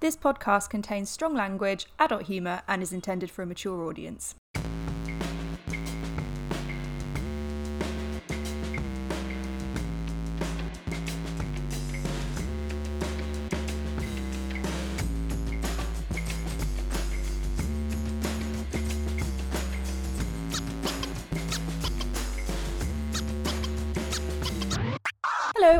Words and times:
This 0.00 0.16
podcast 0.16 0.70
contains 0.70 1.10
strong 1.10 1.34
language, 1.34 1.86
adult 1.98 2.22
humour, 2.22 2.62
and 2.68 2.84
is 2.84 2.92
intended 2.92 3.32
for 3.32 3.42
a 3.42 3.46
mature 3.46 3.82
audience. 3.82 4.36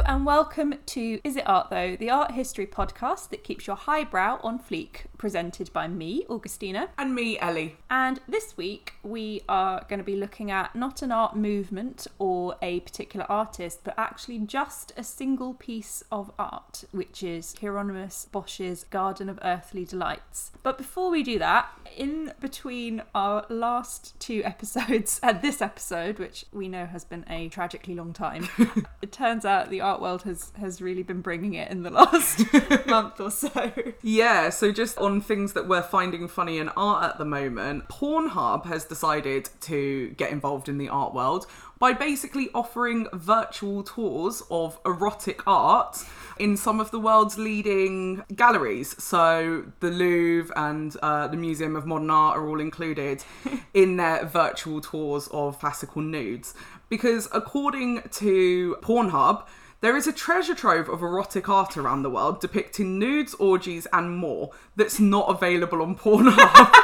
And 0.08 0.24
welcome 0.24 0.74
to 0.86 1.20
Is 1.22 1.36
It 1.36 1.46
Art 1.46 1.68
Though, 1.68 1.94
the 1.94 2.08
art 2.08 2.30
history 2.30 2.66
podcast 2.66 3.28
that 3.28 3.44
keeps 3.44 3.66
your 3.66 3.76
highbrow 3.76 4.40
on 4.42 4.58
fleek, 4.58 5.02
presented 5.18 5.70
by 5.74 5.86
me, 5.86 6.24
Augustina. 6.30 6.88
And 6.96 7.14
me, 7.14 7.38
Ellie. 7.38 7.76
And 7.90 8.18
this 8.26 8.56
week 8.56 8.94
we 9.02 9.42
are 9.50 9.84
going 9.86 9.98
to 9.98 10.04
be 10.04 10.16
looking 10.16 10.50
at 10.50 10.74
not 10.74 11.02
an 11.02 11.12
art 11.12 11.36
movement 11.36 12.06
or 12.18 12.56
a 12.62 12.80
particular 12.80 13.26
artist, 13.30 13.80
but 13.84 13.92
actually 13.98 14.38
just 14.38 14.94
a 14.96 15.04
single 15.04 15.52
piece 15.52 16.02
of 16.10 16.32
art, 16.38 16.84
which 16.90 17.22
is 17.22 17.54
Hieronymus 17.60 18.28
Bosch's 18.32 18.84
Garden 18.84 19.28
of 19.28 19.38
Earthly 19.42 19.84
Delights. 19.84 20.52
But 20.62 20.78
before 20.78 21.10
we 21.10 21.22
do 21.22 21.38
that, 21.38 21.68
in 21.94 22.32
between 22.40 23.02
our 23.14 23.44
last 23.50 24.18
two 24.18 24.42
episodes 24.46 25.20
and 25.22 25.42
this 25.42 25.60
episode, 25.60 26.18
which 26.18 26.46
we 26.50 26.66
know 26.66 26.86
has 26.86 27.04
been 27.04 27.26
a 27.28 27.50
tragically 27.50 27.94
long 27.94 28.14
time, 28.14 28.48
it 29.02 29.12
turns 29.12 29.44
out 29.44 29.68
the 29.68 29.82
art 29.82 29.97
world 30.00 30.22
has, 30.22 30.52
has 30.58 30.80
really 30.80 31.02
been 31.02 31.20
bringing 31.20 31.54
it 31.54 31.70
in 31.70 31.82
the 31.82 31.90
last 31.98 32.44
month 32.86 33.20
or 33.20 33.30
so. 33.30 33.72
Yeah, 34.02 34.50
so 34.50 34.72
just 34.72 34.98
on 34.98 35.20
things 35.20 35.52
that 35.52 35.68
we're 35.68 35.82
finding 35.82 36.28
funny 36.28 36.58
in 36.58 36.68
art 36.70 37.04
at 37.04 37.18
the 37.18 37.24
moment, 37.24 37.88
Pornhub 37.88 38.66
has 38.66 38.84
decided 38.84 39.50
to 39.62 40.10
get 40.10 40.30
involved 40.30 40.68
in 40.68 40.78
the 40.78 40.88
art 40.88 41.14
world 41.14 41.46
by 41.78 41.92
basically 41.92 42.48
offering 42.54 43.06
virtual 43.12 43.82
tours 43.82 44.42
of 44.50 44.78
erotic 44.84 45.46
art 45.46 46.04
in 46.38 46.56
some 46.56 46.80
of 46.80 46.90
the 46.90 46.98
world's 46.98 47.38
leading 47.38 48.24
galleries. 48.34 49.00
So 49.02 49.64
the 49.80 49.90
Louvre 49.90 50.52
and 50.56 50.96
uh, 51.02 51.28
the 51.28 51.36
Museum 51.36 51.76
of 51.76 51.86
Modern 51.86 52.10
Art 52.10 52.36
are 52.36 52.48
all 52.48 52.60
included 52.60 53.24
in 53.74 53.96
their 53.96 54.24
virtual 54.24 54.80
tours 54.80 55.28
of 55.32 55.58
classical 55.58 56.02
nudes. 56.02 56.54
Because 56.88 57.28
according 57.32 58.02
to 58.12 58.76
Pornhub, 58.80 59.46
there 59.80 59.96
is 59.96 60.06
a 60.06 60.12
treasure 60.12 60.54
trove 60.54 60.88
of 60.88 61.02
erotic 61.02 61.48
art 61.48 61.76
around 61.76 62.02
the 62.02 62.10
world 62.10 62.40
depicting 62.40 62.98
nudes, 62.98 63.34
orgies, 63.34 63.86
and 63.92 64.16
more 64.16 64.50
that's 64.76 64.98
not 64.98 65.28
available 65.28 65.82
on 65.82 65.96
Pornhub. 65.96 66.74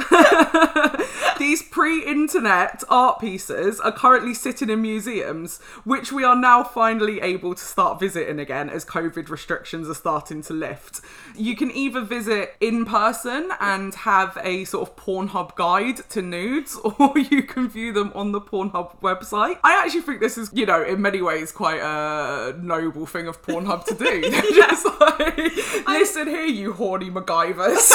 These 1.38 1.62
pre 1.62 2.04
internet 2.04 2.84
art 2.88 3.20
pieces 3.20 3.80
are 3.80 3.92
currently 3.92 4.34
sitting 4.34 4.70
in 4.70 4.82
museums, 4.82 5.58
which 5.84 6.12
we 6.12 6.24
are 6.24 6.36
now 6.36 6.62
finally 6.62 7.20
able 7.20 7.54
to 7.54 7.62
start 7.62 7.98
visiting 8.00 8.38
again 8.38 8.70
as 8.70 8.84
COVID 8.84 9.28
restrictions 9.28 9.88
are 9.88 9.94
starting 9.94 10.42
to 10.42 10.52
lift. 10.52 11.00
You 11.36 11.56
can 11.56 11.70
either 11.70 12.02
visit 12.02 12.54
in 12.60 12.84
person 12.84 13.50
and 13.60 13.94
have 13.94 14.38
a 14.42 14.64
sort 14.64 14.88
of 14.88 14.96
Pornhub 14.96 15.56
guide 15.56 16.08
to 16.10 16.22
nudes, 16.22 16.76
or 16.98 17.18
you 17.18 17.42
can 17.42 17.68
view 17.68 17.92
them 17.92 18.12
on 18.14 18.32
the 18.32 18.40
Pornhub 18.40 19.00
website. 19.00 19.58
I 19.64 19.82
actually 19.84 20.02
think 20.02 20.20
this 20.20 20.38
is, 20.38 20.50
you 20.52 20.66
know, 20.66 20.82
in 20.82 21.02
many 21.02 21.20
ways 21.20 21.52
quite 21.52 21.80
a 21.80 22.56
noble 22.58 23.06
thing 23.06 23.26
of 23.26 23.42
Pornhub 23.42 23.84
to 23.86 23.94
do. 23.94 24.22
Just 24.54 24.86
like, 25.00 25.36
listen 25.88 26.28
here, 26.28 26.46
you 26.46 26.72
horny 26.72 27.10
MacGyvers. 27.10 27.90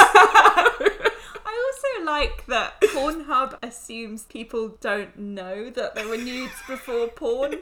I 1.49 1.71
also 1.97 2.05
like 2.05 2.45
that 2.45 2.79
Pornhub 2.81 3.57
assumes 3.63 4.23
people 4.23 4.77
don't 4.79 5.17
know 5.17 5.71
that 5.71 5.95
there 5.95 6.07
were 6.07 6.15
nudes 6.15 6.53
before 6.67 7.07
porn, 7.07 7.55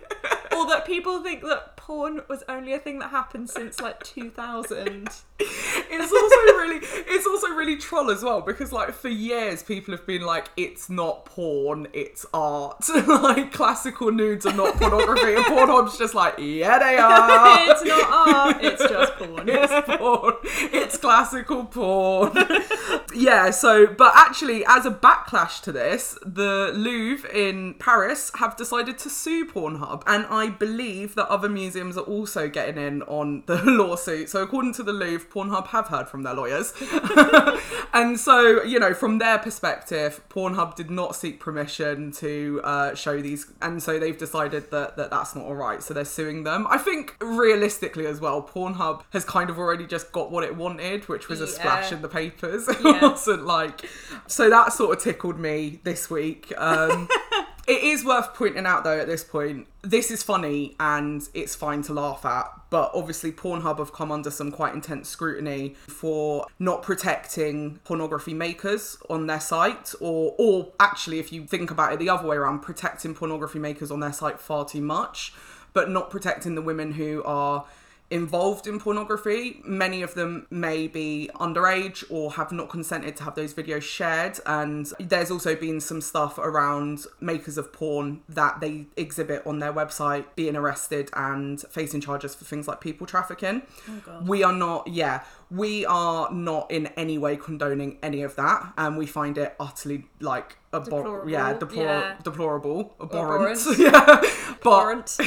or 0.52 0.68
that 0.68 0.84
people 0.86 1.24
think 1.24 1.42
that 1.44 1.78
porn 1.78 2.22
was 2.28 2.44
only 2.50 2.74
a 2.74 2.80
thing 2.80 3.00
that 3.00 3.12
happened 3.12 3.50
since 3.50 3.80
like 3.80 4.04
2000. 4.04 5.08
It's 5.40 6.12
also 6.12 6.36
really 6.58 6.80
it's 6.82 7.28
also 7.28 7.48
really 7.50 7.78
troll 7.78 8.10
as 8.10 8.24
well 8.24 8.42
because 8.42 8.72
like 8.72 8.92
for 8.94 9.10
years 9.10 9.62
people 9.62 9.96
have 9.96 10.06
been 10.08 10.22
like 10.22 10.50
it's 10.58 10.90
not 10.90 11.26
porn 11.26 11.88
it's 11.94 12.26
art. 12.34 12.84
Like 13.08 13.52
classical 13.52 14.12
nudes 14.12 14.46
are 14.46 14.54
not 14.54 14.76
pornography 14.76 15.36
and 15.36 15.46
Pornhub's 15.46 15.98
just 15.98 16.14
like 16.14 16.36
yeah 16.38 16.78
they 16.80 16.98
are. 16.98 17.72
It's 17.72 17.84
not 17.84 18.28
art, 18.28 18.58
it's 18.64 18.82
just 18.88 19.14
porn. 19.14 19.50
it's 19.50 19.98
porn. 19.98 20.34
It's 20.44 20.98
classical 20.98 21.66
porn. 21.66 22.32
Yeah 23.14 23.52
so 23.52 23.88
but 23.88 24.14
actually 24.16 24.64
as 24.66 24.86
a 24.86 24.92
backlash 24.92 25.62
to 25.64 25.72
this 25.72 26.18
the 26.26 26.72
Louvre 26.76 27.30
in 27.32 27.76
Paris 27.76 28.32
have 28.36 28.56
decided 28.56 28.98
to 29.00 29.10
sue 29.10 29.46
Pornhub 29.46 30.04
and 30.08 30.26
I 30.28 30.50
believe 30.50 31.16
that 31.16 31.28
other 31.28 31.50
museums 31.50 31.98
are 31.98 32.06
also 32.06 32.48
getting 32.48 32.82
in 32.82 33.02
on 33.04 33.44
the 33.46 33.62
lawsuit. 33.64 34.30
So 34.30 34.42
according 34.44 34.74
to 34.74 34.84
the 34.84 34.94
Louvre 34.94 35.27
Pornhub 35.30 35.68
have 35.68 35.88
heard 35.88 36.08
from 36.08 36.24
their 36.24 36.34
lawyers. 36.34 36.74
and 37.94 38.20
so, 38.20 38.64
you 38.64 38.80
know, 38.80 38.94
from 38.94 39.18
their 39.20 39.38
perspective, 39.38 40.22
Pornhub 40.30 40.76
did 40.76 40.90
not 40.90 41.16
seek 41.16 41.40
permission 41.40 42.12
to 42.14 42.62
uh, 42.64 42.96
show 42.96 43.22
these. 43.22 43.52
And 43.62 43.82
so 43.82 44.00
they've 44.00 44.18
decided 44.18 44.72
that, 44.72 44.98
that 44.98 45.10
that's 45.10 45.36
not 45.36 45.46
all 45.46 45.56
right. 45.56 45.82
So 45.82 45.94
they're 45.94 46.06
suing 46.06 46.44
them. 46.44 46.68
I 46.70 46.78
think 46.78 47.16
realistically 47.22 48.06
as 48.06 48.20
well, 48.20 48.42
Pornhub 48.42 49.04
has 49.12 49.24
kind 49.26 49.50
of 49.50 49.58
already 49.58 49.86
just 49.88 50.12
got 50.12 50.32
what 50.32 50.44
it 50.44 50.56
wanted, 50.56 51.08
which 51.08 51.28
was 51.30 51.42
a 51.42 51.48
splash 51.48 51.92
in 51.92 52.02
the 52.02 52.10
papers. 52.10 52.68
It 52.78 52.78
Yeah. 52.84 53.02
wasn't 53.10 53.46
like. 53.46 53.86
So 54.28 54.50
that 54.50 54.72
sort 54.74 54.98
of 54.98 55.04
tickled 55.04 55.40
me 55.40 55.80
this 55.84 56.10
week. 56.10 56.54
Um, 56.58 57.08
It 57.68 57.84
is 57.84 58.06
worth 58.06 58.34
pointing 58.34 58.66
out 58.66 58.86
though 58.86 58.98
at 58.98 59.08
this 59.08 59.26
point, 59.26 59.68
this 59.82 60.10
is 60.10 60.24
funny 60.24 60.78
and 60.80 61.28
it's 61.34 61.54
fine 61.54 61.82
to 61.84 61.94
laugh 61.94 62.26
at, 62.26 62.50
but 62.70 62.92
obviously 62.94 63.34
Pornhub 63.34 63.80
have 63.80 63.92
come 63.92 64.10
under 64.10 64.32
some 64.32 64.54
quite 64.54 64.74
intense 64.74 65.10
scrutiny 65.10 65.76
for 65.88 66.48
not 66.60 66.82
protecting 66.82 67.80
pornography 67.84 68.34
makers 68.34 68.98
on 69.10 69.28
their 69.28 69.42
site 69.42 69.94
or 70.00 70.34
or 70.38 70.72
actually 70.80 71.20
if 71.20 71.34
you 71.34 71.46
think 71.46 71.70
about 71.70 71.92
it 71.92 72.00
the 72.00 72.08
other 72.08 72.26
way 72.26 72.38
around, 72.38 72.62
protecting 72.62 73.14
pornography 73.14 73.60
makers 73.60 73.92
on 73.92 74.00
their 74.00 74.14
site 74.14 74.40
far 74.40 74.64
too 74.64 74.82
much, 74.82 75.34
but 75.74 75.90
not 75.90 76.10
protecting 76.10 76.56
the 76.56 76.62
women 76.62 76.94
who 76.94 77.22
are 77.26 77.66
involved 78.10 78.68
in 78.68 78.80
pornography. 78.80 79.62
Many 79.66 80.02
of 80.02 80.14
them 80.14 80.48
may 80.50 80.88
be 80.88 81.30
underage 81.36 82.06
or 82.10 82.34
have 82.34 82.52
not 82.52 82.70
consented 82.70 83.18
to 83.18 83.24
have 83.24 83.36
those 83.36 83.54
videos 83.54 83.82
shared. 83.82 84.40
And 84.46 84.92
there's 85.00 85.30
also 85.30 85.56
been 85.56 85.82
some 85.82 86.02
stuff 86.02 86.38
around 86.38 87.06
makers 87.20 87.58
of 87.58 87.74
porn 87.74 88.22
that 88.30 88.62
they 88.62 88.86
exhibit 88.96 89.46
on 89.46 89.60
their 89.60 89.74
website 89.74 90.26
being 90.36 90.56
arrested 90.56 91.10
and 91.14 91.60
facing 91.70 92.02
charges 92.02 92.34
for 92.34 92.46
things 92.46 92.68
like 92.68 92.80
people 92.80 93.06
trafficking. 93.06 93.64
Oh, 93.90 94.24
we 94.26 94.44
are 94.44 94.54
not, 94.54 94.88
yeah, 94.88 95.24
we 95.52 95.86
are 95.86 96.32
not 96.32 96.72
in 96.72 96.88
any 96.88 97.18
way 97.18 97.36
condoning 97.36 97.98
any 98.02 98.22
of 98.22 98.36
that. 98.38 98.74
And 98.78 98.98
we 98.98 99.06
find 99.06 99.38
it 99.38 99.56
utterly 99.60 100.06
like. 100.22 100.58
Abhor- 100.74 101.02
Deplorable, 101.02 101.30
yeah, 101.30 101.54
deplor- 101.54 101.76
yeah. 101.78 102.16
deplorable, 102.24 102.94
abhorrent, 103.00 103.58
Abhorrent. 103.58 103.80
yeah, 103.80 104.22
but 104.62 105.18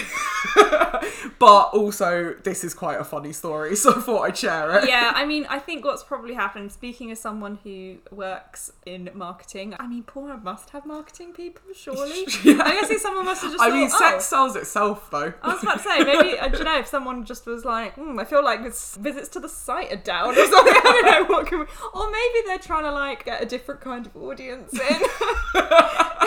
but 1.38 1.62
also 1.72 2.34
this 2.44 2.62
is 2.62 2.74
quite 2.74 3.00
a 3.00 3.04
funny 3.04 3.32
story, 3.32 3.74
so 3.82 3.94
I 3.96 4.00
thought 4.00 4.20
I'd 4.22 4.36
share 4.36 4.78
it. 4.78 4.88
yeah, 4.88 5.12
I 5.14 5.24
mean, 5.24 5.46
I 5.48 5.58
think 5.58 5.82
what's 5.86 6.04
probably 6.04 6.34
happened, 6.34 6.70
speaking 6.72 7.10
as 7.10 7.20
someone 7.20 7.58
who 7.64 7.96
works 8.10 8.70
in 8.84 9.08
marketing, 9.14 9.74
I 9.80 9.86
mean, 9.86 10.02
Pornhub 10.02 10.42
must 10.42 10.70
have 10.70 10.84
marketing 10.84 11.32
people, 11.32 11.62
surely. 11.74 12.26
Yeah. 12.44 12.62
I 12.62 12.72
guess 12.72 12.90
if 12.90 13.00
someone 13.00 13.24
must 13.24 13.40
have 13.40 13.52
just 13.52 13.62
I 13.62 13.70
mean, 13.70 13.88
sex 13.88 14.16
oh. 14.16 14.18
sells 14.20 14.56
itself 14.56 15.10
though. 15.10 15.32
I 15.42 15.54
was 15.54 15.62
about 15.62 15.78
to 15.78 15.82
say, 15.84 15.98
maybe, 16.00 16.38
I 16.38 16.48
don't 16.48 16.64
know, 16.64 16.78
if 16.78 16.86
someone 16.86 17.24
just 17.24 17.46
was 17.46 17.64
like, 17.64 17.94
hmm, 17.94 18.18
I 18.18 18.24
feel 18.24 18.44
like 18.44 18.62
this 18.62 18.96
visits 18.96 19.28
to 19.30 19.40
the 19.40 19.48
site 19.48 19.90
are 19.90 19.96
down 19.96 20.36
or 20.36 20.44
something. 20.46 20.74
I 20.76 20.82
don't 20.82 21.28
know 21.28 21.34
what 21.34 21.46
can 21.46 21.60
we... 21.60 21.66
Or 21.94 22.10
maybe 22.10 22.46
they're 22.46 22.58
trying 22.58 22.84
to, 22.84 22.92
like, 22.92 23.24
get 23.24 23.42
a 23.42 23.46
different 23.46 23.80
kind 23.80 24.06
of 24.06 24.14
audience 24.16 24.74
in. 24.74 25.02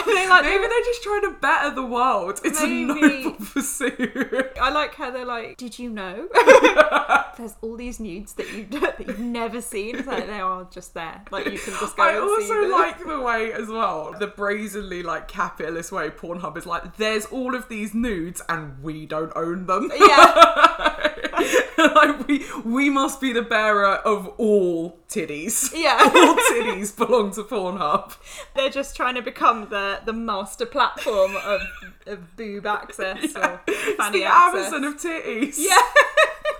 They, 0.06 0.28
like, 0.28 0.44
Maybe 0.44 0.68
they're 0.68 0.84
just 0.84 1.04
trying 1.04 1.22
to 1.22 1.32
better 1.40 1.76
the 1.76 1.86
world. 1.86 2.42
It's 2.44 2.60
a 2.60 2.68
Maybe. 2.68 3.24
noble 3.24 3.46
pursuit. 3.46 4.52
I 4.62 4.70
like 4.72 4.96
how 4.96 5.12
they're 5.12 5.26
like, 5.26 5.58
did 5.58 5.80
you 5.80 5.90
know? 5.90 6.28
There's 7.38 7.56
all 7.62 7.76
these 7.76 8.00
nudes 8.00 8.34
that, 8.34 8.52
you, 8.52 8.66
that 8.80 9.00
you've 9.00 9.20
never 9.20 9.62
seen. 9.62 9.96
It's 9.98 10.08
like, 10.08 10.28
they 10.28 10.40
are 10.40 10.66
just 10.66 10.94
there. 10.94 11.24
Like, 11.32 11.46
you 11.46 11.58
can 11.58 11.74
just 11.80 11.96
go 11.96 12.04
I 12.04 12.12
and 12.12 12.44
see 12.44 12.52
also 12.52 12.68
like 12.70 13.00
the 13.06 13.22
way 13.22 13.54
as 13.54 13.68
well, 13.70 14.14
the 14.20 14.28
brazenly 14.28 15.04
like 15.04 15.28
capitalist 15.28 15.92
way 15.92 16.10
Pornhub 16.10 16.58
is 16.58 16.66
like, 16.66 16.98
there's 16.98 17.26
all 17.28 17.56
of 17.56 17.70
these 17.70 17.94
nudes 17.94 18.42
and 18.50 18.82
we 18.84 19.06
don't 19.06 19.32
own 19.36 19.66
them. 19.66 19.92
Yeah. 19.96 21.13
like 21.78 22.28
we 22.28 22.46
we 22.64 22.90
must 22.90 23.20
be 23.22 23.34
the 23.34 23.42
bearer 23.42 23.96
of 23.96 24.28
all 24.38 25.00
titties. 25.10 25.72
Yeah. 25.76 25.98
all 26.02 26.36
titties 26.36 26.96
belong 26.96 27.32
to 27.32 27.44
Pornhub. 27.44 28.16
They're 28.56 28.70
just 28.70 28.96
trying 28.96 29.16
to 29.16 29.22
become 29.22 29.70
the, 29.70 30.02
the 30.06 30.14
master 30.14 30.66
platform 30.66 31.36
of, 31.36 31.62
of 32.06 32.36
boob 32.36 32.66
access 32.66 33.24
or 33.36 33.62
It's 33.68 34.10
the 34.12 34.24
access. 34.26 34.74
Amazon 34.74 34.84
of 34.84 34.96
titties. 34.98 35.56
Yeah. 35.58 35.78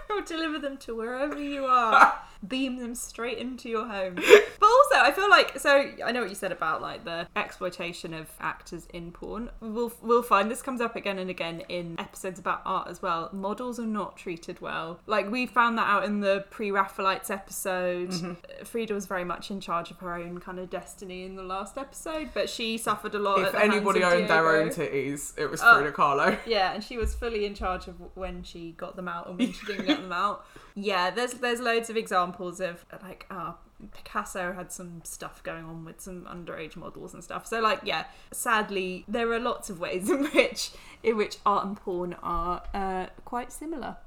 I'll 0.10 0.22
deliver 0.24 0.60
them 0.60 0.78
to 0.78 0.96
wherever 0.96 1.42
you 1.42 1.66
are. 1.66 2.22
Beam 2.48 2.78
them 2.78 2.96
straight 2.96 3.38
into 3.38 3.70
your 3.70 3.86
home. 3.88 4.18
But 4.60 4.70
also, 4.70 4.96
I 5.06 5.12
feel 5.12 5.30
like 5.30 5.60
so 5.60 5.92
I 6.06 6.14
know 6.14 6.22
what 6.22 6.30
you 6.30 6.36
said 6.36 6.54
about 6.54 6.82
like 6.82 7.04
the 7.04 7.28
exploitation 7.36 8.14
of 8.14 8.30
actors 8.40 8.88
in 8.94 9.12
porn. 9.12 9.50
We'll 9.60 9.92
we'll 10.02 10.24
find 10.24 10.50
this 10.50 10.62
comes 10.62 10.80
up 10.80 10.96
again 10.96 11.20
and 11.20 11.30
again 11.30 11.64
in 11.68 12.00
episodes 12.00 12.40
about 12.40 12.62
art 12.66 12.88
as 12.88 13.02
well. 13.02 13.30
Models 13.34 13.78
are 13.78 13.86
not 13.86 14.16
treated 14.16 14.62
well. 14.62 15.02
Like 15.06 15.30
we 15.30 15.48
found 15.48 15.78
that 15.80 15.88
out 15.88 16.06
in 16.06 16.22
the 16.22 16.46
pre-Raphaelites 16.50 17.30
episode. 17.30 18.12
Mm-hmm. 18.12 18.64
Frida 18.64 18.94
was 18.94 19.06
very 19.06 19.26
much 19.26 19.52
in 19.52 19.60
charge 19.60 19.92
of 19.92 19.98
her 20.00 20.14
own 20.16 20.40
kind 20.40 20.60
of 20.60 20.70
destiny 20.70 21.26
in 21.26 21.36
the 21.36 21.44
last 21.44 21.78
episode, 21.78 22.30
but 22.34 22.50
she 22.50 22.78
suffered 22.78 23.16
a 23.16 23.20
lot. 23.20 23.40
If 23.42 23.56
anybody 23.56 24.02
owned 24.04 24.30
their 24.30 24.48
own 24.62 24.70
titties, 24.70 25.38
it 25.38 25.48
was 25.52 25.62
Oh. 25.62 25.76
Frida 25.76 25.92
Kahlo. 25.92 26.40
Yeah, 26.46 26.74
and 26.74 26.82
she 26.82 26.98
was 26.98 27.14
fully 27.16 27.46
in 27.46 27.54
charge 27.54 27.88
of 27.88 27.96
when 28.16 28.44
she 28.44 28.72
got 28.72 28.96
them 28.96 29.10
out 29.10 29.28
and 29.28 29.38
when 29.38 29.52
she 29.52 29.66
didn't 29.66 29.88
get 29.88 30.02
them 30.02 30.14
out. 30.14 30.46
Yeah, 30.76 31.12
there's 31.12 31.34
there's 31.34 31.60
loads 31.60 31.90
of 31.90 31.98
examples 31.98 32.60
of 32.60 32.86
like 33.02 33.26
uh, 33.30 33.54
Picasso 33.94 34.54
had 34.54 34.72
some 34.72 35.02
stuff 35.04 35.44
going 35.44 35.66
on 35.66 35.86
with 35.86 36.02
some 36.02 36.24
underage 36.26 36.76
models 36.76 37.14
and 37.14 37.24
stuff. 37.24 37.46
So 37.48 37.60
like 37.62 37.82
yeah, 37.84 38.06
sadly 38.32 39.06
there 39.08 39.32
are 39.32 39.40
lots 39.40 39.70
of 39.70 39.80
ways 39.80 40.10
in 40.10 40.26
which 40.26 40.72
in 41.04 41.18
which 41.18 41.38
art 41.46 41.66
and 41.66 41.78
porn 41.78 42.16
are 42.24 42.64
uh, 42.74 43.08
quite 43.26 43.52
similar. 43.52 43.98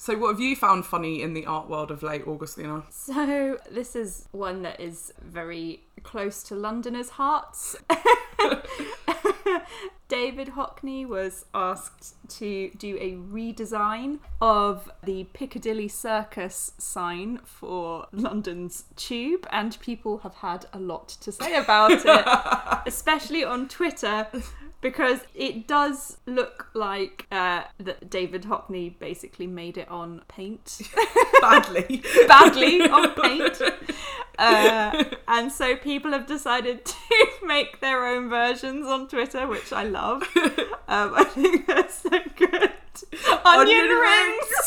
So, 0.00 0.16
what 0.16 0.30
have 0.30 0.40
you 0.40 0.56
found 0.56 0.86
funny 0.86 1.20
in 1.20 1.34
the 1.34 1.44
art 1.44 1.68
world 1.68 1.90
of 1.90 2.02
late, 2.02 2.26
Augustina? 2.26 2.84
So 2.88 3.58
this 3.70 3.94
is 3.94 4.28
one 4.32 4.62
that 4.62 4.80
is 4.80 5.12
very 5.20 5.82
close 6.04 6.42
to 6.44 6.54
Londoners' 6.54 7.10
hearts. 7.10 7.76
David 10.08 10.48
Hockney 10.48 11.06
was 11.06 11.44
asked 11.54 12.14
to 12.38 12.70
do 12.76 12.96
a 13.00 13.12
redesign 13.12 14.18
of 14.40 14.90
the 15.04 15.24
Piccadilly 15.32 15.88
Circus 15.88 16.72
sign 16.78 17.38
for 17.44 18.06
London's 18.12 18.84
Tube, 18.96 19.46
and 19.52 19.78
people 19.80 20.18
have 20.18 20.34
had 20.34 20.66
a 20.72 20.78
lot 20.80 21.08
to 21.08 21.30
say 21.30 21.56
about 21.56 21.92
it, 21.92 22.82
especially 22.86 23.44
on 23.44 23.68
Twitter. 23.68 24.26
Because 24.82 25.20
it 25.34 25.68
does 25.68 26.16
look 26.24 26.68
like 26.72 27.26
uh, 27.30 27.64
that 27.78 28.08
David 28.08 28.44
Hockney 28.44 28.98
basically 28.98 29.46
made 29.46 29.76
it 29.76 29.86
on 29.90 30.22
paint 30.26 30.80
Badly. 31.42 32.02
badly 32.26 32.80
on 32.88 33.10
paint. 33.14 33.60
Uh, 34.40 35.04
and 35.28 35.52
so 35.52 35.76
people 35.76 36.12
have 36.12 36.26
decided 36.26 36.82
to 36.86 36.96
make 37.44 37.80
their 37.80 38.06
own 38.06 38.30
versions 38.30 38.86
on 38.86 39.06
Twitter, 39.06 39.46
which 39.46 39.72
I 39.72 39.84
love. 39.84 40.22
Um, 40.88 41.14
I 41.14 41.24
think 41.24 41.66
they're 41.66 41.88
so 41.88 42.18
good. 42.36 42.52
Onion, 43.44 43.68
Onion 43.68 43.88
rings! 43.88 44.48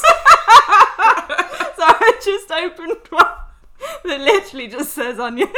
so 1.75 1.83
I 1.83 2.19
just 2.23 2.51
opened 2.51 2.97
one 3.09 3.25
that 4.05 4.21
literally 4.21 4.67
just 4.67 4.93
says 4.93 5.19
onion 5.19 5.49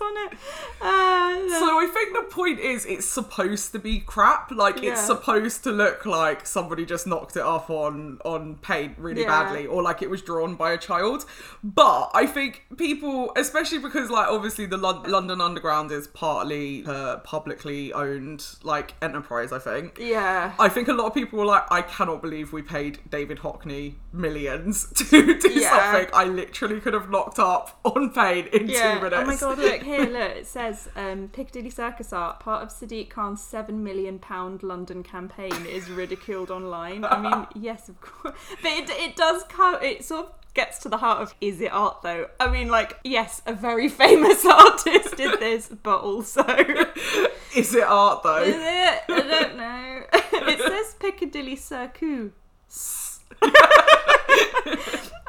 on 0.00 0.14
it. 0.26 0.38
Uh, 0.80 1.48
So 1.58 1.78
I 1.80 1.86
think 1.92 2.14
the 2.14 2.22
point 2.34 2.58
is 2.60 2.84
it's 2.86 3.06
supposed 3.06 3.72
to 3.72 3.78
be 3.78 4.00
crap. 4.00 4.50
Like 4.50 4.82
Yeah. 4.82 4.92
it's 4.92 5.00
supposed 5.06 5.64
to 5.64 5.70
look 5.72 6.04
like 6.06 6.46
somebody 6.46 6.84
just 6.84 7.06
knocked 7.06 7.36
it 7.36 7.42
off 7.42 7.70
on 7.70 8.18
on 8.24 8.56
paint 8.56 8.94
really 8.98 9.22
Yeah. 9.22 9.28
badly, 9.44 9.66
or 9.66 9.82
like 9.82 10.02
it 10.02 10.10
was 10.10 10.22
drawn 10.22 10.54
by 10.54 10.72
a 10.72 10.78
child. 10.78 11.24
But 11.64 12.10
I 12.14 12.26
think 12.26 12.64
people, 12.76 13.32
especially 13.36 13.78
because 13.78 14.10
like 14.10 14.28
obviously 14.28 14.66
the 14.66 14.76
Lon- 14.76 15.04
London 15.10 15.40
Underground 15.40 15.90
is 15.92 16.06
partly 16.08 16.84
uh, 16.86 17.16
publicly 17.18 17.92
owned 17.92 18.44
like 18.62 18.94
enterprise. 19.02 19.52
I 19.52 19.58
think. 19.58 19.98
yeah. 19.98 20.52
I 20.58 20.68
think 20.68 20.88
a 20.88 20.92
lot 20.92 21.06
of 21.06 21.14
people 21.14 21.38
were 21.38 21.46
like, 21.46 21.64
I 21.70 21.82
cannot 21.82 22.20
believe 22.22 22.52
we 22.52 22.62
paid 22.62 22.98
David 23.10 23.38
Hockney 23.38 23.94
millions 24.12 24.88
to 24.94 25.38
do 25.38 25.48
Yeah. 25.50 25.70
something 25.92 26.10
I 26.14 26.24
literally 26.24 26.80
could 26.80 26.94
have 26.94 27.08
knocked 27.10 27.38
up 27.38 27.78
on 27.84 28.10
paint 28.10 28.48
in 28.48 28.68
Yeah. 28.68 28.94
two 28.94 29.00
minutes. 29.02 29.16
Oh 29.22 29.24
my 29.26 29.36
god, 29.36 29.58
look 29.58 29.79
here, 29.82 30.04
look. 30.04 30.32
It 30.36 30.46
says 30.46 30.88
um, 30.96 31.28
Piccadilly 31.28 31.70
Circus 31.70 32.12
Art, 32.12 32.40
part 32.40 32.62
of 32.62 32.68
Sadiq 32.70 33.10
Khan's 33.10 33.42
seven 33.42 33.82
million 33.82 34.18
pound 34.18 34.62
London 34.62 35.02
campaign, 35.02 35.66
is 35.66 35.90
ridiculed 35.90 36.50
online. 36.50 37.04
I 37.04 37.20
mean, 37.20 37.46
yes, 37.62 37.88
of 37.88 38.00
course, 38.00 38.34
but 38.62 38.70
it, 38.70 38.90
it 38.90 39.16
does 39.16 39.44
come. 39.44 39.82
It 39.82 40.04
sort 40.04 40.26
of 40.26 40.32
gets 40.54 40.78
to 40.80 40.88
the 40.88 40.98
heart 40.98 41.22
of 41.22 41.34
is 41.40 41.60
it 41.60 41.72
art 41.72 42.02
though? 42.02 42.28
I 42.38 42.50
mean, 42.50 42.68
like, 42.68 42.98
yes, 43.04 43.42
a 43.46 43.54
very 43.54 43.88
famous 44.02 44.44
artist 44.44 45.16
did 45.16 45.40
this, 45.40 45.68
but 45.82 46.00
also, 46.00 46.44
is 46.44 47.26
Is 47.56 47.74
it 47.74 47.84
art 47.84 48.22
though? 48.22 48.42
Is 48.42 48.56
it? 48.56 49.02
I 49.08 49.20
don't 49.20 49.56
know. 49.56 50.02
it 50.12 50.58
says 50.58 50.96
Piccadilly 50.98 51.56
Circus. 51.56 52.30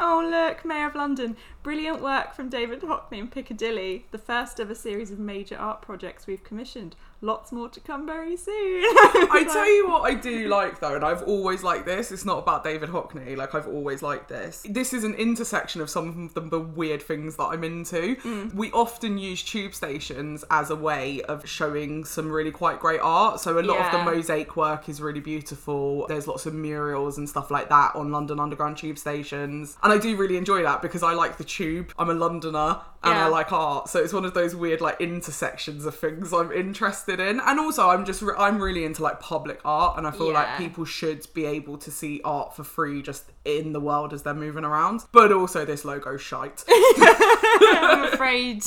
Oh, 0.04 0.28
look, 0.28 0.66
Mayor 0.66 0.88
of 0.88 0.96
London. 0.96 1.38
Brilliant 1.62 2.02
work 2.02 2.34
from 2.34 2.50
David 2.50 2.82
Hockney 2.82 3.20
in 3.20 3.28
Piccadilly, 3.28 4.08
the 4.10 4.18
first 4.18 4.60
of 4.60 4.72
a 4.72 4.76
series 4.76 5.12
of 5.12 5.20
major 5.20 5.56
art 5.56 5.84
projects 5.84 6.26
we've 6.26 6.44
commissioned. 6.44 6.96
Lots 7.24 7.52
more 7.52 7.70
to 7.70 7.80
come 7.80 8.08
very 8.08 8.36
soon. 8.36 8.56
I 8.84 9.48
tell 9.52 9.72
you 9.72 9.88
what 9.88 10.02
I 10.02 10.16
do 10.16 10.48
like 10.48 10.80
though, 10.80 10.96
and 10.96 11.06
I've 11.06 11.22
always 11.24 11.62
liked 11.62 11.86
this. 11.86 12.12
It's 12.12 12.26
not 12.26 12.40
about 12.40 12.64
David 12.64 12.90
Hockney. 12.90 13.38
Like 13.38 13.54
I've 13.54 13.68
always 13.68 14.02
liked 14.02 14.28
this. 14.28 14.66
This 14.68 14.92
is 14.92 15.04
an 15.04 15.14
intersection 15.14 15.82
of 15.82 15.90
some 15.90 16.32
of 16.36 16.50
the, 16.50 16.62
weird 16.62 17.02
things 17.02 17.36
that 17.38 17.46
I'm 17.46 17.64
into. 17.64 18.16
Mm. 18.18 18.54
We 18.54 18.72
often 18.72 19.18
use 19.18 19.44
tube 19.44 19.74
stations 19.74 20.46
as 20.50 20.70
a 20.70 20.76
way 20.76 21.22
of 21.24 21.48
showing 21.48 22.06
some 22.06 22.32
really 22.32 22.52
quite 22.52 22.80
great 22.80 23.00
art. 23.02 23.40
So 23.40 23.60
a 23.60 23.62
lot 23.62 23.80
of 23.80 23.92
the 23.92 24.04
mosaic 24.04 24.56
work 24.56 24.88
is 24.88 25.02
really 25.02 25.20
beautiful. 25.20 26.06
There's 26.08 26.28
lots 26.28 26.46
of 26.46 26.54
murals 26.54 27.18
and 27.18 27.28
stuff 27.28 27.52
like 27.52 27.70
that 27.70 27.96
on 27.96 28.12
London 28.12 28.40
Underground 28.40 28.78
tube 28.78 28.98
stations, 28.98 29.78
and 29.84 29.92
I 29.92 29.98
do 29.98 30.16
really 30.16 30.38
enjoy 30.38 30.64
that 30.64 30.82
because 30.82 31.04
I 31.04 31.14
like 31.14 31.38
the 31.38 31.44
tube. 31.44 31.94
I'm 32.00 32.10
a 32.10 32.14
Londoner 32.14 32.82
and 33.04 33.18
I 33.18 33.28
like 33.28 33.52
art, 33.52 33.90
so 33.90 34.00
it's 34.00 34.14
one 34.14 34.26
of 34.26 34.36
those 34.36 34.56
weird 34.56 34.80
like 34.80 35.02
intersections 35.02 35.86
of 35.86 35.96
things 35.96 36.32
I'm 36.32 36.52
interested 36.52 37.11
in. 37.20 37.40
And 37.40 37.60
also, 37.60 37.90
I'm 37.90 38.06
just 38.06 38.22
re- 38.22 38.36
I'm 38.38 38.62
really 38.62 38.86
into 38.86 39.04
like 39.04 39.20
public 39.20 39.60
art, 39.66 39.98
and 39.98 40.08
I 40.08 40.12
feel 40.12 40.32
like 40.34 40.58
people 40.58 40.86
should 40.86 41.26
be 41.34 41.46
able 41.46 41.78
to 41.80 41.92
see 41.92 42.22
art 42.24 42.56
for 42.56 42.64
free 42.64 43.02
just 43.02 43.26
in 43.46 43.74
the 43.74 43.80
world 43.80 44.14
as 44.14 44.24
they're 44.24 44.34
moving 44.34 44.64
around. 44.64 45.02
But 45.12 45.32
also, 45.32 45.66
this 45.66 45.84
logo 45.86 46.18
shite. 46.18 46.64
I'm 46.70 48.14
afraid. 48.14 48.64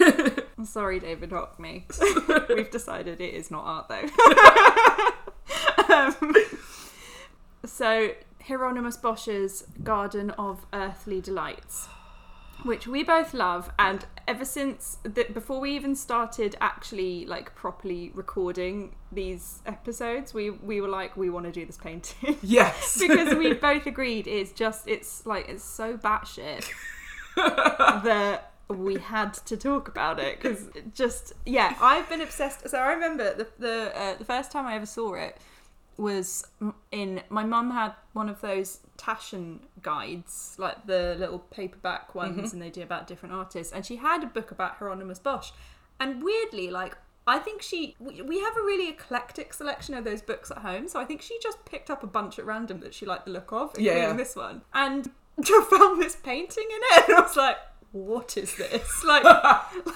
I'm 0.58 0.64
sorry, 0.64 1.00
David 1.00 1.30
Hockney. 1.30 1.84
We've 2.56 2.70
decided 2.70 3.20
it 3.20 3.34
is 3.34 3.50
not 3.50 3.64
art, 3.64 3.88
though. 3.88 4.08
um, 5.94 6.34
so, 7.64 8.10
Hieronymus 8.46 8.96
Bosch's 8.96 9.64
Garden 9.82 10.30
of 10.30 10.66
Earthly 10.72 11.20
Delights, 11.20 11.88
which 12.66 12.86
we 12.86 13.02
both 13.02 13.32
love, 13.34 13.70
and 13.78 14.04
ever 14.28 14.44
since 14.44 14.98
the, 15.02 15.24
before 15.32 15.60
we 15.60 15.74
even 15.74 15.94
started 15.94 16.56
actually 16.60 17.26
like 17.26 17.54
properly 17.54 18.10
recording 18.14 18.94
these 19.12 19.62
episodes, 19.66 20.34
we 20.34 20.50
we 20.50 20.80
were 20.80 20.88
like, 20.88 21.16
we 21.16 21.30
want 21.30 21.46
to 21.46 21.52
do 21.52 21.64
this 21.64 21.76
painting. 21.76 22.36
yes. 22.42 22.98
because 22.98 23.34
we 23.34 23.52
both 23.68 23.86
agreed 23.86 24.26
it's 24.26 24.52
just 24.52 24.86
it's 24.88 25.24
like 25.26 25.48
it's 25.48 25.64
so 25.64 25.96
batshit 25.96 26.68
that 27.36 28.52
we 28.68 28.96
had 28.96 29.32
to 29.32 29.56
talk 29.56 29.88
about 29.88 30.18
it 30.18 30.40
because 30.40 30.68
just 30.92 31.32
yeah 31.44 31.76
I've 31.80 32.08
been 32.08 32.20
obsessed 32.20 32.68
so 32.68 32.78
I 32.78 32.92
remember 32.92 33.34
the 33.34 33.46
the 33.58 33.92
uh, 33.96 34.14
the 34.16 34.24
first 34.24 34.50
time 34.50 34.66
I 34.66 34.74
ever 34.74 34.86
saw 34.86 35.14
it 35.14 35.38
was 35.98 36.46
in 36.92 37.22
my 37.30 37.44
mum 37.44 37.70
had 37.70 37.92
one 38.12 38.28
of 38.28 38.40
those 38.40 38.80
Taschen 38.98 39.60
guides 39.82 40.54
like 40.58 40.86
the 40.86 41.16
little 41.18 41.38
paperback 41.38 42.14
ones 42.14 42.36
mm-hmm. 42.36 42.46
and 42.52 42.62
they 42.62 42.70
do 42.70 42.82
about 42.82 43.06
different 43.06 43.34
artists 43.34 43.72
and 43.72 43.84
she 43.84 43.96
had 43.96 44.22
a 44.22 44.26
book 44.26 44.50
about 44.50 44.76
Hieronymus 44.76 45.18
Bosch 45.18 45.52
and 45.98 46.22
weirdly 46.22 46.70
like 46.70 46.96
I 47.26 47.38
think 47.38 47.62
she 47.62 47.96
we 47.98 48.20
we 48.22 48.40
have 48.40 48.56
a 48.56 48.60
really 48.60 48.88
eclectic 48.88 49.54
selection 49.54 49.94
of 49.94 50.04
those 50.04 50.22
books 50.22 50.50
at 50.50 50.58
home 50.58 50.86
so 50.88 51.00
I 51.00 51.04
think 51.04 51.22
she 51.22 51.38
just 51.42 51.64
picked 51.64 51.90
up 51.90 52.02
a 52.02 52.06
bunch 52.06 52.38
at 52.38 52.44
random 52.44 52.80
that 52.80 52.94
she 52.94 53.06
liked 53.06 53.24
the 53.26 53.32
look 53.32 53.52
of 53.52 53.70
including 53.76 54.02
Yeah. 54.02 54.12
this 54.12 54.36
one 54.36 54.62
and 54.74 55.10
found 55.70 56.02
this 56.02 56.16
painting 56.16 56.66
in 56.70 56.80
it 56.98 57.08
and 57.08 57.18
I 57.18 57.20
was 57.22 57.36
like 57.36 57.56
what 57.96 58.36
is 58.36 58.56
this? 58.56 58.82
Like 59.06 59.24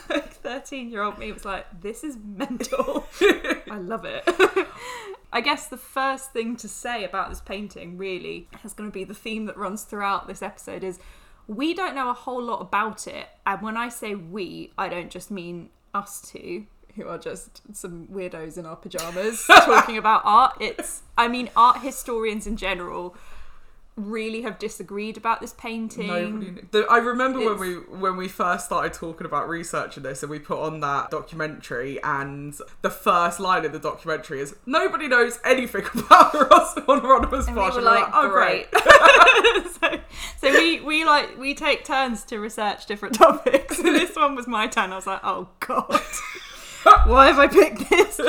like 0.09 0.33
13 0.33 0.90
year 0.90 1.02
old 1.02 1.19
me 1.19 1.33
was 1.33 1.45
like 1.45 1.66
this 1.80 2.04
is 2.04 2.16
mental. 2.16 3.07
I 3.21 3.78
love 3.78 4.04
it. 4.04 4.25
I 5.33 5.40
guess 5.40 5.69
the 5.69 5.76
first 5.76 6.33
thing 6.33 6.57
to 6.57 6.69
say 6.69 7.04
about 7.04 7.28
this 7.28 7.40
painting 7.40 7.99
really 7.99 8.49
is 8.64 8.73
going 8.73 8.90
to 8.90 8.95
be 8.95 9.04
the 9.04 9.14
theme 9.14 9.47
that 9.47 9.57
runs 9.57 9.85
throughout 9.85 10.26
this 10.26 10.42
episode 10.42 10.83
is 10.83 10.99
we 11.47 11.75
don't 11.75 11.95
know 11.95 12.11
a 12.11 12.14
whole 12.14 12.42
lot 12.42 12.61
about 12.61 13.07
it. 13.07 13.28
And 13.47 13.62
when 13.62 13.76
I 13.76 13.88
say 13.88 14.14
we 14.14 14.73
I 14.78 14.88
don't 14.88 15.11
just 15.11 15.30
mean 15.30 15.71
us 15.92 16.21
two 16.21 16.66
who 16.95 17.07
are 17.09 17.19
just 17.19 17.62
some 17.76 18.07
weirdos 18.09 18.59
in 18.59 18.66
our 18.66 18.76
pajamas 18.76 19.45
talking 19.49 19.99
about 19.99 20.23
art. 20.25 20.57
It's 20.61 21.02
I 21.19 21.28
mean 21.28 21.50
art 21.57 21.78
historians 21.78 22.47
in 22.47 22.57
general 22.57 23.14
really 23.97 24.42
have 24.42 24.59
disagreed 24.59 25.16
about 25.16 25.40
this 25.40 25.52
painting. 25.52 26.06
Nobody. 26.06 26.62
The- 26.70 26.87
I 26.90 26.99
remember 26.99 27.40
when 27.40 27.59
we 27.59 27.75
when 27.75 28.16
we 28.16 28.28
first 28.28 28.66
started 28.66 28.92
talking 28.92 29.26
about 29.26 29.49
researching 29.49 30.02
this, 30.02 30.23
and 30.23 30.30
we 30.30 30.38
put 30.38 30.59
on 30.59 30.80
that 30.80 31.11
documentary, 31.11 32.02
and 32.02 32.54
the 32.82 32.90
first 32.90 33.40
line 33.40 33.64
of 33.64 33.73
the 33.73 33.78
documentary 33.78 34.40
is 34.40 34.54
"Nobody 34.66 35.09
knows 35.09 35.38
anything 35.44 35.85
about 35.94 36.32
Hieronymus 36.32 37.47
And 37.47 37.56
we 37.56 37.62
Bosch." 37.62 37.75
were 37.75 37.82
like, 37.82 38.09
"Oh, 38.12 38.28
great. 38.30 38.66
so, 39.80 40.00
so 40.38 40.50
we, 40.59 40.80
we 40.80 41.04
like 41.04 41.38
we 41.38 41.54
take 41.54 41.85
turns 41.85 42.25
to 42.25 42.38
research 42.38 42.87
different 42.87 43.14
topics. 43.16 43.78
And 43.78 43.94
this 43.94 44.16
one 44.16 44.35
was 44.35 44.47
my 44.47 44.66
turn. 44.66 44.92
I 44.92 44.97
was 44.97 45.06
like, 45.06 45.20
oh 45.25 45.49
god, 45.61 46.00
why 47.06 47.26
have 47.26 47.38
I 47.38 47.47
picked 47.49 47.90
this? 47.90 48.20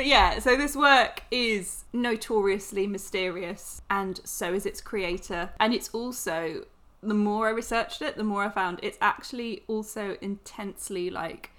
But 0.00 0.06
yeah, 0.06 0.38
so 0.38 0.56
this 0.56 0.74
work 0.74 1.24
is 1.30 1.84
notoriously 1.92 2.86
mysterious, 2.86 3.82
and 3.90 4.18
so 4.24 4.54
is 4.54 4.64
its 4.64 4.80
creator. 4.80 5.50
And 5.60 5.74
it's 5.74 5.90
also 5.90 6.64
the 7.02 7.12
more 7.12 7.48
I 7.48 7.50
researched 7.50 8.00
it, 8.00 8.16
the 8.16 8.24
more 8.24 8.44
I 8.44 8.48
found 8.48 8.80
it's 8.82 8.96
actually 9.02 9.62
also 9.68 10.16
intensely 10.22 11.10
like 11.10 11.50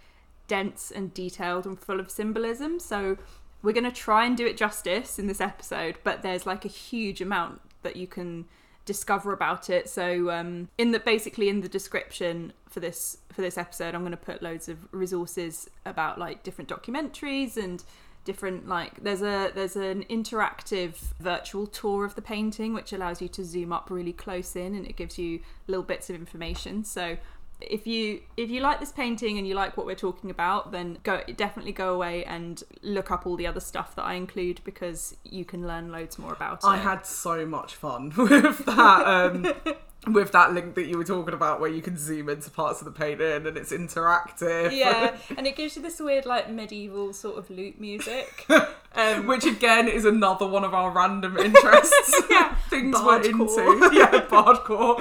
dense 0.48 0.90
and 0.90 1.14
detailed 1.14 1.68
and 1.68 1.80
full 1.80 2.00
of 2.00 2.10
symbolism. 2.10 2.80
So 2.80 3.20
we're 3.62 3.74
going 3.74 3.84
to 3.84 3.92
try 3.92 4.26
and 4.26 4.36
do 4.36 4.48
it 4.48 4.58
justice 4.58 5.20
in 5.20 5.28
this 5.28 5.40
episode, 5.40 6.00
but 6.04 6.24
there's 6.24 6.48
like 6.48 6.66
a 6.66 6.68
huge 6.68 7.22
amount 7.22 7.62
that 7.84 7.96
you 7.96 8.08
can 8.08 8.46
discover 8.86 9.34
about 9.34 9.70
it. 9.70 9.88
So 9.88 10.32
um, 10.32 10.68
in 10.80 10.94
the 10.94 11.00
basically 11.00 11.48
in 11.48 11.62
the 11.62 11.70
description 11.70 12.54
for 12.68 12.80
this 12.80 13.20
for 13.32 13.44
this 13.44 13.60
episode, 13.60 13.94
I'm 13.94 14.02
going 14.02 14.12
to 14.12 14.18
put 14.18 14.42
loads 14.42 14.68
of 14.68 14.92
resources 14.92 15.70
about 15.86 16.18
like 16.18 16.42
different 16.42 16.72
documentaries 16.72 17.56
and 17.56 17.84
different 18.24 18.68
like 18.68 19.04
there's 19.04 19.22
a 19.22 19.52
there's 19.56 19.76
an 19.76 20.04
interactive 20.04 20.96
virtual 21.20 21.66
tour 21.66 22.06
of 22.06 22.16
the 22.16 22.22
painting 22.22 22.74
which 22.74 22.94
allows 22.94 23.22
you 23.22 23.28
to 23.28 23.44
zoom 23.44 23.74
up 23.74 23.90
really 23.90 24.14
close 24.14 24.56
in 24.56 24.76
and 24.76 24.86
it 24.86 24.96
gives 24.96 25.18
you 25.18 25.40
little 25.68 25.84
bits 25.84 26.10
of 26.10 26.16
information 26.16 26.84
so 26.84 27.18
if 27.62 27.86
you 27.86 28.22
if 28.38 28.50
you 28.50 28.62
like 28.62 28.80
this 28.80 28.92
painting 28.92 29.38
and 29.38 29.48
you 29.48 29.54
like 29.54 29.78
what 29.78 29.86
we're 29.86 29.96
talking 29.96 30.30
about 30.30 30.72
then 30.72 30.98
go 31.04 31.22
definitely 31.36 31.72
go 31.72 31.94
away 31.94 32.24
and 32.26 32.64
look 32.82 33.12
up 33.12 33.26
all 33.26 33.36
the 33.36 33.48
other 33.48 33.60
stuff 33.60 33.96
that 33.96 34.04
I 34.04 34.16
include 34.16 34.62
because 34.64 35.16
you 35.24 35.46
can 35.46 35.68
learn 35.68 35.92
loads 35.92 36.18
more 36.18 36.34
about 36.34 36.64
it 36.64 36.68
I 36.68 36.78
had 36.78 37.06
so 37.06 37.46
much 37.46 37.76
fun 37.76 38.14
with 38.18 38.66
that. 38.66 39.06
Um, 39.06 39.54
with 40.08 40.32
that 40.32 40.54
link 40.54 40.76
that 40.76 40.88
you 40.88 40.98
were 40.98 41.04
talking 41.04 41.34
about, 41.34 41.60
where 41.60 41.70
you 41.70 41.82
can 41.82 41.98
zoom 41.98 42.30
into 42.30 42.50
parts 42.50 42.82
of 42.82 42.86
the 42.86 42.92
painting 42.92 43.46
and 43.46 43.58
it's 43.58 43.72
interactive. 43.72 44.76
yeah 44.76 45.16
and 45.38 45.46
it 45.46 45.56
gives 45.56 45.76
you 45.76 45.82
this 45.82 46.00
weird 46.00 46.26
like 46.26 46.50
medieval 46.50 47.14
sort 47.14 47.38
of 47.38 47.50
lute 47.50 47.80
music 47.80 48.48
um, 48.96 49.28
Which 49.28 49.46
again 49.46 49.88
is 49.88 50.06
another 50.06 50.48
one 50.48 50.64
of 50.64 50.74
our 50.74 50.92
random 50.92 51.38
interests. 51.38 52.22
Yeah. 52.30 52.56
Things 52.70 52.96
we're 52.98 53.22
into. 53.22 53.90
Yeah, 53.94 54.26
bardcore. 54.28 54.96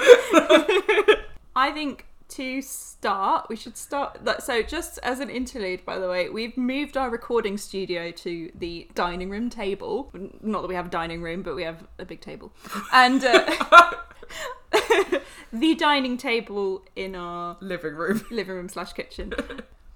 I 1.54 1.71
think 1.71 2.07
to 2.30 2.61
start, 2.62 3.47
we 3.49 3.54
should 3.57 3.76
start. 3.76 4.25
That, 4.25 4.42
so, 4.42 4.62
just 4.62 4.99
as 5.02 5.21
an 5.21 5.30
interlude, 5.30 5.85
by 5.85 5.99
the 5.99 6.09
way, 6.09 6.28
we've 6.28 6.57
moved 6.57 6.97
our 6.97 7.09
recording 7.11 7.57
studio 7.57 8.11
to 8.11 8.50
the 8.54 8.88
dining 8.95 9.30
room 9.30 9.49
table. 9.50 10.12
Not 10.42 10.62
that 10.62 10.69
we 10.69 10.75
have 10.75 10.87
a 10.87 10.90
dining 10.90 11.23
room, 11.23 11.42
but 11.42 11.54
we 11.54 11.62
have 11.62 11.87
a 11.99 12.04
big 12.04 12.21
table. 12.21 12.52
And 12.92 13.23
uh, 13.25 13.92
the 15.52 15.75
dining 15.75 16.16
table 16.16 16.84
in 16.96 17.14
our 17.14 17.56
Living 17.60 17.94
room. 17.94 18.25
living 18.30 18.54
room 18.54 18.68
slash 18.68 18.92
kitchen. 18.92 19.32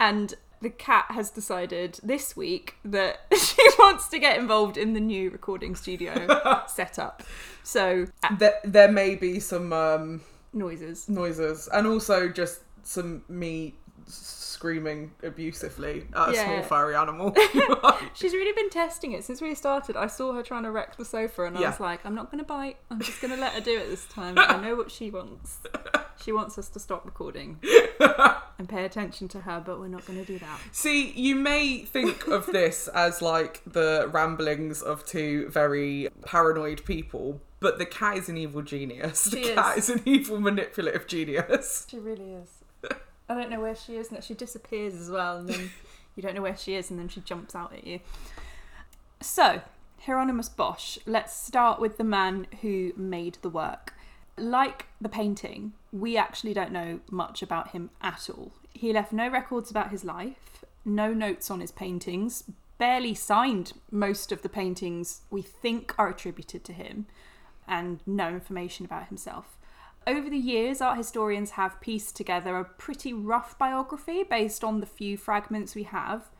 And 0.01 0.35
the 0.61 0.71
cat 0.71 1.07
has 1.11 1.31
decided 1.31 2.01
this 2.03 2.37
week 2.37 2.75
that 2.85 3.21
she 3.39 3.63
wants 3.79 4.09
to 4.09 4.19
get 4.19 4.39
involved 4.39 4.77
in 4.77 4.93
the 4.93 5.01
new 5.01 5.31
recording 5.31 5.77
studio 5.77 6.27
setup. 6.67 7.23
So, 7.63 8.07
uh, 8.23 8.37
There, 8.37 8.59
there 8.65 8.91
may 8.91 9.15
be 9.15 9.39
some 9.41 9.73
um, 9.73 10.21
noises. 10.53 11.09
noises 11.09 11.69
and 11.73 11.87
also 11.87 12.29
just 12.29 12.61
some 12.83 13.23
me 13.29 13.75
screaming 14.55 15.13
abusively 15.23 16.07
at 16.17 16.31
a 16.31 16.33
Yeah. 16.33 16.45
small 16.45 16.63
furry 16.63 16.95
animal. 16.97 17.35
She's 18.15 18.33
really 18.33 18.53
been 18.53 18.71
testing 18.71 19.13
it 19.13 19.25
since 19.25 19.41
we 19.43 19.55
started. 19.55 19.97
I 19.97 20.07
saw 20.07 20.33
her 20.33 20.43
trying 20.43 20.63
to 20.63 20.71
wreck 20.71 20.97
the 20.97 21.05
sofa, 21.05 21.45
and 21.45 21.59
I 21.59 21.61
Yeah. 21.63 21.71
was 21.71 21.81
like, 21.81 22.07
I'm 22.07 22.15
not 22.15 22.31
going 22.31 22.39
to 22.43 22.47
bite. 22.47 22.77
I'm 22.91 23.01
just 23.01 23.21
going 23.21 23.33
to 23.35 23.41
let 23.41 23.53
her 23.53 23.61
do 23.61 23.79
it 23.79 23.89
this 23.91 24.07
time. 24.07 24.35
I 24.39 24.57
know 24.61 24.75
what 24.77 24.91
she 24.91 25.11
wants. 25.11 25.59
She 26.25 26.33
wants 26.33 26.57
us 26.57 26.71
to 26.71 26.79
stop 26.79 27.05
recording 27.05 27.59
and 28.59 28.67
pay 28.69 28.85
attention 28.87 29.29
to 29.29 29.41
her, 29.41 29.63
but 29.67 29.79
we're 29.79 29.89
not 29.89 30.07
going 30.07 30.19
to 30.19 30.25
do 30.25 30.39
that. 30.39 30.61
See, 30.73 31.11
you 31.11 31.35
may 31.35 31.79
think 31.79 32.29
of 32.29 32.47
this 32.47 32.89
as 32.89 33.21
like 33.21 33.61
the 33.67 34.09
ramblings 34.11 34.81
of 34.81 35.05
two 35.05 35.49
very 35.51 36.09
paranoid 36.25 36.83
people, 36.87 37.43
but 37.61 37.79
the 37.79 37.85
cat 37.85 38.17
is 38.17 38.29
an 38.31 38.39
evil 38.39 38.63
genius. 38.63 39.25
The 39.25 39.43
She 39.43 39.55
cat 39.55 39.77
is. 39.77 39.91
is 39.91 39.97
an 39.97 40.03
evil 40.07 40.41
manipulative 40.41 41.07
genius. 41.07 41.87
She 41.91 41.99
really 41.99 42.33
is. 42.33 42.49
I 43.29 43.35
don't 43.35 43.51
know 43.51 43.61
where 43.61 43.75
she 43.75 43.97
is, 43.97 44.11
and 44.11 44.23
she 44.23 44.35
disappears 44.35 44.95
as 44.95 45.11
well, 45.11 45.39
and 45.39 45.49
then 45.49 45.71
you 46.17 46.23
don't 46.23 46.35
know 46.35 46.43
where 46.43 46.57
she 46.57 46.75
is, 46.75 46.91
and 46.91 46.99
then 46.99 47.09
she 47.09 47.21
jumps 47.21 47.55
out 47.55 47.73
at 47.73 47.87
you. 47.87 48.01
So, 49.21 49.63
Hieronymus 50.05 50.51
Bosch, 50.51 50.99
let's 51.07 51.35
start 51.35 51.81
with 51.81 51.97
the 51.97 52.05
man 52.05 52.47
who 52.61 52.93
made 52.97 53.39
the 53.41 53.49
work. 53.49 53.95
Like 54.37 54.87
the 55.01 55.09
painting, 55.09 55.73
we 55.93 56.17
actually 56.17 56.53
don't 56.53 56.73
know 56.73 57.01
much 57.11 57.43
about 57.43 57.71
him 57.71 57.91
at 58.03 58.29
all. 58.29 58.53
He 58.73 58.93
left 58.93 59.13
no 59.13 59.29
records 59.29 59.71
about 59.71 59.91
his 59.91 60.05
life, 60.05 60.65
no 60.85 61.15
notes 61.15 61.51
on 61.51 61.61
his 61.61 61.71
paintings, 61.71 62.45
barely 62.77 63.15
signed 63.15 63.73
most 63.91 64.33
of 64.33 64.43
the 64.43 64.49
paintings 64.49 65.23
we 65.31 65.41
think 65.41 65.95
are 65.97 66.09
attributed 66.09 66.65
to 66.65 66.73
him, 66.73 67.07
and 67.67 68.01
no 68.07 68.29
information 68.29 68.85
about 68.85 69.09
himself. 69.09 69.57
Over 70.07 70.29
the 70.29 70.37
years, 70.37 70.81
art 70.81 70.99
historians 70.99 71.53
have 71.53 71.81
pieced 71.81 72.17
together 72.17 72.57
a 72.57 72.65
pretty 72.65 73.13
rough 73.13 73.57
biography 73.59 74.23
based 74.23 74.63
on 74.63 74.81
the 74.81 74.87
few 74.87 75.17
fragments 75.17 75.75
we 75.75 75.85
have. 75.85 76.31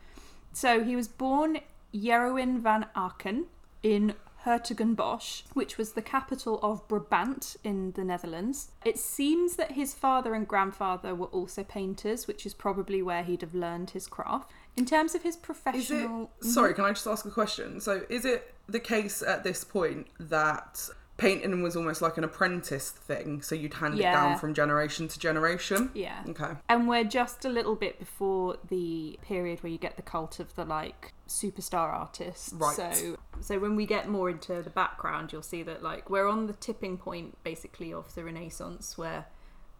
So 0.53 0.83
he 0.83 0.95
was 0.95 1.07
born 1.07 1.59
Jeroen 1.93 2.59
van 2.61 2.85
Aken 2.95 3.45
in 3.81 4.13
Hertogenbosch, 4.45 5.43
which 5.53 5.77
was 5.77 5.93
the 5.93 6.03
capital 6.03 6.59
of 6.61 6.87
Brabant 6.87 7.57
in 7.63 7.93
the 7.93 8.03
Netherlands. 8.03 8.69
It 8.85 8.99
seems 8.99 9.55
that 9.55 9.71
his 9.71 9.95
father 9.95 10.35
and 10.35 10.47
grandfather 10.47 11.15
were 11.15 11.27
also 11.27 11.63
painters, 11.63 12.27
which 12.27 12.45
is 12.45 12.53
probably 12.53 13.01
where 13.01 13.23
he'd 13.23 13.41
have 13.41 13.55
learned 13.55 13.89
his 13.91 14.05
craft. 14.05 14.51
In 14.77 14.85
terms 14.85 15.15
of 15.15 15.23
his 15.23 15.33
Is 15.35 15.39
it? 15.39 15.43
professional. 15.43 16.31
Sorry, 16.41 16.75
can 16.75 16.85
I 16.85 16.89
just 16.91 17.07
ask 17.07 17.25
a 17.25 17.31
question? 17.31 17.81
So, 17.81 18.03
is 18.07 18.23
it 18.23 18.53
the 18.67 18.79
case 18.79 19.23
at 19.23 19.43
this 19.43 19.63
point 19.63 20.07
that 20.19 20.89
painting 21.17 21.61
was 21.63 21.75
almost 21.75 22.01
like 22.01 22.17
an 22.17 22.23
apprentice 22.23 22.89
thing? 22.89 23.41
So 23.41 23.55
you'd 23.55 23.75
hand 23.75 23.97
it 23.99 24.03
down 24.03 24.37
from 24.37 24.53
generation 24.53 25.07
to 25.07 25.19
generation? 25.19 25.91
Yeah. 25.93 26.23
Okay. 26.29 26.51
And 26.67 26.87
we're 26.87 27.03
just 27.05 27.45
a 27.45 27.49
little 27.49 27.75
bit 27.75 27.99
before 27.99 28.57
the 28.67 29.17
period 29.21 29.63
where 29.63 29.71
you 29.71 29.77
get 29.77 29.95
the 29.95 30.01
cult 30.01 30.39
of 30.39 30.55
the 30.55 30.65
like 30.65 31.13
superstar 31.27 31.93
artists. 31.93 32.53
Right. 32.53 32.75
So 32.75 33.17
so 33.39 33.59
when 33.59 33.75
we 33.75 33.85
get 33.85 34.09
more 34.09 34.29
into 34.29 34.61
the 34.61 34.69
background, 34.69 35.31
you'll 35.31 35.41
see 35.41 35.63
that 35.63 35.81
like 35.81 36.09
we're 36.09 36.27
on 36.27 36.47
the 36.47 36.53
tipping 36.53 36.97
point 36.97 37.37
basically 37.43 37.93
of 37.93 38.13
the 38.15 38.23
Renaissance 38.23 38.97
where 38.97 39.25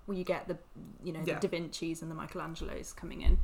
where 0.05 0.17
you 0.17 0.23
get 0.23 0.47
the 0.47 0.57
you 1.03 1.11
know 1.11 1.21
Yeah. 1.25 1.39
the 1.39 1.47
Da 1.47 1.57
Vinci's 1.57 2.01
and 2.01 2.09
the 2.09 2.15
Michelangelos 2.15 2.95
coming 2.95 3.21
in. 3.21 3.39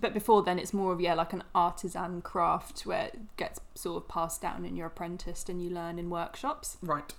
But 0.00 0.12
before 0.14 0.42
then, 0.42 0.58
it's 0.58 0.72
more 0.72 0.92
of 0.92 1.00
yeah 1.00 1.14
like 1.14 1.32
an 1.32 1.44
artisan 1.54 2.20
craft 2.22 2.82
where 2.82 3.06
it 3.06 3.36
gets 3.36 3.60
sort 3.74 4.02
of 4.02 4.08
passed 4.08 4.42
down 4.42 4.64
and 4.64 4.76
you're 4.76 4.86
apprenticed 4.86 5.48
and 5.48 5.62
you 5.62 5.70
learn 5.70 5.98
in 5.98 6.10
workshops. 6.10 6.76
Right. 6.82 7.14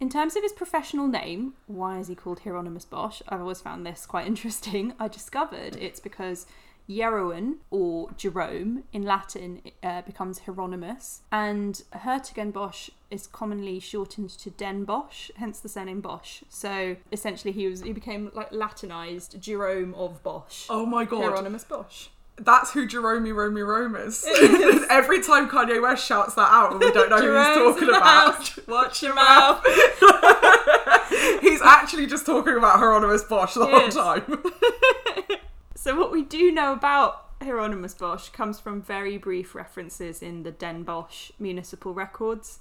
In 0.00 0.08
terms 0.08 0.34
of 0.34 0.42
his 0.42 0.52
professional 0.52 1.06
name, 1.06 1.52
why 1.66 1.98
is 1.98 2.08
he 2.08 2.14
called 2.14 2.40
Hieronymus 2.40 2.86
Bosch? 2.86 3.20
I've 3.28 3.40
always 3.40 3.60
found 3.60 3.84
this 3.84 4.06
quite 4.06 4.26
interesting. 4.34 4.94
I 4.98 5.08
discovered 5.08 5.76
it's 5.76 6.00
because 6.00 6.46
Jeroen 6.88 7.56
or 7.70 8.10
Jerome 8.16 8.84
in 8.94 9.02
Latin 9.02 9.60
uh, 9.82 10.00
becomes 10.02 10.40
Hieronymus, 10.40 11.20
and 11.30 11.82
Hertogenbosch 11.94 12.90
is 13.10 13.26
commonly 13.26 13.78
shortened 13.78 14.30
to 14.30 14.50
Den 14.50 14.84
Bosch, 14.84 15.30
hence 15.36 15.60
the 15.60 15.68
surname 15.68 16.00
Bosch. 16.00 16.42
So 16.48 16.96
essentially, 17.12 17.52
he 17.52 17.68
was 17.68 17.82
he 17.82 17.92
became 17.92 18.30
like 18.34 18.50
Latinized 18.50 19.40
Jerome 19.40 19.94
of 19.94 20.22
Bosch. 20.22 20.66
Oh 20.70 20.86
my 20.86 21.04
god. 21.04 21.22
Hieronymus 21.22 21.64
Bosch. 21.64 22.08
That's 22.42 22.72
who 22.72 22.86
Jerome 22.86 23.28
Romy 23.30 23.60
Rome 23.62 23.96
is. 23.96 24.24
Every 24.90 25.22
time 25.22 25.48
Kanye 25.48 25.80
West 25.82 26.06
shouts 26.06 26.34
that 26.34 26.50
out 26.50 26.72
and 26.72 26.80
we 26.80 26.90
don't 26.90 27.10
know 27.10 27.18
who 27.18 27.36
he's 27.36 27.74
talking 27.76 27.88
about. 27.90 28.34
house. 28.34 28.58
Watch 28.66 29.02
your 29.02 29.14
mouth. 29.14 29.62
He's 31.42 31.60
actually 31.62 32.06
just 32.06 32.24
talking 32.24 32.56
about 32.56 32.78
Hieronymus 32.78 33.24
Bosch 33.24 33.54
the 33.54 33.66
He 33.66 33.70
whole 33.72 33.88
is. 33.88 33.94
time. 33.94 34.42
So 35.74 35.98
what 35.98 36.12
we 36.12 36.22
do 36.22 36.50
know 36.52 36.72
about 36.72 37.26
Hieronymus 37.42 37.94
Bosch 37.94 38.28
comes 38.30 38.60
from 38.60 38.80
very 38.82 39.16
brief 39.18 39.54
references 39.54 40.22
in 40.22 40.42
the 40.42 40.50
Den 40.50 40.82
Bosch 40.82 41.30
municipal 41.38 41.94
records 41.94 42.58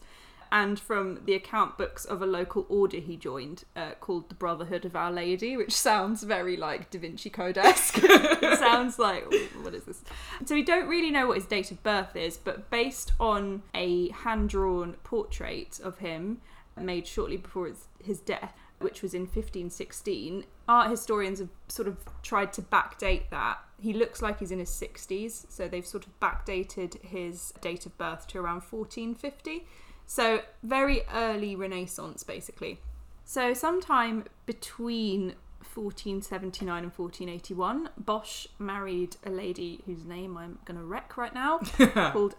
and 0.52 0.80
from 0.80 1.20
the 1.26 1.34
account 1.34 1.78
books 1.78 2.06
of 2.06 2.22
a 2.22 2.26
local 2.26 2.66
order 2.70 2.98
he 2.98 3.16
joined 3.16 3.64
uh, 3.76 3.92
called 4.00 4.30
the 4.30 4.36
Brotherhood 4.36 4.86
of 4.86 4.96
Our 4.96 5.12
Lady, 5.12 5.56
which 5.56 5.74
sounds 5.76 6.24
very 6.24 6.58
like 6.58 6.90
Da 6.90 7.00
Vinci 7.00 7.30
Code-esque. 7.30 7.98
it 8.02 8.60
sounds 8.60 8.98
like, 8.98 9.26
what 9.62 9.74
is 9.74 9.84
this? 9.84 10.02
So 10.46 10.56
we 10.56 10.64
don't 10.64 10.88
really 10.88 11.12
know 11.12 11.28
what 11.28 11.38
his 11.38 11.46
date 11.46 11.72
of 11.72 11.84
birth 11.84 12.16
is, 12.16 12.38
but 12.38 12.70
based 12.70 13.12
on 13.20 13.64
a 13.74 14.10
hand-drawn 14.10 14.94
portrait 15.04 15.80
of 15.84 16.00
him, 16.00 16.42
made 16.78 17.08
shortly 17.08 17.38
before 17.38 17.68
his, 17.68 17.88
his 18.04 18.20
death, 18.20 18.54
which 18.80 19.02
was 19.02 19.14
in 19.14 19.22
1516. 19.22 20.46
Art 20.68 20.90
historians 20.90 21.40
have 21.40 21.50
sort 21.68 21.88
of 21.88 21.98
tried 22.24 22.54
to 22.54 22.62
backdate 22.62 23.30
that. 23.30 23.60
He 23.80 23.94
looks 23.94 24.22
like 24.22 24.40
he's 24.40 24.52
in 24.52 24.60
his 24.60 24.70
60s, 24.70 25.46
so 25.50 25.68
they've 25.68 25.86
sort 25.86 26.06
of 26.06 26.20
backdated 26.20 27.02
his 27.02 27.54
date 27.62 27.86
of 27.86 27.98
birth 27.98 28.28
to 28.28 28.40
around 28.40 28.62
1450. 28.62 29.66
So, 30.10 30.42
very 30.64 31.04
early 31.14 31.56
Renaissance, 31.56 32.24
basically. 32.24 32.80
So, 33.26 33.54
sometime 33.54 34.26
between 34.48 35.36
1479 35.72 36.84
and 36.84 36.92
1481, 36.92 37.90
Bosch 37.96 38.48
married 38.58 39.18
a 39.24 39.30
lady 39.30 39.82
whose 39.86 40.06
name 40.06 40.36
I'm 40.36 40.58
going 40.66 40.80
to 40.80 40.84
wreck 40.84 41.16
right 41.16 41.32
now, 41.32 41.60
called 42.12 42.34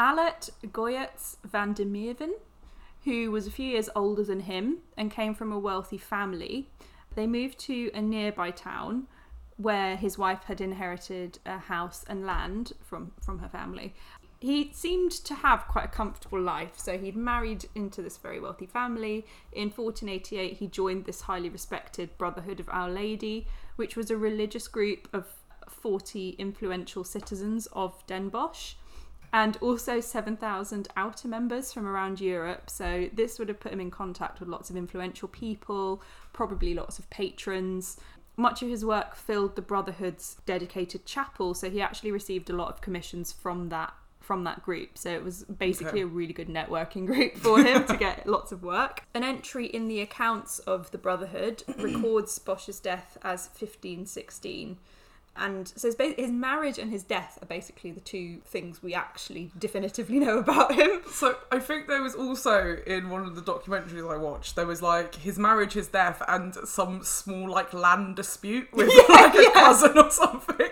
Alet 0.00 0.48
Goyetz 0.72 1.36
van 1.44 1.74
der 1.74 1.84
Meerven, 1.84 2.32
who 3.04 3.30
was 3.30 3.46
a 3.46 3.50
few 3.50 3.66
years 3.66 3.90
older 3.94 4.24
than 4.24 4.40
him 4.40 4.78
and 4.96 5.10
came 5.10 5.34
from 5.34 5.52
a 5.52 5.58
wealthy 5.58 5.98
family. 5.98 6.70
They 7.14 7.26
moved 7.26 7.58
to 7.66 7.90
a 7.92 8.00
nearby 8.00 8.52
town 8.52 9.06
where 9.56 9.96
his 9.96 10.18
wife 10.18 10.44
had 10.44 10.60
inherited 10.60 11.38
a 11.46 11.58
house 11.58 12.04
and 12.08 12.26
land 12.26 12.72
from, 12.82 13.12
from 13.22 13.38
her 13.38 13.48
family. 13.48 13.94
He 14.46 14.70
seemed 14.72 15.10
to 15.10 15.34
have 15.34 15.66
quite 15.66 15.86
a 15.86 15.88
comfortable 15.88 16.40
life, 16.40 16.74
so 16.76 16.96
he'd 16.96 17.16
married 17.16 17.68
into 17.74 18.00
this 18.00 18.16
very 18.16 18.38
wealthy 18.38 18.66
family. 18.66 19.26
In 19.50 19.70
1488, 19.70 20.58
he 20.58 20.68
joined 20.68 21.04
this 21.04 21.22
highly 21.22 21.48
respected 21.48 22.16
Brotherhood 22.16 22.60
of 22.60 22.68
Our 22.68 22.88
Lady, 22.88 23.48
which 23.74 23.96
was 23.96 24.08
a 24.08 24.16
religious 24.16 24.68
group 24.68 25.08
of 25.12 25.26
40 25.68 26.36
influential 26.38 27.02
citizens 27.02 27.66
of 27.72 28.06
Den 28.06 28.28
Bosch 28.28 28.74
and 29.32 29.56
also 29.60 29.98
7,000 29.98 30.86
outer 30.96 31.26
members 31.26 31.72
from 31.72 31.84
around 31.84 32.20
Europe. 32.20 32.70
So, 32.70 33.10
this 33.12 33.40
would 33.40 33.48
have 33.48 33.58
put 33.58 33.72
him 33.72 33.80
in 33.80 33.90
contact 33.90 34.38
with 34.38 34.48
lots 34.48 34.70
of 34.70 34.76
influential 34.76 35.26
people, 35.26 36.04
probably 36.32 36.72
lots 36.72 37.00
of 37.00 37.10
patrons. 37.10 37.98
Much 38.36 38.62
of 38.62 38.68
his 38.68 38.84
work 38.84 39.16
filled 39.16 39.56
the 39.56 39.62
Brotherhood's 39.62 40.36
dedicated 40.46 41.04
chapel, 41.04 41.52
so 41.52 41.68
he 41.68 41.80
actually 41.80 42.12
received 42.12 42.48
a 42.48 42.54
lot 42.54 42.68
of 42.68 42.80
commissions 42.80 43.32
from 43.32 43.70
that 43.70 43.92
from 44.26 44.42
that 44.42 44.62
group. 44.64 44.98
So 44.98 45.08
it 45.10 45.22
was 45.22 45.44
basically 45.44 46.00
Okay. 46.00 46.00
a 46.02 46.06
really 46.06 46.32
good 46.32 46.48
networking 46.48 47.06
group 47.12 47.36
for 47.36 47.62
him 47.62 47.84
to 47.86 47.96
get 47.96 48.26
lots 48.36 48.50
of 48.50 48.62
work. 48.64 49.04
An 49.14 49.22
entry 49.22 49.66
in 49.66 49.86
the 49.86 50.00
accounts 50.00 50.58
of 50.60 50.90
the 50.90 50.98
Brotherhood 50.98 51.62
records 51.78 52.36
Bosch's 52.40 52.80
death 52.80 53.16
as 53.22 53.48
1516. 53.58 54.78
And 55.38 55.68
so 55.76 55.88
his, 55.88 56.14
his 56.16 56.30
marriage 56.30 56.78
and 56.78 56.90
his 56.90 57.02
death 57.04 57.38
are 57.42 57.46
basically 57.46 57.90
the 57.90 58.00
two 58.00 58.38
things 58.46 58.82
we 58.82 58.94
actually 58.94 59.52
definitively 59.58 60.18
know 60.18 60.38
about 60.38 60.74
him. 60.74 61.02
So 61.12 61.36
I 61.52 61.58
think 61.60 61.86
there 61.88 62.02
was 62.02 62.14
also 62.14 62.78
in 62.86 63.10
one 63.10 63.22
of 63.22 63.36
the 63.36 63.42
documentaries 63.42 64.10
I 64.12 64.16
watched, 64.16 64.56
there 64.56 64.66
was 64.66 64.82
like 64.82 65.14
his 65.14 65.38
marriage, 65.38 65.74
his 65.74 65.88
death, 65.88 66.20
and 66.26 66.54
some 66.54 67.04
small 67.04 67.48
like 67.50 67.72
land 67.74 68.16
dispute 68.16 68.68
with 68.72 68.88
like 69.08 69.34
a 69.34 69.50
cousin 69.52 69.96
or 69.98 70.10
something. 70.10 70.70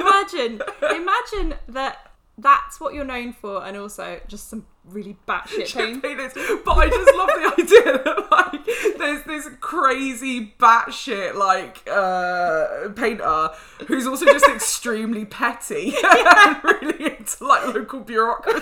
imagine, 0.00 0.62
imagine 0.82 1.54
that 1.68 2.12
that's 2.36 2.80
what 2.80 2.94
you're 2.94 3.04
known 3.04 3.32
for, 3.32 3.64
and 3.64 3.76
also 3.76 4.20
just 4.26 4.48
some 4.48 4.66
really 4.84 5.16
batshit 5.26 5.72
pain. 5.72 6.00
But 6.00 6.72
I 6.72 6.88
just 6.88 7.14
love 7.16 7.28
the 7.28 7.54
idea 7.58 8.02
that 8.04 8.30
like 8.30 8.64
there's 8.98 9.22
this 9.24 9.48
crazy 9.60 10.54
batshit 10.58 11.34
like 11.34 11.82
uh 11.88 12.90
painter 12.90 13.50
who's 13.86 14.06
also 14.06 14.26
just 14.26 14.46
extremely 14.48 15.24
petty 15.24 15.94
and 16.04 16.62
really 16.64 17.16
into 17.16 17.44
like 17.44 17.74
local 17.74 18.00
bureaucracy. 18.00 18.60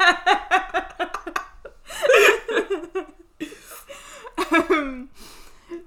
um, 4.50 5.10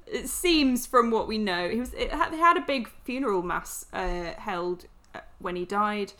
it 0.07 0.29
seems 0.29 0.85
from 0.85 1.11
what 1.11 1.27
we 1.27 1.37
know, 1.37 1.69
he 1.69 1.79
was. 1.79 1.93
It 1.93 2.11
had, 2.11 2.31
they 2.31 2.37
had 2.37 2.57
a 2.57 2.61
big 2.61 2.89
funeral 3.03 3.41
mass 3.41 3.85
uh, 3.91 4.33
held 4.37 4.85
uh, 5.13 5.19
when 5.39 5.55
he 5.55 5.65
died. 5.65 6.13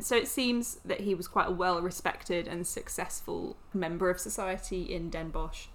So 0.00 0.16
it 0.16 0.28
seems 0.28 0.78
that 0.84 1.00
he 1.00 1.14
was 1.14 1.28
quite 1.28 1.48
a 1.48 1.52
well-respected 1.52 2.48
and 2.48 2.66
successful 2.66 3.56
member 3.74 4.10
of 4.10 4.18
society 4.18 4.82
in 4.82 5.10
Den 5.10 5.30
Bosch. 5.30 5.66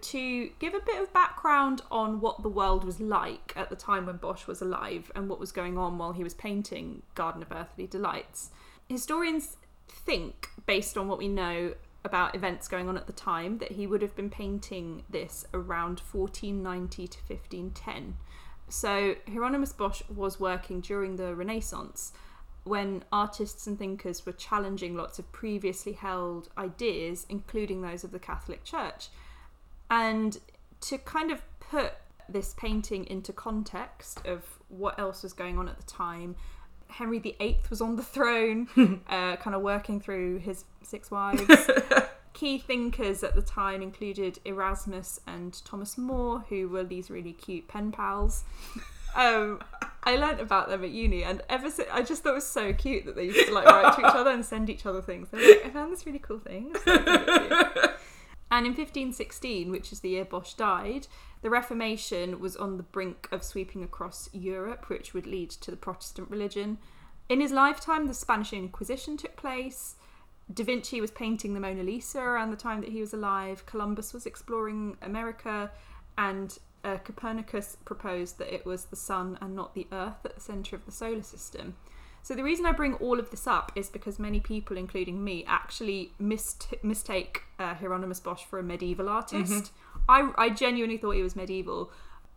To 0.00 0.50
give 0.58 0.74
a 0.74 0.80
bit 0.80 1.00
of 1.00 1.12
background 1.12 1.82
on 1.90 2.20
what 2.20 2.42
the 2.42 2.48
world 2.48 2.84
was 2.84 3.00
like 3.00 3.52
at 3.56 3.68
the 3.68 3.76
time 3.76 4.06
when 4.06 4.16
Bosch 4.16 4.46
was 4.46 4.62
alive 4.62 5.12
and 5.14 5.28
what 5.28 5.38
was 5.38 5.52
going 5.52 5.76
on 5.76 5.98
while 5.98 6.12
he 6.12 6.24
was 6.24 6.34
painting 6.34 7.02
Garden 7.14 7.42
of 7.42 7.52
Earthly 7.52 7.86
Delights, 7.86 8.50
historians 8.88 9.56
think, 9.88 10.48
based 10.66 10.96
on 10.96 11.08
what 11.08 11.18
we 11.18 11.28
know 11.28 11.74
about 12.02 12.34
events 12.34 12.66
going 12.66 12.88
on 12.88 12.96
at 12.96 13.06
the 13.06 13.12
time, 13.12 13.58
that 13.58 13.72
he 13.72 13.86
would 13.86 14.00
have 14.00 14.16
been 14.16 14.30
painting 14.30 15.02
this 15.10 15.44
around 15.52 16.00
1490 16.00 17.06
to 17.06 17.18
1510. 17.18 18.16
So 18.70 19.16
Hieronymus 19.28 19.72
Bosch 19.72 20.02
was 20.08 20.40
working 20.40 20.80
during 20.80 21.16
the 21.16 21.34
Renaissance 21.34 22.12
when 22.64 23.04
artists 23.10 23.66
and 23.66 23.78
thinkers 23.78 24.26
were 24.26 24.32
challenging 24.32 24.94
lots 24.94 25.18
of 25.18 25.30
previously 25.32 25.92
held 25.92 26.48
ideas, 26.58 27.26
including 27.28 27.82
those 27.82 28.04
of 28.04 28.12
the 28.12 28.18
Catholic 28.18 28.64
Church. 28.64 29.08
And 29.90 30.38
to 30.82 30.98
kind 30.98 31.30
of 31.30 31.42
put 31.58 31.94
this 32.28 32.54
painting 32.54 33.06
into 33.06 33.32
context 33.32 34.24
of 34.24 34.44
what 34.68 34.98
else 34.98 35.22
was 35.22 35.32
going 35.32 35.58
on 35.58 35.68
at 35.68 35.78
the 35.78 35.84
time, 35.84 36.36
Henry 36.88 37.18
VIII 37.18 37.58
was 37.70 37.80
on 37.80 37.96
the 37.96 38.02
throne, 38.02 38.68
uh, 39.08 39.36
kind 39.36 39.56
of 39.56 39.62
working 39.62 40.00
through 40.00 40.38
his 40.38 40.64
six 40.82 41.10
wives. 41.10 41.42
Key 42.32 42.58
thinkers 42.58 43.24
at 43.24 43.34
the 43.34 43.42
time 43.42 43.82
included 43.82 44.38
Erasmus 44.44 45.20
and 45.26 45.62
Thomas 45.64 45.98
More, 45.98 46.44
who 46.48 46.68
were 46.68 46.84
these 46.84 47.10
really 47.10 47.32
cute 47.32 47.68
pen 47.68 47.90
pals. 47.90 48.44
Um, 49.14 49.60
I 50.10 50.16
learnt 50.16 50.40
about 50.40 50.68
them 50.68 50.82
at 50.82 50.90
uni, 50.90 51.22
and 51.22 51.40
ever 51.48 51.70
since 51.70 51.88
I 51.92 52.02
just 52.02 52.22
thought 52.22 52.32
it 52.32 52.34
was 52.34 52.46
so 52.46 52.72
cute 52.72 53.04
that 53.06 53.14
they 53.14 53.26
used 53.26 53.46
to 53.46 53.54
like 53.54 53.66
write 53.66 53.94
to 53.94 54.00
each 54.00 54.14
other 54.14 54.30
and 54.30 54.44
send 54.44 54.68
each 54.68 54.84
other 54.84 55.00
things. 55.00 55.28
They're 55.28 55.40
like, 55.40 55.66
I 55.66 55.70
found 55.70 55.92
this 55.92 56.04
really 56.04 56.18
cool 56.18 56.40
thing. 56.40 56.74
So 56.84 56.92
I'll 56.92 57.04
send 57.04 57.22
it 57.22 57.26
to 57.26 57.80
you." 57.80 57.88
And 58.52 58.66
in 58.66 58.72
1516, 58.72 59.70
which 59.70 59.92
is 59.92 60.00
the 60.00 60.08
year 60.08 60.24
Bosch 60.24 60.54
died, 60.54 61.06
the 61.42 61.50
Reformation 61.50 62.40
was 62.40 62.56
on 62.56 62.76
the 62.76 62.82
brink 62.82 63.28
of 63.30 63.44
sweeping 63.44 63.84
across 63.84 64.28
Europe, 64.32 64.88
which 64.88 65.14
would 65.14 65.26
lead 65.26 65.50
to 65.50 65.70
the 65.70 65.76
Protestant 65.76 66.28
religion. 66.28 66.78
In 67.28 67.40
his 67.40 67.52
lifetime, 67.52 68.08
the 68.08 68.14
Spanish 68.14 68.52
Inquisition 68.52 69.16
took 69.16 69.36
place. 69.36 69.94
Da 70.52 70.64
Vinci 70.64 71.00
was 71.00 71.12
painting 71.12 71.54
the 71.54 71.60
Mona 71.60 71.84
Lisa 71.84 72.20
around 72.20 72.50
the 72.50 72.56
time 72.56 72.80
that 72.80 72.90
he 72.90 73.00
was 73.00 73.14
alive. 73.14 73.64
Columbus 73.66 74.12
was 74.12 74.26
exploring 74.26 74.96
America, 75.00 75.70
and 76.18 76.58
uh, 76.84 76.98
Copernicus 76.98 77.76
proposed 77.84 78.38
that 78.38 78.52
it 78.52 78.64
was 78.64 78.86
the 78.86 78.96
sun 78.96 79.38
and 79.40 79.54
not 79.54 79.74
the 79.74 79.86
earth 79.92 80.24
at 80.24 80.34
the 80.34 80.40
centre 80.40 80.76
of 80.76 80.84
the 80.86 80.92
solar 80.92 81.22
system. 81.22 81.76
So 82.22 82.34
the 82.34 82.42
reason 82.42 82.66
I 82.66 82.72
bring 82.72 82.94
all 82.94 83.18
of 83.18 83.30
this 83.30 83.46
up 83.46 83.72
is 83.74 83.88
because 83.88 84.18
many 84.18 84.40
people, 84.40 84.76
including 84.76 85.24
me, 85.24 85.44
actually 85.46 86.12
mist- 86.18 86.74
mistake 86.82 87.44
uh, 87.58 87.74
Hieronymus 87.74 88.20
Bosch 88.20 88.44
for 88.44 88.58
a 88.58 88.62
medieval 88.62 89.08
artist. 89.08 89.72
I, 90.08 90.30
I 90.36 90.50
genuinely 90.50 90.98
thought 90.98 91.12
he 91.12 91.22
was 91.22 91.34
medieval 91.34 91.90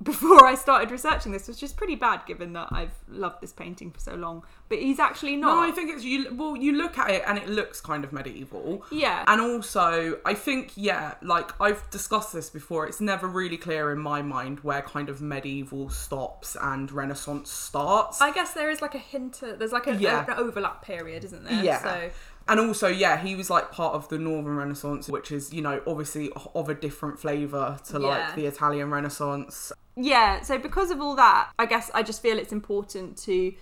before 0.03 0.45
I 0.45 0.55
started 0.55 0.91
researching 0.91 1.31
this, 1.31 1.47
which 1.47 1.63
is 1.63 1.73
pretty 1.73 1.95
bad 1.95 2.21
given 2.25 2.53
that 2.53 2.67
I've 2.71 2.93
loved 3.07 3.41
this 3.41 3.51
painting 3.53 3.91
for 3.91 3.99
so 3.99 4.15
long. 4.15 4.43
But 4.69 4.79
he's 4.79 4.99
actually 4.99 5.35
not. 5.35 5.55
No, 5.55 5.61
I 5.61 5.71
think 5.71 5.91
it's 5.91 6.03
you. 6.03 6.33
Well, 6.35 6.55
you 6.57 6.73
look 6.73 6.97
at 6.97 7.09
it 7.09 7.23
and 7.27 7.37
it 7.37 7.47
looks 7.47 7.79
kind 7.81 8.03
of 8.03 8.11
medieval. 8.11 8.85
Yeah. 8.91 9.23
And 9.27 9.39
also, 9.41 10.19
I 10.25 10.33
think 10.33 10.73
yeah, 10.75 11.15
like 11.21 11.59
I've 11.61 11.89
discussed 11.89 12.33
this 12.33 12.49
before. 12.49 12.87
It's 12.87 13.01
never 13.01 13.27
really 13.27 13.57
clear 13.57 13.91
in 13.91 13.99
my 13.99 14.21
mind 14.21 14.59
where 14.61 14.81
kind 14.81 15.09
of 15.09 15.21
medieval 15.21 15.89
stops 15.89 16.57
and 16.59 16.91
Renaissance 16.91 17.51
starts. 17.51 18.21
I 18.21 18.31
guess 18.31 18.53
there 18.53 18.69
is 18.69 18.81
like 18.81 18.95
a 18.95 18.99
hint. 18.99 19.41
Of, 19.43 19.59
there's 19.59 19.71
like 19.71 19.87
a, 19.87 19.95
Yeah. 19.95 20.25
an 20.27 20.33
overlap 20.37 20.83
period, 20.83 21.23
isn't 21.23 21.43
there? 21.43 21.63
Yeah. 21.63 21.81
So 21.81 22.09
And 22.47 22.59
also, 22.59 22.87
yeah, 22.87 23.17
he 23.17 23.35
was 23.35 23.49
like 23.49 23.71
part 23.71 23.95
of 23.95 24.09
the 24.09 24.17
Northern 24.19 24.55
Renaissance, 24.57 25.07
which 25.07 25.31
is, 25.31 25.53
you 25.53 25.61
know, 25.61 25.81
obviously 25.87 26.29
of 26.53 26.67
a 26.69 26.73
different 26.73 27.19
flavour 27.19 27.79
to 27.89 27.99
Yeah. 27.99 28.07
like 28.07 28.35
the 28.35 28.45
Italian 28.47 28.91
Renaissance. 28.91 29.71
yeah 29.95 30.41
so 30.41 30.57
because 30.57 30.89
of 30.89 30.99
all 30.99 31.15
that 31.15 31.51
i 31.59 31.67
guess 31.67 31.91
i 31.93 32.01
just 32.01 32.19
feel 32.19 32.39
it's 32.39 32.51
important 32.51 33.15
to 33.15 33.53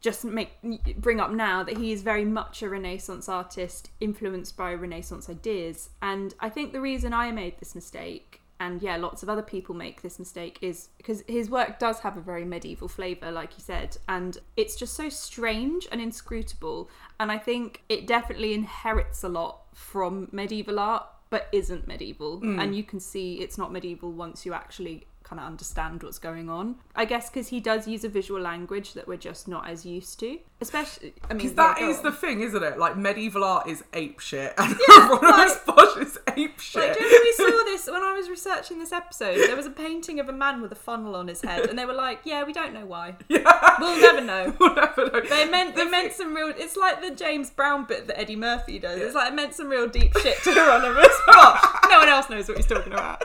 just 0.00 0.24
make 0.24 0.50
bring 0.96 1.20
up 1.20 1.30
now 1.30 1.62
that 1.62 1.76
he 1.78 1.92
is 1.92 2.02
very 2.02 2.24
much 2.24 2.60
a 2.60 2.68
renaissance 2.68 3.28
artist 3.28 3.88
influenced 4.00 4.56
by 4.56 4.74
renaissance 4.74 5.30
ideas 5.30 5.90
and 6.02 6.34
i 6.40 6.48
think 6.48 6.72
the 6.72 6.80
reason 6.80 7.12
i 7.12 7.30
made 7.30 7.56
this 7.60 7.72
mistake 7.76 8.40
and 8.60 8.82
yeah 8.82 8.96
lots 8.96 9.22
of 9.22 9.28
other 9.28 9.42
people 9.42 9.74
make 9.74 10.02
this 10.02 10.18
mistake 10.18 10.58
is 10.60 10.88
because 10.96 11.22
his 11.26 11.50
work 11.50 11.78
does 11.78 12.00
have 12.00 12.16
a 12.16 12.20
very 12.20 12.44
medieval 12.44 12.88
flavor 12.88 13.30
like 13.30 13.50
you 13.56 13.62
said 13.62 13.96
and 14.08 14.38
it's 14.56 14.76
just 14.76 14.94
so 14.94 15.08
strange 15.08 15.88
and 15.90 16.00
inscrutable 16.00 16.88
and 17.18 17.32
i 17.32 17.38
think 17.38 17.82
it 17.88 18.06
definitely 18.06 18.54
inherits 18.54 19.24
a 19.24 19.28
lot 19.28 19.62
from 19.74 20.28
medieval 20.32 20.78
art 20.78 21.04
but 21.34 21.48
isn't 21.50 21.88
medieval. 21.88 22.40
Mm. 22.40 22.62
And 22.62 22.76
you 22.76 22.84
can 22.84 23.00
see 23.00 23.40
it's 23.40 23.58
not 23.58 23.72
medieval 23.72 24.12
once 24.12 24.46
you 24.46 24.52
actually 24.52 25.08
kind 25.24 25.40
of 25.40 25.46
understand 25.46 26.02
what's 26.02 26.18
going 26.18 26.48
on. 26.50 26.76
I 26.94 27.06
guess 27.06 27.30
because 27.30 27.48
he 27.48 27.58
does 27.58 27.88
use 27.88 28.04
a 28.04 28.08
visual 28.08 28.40
language 28.40 28.92
that 28.92 29.08
we're 29.08 29.16
just 29.16 29.48
not 29.48 29.68
as 29.68 29.84
used 29.86 30.20
to. 30.20 30.38
Especially, 30.60 31.14
I 31.24 31.32
mean, 31.32 31.38
Because 31.38 31.54
that 31.54 31.80
yeah, 31.80 31.88
is 31.88 32.00
the 32.02 32.12
thing, 32.12 32.40
isn't 32.42 32.62
it? 32.62 32.78
Like 32.78 32.96
medieval 32.96 33.42
art 33.42 33.66
is 33.66 33.82
ape 33.94 34.20
shit, 34.20 34.52
and 34.58 34.76
Hieronymus 34.78 35.58
Bosch 35.66 35.96
is 35.96 36.18
ape 36.36 36.60
shit. 36.60 36.82
Like, 36.82 36.96
do 36.98 37.02
you 37.02 37.06
remember 37.06 37.24
we 37.24 37.32
saw 37.32 37.64
this 37.64 37.86
when 37.90 38.02
I 38.02 38.12
was 38.12 38.28
researching 38.28 38.78
this 38.78 38.92
episode? 38.92 39.36
There 39.38 39.56
was 39.56 39.66
a 39.66 39.70
painting 39.70 40.20
of 40.20 40.28
a 40.28 40.32
man 40.32 40.60
with 40.62 40.72
a 40.72 40.76
funnel 40.76 41.16
on 41.16 41.28
his 41.28 41.40
head, 41.40 41.66
and 41.70 41.78
they 41.78 41.86
were 41.86 41.94
like, 41.94 42.20
"Yeah, 42.24 42.44
we 42.44 42.52
don't 42.52 42.72
know 42.74 42.86
why. 42.86 43.16
We'll 43.28 44.00
never 44.00 44.20
know." 44.20 44.50
Whatever. 44.58 45.08
though. 45.08 45.20
They 45.22 45.48
meant 45.48 45.74
they 45.74 45.86
meant 45.86 46.12
some 46.12 46.34
real. 46.34 46.52
It's 46.56 46.76
like 46.76 47.02
the 47.02 47.10
James 47.14 47.50
Brown 47.50 47.86
bit 47.86 48.06
that 48.06 48.18
Eddie 48.20 48.36
Murphy 48.36 48.78
does. 48.78 49.00
It's 49.00 49.14
like 49.14 49.32
it 49.32 49.34
meant 49.34 49.54
some 49.54 49.68
real 49.68 49.88
deep 49.88 50.16
shit 50.18 50.36
to 50.44 50.52
Hieronymus 50.52 51.16
Bosch. 51.26 51.90
No 51.90 51.98
one 51.98 52.08
else 52.08 52.28
knows 52.30 52.46
what 52.48 52.56
he's 52.58 52.66
talking 52.66 52.92
about. 52.92 53.22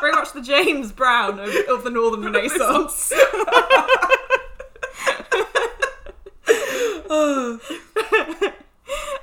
Very 0.00 0.12
much 0.12 0.32
the 0.32 0.42
James 0.42 0.92
Brown 0.92 1.38
of, 1.40 1.54
of 1.68 1.84
the 1.84 1.90
Northern 1.90 2.22
Renaissance. 2.32 3.12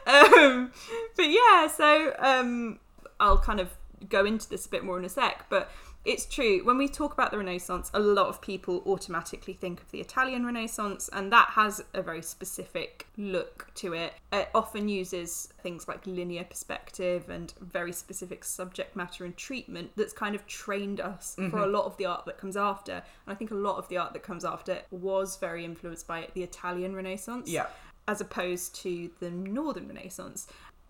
um, 0.07 0.71
but 1.15 1.29
yeah, 1.29 1.67
so 1.67 2.13
um, 2.19 2.79
I'll 3.19 3.37
kind 3.37 3.59
of 3.59 3.69
go 4.09 4.25
into 4.25 4.49
this 4.49 4.65
a 4.65 4.69
bit 4.69 4.83
more 4.83 4.99
in 4.99 5.05
a 5.05 5.09
sec. 5.09 5.45
But 5.49 5.71
it's 6.05 6.25
true 6.25 6.63
when 6.63 6.77
we 6.77 6.87
talk 6.87 7.13
about 7.13 7.31
the 7.31 7.37
Renaissance, 7.37 7.89
a 7.93 7.99
lot 7.99 8.27
of 8.27 8.39
people 8.41 8.83
automatically 8.85 9.53
think 9.53 9.81
of 9.81 9.89
the 9.91 9.99
Italian 9.99 10.45
Renaissance, 10.45 11.09
and 11.11 11.31
that 11.31 11.49
has 11.49 11.83
a 11.93 12.01
very 12.01 12.21
specific 12.21 13.07
look 13.17 13.67
to 13.75 13.93
it. 13.93 14.13
It 14.31 14.49
often 14.53 14.87
uses 14.87 15.49
things 15.61 15.87
like 15.87 16.05
linear 16.05 16.43
perspective 16.43 17.29
and 17.29 17.53
very 17.59 17.91
specific 17.91 18.43
subject 18.43 18.95
matter 18.95 19.25
and 19.25 19.35
treatment 19.35 19.91
that's 19.95 20.13
kind 20.13 20.35
of 20.35 20.45
trained 20.45 21.01
us 21.01 21.35
for 21.35 21.41
a 21.41 21.47
mm-hmm. 21.49 21.71
lot 21.71 21.85
of 21.85 21.97
the 21.97 22.05
art 22.05 22.25
that 22.25 22.37
comes 22.37 22.55
after. 22.55 22.93
And 22.93 23.03
I 23.27 23.33
think 23.33 23.51
a 23.51 23.55
lot 23.55 23.77
of 23.77 23.87
the 23.87 23.97
art 23.97 24.13
that 24.13 24.23
comes 24.23 24.45
after 24.45 24.81
was 24.91 25.37
very 25.37 25.65
influenced 25.65 26.07
by 26.07 26.27
the 26.33 26.43
Italian 26.43 26.95
Renaissance 26.95 27.49
Yeah. 27.49 27.67
as 28.07 28.21
opposed 28.21 28.75
to 28.83 29.09
the 29.19 29.31
Northern 29.31 29.87
Renaissance. 29.87 30.47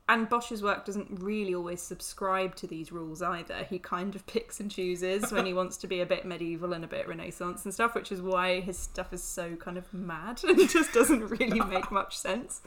And 0.07 0.29
Bosch's 0.29 0.61
work 0.61 0.85
doesn't 0.85 1.07
really 1.09 1.55
always 1.55 1.81
subscribe 1.81 2.55
to 2.57 2.67
these 2.67 2.91
rules 2.91 3.23
either. 3.23 3.63
He 3.63 3.79
kind 3.79 4.15
of 4.15 4.25
picks 4.27 4.59
and 4.59 4.69
chooses 4.69 5.31
when 5.31 5.45
he 5.45 5.53
wants 5.61 5.77
to 5.77 5.87
be 5.87 6.01
a 6.01 6.05
bit 6.05 6.25
medieval 6.25 6.73
and 6.73 6.83
a 6.83 6.87
bit 6.87 7.07
Renaissance 7.07 7.65
and 7.65 7.73
stuff, 7.73 7.95
which 7.95 8.11
is 8.11 8.21
why 8.21 8.59
his 8.59 8.77
stuff 8.77 9.13
is 9.13 9.23
so 9.23 9.55
kind 9.55 9.77
of 9.77 9.91
mad 9.93 10.41
and 10.47 10.69
just 10.69 10.93
doesn't 10.93 11.27
really 11.27 11.59
make 11.61 11.91
much 11.91 12.17
sense. 12.17 12.61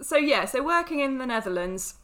So, 0.00 0.16
yeah, 0.16 0.44
so 0.44 0.62
working 0.64 1.00
in 1.00 1.18
the 1.18 1.26
Netherlands, 1.26 1.94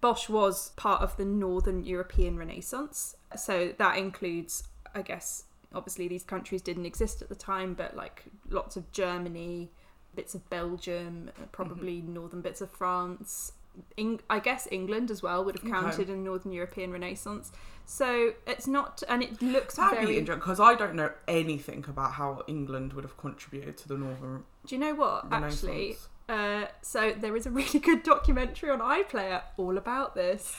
Bosch 0.00 0.28
was 0.28 0.70
part 0.70 1.02
of 1.02 1.16
the 1.16 1.24
Northern 1.24 1.84
European 1.84 2.36
Renaissance. 2.36 3.16
So 3.36 3.72
that 3.78 3.96
includes, 3.96 4.64
I 4.94 5.02
guess, 5.02 5.44
obviously 5.74 6.06
these 6.08 6.22
countries 6.22 6.62
didn't 6.62 6.86
exist 6.86 7.20
at 7.20 7.28
the 7.28 7.34
time, 7.34 7.74
but 7.74 7.96
like 7.96 8.24
lots 8.48 8.76
of 8.76 8.90
Germany, 8.92 9.70
bits 10.14 10.34
of 10.34 10.48
Belgium, 10.50 11.30
uh, 11.36 11.46
probably 11.52 12.00
northern 12.00 12.40
bits 12.40 12.60
of 12.60 12.70
France. 12.70 13.52
Eng- 13.98 14.20
I 14.30 14.38
guess 14.38 14.68
England 14.70 15.10
as 15.10 15.22
well 15.22 15.44
would 15.44 15.58
have 15.58 15.70
counted 15.70 16.08
in 16.08 16.24
Northern 16.24 16.52
European 16.52 16.92
Renaissance. 16.92 17.52
So 17.86 18.32
it's 18.46 18.66
not, 18.66 19.02
and 19.08 19.22
it 19.22 19.42
looks 19.42 19.76
That'd 19.76 19.98
be 19.98 20.04
very. 20.06 20.18
interesting 20.18 20.40
because 20.40 20.60
I 20.60 20.74
don't 20.74 20.94
know 20.94 21.10
anything 21.28 21.84
about 21.88 22.12
how 22.12 22.42
England 22.46 22.92
would 22.94 23.04
have 23.04 23.16
contributed 23.18 23.76
to 23.78 23.88
the 23.88 23.98
Northern 23.98 24.44
Do 24.66 24.74
you 24.74 24.80
know 24.80 24.94
what? 24.94 25.26
Actually, 25.30 25.96
uh, 26.28 26.64
so 26.80 27.12
there 27.12 27.36
is 27.36 27.46
a 27.46 27.50
really 27.50 27.78
good 27.80 28.02
documentary 28.02 28.70
on 28.70 28.78
iPlayer 28.80 29.42
all 29.58 29.76
about 29.76 30.14
this. 30.14 30.56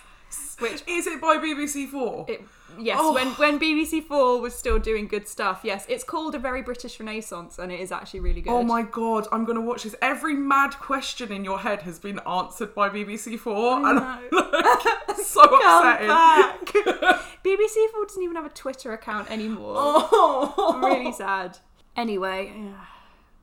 Which 0.60 0.84
Is 0.88 1.06
it 1.08 1.20
by 1.20 1.36
BBC 1.38 1.88
Four? 1.90 2.26
It, 2.30 2.42
yes, 2.80 2.98
Oh. 3.00 3.14
when 3.14 3.28
when 3.34 3.60
BBC 3.60 4.02
Four 4.02 4.40
was 4.40 4.56
still 4.56 4.80
doing 4.80 5.06
good 5.08 5.28
stuff. 5.28 5.62
Yes, 5.64 5.86
it's 5.90 6.04
called 6.06 6.34
a 6.34 6.40
very 6.40 6.62
British 6.62 6.98
Renaissance, 7.00 7.60
and 7.60 7.72
it 7.74 7.80
is 7.82 7.92
actually 7.92 8.22
really 8.22 8.40
good. 8.42 8.52
Oh 8.52 8.64
my 8.64 8.82
god, 8.82 9.28
I'm 9.34 9.44
gonna 9.44 9.60
watch 9.62 9.84
this. 9.84 9.96
Every 10.02 10.34
mad 10.34 10.72
question 10.80 11.32
in 11.34 11.44
your 11.44 11.60
head 11.60 11.82
has 11.82 12.00
been 12.00 12.20
answered 12.26 12.74
by 12.74 12.88
BBC 12.90 13.38
Four, 13.38 13.86
and 13.86 14.00
I'm 14.00 14.24
like, 14.32 15.18
so 15.18 15.42
Come 15.48 15.62
upsetting. 15.62 16.08
back. 16.08 16.66
BBC 17.44 17.90
Four 17.92 18.06
doesn't 18.06 18.24
even 18.24 18.36
have 18.38 18.46
a 18.46 18.50
Twitter 18.50 18.94
account 18.94 19.30
anymore. 19.30 19.74
Oh, 19.78 20.80
Really 20.84 21.12
sad. 21.12 21.58
Anyway, 21.98 22.54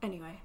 anyway. 0.01 0.39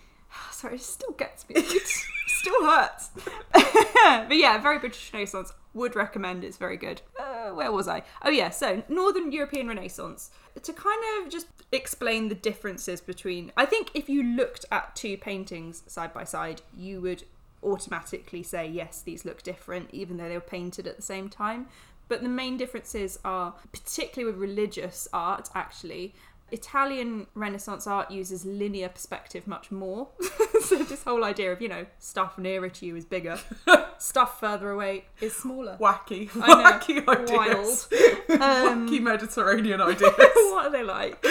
Sorry, 0.52 0.76
it 0.76 0.80
still 0.82 1.12
gets 1.12 1.46
me. 1.48 1.56
It 1.58 1.86
still 2.28 2.64
hurts. 2.64 3.10
but 3.52 4.36
yeah, 4.36 4.56
very 4.58 4.78
British 4.78 5.10
Renaissance. 5.12 5.52
Would 5.74 5.96
recommend. 5.96 6.44
It's 6.44 6.56
very 6.56 6.76
good. 6.76 7.02
Uh, 7.18 7.50
where 7.50 7.72
was 7.72 7.88
I? 7.88 8.02
Oh 8.24 8.30
yeah, 8.30 8.50
so 8.50 8.82
Northern 8.88 9.32
European 9.32 9.68
Renaissance. 9.68 10.30
To 10.62 10.72
kind 10.72 11.02
of 11.18 11.30
just 11.30 11.48
explain 11.72 12.28
the 12.28 12.34
differences 12.36 13.00
between, 13.00 13.50
I 13.56 13.66
think 13.66 13.90
if 13.92 14.08
you 14.08 14.22
looked 14.22 14.64
at 14.70 14.94
two 14.94 15.16
paintings 15.18 15.82
side 15.88 16.14
by 16.14 16.24
side, 16.24 16.62
you 16.76 17.00
would 17.00 17.24
automatically 17.62 18.42
say 18.42 18.68
yes, 18.68 19.02
these 19.02 19.24
look 19.24 19.42
different, 19.42 19.90
even 19.92 20.16
though 20.16 20.28
they 20.28 20.36
were 20.36 20.40
painted 20.40 20.86
at 20.86 20.96
the 20.96 21.02
same 21.02 21.28
time. 21.28 21.66
But 22.06 22.22
the 22.22 22.28
main 22.28 22.56
differences 22.56 23.18
are, 23.24 23.54
particularly 23.72 24.30
with 24.30 24.40
religious 24.40 25.08
art, 25.12 25.48
actually, 25.54 26.14
Italian 26.50 27.26
Renaissance 27.34 27.86
art 27.86 28.10
uses 28.10 28.44
linear 28.44 28.88
perspective 28.88 29.46
much 29.46 29.70
more. 29.70 30.08
so 30.62 30.82
this 30.84 31.02
whole 31.02 31.24
idea 31.24 31.52
of, 31.52 31.60
you 31.60 31.68
know, 31.68 31.86
stuff 31.98 32.38
nearer 32.38 32.68
to 32.68 32.86
you 32.86 32.96
is 32.96 33.04
bigger, 33.04 33.38
stuff 33.98 34.40
further 34.40 34.70
away 34.70 35.06
is 35.20 35.34
smaller. 35.34 35.76
wacky, 35.80 36.30
I 36.40 36.46
know, 36.48 36.64
wacky 36.64 37.08
ideas, 37.08 37.88
Wild. 38.30 38.40
Um, 38.40 38.88
wacky 38.88 39.00
Mediterranean 39.00 39.80
ideas. 39.80 40.12
what 40.16 40.66
are 40.66 40.70
they 40.70 40.82
like? 40.82 41.24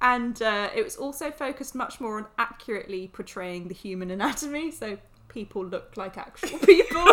and 0.00 0.40
uh, 0.42 0.68
it 0.74 0.84
was 0.84 0.96
also 0.96 1.30
focused 1.30 1.74
much 1.74 2.00
more 2.00 2.18
on 2.18 2.26
accurately 2.38 3.08
portraying 3.08 3.68
the 3.68 3.74
human 3.74 4.10
anatomy, 4.10 4.70
so 4.70 4.98
people 5.28 5.64
looked 5.64 5.96
like 5.96 6.16
actual 6.18 6.58
people. 6.60 7.04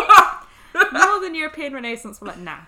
Northern 0.92 1.34
European 1.34 1.72
Renaissance 1.72 2.20
were 2.20 2.28
like, 2.28 2.38
nah. 2.38 2.58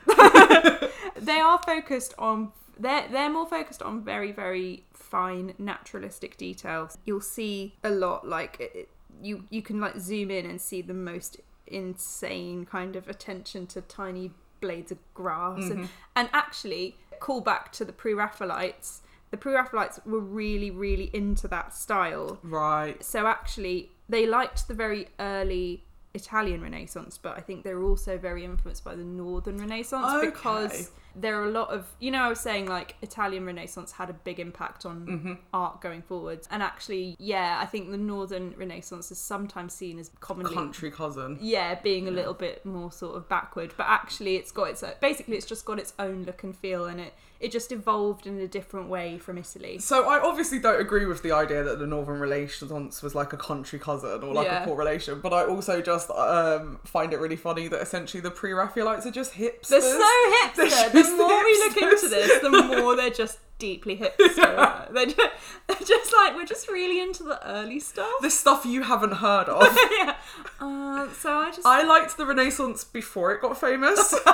they 1.16 1.38
are 1.38 1.60
focused 1.64 2.14
on 2.18 2.50
they're 2.80 3.06
they're 3.08 3.30
more 3.30 3.46
focused 3.46 3.82
on 3.82 4.02
very 4.02 4.32
very 4.32 4.84
fine 4.92 5.54
naturalistic 5.58 6.36
details. 6.36 6.98
You'll 7.04 7.20
see 7.20 7.74
a 7.84 7.90
lot 7.90 8.26
like 8.26 8.56
it, 8.60 8.88
you 9.22 9.44
you 9.50 9.62
can 9.62 9.80
like 9.80 9.98
zoom 9.98 10.30
in 10.30 10.46
and 10.46 10.60
see 10.60 10.82
the 10.82 10.94
most 10.94 11.38
insane 11.66 12.64
kind 12.64 12.96
of 12.96 13.08
attention 13.08 13.66
to 13.68 13.80
tiny 13.82 14.32
blades 14.60 14.90
of 14.90 14.98
grass 15.14 15.62
and, 15.62 15.72
mm-hmm. 15.72 15.84
and 16.16 16.28
actually 16.32 16.96
call 17.20 17.40
back 17.40 17.70
to 17.72 17.84
the 17.84 17.92
pre-Raphaelites. 17.92 19.02
The 19.30 19.36
pre-Raphaelites 19.36 20.00
were 20.04 20.20
really 20.20 20.70
really 20.70 21.10
into 21.12 21.46
that 21.48 21.72
style 21.74 22.40
right. 22.42 23.02
so 23.04 23.26
actually 23.28 23.90
they 24.08 24.26
liked 24.26 24.66
the 24.66 24.74
very 24.74 25.06
early 25.20 25.84
Italian 26.14 26.60
Renaissance, 26.60 27.18
but 27.18 27.36
I 27.36 27.40
think 27.40 27.62
they 27.62 27.74
were 27.74 27.84
also 27.84 28.18
very 28.18 28.44
influenced 28.44 28.84
by 28.84 28.96
the 28.96 29.04
Northern 29.04 29.58
Renaissance 29.58 30.06
Okay. 30.14 30.26
because 30.26 30.90
there 31.16 31.40
are 31.40 31.44
a 31.44 31.50
lot 31.50 31.70
of 31.70 31.86
you 31.98 32.10
know 32.10 32.20
I 32.22 32.28
was 32.28 32.40
saying 32.40 32.66
like 32.66 32.96
Italian 33.02 33.44
Renaissance 33.46 33.92
had 33.92 34.10
a 34.10 34.12
big 34.12 34.38
impact 34.40 34.86
on 34.86 35.06
Mm-hmm. 35.06 35.32
art 35.52 35.80
going 35.80 36.02
forwards, 36.02 36.46
and 36.50 36.62
actually 36.62 37.16
yeah 37.18 37.58
I 37.60 37.66
think 37.66 37.90
the 37.90 37.96
Northern 37.96 38.54
Renaissance 38.56 39.10
is 39.10 39.18
sometimes 39.18 39.72
seen 39.74 39.98
as 39.98 40.10
commonly 40.20 40.54
Country 40.54 40.90
cousin. 40.90 41.38
yeah 41.40 41.74
being 41.80 42.06
a 42.08 42.10
little 42.10 42.34
bit 42.34 42.64
more 42.64 42.92
sort 42.92 43.16
of 43.16 43.28
backward, 43.28 43.72
but 43.76 43.86
actually 43.88 44.36
it's 44.36 44.52
got 44.52 44.70
its 44.70 44.84
basically 45.00 45.36
it's 45.36 45.46
just 45.46 45.64
got 45.64 45.78
its 45.78 45.94
own 45.98 46.24
look 46.24 46.42
and 46.42 46.56
feel, 46.56 46.86
and 46.86 47.00
it 47.00 47.14
it 47.40 47.50
just 47.50 47.72
evolved 47.72 48.26
in 48.26 48.38
a 48.38 48.46
different 48.46 48.88
way 48.90 49.16
from 49.18 49.38
Italy. 49.38 49.78
So 49.78 50.06
I 50.08 50.20
obviously 50.20 50.58
don't 50.58 50.78
agree 50.80 51.06
with 51.06 51.22
the 51.22 51.32
idea 51.32 51.62
that 51.64 51.78
the 51.78 51.86
Northern 51.86 52.20
Renaissance 52.20 53.02
was 53.02 53.14
like 53.14 53.32
a 53.32 53.36
country 53.38 53.78
cousin 53.78 54.22
or 54.22 54.34
like 54.34 54.46
Yeah. 54.46 54.62
a 54.62 54.66
poor 54.66 54.76
relation, 54.76 55.20
but 55.20 55.32
I 55.32 55.44
also 55.46 55.80
just 55.80 56.10
um, 56.10 56.80
find 56.84 57.12
it 57.14 57.18
really 57.18 57.36
funny 57.36 57.66
that 57.68 57.80
essentially 57.80 58.20
the 58.20 58.30
pre-Raphaelites 58.30 59.06
are 59.06 59.10
just 59.10 59.32
hipsters. 59.34 59.68
They're 59.68 59.80
so 59.80 59.98
hipster. 59.98 60.92
They're 60.92 61.02
The 61.02 61.16
more 61.16 61.42
we 61.44 61.52
look 61.58 61.76
into 61.78 62.08
this, 62.08 62.40
the 62.42 62.50
more 62.50 62.94
they're 62.94 63.10
just 63.10 63.38
deeply 63.58 63.96
hipster. 64.18 64.92
They're, 64.92 65.06
just, 65.06 65.18
they're 65.66 65.86
just 65.86 66.12
like 66.14 66.34
we're 66.34 66.44
just 66.46 66.68
really 66.68 67.00
into 67.00 67.22
the 67.22 67.38
early 67.46 67.80
stuff. 67.80 68.10
The 68.20 68.30
stuff 68.30 68.64
you 68.66 68.82
haven't 68.82 69.12
heard 69.14 69.48
of. 69.48 69.66
yeah. 69.98 70.16
Uh, 70.60 71.08
so 71.12 71.32
I 71.38 71.50
just 71.50 71.66
I 71.66 71.82
liked 71.84 72.16
the 72.18 72.26
Renaissance 72.26 72.84
before 72.84 73.32
it 73.32 73.40
got 73.40 73.58
famous. 73.58 74.14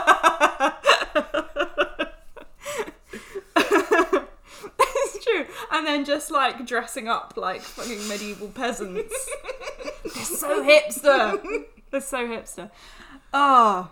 it's 4.78 5.15
true. 5.26 5.46
And 5.72 5.86
then 5.86 6.04
just 6.04 6.30
like 6.30 6.66
dressing 6.66 7.08
up 7.08 7.34
like 7.36 7.60
fucking 7.60 8.06
medieval 8.08 8.48
peasants. 8.48 9.30
they're 10.02 10.24
so 10.24 10.62
hipster. 10.62 11.64
they're 11.90 12.00
so 12.00 12.26
hipster. 12.26 12.70
Oh, 13.32 13.90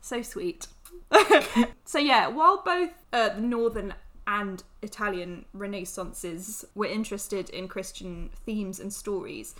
so 0.00 0.22
sweet. 0.22 0.68
so 1.84 1.98
yeah, 1.98 2.28
while 2.28 2.62
both 2.64 2.90
uh, 3.12 3.30
the 3.30 3.40
northern 3.40 3.94
and 4.26 4.62
Italian 4.82 5.44
Renaissances 5.54 6.64
were 6.74 6.86
interested 6.86 7.48
in 7.50 7.68
Christian 7.68 8.30
themes 8.44 8.80
and 8.80 8.92
stories, 8.92 9.54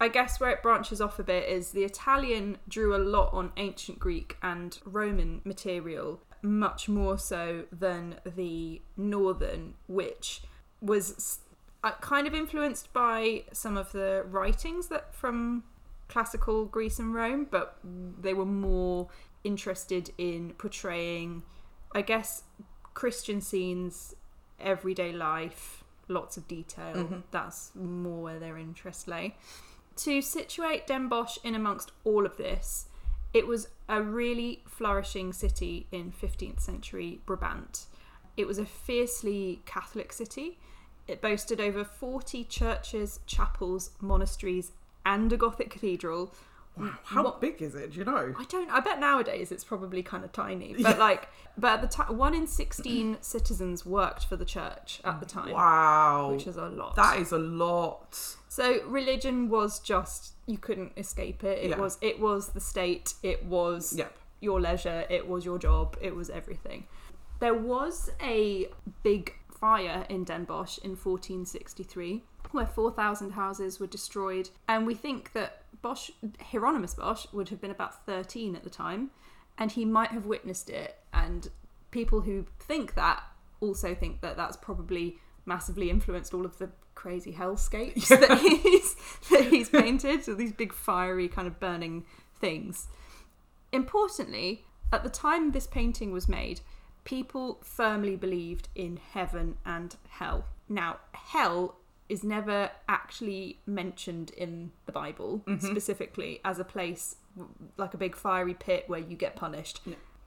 I 0.00 0.08
guess 0.08 0.38
where 0.38 0.50
it 0.50 0.62
branches 0.62 1.00
off 1.00 1.18
a 1.18 1.24
bit 1.24 1.48
is 1.48 1.70
the 1.70 1.84
Italian 1.84 2.58
drew 2.68 2.94
a 2.94 2.98
lot 2.98 3.32
on 3.32 3.52
ancient 3.56 3.98
Greek 3.98 4.36
and 4.42 4.78
Roman 4.84 5.40
material, 5.44 6.20
much 6.46 6.88
more 6.88 7.18
so 7.18 7.64
than 7.72 8.16
the 8.24 8.80
northern, 8.96 9.74
which 9.86 10.42
was 10.80 11.40
uh, 11.82 11.92
kind 12.00 12.26
of 12.26 12.34
influenced 12.34 12.92
by 12.92 13.44
some 13.52 13.76
of 13.76 13.92
the 13.92 14.24
writings 14.28 14.88
that 14.88 15.14
from 15.14 15.64
classical 16.08 16.64
Greece 16.64 16.98
and 16.98 17.14
Rome, 17.14 17.46
but 17.50 17.78
they 17.82 18.32
were 18.32 18.46
more 18.46 19.08
interested 19.44 20.10
in 20.18 20.52
portraying, 20.58 21.42
I 21.92 22.02
guess, 22.02 22.44
Christian 22.94 23.40
scenes, 23.40 24.14
everyday 24.60 25.12
life, 25.12 25.84
lots 26.08 26.36
of 26.36 26.46
detail. 26.46 26.94
Mm-hmm. 26.94 27.20
That's 27.30 27.72
more 27.74 28.22
where 28.22 28.38
their 28.38 28.56
interest 28.56 29.08
lay. 29.08 29.36
To 29.96 30.20
situate 30.20 30.86
Den 30.86 31.08
Bosch 31.08 31.38
in 31.42 31.54
amongst 31.54 31.90
all 32.04 32.26
of 32.26 32.36
this, 32.36 32.86
it 33.36 33.46
was 33.46 33.68
a 33.86 34.00
really 34.00 34.62
flourishing 34.66 35.30
city 35.30 35.86
in 35.92 36.10
15th 36.10 36.58
century 36.58 37.20
Brabant. 37.26 37.84
It 38.34 38.46
was 38.46 38.56
a 38.56 38.64
fiercely 38.64 39.60
Catholic 39.66 40.10
city. 40.10 40.58
It 41.06 41.20
boasted 41.20 41.60
over 41.60 41.84
40 41.84 42.44
churches, 42.44 43.20
chapels, 43.26 43.90
monasteries, 44.00 44.72
and 45.04 45.30
a 45.34 45.36
Gothic 45.36 45.68
cathedral. 45.68 46.32
Wow, 46.76 46.84
mm, 46.86 46.98
how 47.04 47.24
What- 47.24 47.40
big 47.40 47.62
is 47.62 47.74
it? 47.74 47.92
Do 47.92 47.98
you 47.98 48.04
know? 48.04 48.34
I 48.38 48.44
don't. 48.44 48.70
I 48.70 48.80
bet 48.80 49.00
nowadays 49.00 49.50
it's 49.52 49.64
probably 49.64 50.02
kind 50.02 50.24
of 50.24 50.32
tiny, 50.32 50.74
but 50.82 50.98
like, 50.98 51.28
but 51.56 51.68
at 51.74 51.80
the 51.82 51.88
time, 51.88 52.16
one 52.18 52.34
in 52.34 52.46
sixteen 52.46 53.16
citizens 53.20 53.86
worked 53.86 54.26
for 54.26 54.36
the 54.36 54.44
church 54.44 55.00
at 55.04 55.20
the 55.20 55.26
time, 55.26 55.52
Wow. 55.52 56.32
which 56.32 56.46
is 56.46 56.56
a 56.56 56.66
lot. 56.68 56.96
that 56.96 57.18
is 57.18 57.32
a 57.32 57.38
lot. 57.38 58.18
so 58.48 58.82
religion 58.86 59.48
was 59.48 59.78
just 59.80 60.34
you 60.46 60.58
couldn't 60.58 60.92
escape 60.96 61.42
it. 61.44 61.58
It 61.64 61.70
Yeah. 61.70 61.78
was 61.78 61.98
it 62.00 62.20
was 62.20 62.48
the 62.50 62.60
state. 62.60 63.14
It 63.22 63.44
was 63.44 63.94
Yep. 63.96 64.16
your 64.40 64.60
leisure. 64.60 65.06
It 65.08 65.26
was 65.28 65.44
your 65.44 65.58
job. 65.58 65.96
It 66.00 66.14
was 66.14 66.28
everything. 66.30 66.86
There 67.40 67.54
was 67.54 68.10
a 68.20 68.68
big 69.02 69.34
fire 69.50 70.04
in 70.08 70.24
Den 70.24 70.44
Bosch 70.44 70.78
in 70.78 70.96
1463 70.96 72.22
where 72.52 72.66
4,000 72.66 73.32
houses 73.32 73.80
were 73.80 73.86
destroyed. 73.86 74.50
And 74.68 74.86
we 74.86 74.94
think 74.94 75.32
that 75.32 75.62
Bosch, 75.82 76.10
Hieronymus 76.50 76.94
Bosch, 76.94 77.26
would 77.32 77.48
have 77.50 77.60
been 77.60 77.70
about 77.70 78.04
13 78.06 78.56
at 78.56 78.64
the 78.64 78.70
time, 78.70 79.10
and 79.58 79.72
he 79.72 79.84
might 79.84 80.10
have 80.10 80.26
witnessed 80.26 80.70
it. 80.70 80.96
And 81.12 81.48
people 81.90 82.22
who 82.22 82.46
think 82.58 82.94
that 82.94 83.22
also 83.60 83.94
think 83.94 84.20
that 84.20 84.36
that's 84.36 84.56
probably 84.56 85.18
massively 85.44 85.90
influenced 85.90 86.34
all 86.34 86.44
of 86.44 86.58
the 86.58 86.70
crazy 86.94 87.32
hellscapes 87.32 88.08
that 88.08 88.38
he's 88.62 88.96
that 89.30 89.44
he's 89.44 89.68
painted, 89.68 90.24
so 90.24 90.34
these 90.34 90.52
big 90.52 90.72
fiery 90.72 91.28
kind 91.28 91.46
of 91.46 91.60
burning 91.60 92.04
things. 92.34 92.88
Importantly, 93.72 94.64
at 94.92 95.02
the 95.02 95.10
time 95.10 95.52
this 95.52 95.66
painting 95.66 96.12
was 96.12 96.28
made, 96.28 96.60
people 97.04 97.58
firmly 97.62 98.16
believed 98.16 98.68
in 98.74 98.98
heaven 99.12 99.56
and 99.64 99.96
hell. 100.08 100.46
Now, 100.68 100.98
hell 101.12 101.76
is 102.08 102.22
never 102.22 102.70
actually 102.88 103.60
mentioned 103.66 104.30
in 104.30 104.72
the 104.86 104.92
Bible 104.92 105.42
mm-hmm. 105.46 105.64
specifically 105.64 106.40
as 106.44 106.58
a 106.58 106.64
place 106.64 107.16
like 107.76 107.94
a 107.94 107.98
big 107.98 108.16
fiery 108.16 108.54
pit 108.54 108.84
where 108.86 109.00
you 109.00 109.16
get 109.16 109.36
punished. 109.36 109.80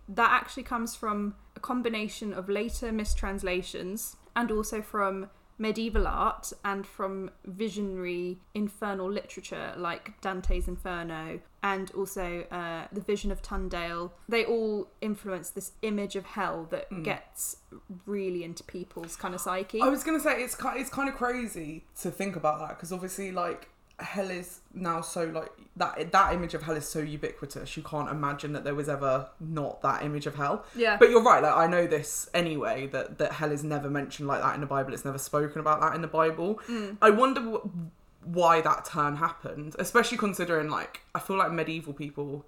That 0.08 0.32
actually 0.32 0.64
comes 0.64 0.96
from 0.96 1.36
a 1.56 1.60
combination 1.60 2.34
of 2.34 2.50
later 2.50 2.92
mistranslations 2.92 4.16
and 4.36 4.52
also 4.52 4.82
from 4.82 5.30
medieval 5.60 6.08
art 6.08 6.52
and 6.64 6.88
from 6.88 7.30
visionary 7.46 8.40
infernal 8.56 9.12
literature 9.12 9.74
like 9.78 10.20
Dante's 10.22 10.68
Inferno 10.68 11.42
and 11.62 11.92
also 11.92 12.46
uh, 12.50 12.88
the 12.92 13.02
Vision 13.02 13.32
of 13.32 13.42
Tundale. 13.42 14.14
They 14.30 14.46
all 14.46 14.88
influence 15.02 15.50
this 15.50 15.74
image 15.82 16.16
of 16.16 16.26
hell 16.26 16.66
that 16.72 17.04
gets 17.04 17.58
really 18.06 18.44
into 18.44 18.64
people's 18.64 19.18
kind 19.18 19.36
of 19.36 19.42
psyche. 19.42 19.82
I 19.82 19.90
was 19.90 20.04
gonna 20.04 20.22
say 20.22 20.42
it's 20.42 20.56
kind 20.56 20.80
it's 20.80 20.90
kind 20.90 21.10
of 21.10 21.16
crazy 21.16 21.84
to 22.02 22.10
think 22.10 22.36
about 22.38 22.60
that 22.60 22.78
because 22.78 22.94
obviously 22.94 23.32
like 23.32 23.70
hell 24.02 24.30
is 24.30 24.60
now 24.74 25.02
so 25.02 25.26
like 25.26 25.52
that 25.76 26.12
that 26.12 26.34
image 26.34 26.54
of 26.54 26.64
hell 26.64 26.76
is 26.76 26.88
so 26.88 27.00
ubiquitous 27.00 27.76
you 27.78 27.84
can't 27.84 28.10
imagine 28.10 28.54
that 28.54 28.64
there 28.64 28.76
was 28.76 28.90
ever 28.90 29.28
not 29.40 29.82
that 29.82 30.04
image 30.04 30.26
of 30.26 30.36
hell. 30.36 30.66
Yeah. 30.76 30.98
but 30.98 31.10
you're 31.10 31.24
right 31.24 31.42
like 31.42 31.56
i 31.56 31.68
know 31.68 31.88
this 31.88 32.30
anyway 32.34 32.88
that 32.88 33.18
that 33.18 33.34
hell 33.34 33.52
is 33.52 33.64
never 33.64 33.90
mentioned 33.90 34.28
like 34.28 34.42
that 34.42 34.56
in 34.56 34.62
the 34.62 34.68
bible 34.68 34.94
it's 34.94 35.06
never 35.06 35.18
spoken 35.18 35.60
about 35.60 35.82
that 35.82 35.96
in 35.96 36.02
the 36.02 36.08
bible. 36.08 36.60
Mm. 36.68 36.98
I 37.02 37.10
wonder 37.10 37.42
wh- 37.42 38.28
why 38.28 38.62
that 38.62 38.86
turn 38.86 39.16
happened 39.18 39.76
especially 39.80 40.18
considering 40.18 40.70
like 40.70 41.02
i 41.16 41.20
feel 41.20 41.38
like 41.38 41.52
medieval 41.52 41.94
people 41.94 42.46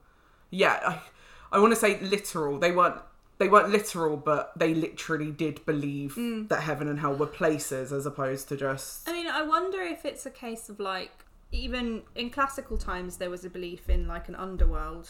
yeah 0.49 0.79
i, 1.51 1.55
I 1.57 1.59
want 1.59 1.71
to 1.73 1.79
say 1.79 1.99
literal 1.99 2.59
they 2.59 2.71
weren't 2.71 3.01
they 3.41 3.47
weren't 3.49 3.69
literal 3.69 4.17
but 4.17 4.51
they 4.55 4.75
literally 4.75 5.31
did 5.31 5.65
believe 5.65 6.13
mm. 6.15 6.47
that 6.49 6.61
heaven 6.61 6.87
and 6.87 6.99
hell 6.99 7.15
were 7.15 7.25
places 7.25 7.91
as 7.91 8.05
opposed 8.05 8.47
to 8.49 8.55
just 8.55 9.09
I 9.09 9.13
mean, 9.13 9.27
I 9.27 9.41
wonder 9.41 9.81
if 9.81 10.05
it's 10.05 10.25
a 10.27 10.29
case 10.29 10.69
of 10.69 10.79
like, 10.79 11.25
even 11.51 12.03
in 12.15 12.29
classical 12.29 12.77
times, 12.77 13.17
there 13.17 13.29
was 13.29 13.43
a 13.45 13.49
belief 13.49 13.89
in 13.89 14.07
like 14.07 14.29
an 14.29 14.35
underworld. 14.35 15.09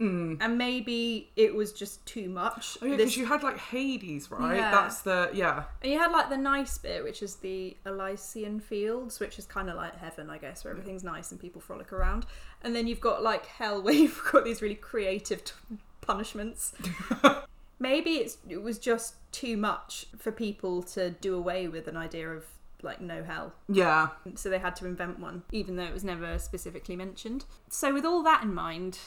Mm. 0.00 0.36
And 0.42 0.58
maybe 0.58 1.30
it 1.36 1.54
was 1.54 1.72
just 1.72 2.04
too 2.04 2.28
much. 2.28 2.76
oh 2.82 2.84
yeah 2.86 2.96
This- 2.96 3.04
because 3.06 3.16
you 3.16 3.24
had 3.26 3.42
like 3.42 3.56
hades 3.58 4.30
right 4.30 4.56
Yeah. 4.56 4.70
that's 4.70 5.00
the 5.00 5.30
yeah 5.32 5.64
And 5.82 5.90
you 5.90 5.98
had 5.98 6.12
like 6.12 6.28
the 6.28 6.36
nice 6.36 6.76
bit, 6.76 7.02
which 7.02 7.22
is 7.22 7.36
the 7.36 7.74
Elysian 7.86 8.60
Fields, 8.60 9.20
which 9.20 9.38
is 9.38 9.46
kind 9.46 9.70
of 9.70 9.76
like 9.76 9.96
heaven, 9.96 10.28
I 10.28 10.36
guess, 10.36 10.64
where 10.64 10.70
everything's 10.72 11.02
nice 11.02 11.30
and 11.30 11.40
people 11.40 11.62
frolic 11.62 11.94
around. 11.94 12.26
And 12.62 12.76
then 12.76 12.86
you've 12.86 13.00
got 13.00 13.22
like 13.22 13.46
hell, 13.46 13.80
where 13.84 13.94
you've 13.94 14.20
got 14.30 14.44
these 14.44 14.60
really 14.60 14.74
creative 14.74 15.42
t- 15.44 15.54
punishments. 16.02 16.74
Maybe 17.78 18.16
it's 18.16 18.38
it 18.48 18.62
was 18.62 18.78
just 18.78 19.14
too 19.32 19.56
much 19.56 20.06
for 20.18 20.30
people 20.32 20.82
to 20.82 21.10
do 21.10 21.34
away 21.36 21.68
with 21.68 21.88
an 21.88 21.96
idea 21.96 22.28
of 22.30 22.44
like 22.86 23.00
no 23.00 23.22
hell. 23.22 23.52
yeah 23.68 24.08
So 24.34 24.48
they 24.48 24.58
had 24.58 24.76
to 24.76 24.86
invent 24.86 25.18
one, 25.20 25.42
even 25.52 25.76
though 25.76 25.84
it 25.84 25.92
was 25.92 26.04
never 26.04 26.38
specifically 26.38 26.96
mentioned. 26.96 27.44
So, 27.68 27.92
with 27.92 28.04
all 28.06 28.22
that 28.22 28.42
in 28.42 28.54
mind, 28.54 28.98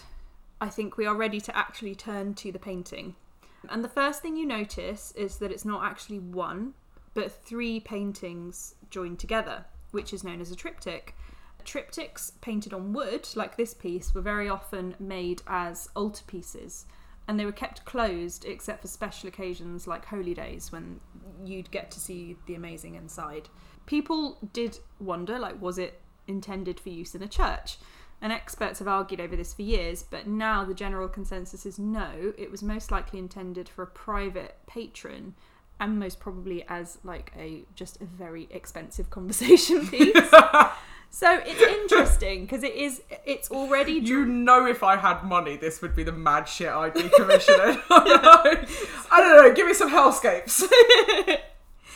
I 0.62 0.70
think 0.70 0.98
we 0.98 1.06
are 1.06 1.16
ready 1.16 1.40
to 1.42 1.58
actually 1.58 1.96
turn 1.96 2.34
to 2.36 2.52
the 2.52 2.60
painting. 2.60 3.16
And 3.70 3.84
the 3.84 3.90
first 3.90 4.22
thing 4.22 4.38
you 4.38 4.46
notice 4.46 5.12
is 5.14 5.38
that 5.38 5.52
it's 5.52 5.66
not 5.66 5.84
actually 5.84 6.20
one, 6.20 6.74
but 7.14 7.32
three 7.32 7.80
paintings 7.80 8.76
joined 8.90 9.20
together, 9.20 9.66
which 9.92 10.14
is 10.14 10.24
known 10.24 10.42
as 10.42 10.52
a 10.52 10.56
triptych. 10.56 11.16
Triptychs 11.66 12.32
painted 12.42 12.74
on 12.74 12.94
wood, 12.94 13.28
like 13.36 13.58
this 13.58 13.74
piece, 13.74 14.14
were 14.14 14.22
very 14.22 14.48
often 14.50 14.96
made 15.00 15.42
as 15.48 15.90
altarpieces. 15.96 16.86
And 17.28 17.40
they 17.40 17.46
were 17.46 17.52
kept 17.52 17.86
closed 17.86 18.46
except 18.46 18.82
for 18.82 18.88
special 18.88 19.30
occasions 19.30 19.86
like 19.86 20.06
holy 20.06 20.34
days 20.34 20.72
when 20.72 21.00
you'd 21.46 21.70
get 21.70 21.92
to 21.92 22.00
see 22.00 22.38
the 22.48 22.56
amazing 22.56 22.96
inside. 22.96 23.50
People 23.90 24.38
did 24.54 24.78
wonder, 25.00 25.40
like, 25.40 25.60
was 25.60 25.80
it 25.80 26.00
intended 26.28 26.80
for 26.80 26.90
use 26.90 27.16
in 27.16 27.24
a 27.24 27.28
church? 27.28 27.80
And 28.22 28.32
experts 28.32 28.78
have 28.78 28.88
argued 28.88 29.20
over 29.20 29.36
this 29.36 29.52
for 29.52 29.64
years, 29.64 30.04
but 30.04 30.28
now 30.28 30.64
the 30.64 30.76
general 30.76 31.08
consensus 31.08 31.66
is 31.66 31.80
no, 31.80 32.32
it 32.38 32.52
was 32.52 32.62
most 32.62 32.92
likely 32.92 33.18
intended 33.18 33.68
for 33.68 33.82
a 33.82 33.88
private 33.88 34.58
patron 34.68 35.34
and 35.80 35.98
most 35.98 36.20
probably 36.20 36.64
as 36.68 37.00
like 37.04 37.32
a 37.36 37.64
just 37.74 38.00
a 38.00 38.06
very 38.06 38.48
expensive 38.52 39.10
conversation 39.18 39.88
piece. 39.88 40.14
so 41.10 41.42
it's 41.44 41.60
interesting 41.60 42.42
because 42.42 42.62
it 42.62 42.76
is 42.76 43.02
it's 43.26 43.50
already 43.50 43.94
You 43.94 44.24
know, 44.24 44.68
if 44.68 44.84
I 44.84 44.98
had 44.98 45.24
money, 45.24 45.58
this 45.58 45.82
would 45.82 45.96
be 45.96 46.04
the 46.04 46.12
mad 46.12 46.48
shit 46.48 46.70
I'd 46.70 46.94
be 46.94 47.10
commissioning. 47.10 47.80
I 47.90 48.68
don't 49.10 49.36
know. 49.36 49.52
Give 49.56 49.66
me 49.66 49.74
some 49.74 49.90
hellscapes. 49.90 50.62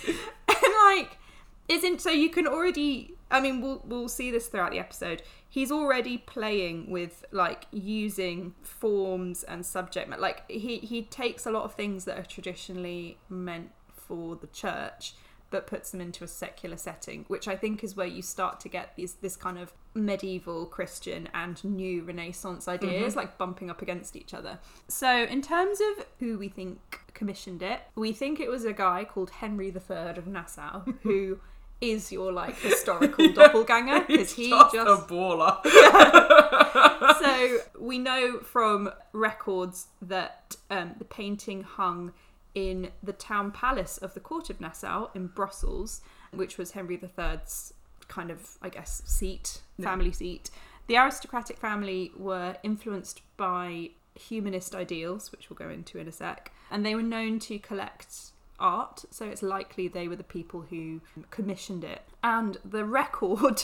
and 0.08 0.74
like 0.88 1.20
isn't 1.68 2.02
so 2.02 2.10
you 2.10 2.30
can 2.30 2.48
already 2.48 3.16
i 3.32 3.40
mean 3.40 3.62
we'll 3.62 3.82
we'll 3.86 4.10
see 4.10 4.32
this 4.32 4.48
throughout 4.48 4.72
the 4.72 4.80
episode. 4.80 5.22
He's 5.50 5.72
already 5.72 6.18
playing 6.18 6.90
with 6.90 7.26
like 7.32 7.68
using 7.72 8.56
forms 8.64 9.44
and 9.44 9.66
subject 9.66 10.10
ma- 10.10 10.18
like 10.18 10.50
he 10.50 10.78
he 10.80 11.04
takes 11.04 11.46
a 11.46 11.52
lot 11.52 11.64
of 11.64 11.74
things 11.76 12.06
that 12.06 12.18
are 12.18 12.26
traditionally 12.26 13.18
meant 13.30 13.72
for 13.96 14.36
the 14.36 14.48
church 14.48 15.14
but 15.50 15.68
puts 15.68 15.92
them 15.92 16.02
into 16.02 16.24
a 16.24 16.28
secular 16.28 16.76
setting 16.76 17.26
which 17.28 17.48
i 17.48 17.56
think 17.56 17.84
is 17.84 17.96
where 17.96 18.08
you 18.08 18.24
start 18.24 18.60
to 18.60 18.68
get 18.68 18.96
these 18.96 19.14
this 19.22 19.36
kind 19.36 19.60
of 19.60 19.72
medieval 19.94 20.66
christian 20.66 21.30
and 21.36 21.64
new 21.64 22.02
renaissance 22.02 22.68
ideas 22.68 23.12
mm-hmm. 23.12 23.20
like 23.20 23.38
bumping 23.38 23.70
up 23.70 23.82
against 23.82 24.16
each 24.16 24.34
other. 24.34 24.58
So 24.88 25.24
in 25.24 25.44
terms 25.44 25.80
of 25.80 26.08
who 26.20 26.40
we 26.40 26.50
think 26.50 27.00
commissioned 27.14 27.62
it 27.62 27.82
we 27.96 28.12
think 28.12 28.40
it 28.40 28.50
was 28.50 28.66
a 28.66 28.74
guy 28.74 29.04
called 29.04 29.30
henry 29.30 29.68
iii 29.68 30.18
of 30.18 30.26
nassau 30.26 30.82
who 31.04 31.40
is 31.92 32.12
your 32.12 32.32
like 32.32 32.58
historical 32.62 33.32
doppelganger 33.32 34.06
because 34.08 34.34
he 34.34 34.50
just, 34.50 34.74
just 34.74 34.88
a 34.88 35.14
baller. 35.14 35.64
so 37.22 37.58
we 37.80 37.98
know 37.98 38.40
from 38.40 38.92
records 39.12 39.88
that 40.02 40.56
um, 40.70 40.96
the 40.98 41.06
painting 41.06 41.64
hung 41.64 42.14
in 42.56 42.90
the 43.02 43.14
town 43.14 43.52
palace 43.52 43.98
of 43.98 44.14
the 44.14 44.20
court 44.20 44.50
of 44.50 44.62
Nassau 44.62 45.10
in 45.16 45.28
Brussels, 45.28 46.02
which 46.32 46.58
was 46.58 46.72
Henry 46.72 47.00
III's 47.02 47.74
kind 48.08 48.30
of, 48.30 48.58
I 48.62 48.70
guess, 48.70 49.02
seat, 49.06 49.62
family 49.82 50.12
seat. 50.12 50.52
The 50.88 50.98
aristocratic 50.98 51.58
family 51.58 52.12
were 52.16 52.58
influenced 52.62 53.22
by 53.38 53.92
humanist 54.16 54.76
ideals, 54.76 55.32
which 55.32 55.50
we'll 55.50 55.58
go 55.58 55.70
into 55.70 55.98
in 55.98 56.08
a 56.08 56.12
sec, 56.12 56.52
and 56.70 56.86
they 56.86 56.94
were 56.94 57.02
known 57.02 57.40
to 57.40 57.58
collect 57.60 58.33
art, 58.64 59.06
so 59.12 59.26
it's 59.26 59.44
likely 59.44 59.88
they 59.88 60.08
were 60.08 60.16
the 60.16 60.24
people 60.24 60.62
who 60.62 61.02
commissioned 61.30 61.84
it. 61.84 62.02
And 62.24 62.58
the 62.66 62.86
record 63.02 63.64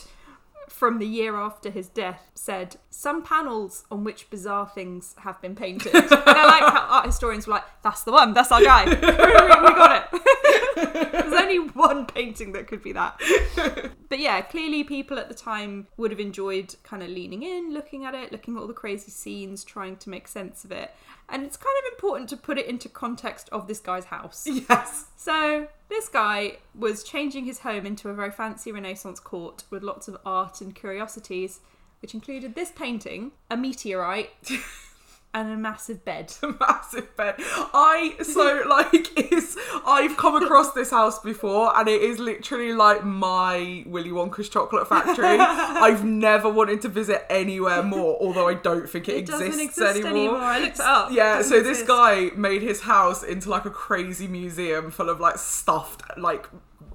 from 0.68 1.00
the 1.00 1.08
year 1.08 1.36
after 1.36 1.72
his 1.72 1.88
death 1.88 2.30
said 2.36 2.76
some 2.92 3.24
panels 3.24 3.86
on 3.90 4.04
which 4.04 4.30
bizarre 4.30 4.68
things 4.68 5.16
have 5.20 5.42
been 5.42 5.56
painted. 5.56 5.96
and 5.96 6.12
I 6.12 6.46
like 6.46 6.74
how 6.74 6.88
art 6.90 7.06
historians 7.08 7.48
were 7.48 7.54
like, 7.54 7.64
"That's 7.82 8.04
the 8.04 8.12
one. 8.12 8.34
That's 8.34 8.52
our 8.52 8.62
guy. 8.62 8.86
we 8.90 8.96
got 8.96 10.10
it." 10.14 10.22
There's 10.86 11.34
only 11.34 11.60
one 11.60 12.06
painting 12.06 12.52
that 12.54 12.68
could 12.68 12.84
be 12.84 12.94
that. 12.94 13.20
But 14.10 14.20
yeah, 14.20 14.42
clearly 14.42 14.84
people 14.84 15.20
at 15.20 15.30
the 15.30 15.36
time 15.36 15.88
would 15.98 16.10
have 16.12 16.20
enjoyed 16.20 16.76
kind 16.84 17.04
of 17.04 17.10
leaning 17.10 17.44
in, 17.44 17.74
looking 17.74 18.06
at 18.06 18.16
it, 18.16 18.32
looking 18.32 18.56
at 18.56 18.62
all 18.62 18.68
the 18.68 18.74
crazy 18.74 19.12
scenes, 19.12 19.64
trying 19.64 19.98
to 19.98 20.10
make 20.10 20.28
sense 20.28 20.66
of 20.66 20.72
it. 20.72 20.94
And 21.30 21.44
it's 21.44 21.58
kind 21.58 21.76
of 21.86 21.94
important 21.94 22.28
to 22.30 22.38
put 22.38 22.58
it 22.58 22.66
into 22.66 22.90
context 22.90 23.50
of 23.52 23.68
this 23.68 23.80
guy's 23.80 24.06
house. 24.06 24.48
Yes. 24.48 25.06
So, 25.16 25.68
this 25.90 26.10
guy 26.10 26.58
was 26.74 27.04
changing 27.04 27.46
his 27.46 27.60
home 27.60 27.86
into 27.86 28.10
a 28.10 28.14
very 28.14 28.32
fancy 28.32 28.72
Renaissance 28.72 29.20
court 29.20 29.64
with 29.70 29.84
lots 29.84 30.08
of 30.08 30.18
art 30.26 30.60
and 30.62 30.74
curiosities, 30.74 31.60
which 32.02 32.14
included 32.14 32.56
this 32.56 32.72
painting, 32.72 33.34
a 33.52 33.58
meteorite, 33.58 34.30
and 35.34 35.52
a 35.52 35.58
massive 35.58 36.04
bed. 36.04 36.34
A 36.42 36.48
massive 36.60 37.16
bed. 37.16 37.36
I 37.38 38.16
so 38.22 38.64
like 38.70 39.32
is 39.32 39.58
I've 39.86 40.18
come 40.18 40.42
across 40.42 40.74
this 40.74 40.92
house 40.92 41.20
before 41.20 41.78
and 41.78 41.88
it 41.88 42.02
is 42.02 42.20
literally 42.20 42.74
like 42.74 43.04
my 43.04 43.84
Willy 43.86 44.10
Wonka's 44.10 44.50
chocolate 44.50 44.88
factory. 44.88 45.26
I've 45.40 46.04
never 46.04 46.50
wanted 46.50 46.82
to 46.82 46.90
visit 46.90 47.26
anywhere 47.30 47.84
more, 47.84 48.18
although 48.20 48.48
I 48.48 48.56
don't 48.56 48.90
think 48.90 49.08
it, 49.08 49.16
It 49.16 49.20
exists 49.20 49.62
exist 49.62 50.06
anymore. 50.06 50.38
I 50.38 50.60
looked 50.60 50.80
it 50.80 50.86
up. 50.86 51.12
Yeah, 51.12 51.38
Doesn't 51.38 51.52
so 51.52 51.64
this 51.64 51.84
guy 51.84 52.32
made 52.36 52.62
his 52.62 52.82
house 52.82 53.24
into 53.24 53.50
like 53.50 53.66
a 53.66 53.72
crazy 53.72 54.28
museum 54.28 54.92
full 54.92 55.10
of 55.10 55.20
like 55.20 55.38
stuffed 55.38 56.02
like 56.18 56.48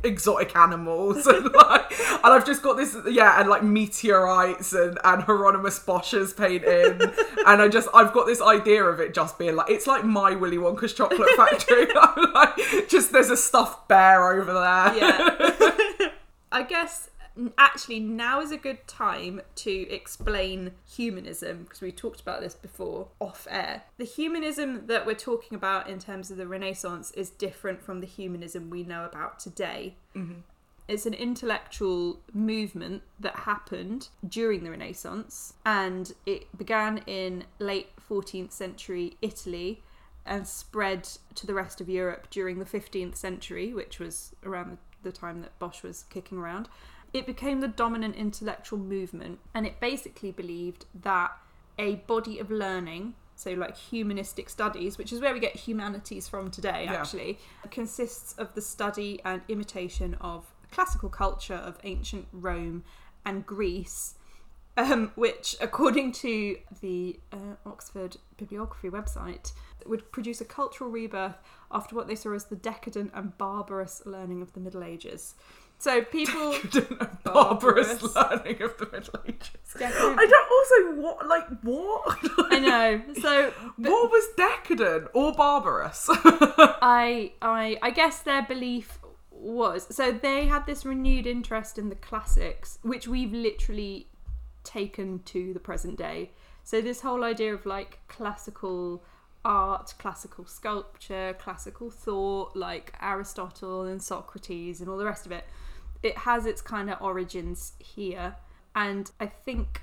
exotic 0.05 0.55
animals 0.57 1.27
and 1.27 1.53
like 1.53 2.01
and 2.01 2.33
I've 2.33 2.47
just 2.47 2.62
got 2.62 2.77
this 2.77 2.97
yeah 3.11 3.40
and 3.40 3.49
like 3.49 3.62
meteorites 3.62 4.73
and 4.73 4.99
and 5.05 5.23
Hieronymus 5.23 5.79
Bosch's 5.81 6.33
painting. 6.33 7.01
And 7.47 7.61
I 7.61 7.69
just 7.69 7.88
I've 7.93 8.14
got 8.14 8.27
this 8.27 8.40
idea 8.40 8.83
of 8.85 9.01
it 9.01 9.12
just 9.12 9.38
being 9.38 9.55
like 9.55 9.69
it's 9.69 9.87
like 9.87 10.03
my 10.03 10.35
Willy 10.35 10.57
Wonka's 10.57 10.95
chocolate 10.95 11.29
factory. 11.37 11.88
I'm 12.01 12.33
like 12.33 12.88
just 12.88 13.12
there's 13.12 13.29
a 13.29 13.37
stuffed 13.37 13.87
bear 13.87 14.33
over 14.33 14.55
there. 14.55 14.95
Yeah. 14.97 16.09
I 16.51 16.62
guess 16.62 17.11
actually 17.59 18.01
now 18.01 18.40
is 18.40 18.53
a 18.53 18.57
good 18.57 18.87
time 18.87 19.40
to 19.57 19.90
explain 19.90 20.73
humanism 20.85 21.64
because 21.64 21.81
we 21.81 21.90
talked 21.92 22.20
about 22.20 22.40
this 22.40 22.55
before 22.55 23.09
off 23.20 23.47
air. 23.51 23.83
The 23.99 24.05
humanism 24.05 24.87
that 24.87 25.07
we're 25.07 25.14
talking 25.14 25.57
about 25.57 25.88
in 25.88 25.99
terms 25.99 26.31
of 26.31 26.37
the 26.37 26.47
Renaissance 26.47 27.11
is 27.12 27.31
different 27.31 27.83
from 27.83 28.01
the 28.01 28.07
humanism 28.07 28.70
we 28.70 28.83
know 28.83 29.05
about 29.05 29.38
today. 29.38 29.97
Mm-hmm. 30.14 30.40
It's 30.87 31.07
an 31.07 31.14
intellectual 31.14 32.20
movement 32.33 33.03
that 33.18 33.37
happened 33.37 34.09
during 34.27 34.64
the 34.64 34.70
Renaissance 34.70 35.55
and 35.64 36.12
it 36.27 36.57
began 36.57 36.99
in 37.07 37.44
late 37.59 37.88
14th 38.09 38.53
century 38.53 39.16
Italy 39.23 39.83
and 40.27 40.47
spread 40.47 41.09
to 41.35 41.47
the 41.47 41.55
rest 41.55 41.81
of 41.81 41.88
Europe 41.88 42.29
during 42.31 42.59
the 42.59 42.64
15th 42.64 43.16
century, 43.16 43.73
which 43.73 43.99
was 43.99 44.35
around 44.44 44.79
the 45.03 45.12
time 45.12 45.40
that 45.42 45.59
Bosch 45.59 45.83
was 45.83 46.05
kicking 46.05 46.38
around. 46.38 46.68
It 47.14 47.27
became 47.27 47.61
the 47.61 47.68
dominant 47.68 48.16
intellectual 48.16 48.79
movement 48.79 49.38
and 49.55 49.66
it 49.66 49.79
basically 49.79 50.33
believed 50.33 50.85
that 51.03 51.31
a 51.79 51.94
body 51.94 52.40
of 52.40 52.50
learning, 52.50 53.14
so 53.37 53.53
like 53.53 53.77
humanistic 53.77 54.48
studies, 54.50 54.98
which 54.98 55.12
is 55.12 55.20
where 55.20 55.33
we 55.33 55.38
get 55.38 55.55
humanities 55.55 56.27
from 56.29 56.50
today, 56.50 56.85
Yeah. 56.85 56.94
actually, 56.94 57.38
consists 57.70 58.33
of 58.33 58.55
the 58.55 58.61
study 58.61 59.20
and 59.24 59.42
imitation 59.48 60.14
of 60.20 60.53
classical 60.72 61.09
culture 61.09 61.55
of 61.55 61.79
ancient 61.85 62.27
Rome 62.33 62.83
and 63.24 63.46
Greece, 63.46 64.16
um, 64.77 65.12
which, 65.14 65.55
according 65.61 66.11
to 66.12 66.59
the 66.81 67.20
uh, 67.33 67.37
Oxford 67.64 68.16
Bibliography 68.37 68.90
website, 68.90 69.53
would 69.87 70.11
produce 70.11 70.40
a 70.40 70.44
cultural 70.44 70.90
rebirth 70.90 71.37
after 71.70 71.94
what 71.94 72.09
they 72.09 72.16
saw 72.16 72.33
as 72.33 72.46
the 72.46 72.57
decadent 72.57 73.12
and 73.14 73.38
barbarous 73.38 74.03
learning 74.05 74.42
of 74.42 74.53
the 74.53 74.61
Middle 74.61 74.83
Ages. 74.83 75.37
So 75.85 76.01
people. 76.01 76.55
Oh, 77.27 77.33
barbarous 77.49 78.01
Barbarous. 78.01 78.14
learning 78.14 78.62
of 78.62 78.79
the 78.79 78.88
Middle 78.92 79.20
Ages 79.27 79.51
Decadent. 79.77 80.18
I 80.20 80.27
don't 80.27 80.51
also 80.53 81.03
what 81.03 81.27
like 81.27 81.47
what 81.62 82.18
I 82.53 82.59
know. 82.61 83.03
So 83.20 83.51
what 83.77 84.11
was 84.11 84.29
decadent 84.37 85.09
or 85.14 85.33
barbarous 85.33 86.07
I, 86.11 87.33
I, 87.42 87.77
I 87.83 87.90
guess 87.90 88.20
their 88.20 88.42
belief 88.42 88.99
was 89.31 89.87
so 89.94 90.12
they 90.12 90.47
had 90.47 90.64
this 90.66 90.85
renewed 90.85 91.27
interest 91.27 91.77
in 91.77 91.88
the 91.88 91.97
classics, 91.97 92.79
which 92.83 93.09
we've 93.09 93.33
literally 93.33 94.07
taken 94.62 95.20
to 95.25 95.53
the 95.55 95.61
present 95.61 95.99
day. 95.99 96.31
So 96.62 96.81
this 96.81 97.01
whole 97.01 97.25
idea 97.25 97.53
of 97.53 97.66
like 97.66 97.99
classical 98.07 99.03
art, 99.44 99.94
classical 99.99 100.47
sculpture, 100.47 101.35
classical 101.38 101.90
thought, 101.90 102.55
like 102.55 102.94
Aristotle 103.03 103.83
and 103.83 104.01
Socrates 104.01 104.81
and 104.81 104.88
all 104.88 104.97
the 104.97 105.05
rest 105.05 105.27
of 105.27 105.33
it, 105.33 105.44
it 106.05 106.19
has 106.19 106.47
its 106.47 106.61
kind 106.62 106.90
of 106.90 107.01
origins 107.01 107.73
here. 107.79 108.37
And 108.75 109.11
I 109.21 109.27
think 109.27 109.83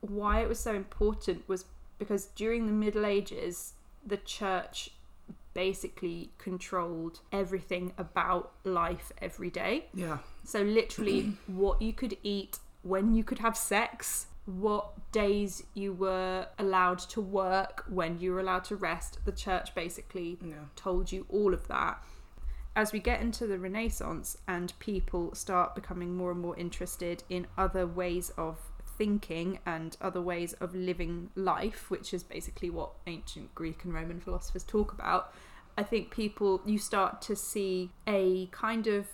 why 0.00 0.42
it 0.42 0.48
was 0.48 0.58
so 0.58 0.74
important 0.74 1.48
was 1.48 1.64
because 1.98 2.26
during 2.26 2.66
the 2.66 2.72
Middle 2.72 3.06
Ages, 3.06 3.74
the 4.04 4.16
church 4.16 4.90
basically 5.54 6.30
controlled 6.38 7.20
everything 7.30 7.92
about 7.98 8.52
life 8.64 9.12
every 9.20 9.50
day. 9.50 9.86
yeah 9.94 10.18
So, 10.44 10.62
literally, 10.62 11.34
what 11.46 11.80
you 11.80 11.92
could 11.92 12.16
eat, 12.22 12.58
when 12.82 13.14
you 13.14 13.22
could 13.22 13.38
have 13.38 13.56
sex, 13.56 14.26
what 14.46 15.12
days 15.12 15.62
you 15.74 15.92
were 15.92 16.48
allowed 16.58 16.98
to 16.98 17.20
work, 17.20 17.84
when 17.88 18.18
you 18.18 18.32
were 18.32 18.40
allowed 18.40 18.64
to 18.64 18.76
rest. 18.76 19.18
The 19.24 19.32
church 19.32 19.74
basically 19.74 20.38
yeah 20.44 20.54
told 20.74 21.12
you 21.12 21.26
all 21.28 21.54
of 21.54 21.68
that. 21.68 22.02
As 22.74 22.92
we 22.92 23.00
get 23.00 23.20
into 23.20 23.46
the 23.46 23.58
Renaissance 23.58 24.38
and 24.48 24.72
people 24.78 25.34
start 25.34 25.74
becoming 25.74 26.16
more 26.16 26.30
and 26.30 26.40
more 26.40 26.56
interested 26.56 27.22
in 27.28 27.46
other 27.58 27.86
ways 27.86 28.30
of 28.38 28.58
thinking 28.96 29.58
and 29.66 29.96
other 30.00 30.22
ways 30.22 30.54
of 30.54 30.74
living 30.74 31.30
life, 31.34 31.90
which 31.90 32.14
is 32.14 32.22
basically 32.22 32.70
what 32.70 32.92
ancient 33.06 33.54
Greek 33.54 33.84
and 33.84 33.92
Roman 33.92 34.20
philosophers 34.20 34.64
talk 34.64 34.92
about, 34.92 35.34
I 35.76 35.82
think 35.82 36.10
people, 36.10 36.62
you 36.64 36.78
start 36.78 37.20
to 37.22 37.36
see 37.36 37.90
a 38.06 38.46
kind 38.52 38.86
of, 38.86 39.06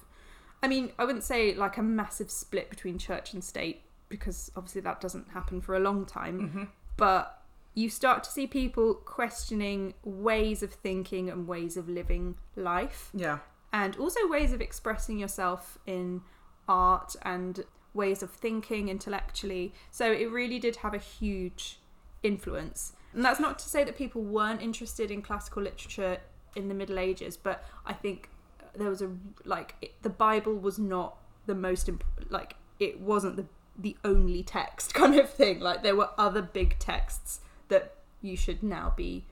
I 0.62 0.68
mean, 0.68 0.92
I 0.98 1.04
wouldn't 1.04 1.24
say 1.24 1.54
like 1.54 1.76
a 1.78 1.82
massive 1.82 2.30
split 2.30 2.70
between 2.70 2.98
church 2.98 3.32
and 3.32 3.42
state, 3.42 3.82
because 4.08 4.50
obviously 4.56 4.82
that 4.82 5.00
doesn't 5.00 5.30
happen 5.30 5.60
for 5.60 5.74
a 5.74 5.80
long 5.80 6.06
time, 6.06 6.40
mm-hmm. 6.40 6.64
but 6.96 7.37
you 7.78 7.88
start 7.88 8.24
to 8.24 8.30
see 8.30 8.46
people 8.46 8.94
questioning 8.94 9.94
ways 10.04 10.62
of 10.62 10.72
thinking 10.72 11.28
and 11.30 11.46
ways 11.46 11.76
of 11.76 11.88
living 11.88 12.34
life 12.56 13.10
yeah 13.14 13.38
and 13.72 13.96
also 13.96 14.26
ways 14.28 14.52
of 14.52 14.60
expressing 14.60 15.18
yourself 15.18 15.78
in 15.86 16.22
art 16.68 17.16
and 17.22 17.64
ways 17.94 18.22
of 18.22 18.30
thinking 18.30 18.88
intellectually. 18.88 19.74
So 19.90 20.10
it 20.10 20.30
really 20.30 20.58
did 20.58 20.76
have 20.76 20.94
a 20.94 20.98
huge 20.98 21.78
influence. 22.22 22.92
And 23.12 23.24
that's 23.24 23.40
not 23.40 23.58
to 23.60 23.68
say 23.68 23.84
that 23.84 23.96
people 23.96 24.22
weren't 24.22 24.62
interested 24.62 25.10
in 25.10 25.22
classical 25.22 25.62
literature 25.62 26.18
in 26.54 26.68
the 26.68 26.74
Middle 26.74 26.98
Ages, 26.98 27.36
but 27.36 27.64
I 27.86 27.92
think 27.92 28.30
there 28.74 28.88
was 28.88 29.02
a 29.02 29.10
like 29.44 29.74
it, 29.80 30.02
the 30.02 30.10
Bible 30.10 30.54
was 30.54 30.78
not 30.78 31.16
the 31.46 31.54
most 31.54 31.88
imp- 31.88 32.04
like 32.28 32.54
it 32.78 33.00
wasn't 33.00 33.36
the 33.36 33.46
the 33.76 33.96
only 34.04 34.42
text 34.42 34.94
kind 35.00 35.14
of 35.16 35.28
thing. 35.30 35.60
Like 35.60 35.82
there 35.82 35.96
were 35.96 36.10
other 36.18 36.42
big 36.42 36.78
texts 36.78 37.40
that 37.68 37.94
you 38.22 38.36
should 38.36 38.62
now 38.62 38.92
be 38.96 39.24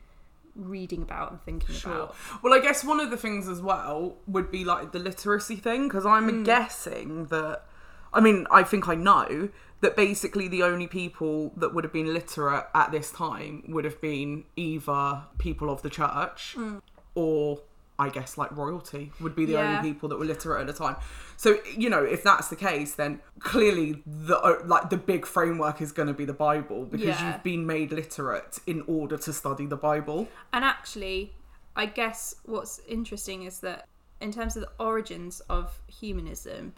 reading 0.55 1.03
about 1.03 1.31
and 1.33 1.43
thinking 1.43 1.75
Sure. 1.75 1.93
about. 1.93 2.17
Well, 2.43 2.55
I 2.55 2.61
guess 2.61 2.83
one 2.85 2.99
of 3.01 3.11
the 3.11 3.17
things 3.17 3.47
as 3.49 3.61
well 3.61 4.17
would 4.27 4.51
be 4.51 4.65
like 4.65 4.93
the 4.93 4.99
literacy 4.99 5.57
thing, 5.57 5.89
because 5.89 6.07
I'm 6.07 6.29
Hmm. 6.29 6.43
guessing 6.45 7.27
that. 7.27 7.65
I 8.13 8.21
mean, 8.21 8.47
I 8.51 8.63
think 8.63 8.89
I 8.89 8.95
know 8.95 9.51
that 9.83 9.95
basically 9.97 10.49
the 10.49 10.63
only 10.63 10.87
people 10.87 11.53
that 11.57 11.75
would 11.75 11.85
have 11.85 11.93
been 11.93 12.15
literate 12.15 12.65
at 12.75 12.91
this 12.91 13.11
time 13.11 13.65
would 13.69 13.85
have 13.85 14.01
been 14.01 14.45
either 14.57 15.25
people 15.37 15.69
of 15.69 15.83
the 15.83 15.91
church 15.91 16.55
Hmm. 16.57 16.79
or. 17.15 17.61
I 17.99 18.11
guess 18.11 18.37
like 18.37 18.55
royalty 18.57 19.11
would 19.21 19.35
be 19.35 19.47
the 19.47 19.53
Yeah. 19.55 19.61
only 19.61 19.79
people 19.79 20.09
that 20.11 20.19
were 20.19 20.25
literate 20.27 20.61
at 20.61 20.67
the 20.67 20.73
time. 20.73 20.97
So 21.37 21.59
you 21.77 21.89
know, 21.89 22.05
if 22.05 22.23
that's 22.23 22.49
the 22.49 22.57
case, 22.57 22.95
then 22.95 23.21
clearly 23.41 24.03
the 24.07 24.39
uh, 24.39 24.63
like 24.65 24.91
the 24.91 24.97
big 24.99 25.25
framework 25.27 25.81
is 25.81 25.93
going 25.93 26.09
to 26.09 26.15
be 26.15 26.25
the 26.27 26.35
Bible 26.35 26.85
because 26.85 27.07
Yeah. 27.21 27.33
you've 27.35 27.43
been 27.43 27.67
made 27.67 27.93
literate 27.93 28.59
in 28.67 28.83
order 28.87 29.17
to 29.17 29.33
study 29.33 29.67
the 29.67 29.77
Bible. 29.77 30.29
And 30.53 30.65
actually, 30.65 31.33
I 31.75 31.87
guess 31.87 32.35
what's 32.45 32.81
interesting 32.87 33.45
is 33.45 33.61
that 33.61 33.87
in 34.21 34.33
terms 34.33 34.57
of 34.57 34.63
the 34.63 34.71
origins 34.79 35.41
of 35.49 35.79
humanism, 35.89 36.75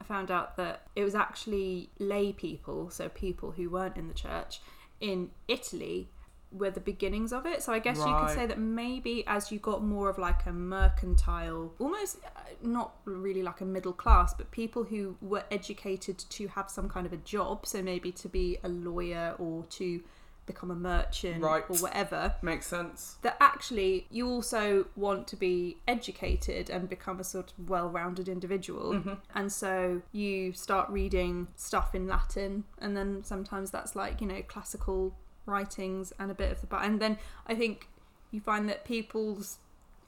I 0.00 0.04
found 0.04 0.30
out 0.30 0.56
that 0.56 0.86
it 0.96 1.04
was 1.04 1.14
actually 1.14 1.90
lay 1.98 2.32
people, 2.32 2.90
so 2.90 3.08
people 3.08 3.52
who 3.52 3.70
weren't 3.70 3.96
in 3.96 4.08
the 4.08 4.14
church, 4.14 4.60
in 5.00 5.30
Italy 5.48 6.08
were 6.52 6.70
the 6.70 6.80
beginnings 6.80 7.32
of 7.32 7.46
it. 7.46 7.62
So 7.62 7.72
I 7.72 7.78
guess 7.78 7.98
you 7.98 8.14
could 8.20 8.30
say 8.30 8.46
that 8.46 8.58
maybe 8.58 9.24
as 9.26 9.50
you 9.50 9.58
got 9.58 9.82
more 9.82 10.08
of 10.10 10.18
like 10.18 10.46
a 10.46 10.52
mercantile, 10.52 11.72
almost 11.78 12.18
uh, 12.24 12.40
not 12.62 12.94
really 13.04 13.42
like 13.42 13.60
a 13.60 13.64
middle 13.64 13.92
class, 13.92 14.34
but 14.34 14.50
people 14.50 14.84
who 14.84 15.16
were 15.20 15.44
educated 15.50 16.18
to 16.18 16.48
have 16.48 16.70
some 16.70 16.88
kind 16.88 17.06
of 17.06 17.12
a 17.12 17.16
job. 17.18 17.66
So 17.66 17.82
maybe 17.82 18.12
to 18.12 18.28
be 18.28 18.58
a 18.62 18.68
lawyer 18.68 19.34
or 19.38 19.64
to 19.70 20.02
become 20.44 20.72
a 20.72 20.74
merchant 20.74 21.40
Right. 21.40 21.62
or 21.68 21.76
whatever. 21.76 22.34
Makes 22.42 22.66
sense. 22.66 23.16
That 23.22 23.36
actually 23.40 24.06
you 24.10 24.28
also 24.28 24.86
want 24.96 25.28
to 25.28 25.36
be 25.36 25.76
educated 25.86 26.68
and 26.68 26.88
become 26.88 27.20
a 27.20 27.24
sort 27.24 27.52
of 27.56 27.68
well-rounded 27.70 28.28
individual, 28.28 28.92
Mm-hmm. 28.94 29.12
and 29.36 29.52
so 29.52 30.02
you 30.10 30.52
start 30.52 30.90
reading 30.90 31.46
stuff 31.54 31.94
in 31.94 32.08
Latin, 32.08 32.64
and 32.78 32.96
then 32.96 33.22
sometimes 33.22 33.70
that's 33.70 33.94
like 33.94 34.20
you 34.20 34.26
know 34.26 34.42
classical 34.48 35.14
writings 35.46 36.12
and 36.18 36.30
a 36.30 36.34
bit 36.34 36.52
of 36.52 36.60
the 36.60 36.76
and 36.78 37.00
then 37.00 37.18
I 37.46 37.54
think 37.54 37.88
you 38.30 38.40
find 38.40 38.68
that 38.68 38.84
people's 38.84 39.58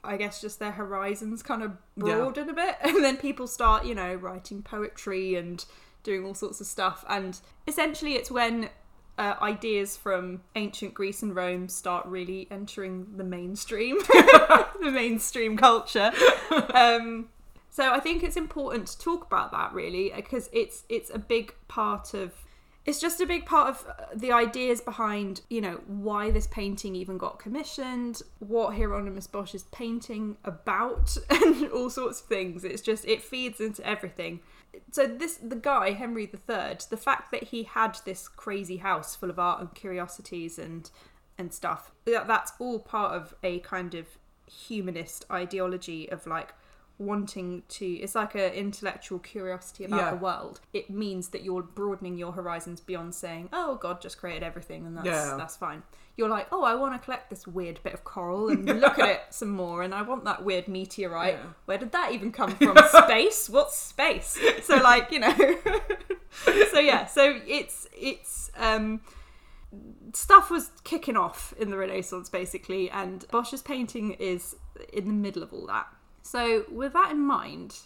I 0.03 0.17
guess 0.17 0.39
just 0.39 0.59
their 0.59 0.73
horizons 0.73 1.41
kind 1.41 1.63
of 1.63 1.71
Yeah. 1.97 2.15
broaden 2.17 2.49
a 2.49 2.53
bit, 2.53 2.77
and 2.81 3.03
then 3.03 3.17
people 3.17 3.47
start 3.47 3.85
you 3.85 3.95
know 3.95 4.13
writing 4.15 4.61
poetry 4.61 5.35
and 5.35 5.63
doing 6.03 6.23
all 6.25 6.35
sorts 6.35 6.61
of 6.61 6.67
stuff, 6.67 7.03
and 7.09 7.39
essentially 7.67 8.13
it's 8.13 8.29
when 8.29 8.69
uh, 9.17 9.33
ideas 9.41 9.95
from 9.97 10.41
ancient 10.55 10.93
Greece 10.93 11.21
and 11.23 11.33
Rome 11.35 11.69
start 11.69 12.05
really 12.05 12.47
entering 12.51 13.07
the 13.15 13.23
mainstream, 13.23 13.97
the 14.09 14.91
mainstream 14.91 15.57
culture. 15.57 16.11
Um, 16.73 17.29
so 17.69 17.91
I 17.91 17.99
think 17.99 18.23
it's 18.23 18.37
important 18.37 18.87
to 18.89 18.99
talk 18.99 19.25
about 19.25 19.51
that 19.51 19.73
really 19.73 20.11
because 20.15 20.49
it's 20.53 20.83
it's 20.89 21.09
a 21.09 21.17
big 21.19 21.53
part 21.67 22.13
of 22.13 22.33
it's 22.85 22.99
just 22.99 23.19
a 23.19 23.25
big 23.25 23.45
part 23.45 23.69
of 23.69 23.85
uh, 23.87 24.05
the 24.13 24.31
ideas 24.31 24.79
behind 24.79 25.41
you 25.49 25.59
know 25.59 25.81
why 25.87 26.29
this 26.31 26.47
painting 26.47 26.95
even 26.95 27.17
got 27.17 27.39
commissioned 27.39 28.21
what 28.39 28.75
hieronymus 28.75 29.27
bosch 29.27 29.55
is 29.55 29.63
painting 29.63 30.37
about 30.45 31.17
and 31.29 31.69
all 31.71 31.89
sorts 31.89 32.21
of 32.21 32.27
things. 32.27 32.63
It's 32.63 32.81
just 32.81 33.05
it 33.05 33.23
feeds 33.23 33.59
into 33.59 33.85
everything. 33.85 34.39
So 34.91 35.07
this 35.07 35.37
the 35.37 35.55
guy 35.55 35.91
henry 35.91 36.23
iii 36.23 36.77
the 36.89 36.97
fact 36.97 37.31
that 37.31 37.43
he 37.43 37.63
had 37.63 37.97
this 38.05 38.27
crazy 38.27 38.77
house 38.77 39.15
full 39.15 39.29
of 39.29 39.39
art 39.39 39.61
and 39.61 39.73
curiosities 39.73 40.59
and 40.59 40.89
and 41.37 41.53
stuff 41.53 41.91
that, 42.05 42.27
that's 42.27 42.53
all 42.59 42.79
part 42.79 43.13
of 43.13 43.33
a 43.43 43.59
kind 43.59 43.93
of 43.93 44.07
humanist 44.47 45.25
ideology 45.31 46.09
of 46.11 46.25
like 46.27 46.53
wanting 46.97 47.63
to 47.67 47.85
it's 47.85 48.15
like 48.15 48.35
an 48.35 48.53
intellectual 48.53 49.19
curiosity 49.19 49.83
about 49.85 49.97
Yeah. 49.99 50.09
the 50.11 50.17
world. 50.17 50.61
It 50.73 50.89
means 50.89 51.29
that 51.29 51.43
you're 51.43 51.61
broadening 51.63 52.17
your 52.17 52.31
horizons 52.31 52.79
beyond 52.79 53.13
saying 53.13 53.49
oh 53.51 53.75
god 53.75 54.01
just 54.01 54.17
created 54.17 54.43
everything 54.43 54.85
and 54.85 54.95
that's 54.97 55.05
Yeah. 55.07 55.35
that's 55.37 55.57
fine. 55.57 55.83
You're 56.17 56.29
like 56.29 56.47
oh 56.53 56.63
i 56.63 56.73
want 56.75 56.93
to 56.93 57.03
collect 57.03 57.29
this 57.29 57.45
weird 57.45 57.81
bit 57.83 57.93
of 57.93 58.05
coral 58.05 58.47
and 58.47 58.65
look 58.79 58.97
at 58.99 59.09
it 59.09 59.21
some 59.31 59.49
more 59.49 59.83
and 59.83 59.93
i 59.93 60.01
want 60.01 60.23
that 60.23 60.45
weird 60.45 60.67
meteorite. 60.69 61.33
Yeah. 61.33 61.45
where 61.65 61.77
did 61.77 61.91
that 61.91 62.13
even 62.13 62.31
come 62.31 62.51
from? 62.55 62.77
Space? 63.03 63.49
What's 63.49 63.77
space? 63.77 64.39
So 64.63 64.77
like 64.77 65.11
you 65.11 65.19
know. 65.19 65.35
So 66.71 66.79
yeah. 66.79 67.05
So 67.05 67.39
it's 67.47 67.87
it's 67.93 68.51
um 68.57 68.99
stuff 70.13 70.49
was 70.51 70.69
kicking 70.83 71.15
off 71.17 71.53
in 71.57 71.69
the 71.69 71.77
Renaissance 71.77 72.29
basically, 72.29 72.89
and 72.89 73.25
Bosch's 73.31 73.61
painting 73.61 74.11
is 74.13 74.55
in 74.93 75.05
the 75.07 75.13
middle 75.13 75.43
of 75.43 75.53
all 75.53 75.65
that. 75.67 75.87
So, 76.25 76.65
with 76.71 76.93
that 76.93 77.11
in 77.11 77.19
mind, 77.19 77.81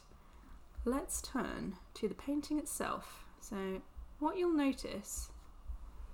let's 0.86 1.22
turn 1.22 1.76
to 1.96 2.08
the 2.08 2.16
painting 2.16 2.58
itself. 2.58 3.26
So, 3.42 3.82
what 4.20 4.38
you'll 4.38 4.56
notice 4.56 5.28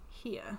here, 0.09 0.57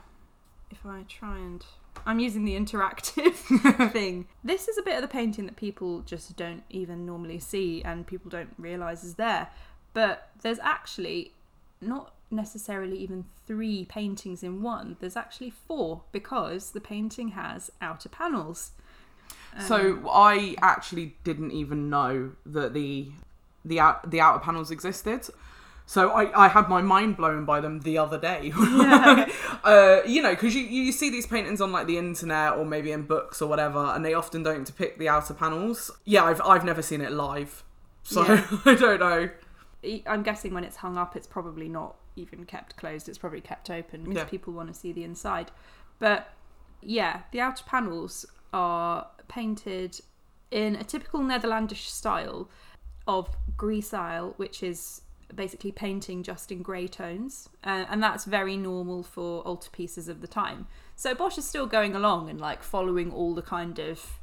if 0.71 0.87
I 0.87 1.03
try 1.09 1.39
and. 1.39 1.67
I'm 2.07 2.21
using 2.21 2.45
the 2.45 2.57
interactive 2.57 3.35
thing. 3.93 4.29
This 4.45 4.69
is 4.69 4.79
a 4.79 4.83
bit 4.83 4.95
of 4.95 5.03
the 5.03 5.09
painting 5.09 5.47
that 5.47 5.57
people 5.57 6.03
just 6.03 6.37
don't 6.37 6.63
even 6.71 7.05
normally 7.05 7.41
see 7.41 7.83
and 7.83 8.07
people 8.07 8.31
don't 8.31 8.55
realise 8.59 9.03
is 9.03 9.15
there. 9.15 9.49
But 9.93 10.31
there's 10.43 10.61
actually 10.61 11.33
not 11.81 12.15
necessarily 12.31 12.97
even 12.99 13.25
three 13.45 13.87
paintings 13.87 14.45
in 14.45 14.63
one. 14.63 14.99
There's 15.01 15.17
actually 15.17 15.51
four 15.51 16.03
because 16.13 16.71
the 16.71 16.81
painting 16.81 17.31
has 17.31 17.73
outer 17.81 18.09
panels. 18.09 18.71
Um, 19.57 19.63
So 19.65 20.11
I 20.13 20.57
actually 20.63 21.17
didn't 21.25 21.53
even 21.53 21.89
know 21.91 22.33
that 22.47 22.75
the 22.75 23.09
the 23.65 23.81
out, 23.81 24.11
the 24.11 24.21
outer 24.21 24.39
panels 24.39 24.71
existed. 24.71 25.29
So 25.89 26.11
I, 26.11 26.47
I 26.47 26.49
had 26.49 26.69
my 26.69 26.83
mind 26.83 27.17
blown 27.17 27.45
by 27.45 27.61
them 27.61 27.81
the 27.81 27.99
other 27.99 28.19
day. 28.19 28.53
Yeah. 28.57 29.29
uh, 29.65 30.01
you 30.05 30.21
know, 30.23 30.31
because 30.31 30.55
you, 30.55 30.63
you 30.63 30.91
see 30.93 31.11
these 31.11 31.27
paintings 31.27 31.61
on 31.61 31.71
like 31.73 31.87
the 31.87 31.97
internet 31.97 32.55
or 32.55 32.65
maybe 32.65 32.91
in 32.93 33.03
books 33.03 33.41
or 33.41 33.49
whatever, 33.49 33.79
and 33.95 34.05
they 34.05 34.15
often 34.15 34.43
don't 34.43 34.65
depict 34.65 34.99
the 34.99 35.09
outer 35.09 35.35
panels. 35.35 35.91
Yeah, 36.05 36.25
I've 36.25 36.41
I've 36.43 36.65
never 36.65 36.83
seen 36.83 37.01
it 37.01 37.13
live, 37.13 37.63
so 38.03 38.23
Yeah. 38.25 38.47
I 38.65 38.75
don't 38.75 39.01
know. 39.01 39.31
I'm 40.07 40.23
guessing 40.25 40.53
when 40.55 40.65
it's 40.65 40.77
hung 40.77 40.97
up, 40.99 41.15
it's 41.15 41.27
probably 41.29 41.69
not 41.69 41.95
even 42.17 42.45
kept 42.47 42.77
closed. 42.77 43.09
It's 43.09 43.19
probably 43.19 43.41
kept 43.41 43.71
open 43.71 44.03
because 44.03 44.17
Yeah. 44.17 44.25
people 44.25 44.53
want 44.53 44.69
to 44.69 44.75
see 44.75 44.93
the 44.93 45.05
inside. 45.05 45.51
But 46.01 46.33
yeah, 46.83 47.23
the 47.31 47.41
outer 47.41 47.63
panels 47.65 48.27
are 48.53 49.07
painted 49.29 50.01
in 50.51 50.77
a 50.77 50.85
typical 50.85 51.21
Netherlandish 51.21 51.91
style 51.91 52.49
of 53.07 53.37
Grisaille, 53.57 54.35
which 54.37 54.63
is 54.63 55.03
basically 55.35 55.73
painting 55.73 56.23
just 56.23 56.53
in 56.53 56.63
grey 56.63 56.87
tones, 56.87 57.49
uh, 57.65 57.85
and 57.89 58.03
that's 58.03 58.25
very 58.25 58.57
normal 58.57 59.03
for 59.03 59.43
altarpieces 59.45 60.09
of 60.09 60.21
the 60.21 60.27
time. 60.27 60.67
So 60.95 61.15
Bosch 61.15 61.39
is 61.39 61.47
still 61.47 61.67
going 61.67 61.95
along 61.95 62.31
and 62.31 62.41
like 62.41 62.63
following 62.63 63.13
all 63.13 63.35
the 63.35 63.43
kind 63.43 63.79
of 63.79 64.21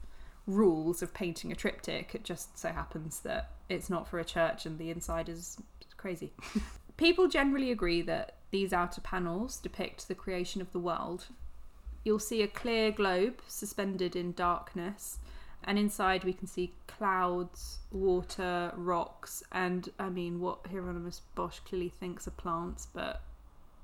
rules 0.47 1.01
of 1.01 1.14
painting 1.14 1.51
a 1.51 1.56
triptych. 1.56 2.16
It 2.16 2.24
just 2.24 2.58
so 2.58 2.70
happens 2.70 3.20
that 3.22 3.51
it's 3.70 3.89
not 3.89 4.08
for 4.08 4.20
a 4.20 4.26
church 4.26 4.66
and 4.66 4.78
the 4.78 4.89
inside 4.89 5.30
is 5.30 5.58
crazy. 5.97 6.34
People 6.97 7.28
generally 7.28 7.72
agree 7.72 8.01
that 8.04 8.38
these 8.51 8.72
outer 8.72 9.01
panels 9.01 9.58
depict 9.58 10.08
the 10.08 10.16
creation 10.16 10.62
of 10.62 10.72
the 10.72 10.80
world. 10.80 11.28
You'll 12.04 12.20
see 12.20 12.41
a 12.41 12.47
clear 12.47 12.91
globe 12.91 13.41
suspended 13.47 14.16
in 14.16 14.34
darkness, 14.34 15.20
and 15.64 15.80
inside 15.80 16.24
we 16.24 16.34
can 16.34 16.47
see 16.47 16.74
clouds, 16.88 17.80
water, 17.91 18.74
rocks, 18.76 19.43
and 19.51 19.89
I 19.97 20.10
mean, 20.10 20.39
what 20.39 20.68
Hieronymus 20.70 21.22
Bosch 21.36 21.60
clearly 21.60 21.89
thinks 21.89 22.28
are 22.28 22.32
plants, 22.32 22.88
but. 22.93 23.22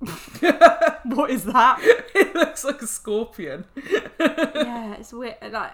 what 1.04 1.30
is 1.30 1.44
that? 1.44 1.78
it 2.14 2.34
looks 2.34 2.64
like 2.64 2.80
a 2.80 2.86
scorpion. 2.86 3.64
yeah, 4.20 4.94
it's 4.94 5.12
weird. 5.12 5.36
Like, 5.50 5.72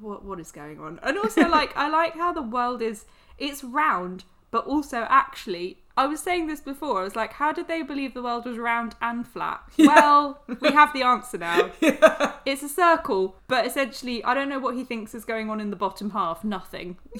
what 0.00 0.24
what 0.24 0.40
is 0.40 0.52
going 0.52 0.80
on? 0.80 1.00
And 1.02 1.18
also, 1.18 1.48
like, 1.48 1.76
I 1.76 1.88
like 1.88 2.14
how 2.14 2.32
the 2.32 2.42
world 2.42 2.82
is. 2.82 3.04
It's 3.38 3.64
round, 3.64 4.24
but 4.50 4.66
also 4.66 5.06
actually, 5.08 5.78
I 6.00 6.06
was 6.06 6.20
saying 6.20 6.46
this 6.46 6.62
before. 6.62 7.00
I 7.00 7.04
was 7.04 7.14
like, 7.14 7.34
how 7.34 7.52
did 7.52 7.68
they 7.68 7.82
believe 7.82 8.14
the 8.14 8.22
world 8.22 8.46
was 8.46 8.56
round 8.56 8.94
and 9.02 9.26
flat? 9.28 9.60
Well, 9.78 10.42
we 10.60 10.72
have 10.72 10.94
the 10.94 11.02
answer 11.02 11.36
now. 11.36 11.70
It's 12.46 12.62
a 12.62 12.70
circle, 12.70 13.36
but 13.48 13.66
essentially, 13.66 14.24
I 14.24 14.32
don't 14.32 14.48
know 14.48 14.58
what 14.58 14.74
he 14.74 14.82
thinks 14.82 15.14
is 15.14 15.26
going 15.26 15.50
on 15.50 15.60
in 15.60 15.68
the 15.68 15.76
bottom 15.76 16.10
half. 16.10 16.42
Nothing. 16.42 16.96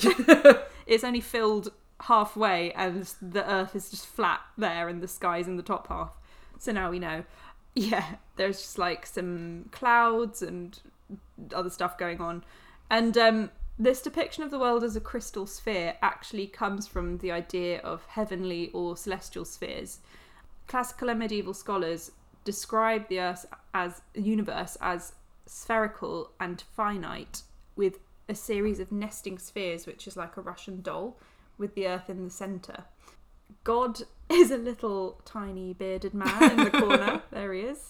it's 0.87 1.05
only 1.05 1.20
filled 1.20 1.72
halfway, 2.01 2.72
and 2.72 3.12
the 3.20 3.49
Earth 3.49 3.76
is 3.76 3.91
just 3.91 4.07
flat 4.07 4.41
there, 4.57 4.89
and 4.89 5.03
the 5.03 5.09
sky's 5.09 5.47
in 5.47 5.59
the 5.59 5.62
top 5.62 5.89
half. 5.89 6.16
So 6.59 6.72
now 6.72 6.91
we 6.91 6.99
know. 6.99 7.24
Yeah, 7.74 8.14
there's 8.37 8.61
just 8.61 8.78
like 8.78 9.05
some 9.05 9.68
clouds 9.72 10.41
and 10.41 10.81
other 11.55 11.70
stuff 11.70 11.99
going 11.99 12.18
on. 12.18 12.43
And 12.91 13.18
um, 13.18 13.51
this 13.81 14.03
depiction 14.03 14.45
of 14.45 14.51
the 14.51 14.59
world 14.59 14.85
as 14.85 14.95
a 14.95 15.01
crystal 15.01 15.47
sphere 15.47 15.97
actually 16.03 16.47
comes 16.47 16.87
from 16.87 17.16
the 17.18 17.33
idea 17.33 17.78
of 17.81 18.05
heavenly 18.05 18.70
or 18.74 18.95
celestial 18.95 19.47
spheres. 19.47 20.01
Classical 20.66 21.09
and 21.09 21.18
medieval 21.18 21.55
scholars 21.55 22.12
describe 22.45 23.09
the 23.09 23.18
Earth 23.18 23.47
as 23.72 24.03
universe 24.14 24.76
as 24.83 25.14
spherical 25.47 26.31
and 26.39 26.61
finite, 26.76 27.43
with 27.74 28.01
a 28.28 28.35
series 28.35 28.81
of 28.81 28.93
nesting 28.93 29.39
spheres, 29.39 29.87
which 29.87 30.07
is 30.07 30.14
like 30.14 30.37
a 30.37 30.43
Russian 30.43 30.83
doll, 30.83 31.16
with 31.57 31.74
the 31.74 31.89
Earth 31.89 32.11
in 32.11 32.22
the 32.22 32.31
centre. 32.31 32.85
God 33.64 34.03
is 34.28 34.51
a 34.51 34.59
little 34.59 35.22
tiny 35.24 35.72
bearded 35.72 36.12
man 36.12 36.51
in 36.51 36.64
the 36.64 36.70
corner. 36.70 37.22
there 37.31 37.55
he 37.55 37.62
is. 37.62 37.89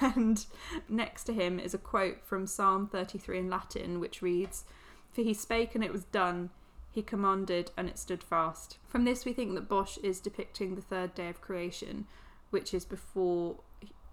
And 0.00 0.44
next 0.88 1.24
to 1.24 1.32
him 1.32 1.58
is 1.58 1.74
a 1.74 1.78
quote 1.78 2.24
from 2.24 2.46
Psalm 2.46 2.86
33 2.86 3.38
in 3.38 3.50
Latin, 3.50 4.00
which 4.00 4.22
reads, 4.22 4.64
For 5.12 5.22
he 5.22 5.34
spake 5.34 5.74
and 5.74 5.84
it 5.84 5.92
was 5.92 6.04
done, 6.04 6.50
he 6.90 7.02
commanded 7.02 7.70
and 7.76 7.88
it 7.88 7.98
stood 7.98 8.22
fast. 8.22 8.78
From 8.86 9.04
this, 9.04 9.24
we 9.24 9.32
think 9.32 9.54
that 9.54 9.68
Bosch 9.68 9.98
is 9.98 10.20
depicting 10.20 10.74
the 10.74 10.82
third 10.82 11.14
day 11.14 11.28
of 11.28 11.40
creation, 11.40 12.06
which 12.50 12.74
is 12.74 12.84
before 12.84 13.56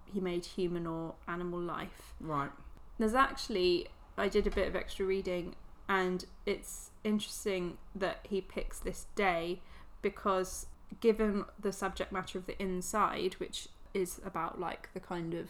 he 0.06 0.20
made 0.20 0.46
human 0.46 0.86
or 0.86 1.16
animal 1.28 1.60
life. 1.60 2.14
Right. 2.20 2.52
There's 2.98 3.14
actually, 3.14 3.88
I 4.18 4.28
did 4.28 4.48
a 4.48 4.52
bit 4.52 4.68
of 4.68 4.76
extra 4.76 5.06
reading, 5.06 5.56
and 5.90 6.26
it's 6.46 6.92
interesting 7.04 7.78
that 7.96 8.20
he 8.30 8.42
picks 8.42 8.80
this 8.80 9.08
day 9.16 9.62
because, 10.02 10.68
given 11.02 11.46
the 11.60 11.72
subject 11.72 12.12
matter 12.12 12.38
of 12.38 12.46
the 12.46 12.62
inside, 12.62 13.36
which 13.36 13.68
is 13.94 14.20
about 14.26 14.60
like 14.60 14.90
the 14.94 15.00
kind 15.00 15.34
of 15.34 15.50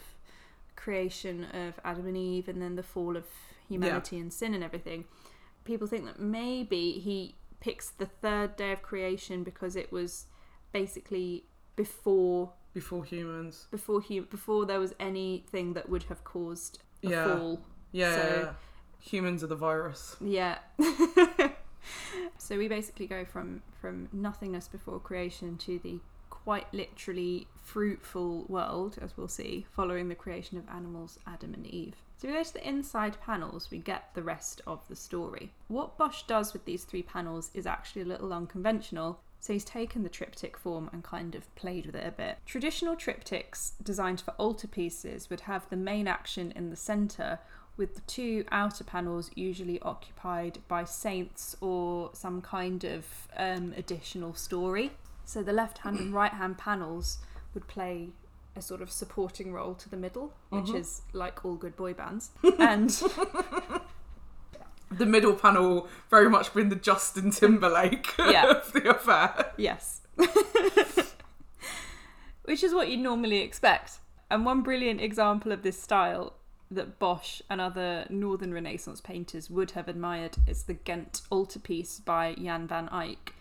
creation 0.78 1.44
of 1.52 1.78
Adam 1.84 2.06
and 2.06 2.16
Eve 2.16 2.48
and 2.48 2.62
then 2.62 2.76
the 2.76 2.82
fall 2.82 3.16
of 3.16 3.24
humanity 3.68 4.18
and 4.18 4.32
sin 4.32 4.54
and 4.54 4.62
everything. 4.64 5.04
People 5.64 5.86
think 5.86 6.04
that 6.06 6.18
maybe 6.18 6.92
he 6.92 7.34
picks 7.60 7.90
the 7.90 8.06
third 8.06 8.56
day 8.56 8.72
of 8.72 8.80
creation 8.82 9.42
because 9.44 9.76
it 9.76 9.90
was 9.92 10.26
basically 10.72 11.44
before 11.76 12.52
Before 12.72 13.04
humans. 13.04 13.66
before 13.70 14.00
hu- 14.00 14.22
before 14.22 14.64
there 14.64 14.80
was 14.80 14.94
anything 15.00 15.74
that 15.74 15.88
would 15.88 16.04
have 16.04 16.22
caused 16.24 16.78
a 17.04 17.08
Yeah. 17.10 17.24
fall. 17.36 17.60
Yeah, 17.92 18.14
So- 18.14 18.22
yeah, 18.28 18.40
yeah. 18.44 18.52
Humans 19.00 19.44
are 19.44 19.48
the 19.48 19.56
virus. 19.56 20.16
Yeah. 20.20 20.58
so 22.38 22.56
we 22.58 22.68
basically 22.68 23.06
go 23.06 23.24
from 23.24 23.62
from 23.80 24.08
nothingness 24.12 24.68
before 24.68 24.98
creation 25.00 25.56
to 25.58 25.78
the 25.78 26.00
quite 26.44 26.72
literally 26.72 27.46
fruitful 27.62 28.44
world, 28.48 28.98
as 29.00 29.16
we'll 29.16 29.28
see, 29.28 29.66
following 29.70 30.08
the 30.08 30.14
creation 30.14 30.58
of 30.58 30.68
animals, 30.68 31.18
Adam 31.26 31.54
and 31.54 31.66
Eve. 31.66 31.96
So 32.16 32.26
we 32.26 32.34
go 32.34 32.42
to 32.42 32.52
the 32.52 32.68
inside 32.68 33.16
panels, 33.20 33.68
we 33.70 33.78
get 33.78 34.10
the 34.14 34.22
rest 34.22 34.60
of 34.66 34.86
the 34.88 34.96
story. 34.96 35.52
What 35.68 35.96
Bosch 35.96 36.22
does 36.22 36.52
with 36.52 36.64
these 36.64 36.84
three 36.84 37.02
panels 37.02 37.50
is 37.54 37.66
actually 37.66 38.02
a 38.02 38.06
little 38.06 38.32
unconventional. 38.32 39.20
So 39.40 39.52
he's 39.52 39.64
taken 39.64 40.02
the 40.02 40.08
triptych 40.08 40.58
form 40.58 40.90
and 40.92 41.04
kind 41.04 41.36
of 41.36 41.54
played 41.54 41.86
with 41.86 41.94
it 41.94 42.04
a 42.06 42.10
bit. 42.10 42.38
Traditional 42.44 42.96
triptychs 42.96 43.72
designed 43.82 44.20
for 44.20 44.34
altarpieces 44.40 45.30
would 45.30 45.42
have 45.42 45.70
the 45.70 45.76
main 45.76 46.08
action 46.08 46.52
in 46.56 46.70
the 46.70 46.76
centre, 46.76 47.38
with 47.76 47.94
the 47.94 48.00
two 48.02 48.44
outer 48.50 48.82
panels 48.82 49.30
usually 49.36 49.80
occupied 49.82 50.58
by 50.66 50.82
saints 50.82 51.56
or 51.60 52.10
some 52.14 52.42
kind 52.42 52.82
of 52.82 53.06
um, 53.36 53.72
additional 53.76 54.34
story. 54.34 54.90
So 55.28 55.42
the 55.42 55.52
left 55.52 55.78
hand 55.78 55.98
and 56.00 56.14
right 56.14 56.32
hand 56.32 56.56
panels 56.56 57.18
would 57.52 57.68
play 57.68 58.12
a 58.56 58.62
sort 58.62 58.80
of 58.80 58.90
supporting 58.90 59.52
role 59.52 59.74
to 59.74 59.86
the 59.86 59.96
middle, 59.98 60.32
which 60.48 60.64
mm-hmm. 60.64 60.76
is 60.76 61.02
like 61.12 61.44
all 61.44 61.54
good 61.54 61.76
boy 61.76 61.92
bands. 61.92 62.30
And 62.58 62.88
The 64.90 65.04
middle 65.04 65.34
panel 65.34 65.86
very 66.08 66.30
much 66.30 66.54
been 66.54 66.70
the 66.70 66.76
Justin 66.76 67.30
Timberlake 67.30 68.14
Yeah. 68.18 68.46
of 68.52 68.72
the 68.72 68.88
affair. 68.88 69.52
yes. 69.58 70.00
which 72.44 72.64
is 72.64 72.72
what 72.72 72.88
you'd 72.88 73.00
normally 73.00 73.42
expect. 73.42 73.98
And 74.30 74.46
one 74.46 74.62
brilliant 74.62 75.02
example 75.02 75.52
of 75.52 75.62
this 75.62 75.78
style 75.78 76.32
that 76.70 76.98
Bosch 76.98 77.42
and 77.50 77.60
other 77.60 78.06
Northern 78.08 78.54
Renaissance 78.54 79.02
painters 79.02 79.50
would 79.50 79.72
have 79.72 79.88
admired 79.88 80.38
is 80.46 80.62
the 80.62 80.72
Ghent 80.72 81.20
altarpiece 81.30 82.00
by 82.00 82.34
Jan 82.34 82.66
van 82.66 82.88
Eyck. 82.88 83.34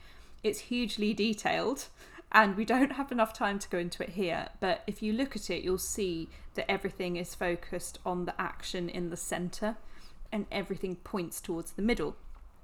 It's 0.47 0.59
hugely 0.59 1.13
detailed, 1.13 1.87
and 2.31 2.55
we 2.55 2.63
don't 2.63 2.93
have 2.93 3.11
enough 3.11 3.33
time 3.33 3.59
to 3.59 3.67
go 3.67 3.77
into 3.77 4.01
it 4.01 4.11
here, 4.11 4.47
but 4.61 4.81
if 4.87 5.03
you 5.03 5.11
look 5.11 5.35
at 5.35 5.49
it, 5.49 5.61
you'll 5.61 5.77
see 5.77 6.29
that 6.53 6.71
everything 6.71 7.17
is 7.17 7.35
focused 7.35 7.99
on 8.05 8.23
the 8.23 8.39
action 8.39 8.87
in 8.87 9.09
the 9.09 9.17
centre 9.17 9.75
and 10.31 10.45
everything 10.49 10.95
points 10.95 11.41
towards 11.41 11.73
the 11.73 11.81
middle. 11.81 12.15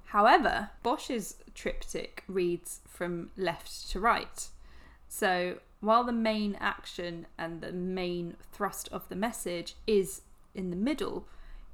However, 0.05 0.69
Bosch's 0.81 1.35
triptych 1.53 2.23
reads 2.29 2.79
from 2.87 3.31
left 3.35 3.89
to 3.91 3.99
right. 3.99 4.47
So 5.09 5.59
while 5.81 6.05
the 6.05 6.13
main 6.13 6.55
action 6.61 7.27
and 7.37 7.59
the 7.59 7.73
main 7.73 8.37
thrust 8.53 8.87
of 8.93 9.09
the 9.09 9.17
message 9.17 9.75
is 9.85 10.21
in 10.55 10.69
the 10.69 10.77
middle, 10.77 11.27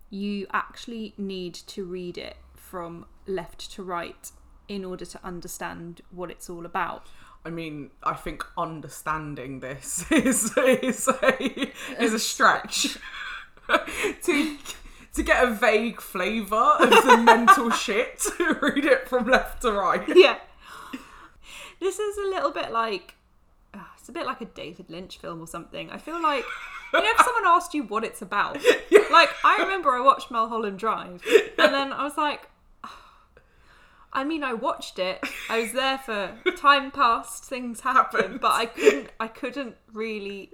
you 0.10 0.48
actually 0.52 1.14
need 1.20 1.54
to 1.54 1.86
read 1.86 2.18
it 2.18 2.38
from 2.56 3.06
left 3.28 3.70
to 3.74 3.84
right 3.84 4.32
in 4.70 4.86
order 4.86 5.04
to 5.04 5.20
understand 5.24 6.02
what 6.12 6.32
it's 6.32 6.50
all 6.50 6.66
about. 6.66 7.08
I 7.44 7.50
mean, 7.50 7.90
I 8.04 8.14
think 8.14 8.46
understanding 8.58 9.60
this 9.60 10.06
is 10.12 10.56
is 10.58 11.08
a 11.08 11.72
is 12.02 12.14
a 12.14 12.20
stretch. 12.20 12.98
to 14.24 14.58
to 15.14 15.24
get 15.24 15.44
a 15.44 15.52
vague 15.52 16.00
flavour 16.00 16.76
of 16.80 16.90
the 16.90 17.18
mental 17.24 17.72
shit, 17.72 18.24
read 18.40 18.86
it 18.86 19.10
from 19.10 19.28
left 19.28 19.64
to 19.64 19.72
right. 19.72 20.04
yeah. 20.16 20.38
This 21.80 21.98
is 21.98 22.18
a 22.18 22.28
little 22.30 22.52
bit 22.52 22.72
like 22.72 23.16
uh, 23.74 23.80
it's 23.98 24.10
a 24.10 24.12
bit 24.12 24.26
like 24.26 24.42
a 24.42 24.46
David 24.46 24.90
Lynch 24.90 25.18
film 25.18 25.42
or 25.42 25.48
something. 25.48 25.90
I 25.90 25.98
feel 25.98 26.22
like 26.22 26.44
you 26.94 27.00
know 27.00 27.10
if 27.10 27.26
someone 27.26 27.46
asked 27.46 27.74
you 27.74 27.84
what 27.84 28.04
it's 28.04 28.22
about. 28.22 28.56
Like 29.12 29.30
I 29.44 29.58
remember 29.62 29.92
I 29.92 30.02
watched 30.02 30.30
Mulholland 30.30 30.78
Drive 30.78 31.24
and 31.58 31.74
then 31.74 31.94
I 31.94 32.04
was 32.04 32.18
like 32.18 32.50
I 34.12 34.24
mean 34.24 34.44
I 34.44 34.54
watched 34.54 35.00
it. 35.00 35.24
I 35.50 35.62
was 35.62 35.72
there 35.74 35.98
for 36.00 36.36
time 36.58 36.92
passed, 36.92 37.46
things 37.46 37.82
happened, 37.82 38.40
but 38.42 38.52
I 38.52 38.66
couldn't 38.66 39.10
I 39.20 39.28
couldn't 39.28 39.76
really 39.94 40.52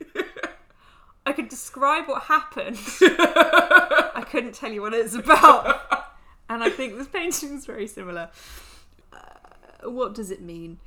I 1.25 1.33
could 1.33 1.49
describe 1.49 2.07
what 2.07 2.23
happened. 2.23 2.77
I 3.01 4.23
couldn't 4.29 4.53
tell 4.53 4.71
you 4.71 4.81
what 4.81 4.93
it's 4.93 5.15
about. 5.15 5.81
And 6.49 6.63
I 6.63 6.69
think 6.69 6.97
this 6.97 7.07
painting 7.07 7.53
is 7.53 7.65
very 7.65 7.87
similar. 7.87 8.29
Uh, 9.11 9.89
what 9.89 10.13
does 10.13 10.29
it 10.29 10.41
mean? 10.41 10.79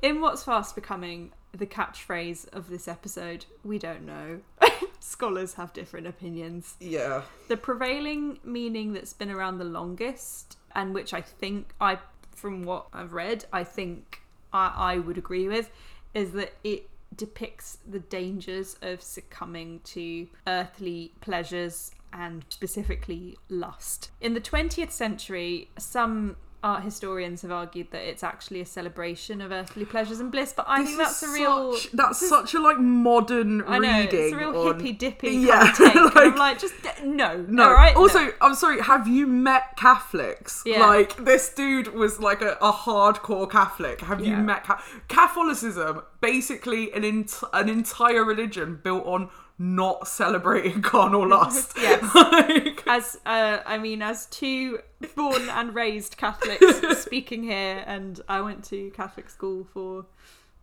In 0.00 0.20
what's 0.20 0.42
fast 0.42 0.74
becoming 0.74 1.32
the 1.52 1.66
catchphrase 1.66 2.48
of 2.54 2.70
this 2.70 2.88
episode, 2.88 3.44
we 3.62 3.78
don't 3.78 4.06
know. 4.06 4.40
Scholars 5.00 5.54
have 5.54 5.72
different 5.72 6.06
opinions. 6.06 6.76
Yeah. 6.80 7.22
The 7.48 7.56
prevailing 7.58 8.38
meaning 8.42 8.94
that's 8.94 9.12
been 9.12 9.30
around 9.30 9.58
the 9.58 9.64
longest, 9.64 10.56
and 10.74 10.94
which 10.94 11.12
I 11.12 11.20
think 11.20 11.74
I, 11.80 11.98
from 12.42 12.64
what 12.64 12.88
I've 12.92 13.12
read, 13.12 13.44
I 13.52 13.62
think 13.62 14.20
I, 14.52 14.72
I 14.74 14.98
would 14.98 15.16
agree 15.16 15.46
with, 15.46 15.70
is 16.12 16.32
that 16.32 16.54
it 16.64 16.90
depicts 17.14 17.78
the 17.88 18.00
dangers 18.00 18.76
of 18.82 19.00
succumbing 19.00 19.80
to 19.84 20.26
earthly 20.48 21.12
pleasures 21.20 21.92
and 22.12 22.44
specifically 22.48 23.38
lust. 23.48 24.10
In 24.20 24.34
the 24.34 24.40
20th 24.40 24.90
century, 24.90 25.70
some 25.78 26.36
art 26.64 26.82
historians 26.84 27.42
have 27.42 27.50
argued 27.50 27.90
that 27.90 28.02
it's 28.08 28.22
actually 28.22 28.60
a 28.60 28.64
celebration 28.66 29.40
of 29.40 29.50
earthly 29.50 29.84
pleasures 29.84 30.20
and 30.20 30.30
bliss, 30.30 30.52
but 30.56 30.64
I 30.68 30.80
This 30.82 30.86
think 30.90 30.98
that's 30.98 31.22
a 31.24 31.28
real. 31.32 31.72
such, 31.74 31.90
that's 31.92 32.28
such 32.28 32.54
a 32.54 32.60
like 32.60 32.78
modern 32.78 33.62
I 33.66 33.78
know 33.78 33.98
reading. 33.98 34.20
it's 34.20 34.32
a 34.32 34.36
real 34.36 34.56
on- 34.56 34.78
hippy 34.78 34.92
dippy 34.92 35.30
Yeah, 35.30 35.58
kind 35.58 35.70
of 35.70 35.76
take. 35.76 35.94
and 35.96 35.98
I'm 36.18 36.30
like- 36.30 36.38
like, 36.38 36.58
just 36.60 36.74
no, 37.04 37.44
No. 37.48 37.64
all 37.64 37.72
right. 37.72 37.96
also, 37.96 38.20
no. 38.26 38.32
I'm 38.40 38.54
sorry. 38.54 38.80
Have 38.80 39.08
you 39.08 39.26
met 39.26 39.76
Catholics? 39.76 40.62
Yeah. 40.64 40.86
Like 40.86 41.16
this 41.24 41.48
dude 41.52 41.94
was 41.94 42.20
like 42.20 42.42
a, 42.42 42.56
a 42.60 42.72
hardcore 42.72 43.50
Catholic. 43.50 44.00
Have 44.02 44.24
you 44.24 44.36
met 44.36 44.64
Ca- 44.64 44.82
Catholicism? 45.08 46.02
Basically, 46.20 46.92
an 46.92 47.04
ent- 47.04 47.42
an 47.52 47.68
entire 47.68 48.24
religion 48.24 48.78
built 48.82 49.04
on 49.06 49.30
not 49.58 50.06
celebrating 50.08 50.82
carnal 50.92 51.26
lust. 51.36 51.72
Yes. 51.76 52.02
like, 52.14 52.71
as 52.92 53.18
uh, 53.24 53.58
I 53.64 53.78
mean, 53.78 54.02
as 54.02 54.26
two 54.26 54.80
born 55.16 55.48
and 55.48 55.74
raised 55.74 56.18
Catholics 56.18 56.98
speaking 57.02 57.42
here, 57.42 57.82
and 57.86 58.20
I 58.28 58.42
went 58.42 58.64
to 58.64 58.90
Catholic 58.90 59.30
school 59.30 59.64
for 59.64 60.04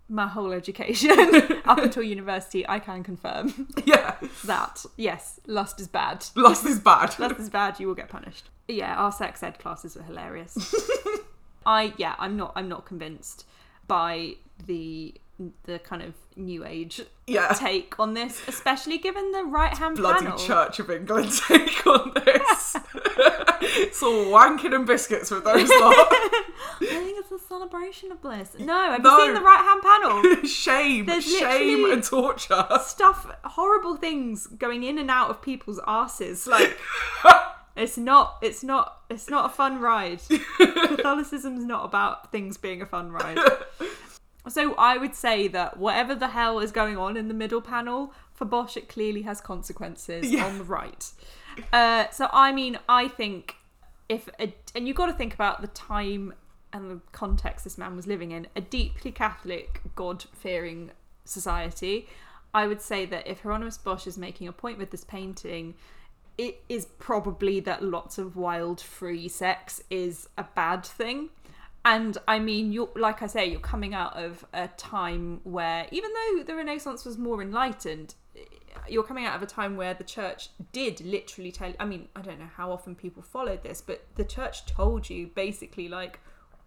my 0.08 0.28
whole 0.28 0.52
education 0.52 1.10
up 1.66 1.80
until 1.80 2.04
university. 2.04 2.68
I 2.68 2.80
can 2.80 3.04
confirm 3.04 3.68
yeah, 3.84 4.16
that 4.46 4.86
yes, 4.96 5.40
lust 5.48 5.80
is 5.80 5.88
bad. 5.88 6.26
lust 6.36 6.66
is 6.66 6.80
bad. 6.80 7.18
Lust 7.18 7.40
is 7.40 7.50
bad. 7.50 7.80
You 7.80 7.88
will 7.88 7.96
get 7.96 8.10
punished. 8.10 8.50
Yeah, 8.68 8.94
our 8.94 9.12
sex 9.12 9.42
ed 9.42 9.58
classes 9.58 9.96
were 9.96 10.04
hilarious. 10.04 10.76
I 11.66 11.94
yeah, 11.98 12.14
I'm 12.20 12.38
not 12.38 12.54
I'm 12.56 12.70
not 12.70 12.86
convinced 12.86 13.46
by 13.88 14.36
the 14.66 15.16
the 15.64 15.80
kind 15.80 16.02
of 16.02 16.14
new 16.36 16.66
age 16.66 17.00
Yeah. 17.26 17.54
take 17.58 17.98
on 17.98 18.14
this, 18.14 18.42
especially 18.50 18.98
given 18.98 19.32
the 19.32 19.46
right 19.46 19.74
hand 19.78 19.96
Bloody 19.96 20.26
panel. 20.26 20.38
Church 20.38 20.80
of 20.80 20.90
England 20.92 21.32
take 21.48 21.88
on 21.88 22.12
this. 22.14 22.76
it's 23.62 24.04
all 24.04 24.26
wanking 24.26 24.76
and 24.76 24.86
biscuits 24.86 25.32
with 25.32 25.46
those 25.46 25.70
lot. 25.70 25.96
I 26.12 26.46
think 26.82 27.18
it's 27.20 27.32
a 27.32 27.40
celebration 27.40 28.12
of 28.12 28.22
bliss. 28.22 28.50
No, 28.60 28.92
have 28.92 29.02
No. 29.02 29.18
you 29.18 29.26
seen 29.28 29.34
the 29.34 29.40
right 29.42 29.60
hand 29.62 29.82
panel? 29.82 30.44
shame, 30.46 31.06
There's 31.06 31.24
shame 31.26 31.90
and 31.90 32.04
torture. 32.04 32.68
Stuff, 32.82 33.32
horrible 33.46 33.96
things 33.96 34.46
going 34.46 34.84
in 34.84 34.98
and 34.98 35.10
out 35.10 35.30
of 35.30 35.42
people's 35.42 35.80
asses. 35.88 36.48
Like 36.48 36.78
it's 37.78 37.98
not, 37.98 38.40
it's 38.42 38.62
not, 38.62 39.04
it's 39.10 39.30
not 39.30 39.46
a 39.46 39.50
fun 39.54 39.80
ride. 39.80 40.20
Catholicism's 40.58 41.64
not 41.64 41.86
about 41.86 42.30
things 42.32 42.58
being 42.58 42.82
a 42.82 42.86
fun 42.86 43.12
ride. 43.14 43.38
So 44.50 44.74
I 44.76 44.98
would 44.98 45.16
say 45.16 45.48
that 45.50 45.78
whatever 45.78 46.16
the 46.16 46.30
hell 46.30 46.60
is 46.60 46.72
going 46.72 46.98
on 46.98 47.16
in 47.16 47.28
the 47.28 47.34
middle 47.34 47.62
panel 47.62 48.14
for 48.34 48.46
Bosch, 48.46 48.76
it 48.78 48.90
clearly 48.90 49.22
has 49.24 49.40
consequences 49.42 50.32
Yeah. 50.32 50.46
on 50.46 50.58
the 50.58 50.64
right. 50.64 51.10
Uh, 51.74 52.10
so 52.10 52.30
I 52.34 52.52
mean, 52.52 52.80
I 52.88 53.08
think 53.08 53.56
if 54.08 54.28
a, 54.40 54.54
and 54.76 54.88
you've 54.88 54.98
got 54.98 55.06
to 55.08 55.14
think 55.14 55.34
about 55.34 55.62
the 55.62 55.68
time 55.68 56.34
and 56.74 56.90
the 56.92 57.00
context 57.12 57.64
this 57.64 57.78
man 57.78 57.96
was 57.96 58.08
living 58.08 58.32
in, 58.32 58.48
a 58.56 58.62
deeply 58.62 59.12
Catholic, 59.12 59.82
God-fearing 59.96 60.92
society. 61.26 62.08
I 62.54 62.66
would 62.68 62.82
say 62.82 63.06
that 63.06 63.28
if 63.28 63.42
Hieronymus 63.42 63.78
Bosch 63.78 64.08
is 64.08 64.18
making 64.18 64.48
a 64.48 64.52
point 64.52 64.78
with 64.78 64.90
this 64.92 65.04
painting, 65.04 65.76
it 66.38 66.62
is 66.70 66.86
probably 66.98 67.60
that 67.62 67.84
lots 67.84 68.18
of 68.18 68.36
wild 68.36 68.82
free 68.82 69.28
sex 69.28 69.84
is 69.90 70.30
a 70.38 70.44
bad 70.56 70.86
thing. 70.86 71.30
And 71.86 72.18
I 72.28 72.40
mean, 72.40 72.72
you're 72.72 72.90
like 72.96 73.22
I 73.22 73.28
say, 73.28 73.50
you're 73.50 73.60
coming 73.60 73.94
out 73.94 74.16
of 74.16 74.46
a 74.54 74.68
time 74.68 75.42
where, 75.44 75.88
even 75.92 76.12
though 76.14 76.44
the 76.44 76.56
Renaissance 76.56 77.06
was 77.06 77.18
more 77.18 77.42
enlightened, 77.42 78.16
you're 78.88 79.04
coming 79.04 79.26
out 79.26 79.36
of 79.36 79.42
a 79.42 79.46
time 79.46 79.76
where 79.76 79.94
the 79.94 80.04
church 80.04 80.50
did 80.72 81.02
literally 81.02 81.52
tell. 81.52 81.74
I 81.80 81.86
mean, 81.86 82.08
I 82.16 82.22
don't 82.22 82.40
know 82.40 82.50
how 82.56 82.72
often 82.72 82.96
people 82.96 83.24
followed 83.24 83.64
this, 83.64 83.82
but 83.82 84.06
the 84.16 84.26
church 84.26 84.66
told 84.66 85.10
you 85.10 85.28
basically 85.28 85.88
like 85.88 86.20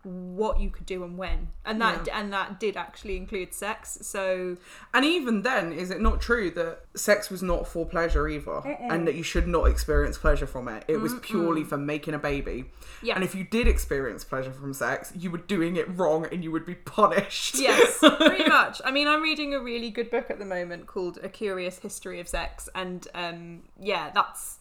what 0.04 0.60
you 0.60 0.70
could 0.70 0.86
do 0.86 1.04
and 1.04 1.16
when, 1.16 1.48
and 1.64 1.80
that 1.80 2.08
and 2.12 2.32
that 2.32 2.58
did 2.58 2.76
actually 2.76 3.16
include 3.16 3.54
sex. 3.54 3.98
So 4.02 4.56
And 4.92 5.04
even 5.04 5.42
then, 5.42 5.72
is 5.72 5.90
it 5.90 6.00
not 6.00 6.20
true 6.20 6.50
that 6.52 6.80
sex 6.94 7.30
was 7.30 7.42
not 7.42 7.68
for 7.68 7.86
pleasure 7.86 8.28
either, 8.28 8.60
and 8.80 9.06
that 9.06 9.14
you 9.14 9.22
should 9.22 9.46
not 9.46 9.64
experience 9.64 10.18
pleasure 10.18 10.46
from 10.46 10.68
it? 10.68 10.84
It 10.88 10.98
was 10.98 11.14
purely 11.22 11.64
for 11.64 11.76
making 11.76 12.14
a 12.14 12.18
baby. 12.18 12.66
Yeah. 13.02 13.14
And 13.14 13.24
if 13.24 13.34
you 13.34 13.44
did 13.44 13.68
experience 13.68 14.24
pleasure 14.24 14.52
from 14.52 14.72
sex, 14.74 15.12
you 15.16 15.30
were 15.30 15.38
doing 15.38 15.76
it 15.76 15.86
wrong, 15.96 16.26
and 16.30 16.42
you 16.42 16.50
would 16.50 16.66
be 16.66 16.74
punished. 16.74 17.56
Yes, 17.62 17.98
pretty 18.00 18.48
much. 18.48 18.80
I 18.84 18.90
mean, 18.90 19.06
I'm 19.06 19.22
reading 19.22 19.54
a 19.54 19.60
really 19.60 19.90
good 19.90 20.10
book 20.10 20.30
at 20.30 20.40
the 20.40 20.44
moment 20.44 20.86
called 20.86 21.18
A 21.22 21.28
Curious 21.28 21.78
History 21.78 22.18
of 22.18 22.26
Sex, 22.26 22.68
and 22.74 23.06
um, 23.14 23.62
yeah, 23.80 24.10
that's 24.12 24.58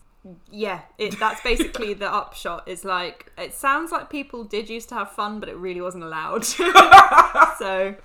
yeah, 0.51 0.81
it, 0.97 1.19
that's 1.19 1.41
basically 1.41 1.93
the 1.93 2.11
upshot. 2.11 2.67
Is 2.67 2.85
like 2.85 3.31
it 3.37 3.53
sounds 3.53 3.91
like 3.91 4.09
people 4.09 4.43
did 4.43 4.69
used 4.69 4.89
to 4.89 4.95
have 4.95 5.11
fun, 5.11 5.39
but 5.39 5.49
it 5.49 5.55
really 5.55 5.81
wasn't 5.81 6.03
allowed. 6.03 6.45
so, 7.57 7.95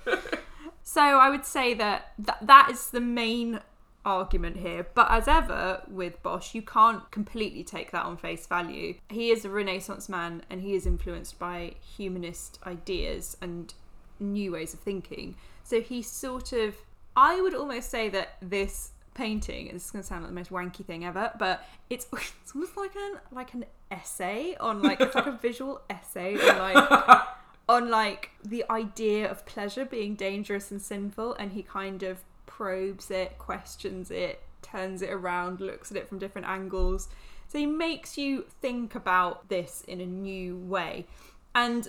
so 0.83 1.01
I 1.01 1.29
would 1.29 1.45
say 1.45 1.73
that 1.75 2.13
th- 2.17 2.39
that 2.41 2.69
is 2.71 2.89
the 2.89 3.01
main 3.01 3.59
argument 4.07 4.57
here. 4.57 4.87
But 4.95 5.11
as 5.11 5.27
ever 5.27 5.83
with 5.87 6.21
Bosch, 6.23 6.55
you 6.55 6.61
can't 6.61 7.09
completely 7.11 7.63
take 7.63 7.91
that 7.91 8.05
on 8.05 8.17
face 8.17 8.47
value. 8.47 8.95
He 9.09 9.29
is 9.29 9.45
a 9.45 9.49
Renaissance 9.49 10.09
man, 10.09 10.43
and 10.49 10.61
he 10.61 10.73
is 10.73 10.87
influenced 10.87 11.37
by 11.37 11.73
humanist 11.81 12.57
ideas 12.65 13.37
and 13.41 13.73
new 14.19 14.53
ways 14.53 14.73
of 14.73 14.79
thinking. 14.79 15.35
So 15.63 15.81
he 15.81 16.01
sort 16.01 16.53
of, 16.53 16.75
I 17.15 17.41
would 17.41 17.53
almost 17.53 17.91
say 17.91 18.09
that 18.09 18.37
this 18.41 18.91
painting, 19.17 19.69
this 19.73 19.85
is 19.85 19.91
going 19.91 20.03
to 20.03 20.07
sound 20.07 20.23
like 20.23 20.31
the 20.31 20.35
most 20.35 20.51
wanky 20.51 20.85
thing 20.85 21.03
ever, 21.03 21.31
but 21.37 21.65
it's 21.89 22.07
it's 22.13 22.53
almost 22.53 22.77
like 22.77 22.95
an 22.95 23.19
like 23.31 23.53
an 23.53 23.65
essay 23.91 24.55
on 24.59 24.81
like 24.81 25.01
it's 25.01 25.15
like 25.15 25.27
a 25.27 25.31
visual 25.31 25.81
essay 25.89 26.35
on 26.35 26.57
like 26.57 27.21
on 27.69 27.89
like 27.89 28.31
the 28.43 28.63
idea 28.69 29.29
of 29.29 29.45
pleasure 29.45 29.85
being 29.85 30.15
dangerous 30.15 30.71
and 30.71 30.81
sinful, 30.81 31.33
and 31.35 31.51
he 31.51 31.63
kind 31.63 32.03
of 32.03 32.19
probes 32.45 33.11
it, 33.11 33.37
questions 33.37 34.09
it, 34.09 34.41
turns 34.61 35.01
it 35.01 35.09
around, 35.09 35.59
looks 35.59 35.91
at 35.91 35.97
it 35.97 36.07
from 36.07 36.19
different 36.19 36.47
angles. 36.47 37.09
So 37.47 37.57
he 37.57 37.65
makes 37.65 38.17
you 38.17 38.45
think 38.61 38.95
about 38.95 39.49
this 39.49 39.83
in 39.87 40.01
a 40.01 40.05
new 40.05 40.57
way. 40.57 41.07
And 41.55 41.87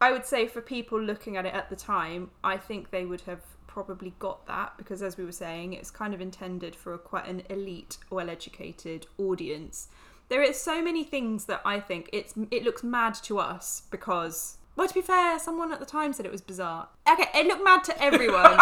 I 0.00 0.12
would 0.12 0.24
say 0.26 0.46
for 0.46 0.60
people 0.60 1.00
looking 1.00 1.36
at 1.36 1.46
it 1.46 1.54
at 1.54 1.70
the 1.70 1.76
time, 1.76 2.30
I 2.42 2.56
think 2.56 2.90
they 2.90 3.04
would 3.04 3.22
have 3.22 3.40
probably 3.74 4.14
got 4.20 4.46
that 4.46 4.72
because, 4.78 5.02
as 5.02 5.18
we 5.18 5.24
were 5.24 5.32
saying, 5.32 5.72
it's 5.72 5.90
kind 5.90 6.14
of 6.14 6.20
intended 6.20 6.76
for 6.76 6.94
a 6.94 6.98
quite 6.98 7.26
an 7.26 7.42
elite, 7.50 7.98
well-educated 8.08 9.04
audience. 9.18 9.88
There 10.28 10.42
is 10.42 10.58
so 10.58 10.80
many 10.80 11.02
things 11.02 11.46
that 11.46 11.60
I 11.64 11.80
think 11.80 12.08
it's 12.12 12.34
it 12.52 12.62
looks 12.62 12.84
mad 12.84 13.14
to 13.24 13.40
us 13.40 13.82
because, 13.90 14.58
well, 14.76 14.86
to 14.86 14.94
be 14.94 15.02
fair, 15.02 15.40
someone 15.40 15.72
at 15.72 15.80
the 15.80 15.86
time 15.86 16.12
said 16.12 16.24
it 16.24 16.30
was 16.30 16.40
bizarre. 16.40 16.88
Okay, 17.10 17.28
it 17.34 17.46
looked 17.46 17.64
mad 17.64 17.82
to 17.84 18.02
everyone, 18.08 18.58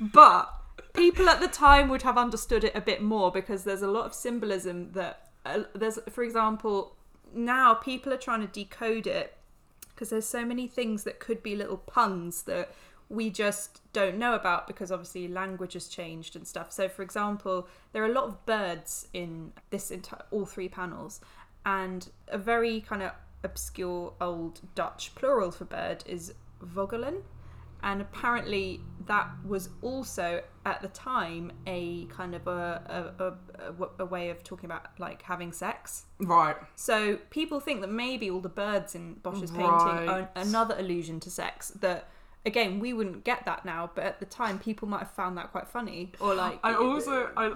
but 0.00 0.54
people 0.94 1.28
at 1.28 1.40
the 1.40 1.48
time 1.48 1.88
would 1.88 2.02
have 2.02 2.16
understood 2.16 2.62
it 2.62 2.76
a 2.76 2.80
bit 2.80 3.02
more 3.02 3.32
because 3.32 3.64
there's 3.64 3.82
a 3.82 3.90
lot 3.90 4.06
of 4.06 4.14
symbolism 4.14 4.92
that 4.92 5.30
uh, 5.44 5.64
there's, 5.74 5.98
for 6.10 6.22
example, 6.22 6.94
now 7.34 7.74
people 7.74 8.12
are 8.12 8.18
trying 8.18 8.40
to 8.40 8.46
decode 8.46 9.08
it 9.08 9.36
because 9.88 10.10
there's 10.10 10.26
so 10.26 10.44
many 10.44 10.68
things 10.68 11.02
that 11.02 11.18
could 11.18 11.42
be 11.42 11.56
little 11.56 11.76
puns 11.76 12.42
that 12.42 12.72
we 13.14 13.30
just 13.30 13.80
don't 13.92 14.16
know 14.18 14.34
about 14.34 14.66
because 14.66 14.90
obviously 14.90 15.28
language 15.28 15.74
has 15.74 15.86
changed 15.88 16.34
and 16.36 16.46
stuff. 16.46 16.72
So, 16.72 16.88
for 16.88 17.02
example, 17.02 17.68
there 17.92 18.02
are 18.02 18.06
a 18.10 18.12
lot 18.12 18.24
of 18.24 18.44
birds 18.46 19.08
in 19.12 19.52
this 19.70 19.90
entire 19.90 20.24
all 20.30 20.44
three 20.46 20.68
panels, 20.68 21.20
and 21.64 22.10
a 22.28 22.38
very 22.38 22.80
kind 22.80 23.02
of 23.02 23.12
obscure 23.42 24.12
old 24.20 24.60
Dutch 24.74 25.14
plural 25.14 25.50
for 25.50 25.64
bird 25.64 26.02
is 26.06 26.34
vogelen, 26.62 27.22
and 27.82 28.00
apparently 28.00 28.80
that 29.06 29.28
was 29.46 29.68
also 29.82 30.40
at 30.64 30.80
the 30.80 30.88
time 30.88 31.52
a 31.66 32.06
kind 32.06 32.34
of 32.34 32.46
a 32.46 33.12
a, 33.18 33.24
a, 33.82 33.88
a 33.98 34.04
way 34.06 34.30
of 34.30 34.42
talking 34.42 34.64
about 34.64 34.86
like 34.98 35.22
having 35.22 35.52
sex. 35.52 36.06
Right. 36.18 36.56
So 36.74 37.16
people 37.30 37.60
think 37.60 37.80
that 37.82 37.90
maybe 37.90 38.30
all 38.30 38.40
the 38.40 38.48
birds 38.48 38.94
in 38.94 39.14
Bosch's 39.22 39.52
Right. 39.52 39.60
painting 39.60 40.08
are 40.08 40.30
another 40.34 40.74
allusion 40.78 41.20
to 41.20 41.30
sex. 41.30 41.68
That 41.68 42.08
again, 42.46 42.78
we 42.78 42.92
wouldn't 42.92 43.24
get 43.24 43.44
that 43.46 43.64
now, 43.64 43.90
but 43.94 44.04
at 44.04 44.20
the 44.20 44.26
time, 44.26 44.58
people 44.58 44.88
might 44.88 44.98
have 45.00 45.10
found 45.12 45.36
that 45.38 45.50
quite 45.50 45.68
funny 45.68 46.12
or 46.20 46.34
like. 46.34 46.58
I 46.62 46.74
also, 46.74 47.30
i, 47.36 47.46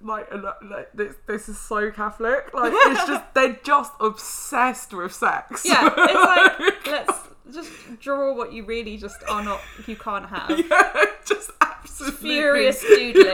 like, 0.00 0.28
a 0.30 0.36
lot- 0.36 0.64
like 0.64 0.92
this. 0.92 1.14
This 1.26 1.48
is 1.48 1.58
so 1.58 1.90
Catholic. 1.90 2.52
Like, 2.54 2.72
it's 2.74 3.06
just 3.06 3.24
they're 3.34 3.58
just 3.62 3.92
obsessed 4.00 4.92
with 4.94 5.12
sex. 5.12 5.64
yeah, 5.64 5.90
it's 5.96 6.14
like 6.86 6.86
let's 6.86 7.18
just 7.52 8.00
draw 8.00 8.34
what 8.34 8.52
you 8.52 8.64
really 8.64 8.96
just 8.96 9.18
are 9.28 9.42
not. 9.44 9.60
You 9.86 9.96
can't 9.96 10.26
have 10.26 10.50
Yeah, 10.70 11.04
just 11.26 11.50
absolutely 11.60 12.18
furious 12.30 12.80
doodling. 12.80 13.26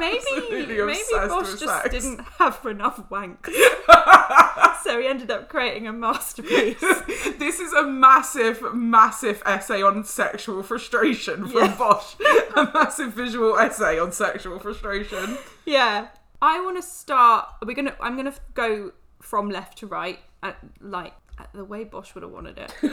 Maybe 0.00 0.66
maybe 0.66 1.02
Bosch 1.28 1.50
just 1.50 1.60
sex. 1.60 1.90
didn't 1.90 2.20
have 2.38 2.64
enough 2.66 3.10
wank, 3.10 3.46
so 4.84 4.98
he 5.00 5.06
ended 5.06 5.30
up 5.30 5.48
creating 5.48 5.86
a 5.86 5.92
masterpiece. 5.92 6.82
This 7.40 7.58
is 7.58 7.72
a 7.72 7.82
massive, 7.84 8.74
massive 8.74 9.42
essay 9.46 9.82
on 9.82 10.04
sexual 10.04 10.62
frustration 10.62 11.48
from 11.48 11.64
Yeah. 11.64 11.74
Bosch. 11.76 12.14
A 12.54 12.70
massive 12.74 13.12
visual 13.14 13.58
essay 13.58 13.98
on 13.98 14.12
sexual 14.12 14.58
frustration. 14.58 15.38
Yeah. 15.64 16.08
I 16.42 16.60
want 16.60 16.76
to 16.76 16.82
start. 16.82 17.48
We're 17.64 17.74
gonna. 17.74 17.94
I'm 18.00 18.16
gonna 18.16 18.34
go 18.54 18.92
from 19.20 19.50
left 19.50 19.78
to 19.78 19.86
right, 19.86 20.18
at, 20.42 20.56
like 20.80 21.12
at 21.38 21.52
the 21.54 21.64
way 21.64 21.84
Bosch 21.84 22.14
would 22.14 22.22
have 22.22 22.32
wanted 22.32 22.58
it. 22.58 22.72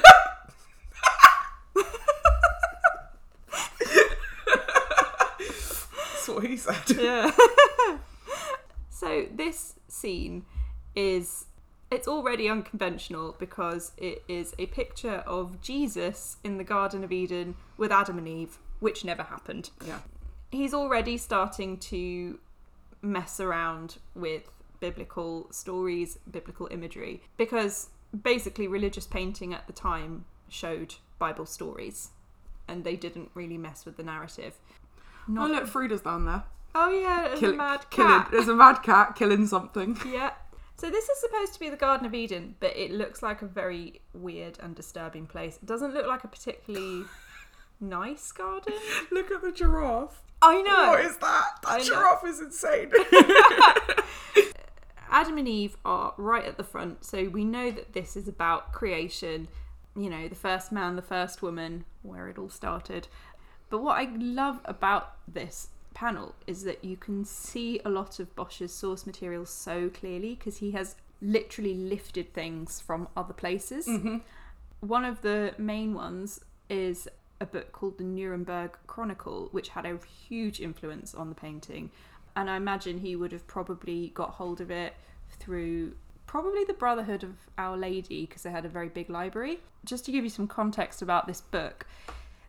what 6.37 6.45
he 6.45 6.57
said. 6.57 6.89
Yeah. 6.97 7.31
so 8.89 9.25
this 9.33 9.75
scene 9.87 10.45
is. 10.95 11.45
It's 11.89 12.07
already 12.07 12.49
unconventional 12.49 13.37
because 13.39 13.93
it 13.95 14.21
is 14.27 14.53
a 14.59 14.65
picture 14.65 15.23
of 15.25 15.61
Jesus 15.61 16.35
in 16.43 16.57
the 16.57 16.65
Garden 16.65 17.01
of 17.05 17.13
Eden 17.13 17.55
with 17.77 17.93
Adam 17.93 18.17
and 18.17 18.27
Eve, 18.27 18.57
which 18.81 19.05
never 19.05 19.23
happened. 19.23 19.69
Yeah. 19.85 19.99
he's 20.51 20.73
already 20.73 21.17
starting 21.17 21.77
to 21.77 22.39
mess 23.01 23.39
around 23.39 23.99
with 24.15 24.49
biblical 24.81 25.47
stories, 25.49 26.19
biblical 26.29 26.67
imagery, 26.71 27.21
because 27.37 27.89
basically 28.21 28.67
religious 28.67 29.07
painting 29.07 29.53
at 29.53 29.65
the 29.67 29.73
time 29.73 30.25
showed 30.49 30.95
Bible 31.19 31.45
stories, 31.45 32.09
and 32.67 32.83
they 32.83 32.95
didn't 32.95 33.31
really 33.33 33.57
mess 33.57 33.85
with 33.85 33.95
the 33.95 34.03
narrative. 34.03 34.55
Oh 35.29 35.47
look, 35.47 35.67
Frida's 35.67 36.01
down 36.01 36.25
there. 36.25 36.43
oh 36.75 36.89
yeah, 36.89 37.27
there's 37.27 37.39
Kill- 37.39 37.53
a 37.53 37.57
mad 37.57 37.89
killing- 37.89 38.11
cat. 38.11 38.29
There's 38.31 38.47
a 38.47 38.55
mad 38.55 38.83
cat 38.83 39.15
killing 39.15 39.45
something. 39.47 39.97
Yeah. 40.05 40.31
So 40.79 40.91
this 40.91 41.09
is 41.09 41.19
supposed 41.19 41.53
to 41.55 41.59
be 41.59 41.69
the 41.71 41.75
Garden 41.75 42.05
of 42.05 42.13
Eden, 42.13 42.53
but 42.59 42.77
it 42.77 42.91
looks 42.91 43.23
like 43.23 43.41
a 43.41 43.47
very 43.47 43.99
weird 44.13 44.59
and 44.61 44.75
disturbing 44.75 45.25
place. 45.25 45.57
It 45.57 45.65
doesn't 45.65 45.95
look 45.95 46.05
like 46.05 46.23
a 46.23 46.27
particularly 46.27 47.05
nice 47.81 48.31
garden. 48.31 48.75
Look 49.11 49.31
at 49.31 49.41
the 49.41 49.51
giraffe. 49.51 50.21
I 50.39 50.61
know. 50.61 50.89
What 50.89 51.01
is 51.01 51.17
that? 51.17 51.49
I 51.65 51.79
That 51.79 51.87
know. 51.87 51.95
giraffe 51.95 52.23
is 52.27 52.39
insane. 52.41 52.91
Adam 55.09 55.37
and 55.37 55.47
Eve 55.47 55.77
are 55.85 56.13
right 56.17 56.45
at 56.45 56.57
the 56.57 56.63
front, 56.63 57.03
so 57.05 57.23
we 57.29 57.43
know 57.43 57.71
that 57.71 57.93
this 57.93 58.15
is 58.15 58.27
about 58.27 58.71
creation. 58.73 59.47
You 59.95 60.09
know, 60.11 60.27
the 60.27 60.35
first 60.35 60.71
man, 60.71 60.95
the 60.95 61.01
first 61.01 61.41
woman, 61.41 61.85
where 62.03 62.27
it 62.27 62.37
all 62.37 62.49
started. 62.49 63.07
But 63.69 63.83
what 63.83 63.97
I 63.97 64.09
love 64.17 64.61
about 64.65 65.15
this 65.27 65.69
panel 65.93 66.35
is 66.45 66.63
that 66.63 66.83
you 66.83 66.95
can 66.95 67.25
see 67.25 67.81
a 67.83 67.89
lot 67.89 68.19
of 68.19 68.35
Bosch's 68.35 68.73
source 68.73 69.05
material 69.05 69.45
so 69.45 69.89
clearly 69.89 70.35
because 70.35 70.57
he 70.57 70.71
has 70.71 70.95
literally 71.21 71.73
lifted 71.73 72.33
things 72.33 72.79
from 72.79 73.07
other 73.17 73.33
places. 73.33 73.87
Mm-hmm. 73.87 74.17
One 74.81 75.03
of 75.03 75.21
the 75.21 75.53
main 75.57 75.93
ones 75.93 76.39
is 76.69 77.07
a 77.41 77.45
book 77.45 77.71
called 77.71 77.97
the 77.97 78.03
Nuremberg 78.03 78.77
Chronicle, 78.87 79.49
which 79.51 79.69
had 79.69 79.85
a 79.85 79.97
huge 80.27 80.59
influence 80.59 81.13
on 81.15 81.29
the 81.29 81.35
painting. 81.35 81.91
And 82.35 82.49
I 82.49 82.57
imagine 82.57 82.99
he 82.99 83.15
would 83.15 83.31
have 83.31 83.47
probably 83.47 84.11
got 84.13 84.31
hold 84.31 84.61
of 84.61 84.69
it 84.69 84.93
through 85.31 85.93
probably 86.27 86.63
the 86.63 86.73
Brotherhood 86.73 87.23
of 87.23 87.35
Our 87.57 87.77
Lady 87.77 88.27
because 88.27 88.43
they 88.43 88.51
had 88.51 88.65
a 88.65 88.69
very 88.69 88.89
big 88.89 89.09
library. 89.09 89.59
Just 89.85 90.05
to 90.05 90.11
give 90.11 90.23
you 90.23 90.29
some 90.29 90.47
context 90.47 91.01
about 91.01 91.25
this 91.25 91.41
book, 91.41 91.87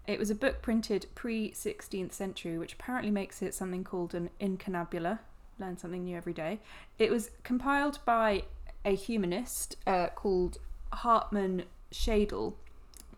it 0.09 0.18
was 0.18 0.30
a 0.30 0.34
book 0.34 0.62
printed 0.62 1.06
pre 1.14 1.52
16th 1.52 2.12
century, 2.12 2.59
which 2.59 2.72
apparently 2.72 3.11
makes 3.11 3.42
it 3.42 3.54
something 3.54 3.84
called 3.84 4.14
an 4.14 4.30
incunabula. 4.40 5.20
Learn 5.61 5.76
something 5.76 6.04
new 6.04 6.16
every 6.16 6.32
day. 6.32 6.61
It 6.98 7.11
was 7.11 7.30
compiled 7.42 7.98
by 8.06 8.44
a 8.84 8.94
humanist 8.94 9.76
uh, 9.86 10.06
called 10.14 10.59
Hartmann 10.92 11.64
Schedel, 11.90 12.56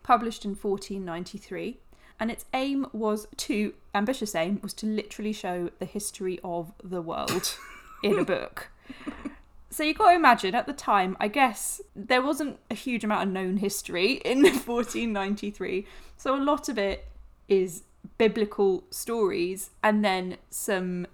published 0.03 0.43
in 0.43 0.51
1493. 0.51 1.77
And 2.19 2.29
its 2.29 2.45
aim 2.53 2.85
was 2.91 3.25
to, 3.37 3.73
ambitious 3.95 4.35
aim, 4.35 4.59
was 4.61 4.73
to 4.75 4.85
literally 4.85 5.33
show 5.33 5.69
the 5.79 5.85
history 5.85 6.39
of 6.43 6.73
the 6.83 7.01
world 7.01 7.57
in 8.03 8.19
a 8.19 8.25
book. 8.25 8.69
So 9.71 9.83
you 9.83 9.93
got 9.93 10.09
to 10.09 10.15
imagine 10.15 10.53
at 10.53 10.67
the 10.67 10.73
time, 10.73 11.15
I 11.19 11.29
guess 11.29 11.79
there 11.95 12.21
wasn't 12.21 12.59
a 12.69 12.75
huge 12.75 13.03
amount 13.05 13.23
of 13.23 13.29
known 13.33 13.57
history 13.57 14.15
in 14.25 14.43
1493. 14.43 15.87
So 16.17 16.35
a 16.35 16.43
lot 16.43 16.67
of 16.69 16.77
it 16.77 17.07
is 17.47 17.83
biblical 18.17 18.83
stories 18.89 19.69
and 19.81 20.03
then 20.03 20.37
some 20.49 21.07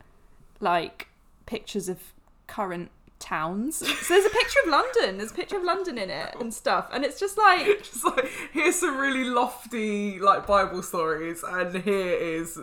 like 0.60 1.08
pictures 1.46 1.88
of 1.88 2.00
current 2.48 2.90
towns. 3.20 3.78
So 3.78 4.14
there's 4.14 4.26
a 4.26 4.30
picture 4.30 4.60
of 4.66 4.72
London. 4.72 5.18
There's 5.18 5.32
a 5.32 5.36
picture 5.36 5.58
of 5.58 5.64
London 5.64 5.98
in 5.98 6.10
it 6.10 6.36
and 6.40 6.52
stuff. 6.54 6.90
And 6.92 7.04
it's 7.06 7.20
just 7.20 7.38
like 7.38 7.66
Just 7.84 8.04
like 8.06 8.30
here's 8.54 8.76
some 8.76 8.98
really 8.98 9.24
lofty 9.24 10.20
like 10.20 10.48
Bible 10.48 10.82
stories, 10.82 11.44
and 11.48 11.76
here 11.84 12.14
is 12.14 12.60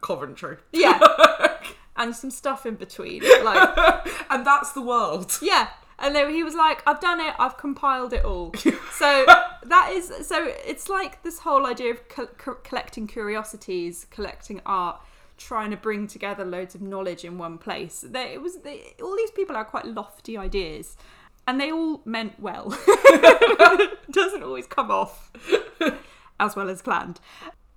Coventry. 0.00 0.58
yeah. 0.72 1.00
and 2.02 2.14
some 2.14 2.30
stuff 2.30 2.66
in 2.66 2.74
between. 2.74 3.22
Like 3.42 4.06
and 4.30 4.46
that's 4.46 4.72
the 4.72 4.82
world. 4.82 5.38
Yeah. 5.42 5.68
And 5.98 6.14
then 6.14 6.30
he 6.30 6.42
was 6.42 6.54
like, 6.54 6.82
I've 6.86 7.00
done 7.00 7.20
it, 7.20 7.34
I've 7.38 7.56
compiled 7.56 8.12
it 8.12 8.24
all. 8.24 8.52
So 8.92 9.24
that 9.64 9.90
is, 9.92 10.12
so 10.28 10.52
it's 10.64 10.88
like 10.88 11.22
this 11.24 11.40
whole 11.40 11.66
idea 11.66 11.90
of 11.92 12.08
co- 12.08 12.28
co- 12.38 12.58
collecting 12.62 13.08
curiosities, 13.08 14.06
collecting 14.10 14.60
art, 14.64 15.00
trying 15.38 15.70
to 15.72 15.76
bring 15.76 16.06
together 16.06 16.44
loads 16.44 16.76
of 16.76 16.82
knowledge 16.82 17.24
in 17.24 17.36
one 17.36 17.58
place. 17.58 18.04
They, 18.06 18.34
it 18.34 18.42
was, 18.42 18.58
they, 18.58 18.94
all 19.02 19.16
these 19.16 19.32
people 19.32 19.56
had 19.56 19.64
quite 19.64 19.86
lofty 19.86 20.36
ideas. 20.36 20.96
And 21.48 21.60
they 21.60 21.72
all 21.72 22.02
meant 22.04 22.38
well. 22.38 22.68
Doesn't 24.10 24.44
always 24.44 24.68
come 24.68 24.92
off 24.92 25.32
as 26.38 26.54
well 26.54 26.70
as 26.70 26.80
planned. 26.82 27.18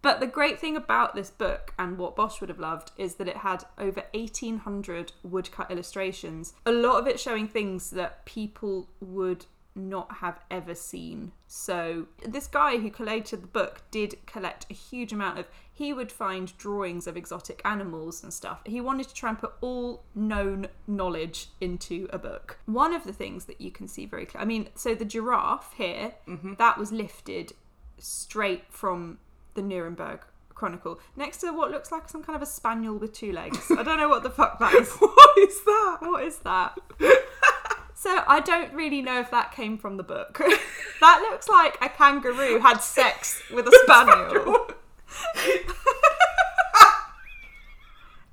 But 0.06 0.20
the 0.20 0.28
great 0.28 0.60
thing 0.60 0.78
about 0.78 1.16
this 1.16 1.32
book 1.32 1.74
and 1.80 1.97
what 1.97 2.16
Bosch 2.16 2.39
would 2.39 2.49
have 2.49 2.60
loved 2.60 2.91
is 2.95 3.16
that 3.16 3.28
it 3.28 3.38
had 3.38 3.66
over 3.80 4.03
1800 4.14 5.14
woodcut 5.24 5.72
illustrations, 5.72 6.53
a 6.64 6.72
lot 6.72 6.99
of 6.99 7.08
it 7.08 7.20
showing 7.20 7.47
things 7.47 7.89
that 7.89 8.24
people 8.24 8.88
would 8.99 9.47
not 9.74 10.18
have 10.18 10.39
ever 10.51 10.76
seen. 10.76 11.32
So, 11.47 12.06
this 12.24 12.45
guy 12.45 12.78
who 12.78 12.91
collated 12.91 13.41
the 13.41 13.47
book 13.47 13.82
did 13.89 14.24
collect 14.28 14.68
a 14.70 14.76
huge 14.76 15.12
amount 15.12 15.39
of. 15.39 15.47
He 15.74 15.91
would 15.91 16.12
find 16.12 16.56
drawings 16.60 17.08
of 17.08 17.18
exotic 17.18 17.64
animals 17.66 18.22
and 18.22 18.32
stuff. 18.32 18.62
He 18.64 18.80
wanted 18.82 19.08
to 19.08 19.16
try 19.16 19.30
and 19.30 19.39
put 19.39 19.53
all 19.60 20.03
known 20.14 20.68
knowledge 20.86 21.49
into 21.60 22.08
a 22.14 22.20
book. 22.20 22.60
One 22.68 22.93
of 22.93 23.06
the 23.06 23.12
things 23.12 23.45
that 23.45 23.60
you 23.60 23.72
can 23.72 23.88
see 23.88 24.06
very 24.06 24.28
clear, 24.28 24.43
I 24.43 24.45
mean, 24.45 24.70
so 24.76 24.93
the 24.93 25.03
giraffe 25.03 25.74
here, 25.76 26.14
mm-hmm. 26.28 26.53
that 26.60 26.78
was 26.78 26.91
lifted 26.91 27.53
straight 27.97 28.66
from 28.70 29.18
the 29.56 29.62
Nuremberg 29.62 30.20
Chronicle, 30.53 30.99
next 31.16 31.39
to 31.39 31.51
what 31.51 31.72
looks 31.72 31.91
like 31.91 32.08
some 32.08 32.24
kind 32.24 32.36
of 32.36 32.41
a 32.41 32.45
spaniel 32.45 32.95
with 32.95 33.12
two 33.14 33.34
legs. 33.34 33.72
I 33.72 33.84
don't 33.84 33.97
know 33.97 34.08
what 34.08 34.24
the 34.24 34.30
fuck 34.30 34.60
that 34.60 34.74
is. 34.76 34.89
What 34.99 35.49
is 35.49 35.64
that? 35.66 35.97
What 36.01 36.24
is 36.24 36.38
that? 36.39 36.78
so 37.93 38.24
I 38.26 38.39
don't 38.39 38.74
really 38.74 39.01
know 39.01 39.20
if 39.20 39.30
that 39.32 39.51
came 39.51 39.78
from 39.78 39.97
the 39.97 40.03
book. 40.03 40.38
that 41.01 41.28
looks 41.30 41.49
like 41.49 41.78
a 41.82 41.89
kangaroo 41.89 42.60
had 42.60 42.78
sex 42.78 43.43
with 43.53 43.68
a 43.68 43.80
spaniel. 43.84 44.68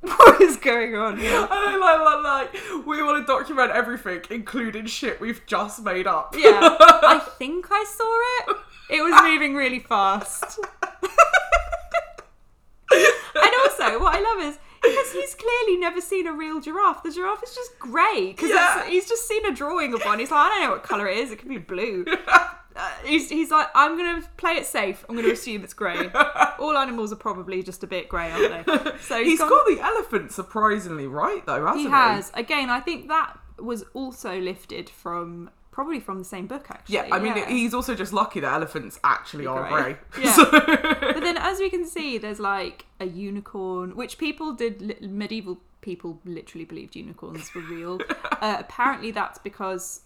what 0.03 0.41
is 0.41 0.57
going 0.59 0.95
on 0.95 1.18
here? 1.18 1.49
I 1.51 1.73
don't 1.73 1.81
like, 1.81 2.01
like, 2.23 2.55
like, 2.55 2.87
we 2.87 3.03
want 3.03 3.27
to 3.27 3.33
document 3.33 3.73
everything, 3.73 4.20
including 4.31 4.87
shit 4.87 5.20
we've 5.20 5.45
just 5.47 5.83
made 5.83 6.07
up. 6.07 6.37
Yeah, 6.39 6.61
I 6.62 7.20
think 7.37 7.66
I 7.68 7.85
saw 7.85 8.53
it. 8.53 8.57
It 8.91 9.03
was 9.03 9.20
moving 9.23 9.57
really 9.57 9.81
fast. 9.81 10.61
and 12.92 13.53
also, 13.62 13.98
what 14.00 14.14
I 14.14 14.20
love 14.20 14.42
is 14.53 14.59
because 14.82 15.12
he's 15.12 15.34
clearly 15.34 15.76
never 15.78 16.00
seen 16.00 16.26
a 16.26 16.32
real 16.32 16.61
giraffe. 16.61 17.03
The 17.03 17.11
giraffe 17.12 17.42
is 17.42 17.55
just 17.55 17.78
grey 17.78 18.28
because 18.28 18.50
Yeah. 18.50 18.84
he's 18.86 19.09
just 19.09 19.26
seen 19.28 19.44
a 19.46 19.55
drawing 19.55 19.94
of 19.94 20.03
one. 20.03 20.18
He's 20.18 20.30
like, 20.30 20.40
I 20.46 20.48
don't 20.50 20.62
know 20.64 20.70
what 20.72 20.82
colour 20.82 21.09
it 21.09 21.18
is. 21.18 21.30
It 21.30 21.38
could 21.38 21.48
be 21.48 21.59
blue. 21.59 22.05
Uh, 22.74 22.90
he's, 23.05 23.28
he's 23.28 23.50
like, 23.50 23.66
I'm 23.74 23.98
gonna 23.98 24.22
play 24.38 24.53
it 24.53 24.64
safe. 24.64 25.05
I'm 25.07 25.14
gonna 25.14 25.28
assume 25.28 25.62
it's 25.62 25.74
grey. 25.74 26.11
All 26.59 26.74
animals 26.78 27.12
are 27.12 27.16
probably 27.16 27.62
just 27.62 27.84
a 27.84 27.86
bit 27.86 28.09
grey, 28.09 28.30
aren't 28.30 28.64
they? 28.66 28.92
So 29.03 29.22
He's 29.22 29.40
gone- 29.40 29.50
got 29.50 29.66
the 29.66 29.78
elephant 29.78 30.32
surprisingly 30.32 31.07
right 31.07 31.44
though, 31.44 31.61
hasn't 31.66 31.80
he 31.80 31.84
he? 31.84 31.90
has. 31.90 32.30
Again, 32.32 32.70
I 32.70 32.80
think 32.80 33.09
that 33.09 33.38
was 33.59 33.84
also 33.92 34.40
lifted 34.40 34.88
from 34.88 35.50
probably 35.73 35.99
from 35.99 36.18
the 36.18 36.25
same 36.25 36.47
book 36.47 36.66
actually. 36.70 36.95
Yeah, 36.95 37.09
I 37.11 37.18
mean, 37.18 37.35
he's 37.49 37.75
also 37.75 37.95
just 37.97 38.12
lucky 38.12 38.39
that 38.41 38.53
elephants 38.53 39.01
actually 39.03 39.47
are 39.47 39.68
Grey. 39.68 39.97
Yeah. 40.23 40.33
So- 40.37 40.51
but 40.51 41.20
then 41.23 41.37
as 41.39 41.59
we 41.59 41.68
can 41.70 41.85
see 41.87 42.18
there's 42.18 42.39
like 42.39 42.87
a 43.01 43.07
unicorn 43.07 43.97
which 43.97 44.18
people 44.18 44.53
did 44.53 45.01
medieval 45.03 45.59
people 45.81 46.20
literally 46.25 46.64
believed 46.64 46.95
unicorns 46.95 47.53
were 47.55 47.62
real 47.62 48.01
uh, 48.41 48.57
apparently 48.61 49.11
that's 49.11 49.39
because 49.41 50.03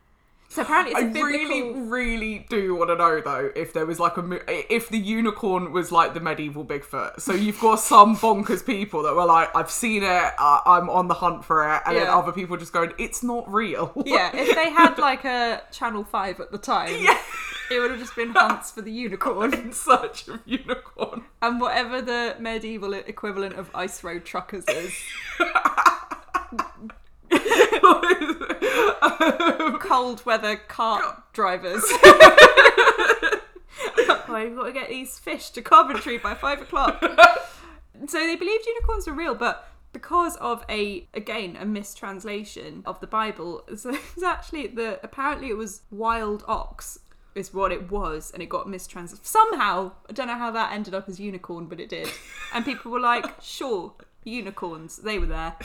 so 0.48 0.62
apparently 0.62 0.92
it's 0.96 1.16
I 1.18 1.20
really, 1.22 1.72
really 1.72 2.46
do 2.48 2.74
want 2.76 2.88
to 2.90 2.96
know 2.96 3.20
though 3.20 3.50
if 3.54 3.72
there 3.72 3.84
was 3.84 4.00
like 4.00 4.16
a 4.16 4.74
if 4.74 4.88
the 4.88 4.98
unicorn 4.98 5.72
was 5.72 5.92
like 5.92 6.14
the 6.14 6.20
medieval 6.20 6.64
Bigfoot. 6.64 7.20
So 7.20 7.32
you've 7.34 7.60
got 7.60 7.76
some 7.80 8.16
bonkers 8.16 8.64
people 8.64 9.02
that 9.02 9.14
were 9.14 9.26
like, 9.26 9.54
"I've 9.54 9.70
seen 9.70 10.02
it, 10.02 10.32
uh, 10.38 10.60
I'm 10.64 10.88
on 10.88 11.08
the 11.08 11.14
hunt 11.14 11.44
for 11.44 11.70
it," 11.74 11.82
and 11.84 11.96
then 11.96 12.06
other 12.08 12.32
people 12.32 12.56
just 12.56 12.72
going, 12.72 12.92
"It's 12.98 13.22
not 13.22 13.52
real." 13.52 13.92
yeah 14.06 14.30
if 14.34 14.54
they 14.54 14.70
had 14.70 14.96
like 14.98 15.24
a 15.24 15.62
channel 15.72 16.04
5 16.04 16.40
at 16.40 16.52
the 16.52 16.58
time 16.58 16.94
Yeah. 17.00 17.18
it 17.70 17.80
would 17.80 17.90
have 17.90 18.00
just 18.00 18.14
been 18.16 18.30
hunts 18.30 18.70
for 18.70 18.80
the 18.82 18.92
unicorn 18.92 19.52
in 19.60 19.72
search 19.72 20.28
of 20.28 20.40
unicorn. 20.46 21.24
and 21.42 21.60
whatever 21.60 22.00
the 22.00 22.36
medieval 22.38 22.94
equivalent 22.94 23.56
of 23.56 23.70
ice 23.74 24.02
road 24.04 24.24
truckers 24.24 24.64
is 24.68 24.92
cold 29.96 30.26
weather 30.26 30.56
cart 30.56 31.32
drivers. 31.32 31.82
oh, 34.28 34.42
you've 34.42 34.56
got 34.56 34.66
to 34.66 34.72
get 34.72 34.90
these 34.90 35.18
fish 35.18 35.48
to 35.50 35.62
Coventry 35.62 36.18
by 36.18 36.34
five 36.34 36.60
o'clock. 36.60 37.00
so 38.06 38.18
they 38.18 38.36
believed 38.36 38.66
unicorns 38.66 39.06
were 39.06 39.14
real, 39.14 39.34
but 39.34 39.70
because 39.94 40.36
of 40.36 40.62
a 40.68 41.08
again 41.14 41.56
a 41.58 41.64
mistranslation 41.64 42.82
of 42.84 43.00
the 43.00 43.06
Bible, 43.06 43.64
so 43.74 43.90
it's 43.90 44.22
actually 44.22 44.66
the 44.66 45.00
apparently 45.02 45.48
it 45.48 45.56
was 45.56 45.80
wild 45.90 46.44
ox 46.46 46.98
is 47.34 47.54
what 47.54 47.72
it 47.72 47.90
was, 47.90 48.30
and 48.32 48.42
it 48.42 48.50
got 48.50 48.68
mistranslated 48.68 49.24
somehow. 49.24 49.92
I 50.10 50.12
don't 50.12 50.26
know 50.26 50.36
how 50.36 50.50
that 50.50 50.72
ended 50.72 50.92
up 50.92 51.08
as 51.08 51.18
unicorn, 51.18 51.66
but 51.66 51.80
it 51.80 51.88
did, 51.88 52.10
and 52.52 52.66
people 52.66 52.90
were 52.90 53.00
like, 53.00 53.24
sure, 53.40 53.94
unicorns, 54.24 54.98
they 54.98 55.18
were 55.18 55.26
there. 55.26 55.56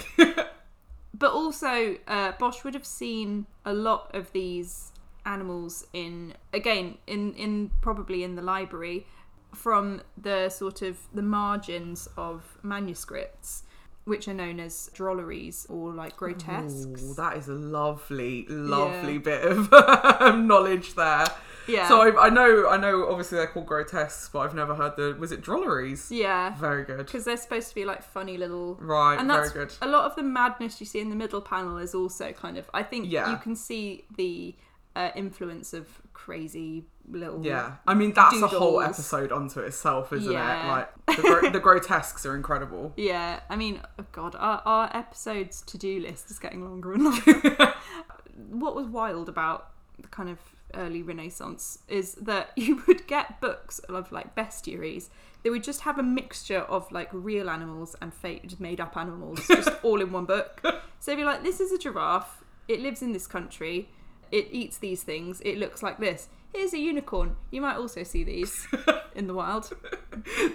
But 1.21 1.33
also, 1.33 1.97
uh, 2.07 2.31
Bosch 2.39 2.63
would 2.63 2.73
have 2.73 2.85
seen 2.85 3.45
a 3.63 3.73
lot 3.73 4.09
of 4.15 4.31
these 4.33 4.91
animals 5.23 5.85
in 5.93 6.33
again 6.51 6.97
in 7.05 7.35
in 7.35 7.69
probably 7.79 8.23
in 8.23 8.33
the 8.33 8.41
library 8.41 9.05
from 9.53 10.01
the 10.17 10.49
sort 10.49 10.81
of 10.81 10.97
the 11.13 11.21
margins 11.21 12.09
of 12.17 12.57
manuscripts, 12.63 13.63
which 14.05 14.27
are 14.27 14.33
known 14.33 14.59
as 14.59 14.89
drolleries 14.95 15.69
or 15.69 15.93
like 15.93 16.17
grotesques. 16.17 17.03
Ooh, 17.03 17.13
that 17.13 17.37
is 17.37 17.47
a 17.47 17.53
lovely, 17.53 18.47
lovely 18.49 19.13
Yeah. 19.13 19.19
bit 19.19 19.43
of 19.45 19.69
knowledge 20.39 20.95
there. 20.95 21.27
Yeah. 21.67 21.87
So 21.87 22.01
I, 22.01 22.25
I 22.27 22.29
know, 22.29 22.67
I 22.69 22.77
know. 22.77 23.07
Obviously, 23.09 23.37
they're 23.37 23.47
called 23.47 23.67
grotesques, 23.67 24.29
but 24.31 24.39
I've 24.39 24.55
never 24.55 24.75
heard 24.75 24.95
the. 24.95 25.15
Was 25.19 25.31
it 25.31 25.41
drolleries? 25.41 26.07
yeah, 26.09 26.55
Very 26.57 26.83
good. 26.83 26.97
because 27.05 27.25
they're 27.25 27.37
supposed 27.37 27.69
to 27.69 27.75
be 27.75 27.85
like 27.85 28.03
funny 28.03 28.37
little. 28.37 28.75
Right. 28.81 29.17
And 29.19 29.27
very 29.27 29.41
that's 29.49 29.53
good. 29.53 29.73
a 29.81 29.87
lot 29.89 30.05
of 30.05 30.15
the 30.15 30.23
madness 30.23 30.79
you 30.79 30.85
see 30.85 30.99
in 30.99 31.09
the 31.09 31.15
middle 31.15 31.41
panel 31.41 31.77
is 31.77 31.93
also 31.95 32.31
kind 32.31 32.57
of. 32.57 32.69
I 32.73 32.83
think 32.83 33.11
Yeah. 33.11 33.29
you 33.31 33.37
can 33.37 33.55
see 33.55 34.05
the 34.17 34.55
uh, 34.95 35.11
influence 35.15 35.73
of 35.73 35.87
crazy 36.13 36.83
little. 37.09 37.43
Yeah, 37.45 37.75
I 37.87 37.93
mean 37.93 38.13
that's 38.13 38.41
a 38.41 38.47
whole 38.47 38.81
episode 38.81 39.31
unto 39.31 39.59
itself, 39.61 40.11
isn't 40.13 40.31
Yeah. 40.31 40.65
it? 40.65 40.67
Like 40.67 41.17
the, 41.17 41.21
gro- 41.21 41.49
the 41.51 41.59
grotesques 41.59 42.25
are 42.25 42.35
incredible. 42.35 42.93
Yeah, 42.97 43.39
I 43.49 43.55
mean, 43.55 43.81
oh 43.99 44.05
God, 44.11 44.35
our, 44.37 44.61
our 44.65 44.95
episodes 44.95 45.61
to 45.63 45.77
do 45.77 45.99
list 45.99 46.29
is 46.31 46.39
getting 46.39 46.63
longer 46.63 46.93
and 46.93 47.03
longer. 47.05 47.73
what 48.49 48.75
was 48.75 48.87
wild 48.87 49.29
about 49.29 49.69
the 49.99 50.07
kind 50.07 50.29
of 50.29 50.39
early 50.73 51.01
Renaissance 51.01 51.79
is 51.87 52.15
that 52.15 52.51
you 52.55 52.83
would 52.87 53.07
get 53.07 53.41
books 53.41 53.79
of 53.79 54.11
like 54.11 54.35
bestiaries. 54.35 55.09
They 55.43 55.49
would 55.49 55.63
just 55.63 55.81
have 55.81 55.97
a 55.97 56.03
mixture 56.03 56.59
of 56.59 56.91
like 56.91 57.09
real 57.11 57.49
animals 57.49 57.95
and 58.01 58.13
fake 58.13 58.59
made 58.59 58.79
up 58.79 58.95
animals, 58.95 59.45
just 59.47 59.69
all 59.83 59.99
in 60.01 60.11
one 60.11 60.25
book. 60.25 60.61
So 60.99 61.11
you'd 61.11 61.17
be 61.17 61.23
like, 61.23 61.43
this 61.43 61.59
is 61.59 61.71
a 61.71 61.77
giraffe. 61.77 62.43
It 62.67 62.79
lives 62.81 63.01
in 63.01 63.11
this 63.11 63.25
country. 63.27 63.89
It 64.31 64.47
eats 64.51 64.77
these 64.77 65.03
things. 65.03 65.41
It 65.41 65.57
looks 65.57 65.81
like 65.81 65.97
this. 65.99 66.29
Here's 66.53 66.73
a 66.73 66.79
unicorn. 66.79 67.37
You 67.49 67.61
might 67.61 67.77
also 67.77 68.03
see 68.03 68.23
these 68.23 68.67
in 69.15 69.27
the 69.27 69.33
wild. 69.33 69.71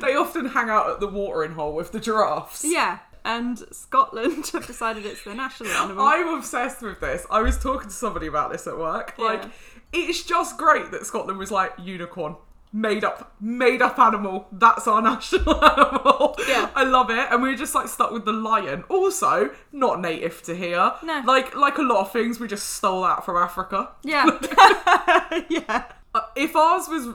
They 0.00 0.14
often 0.14 0.46
hang 0.46 0.68
out 0.70 0.88
at 0.90 1.00
the 1.00 1.08
watering 1.08 1.52
hole 1.52 1.74
with 1.74 1.90
the 1.92 2.00
giraffes. 2.00 2.64
Yeah, 2.64 2.98
and 3.24 3.58
Scotland 3.72 4.46
have 4.52 4.66
decided 4.66 5.04
it's 5.04 5.24
their 5.24 5.34
national 5.34 5.70
animal. 5.70 6.04
I'm 6.06 6.28
obsessed 6.28 6.80
with 6.82 7.00
this. 7.00 7.26
I 7.30 7.40
was 7.40 7.58
talking 7.58 7.88
to 7.88 7.94
somebody 7.94 8.26
about 8.28 8.52
this 8.52 8.66
at 8.66 8.78
work. 8.78 9.14
Like, 9.18 9.42
Yeah. 9.44 9.50
It's 9.92 10.22
just 10.24 10.58
great 10.58 10.90
that 10.90 11.06
Scotland 11.06 11.38
was 11.38 11.50
like 11.50 11.72
unicorn. 11.78 12.36
made 12.72 13.04
up 13.04 13.32
made 13.40 13.80
up 13.80 13.98
animal 13.98 14.46
that's 14.52 14.86
our 14.86 15.00
national 15.12 15.64
animal 15.64 16.36
Yeah. 16.48 16.68
i 16.74 16.82
love 16.84 17.08
it 17.10 17.26
and 17.30 17.40
we're 17.40 17.56
just 17.56 17.74
like 17.74 17.88
stuck 17.88 18.10
with 18.10 18.24
the 18.26 18.32
lion 18.32 18.84
also 18.90 19.50
not 19.72 20.00
native 20.00 20.42
to 20.42 20.54
here 20.54 20.92
No. 21.02 21.22
like 21.24 21.54
like 21.56 21.78
a 21.78 21.82
lot 21.82 22.00
of 22.00 22.12
things 22.12 22.38
we 22.40 22.48
just 22.48 22.68
stole 22.74 23.02
that 23.02 23.24
from 23.24 23.36
africa 23.36 23.90
Yeah. 24.02 24.26
yeah. 25.48 25.84
Uh, 26.14 26.20
if 26.34 26.54
ours 26.56 26.88
was 26.88 27.06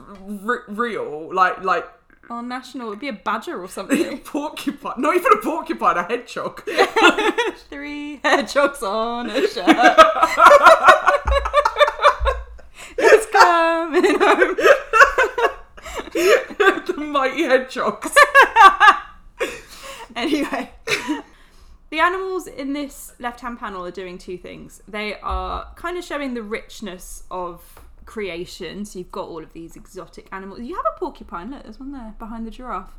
r- 0.48 0.64
real 0.68 1.32
like 1.34 1.62
like 1.62 1.86
Our 2.30 2.42
national 2.42 2.88
would 2.88 3.00
be 3.00 3.08
a 3.08 3.12
badger 3.12 3.60
or 3.62 3.68
something. 3.68 4.18
porcupine 4.20 4.94
not 4.98 5.14
even 5.16 5.32
a 5.32 5.40
porcupine 5.42 5.96
a 5.98 6.04
hedgehog 6.04 6.62
Three 7.68 8.20
hedgehogs 8.24 8.82
on 8.82 9.28
a 9.30 9.46
shirt. 9.46 9.66
Coming 13.32 14.18
home. 14.18 14.56
the 16.86 16.94
mighty 16.98 17.44
hedgehogs 17.44 18.14
Anyway. 20.16 20.70
The 21.90 22.00
animals 22.00 22.46
in 22.46 22.72
this 22.72 23.12
left 23.18 23.40
hand 23.40 23.58
panel 23.58 23.84
are 23.84 23.90
doing 23.90 24.16
two 24.16 24.38
things. 24.38 24.82
They 24.88 25.18
are 25.20 25.68
kind 25.76 25.98
of 25.98 26.04
showing 26.04 26.32
the 26.32 26.42
richness 26.42 27.24
of 27.30 27.80
creation. 28.06 28.86
So 28.86 28.98
you've 28.98 29.12
got 29.12 29.28
all 29.28 29.42
of 29.42 29.52
these 29.52 29.76
exotic 29.76 30.26
animals. 30.32 30.60
You 30.60 30.74
have 30.74 30.86
a 30.96 30.98
porcupine, 30.98 31.50
look, 31.50 31.64
there's 31.64 31.78
one 31.78 31.92
there 31.92 32.14
behind 32.18 32.46
the 32.46 32.50
giraffe. 32.50 32.94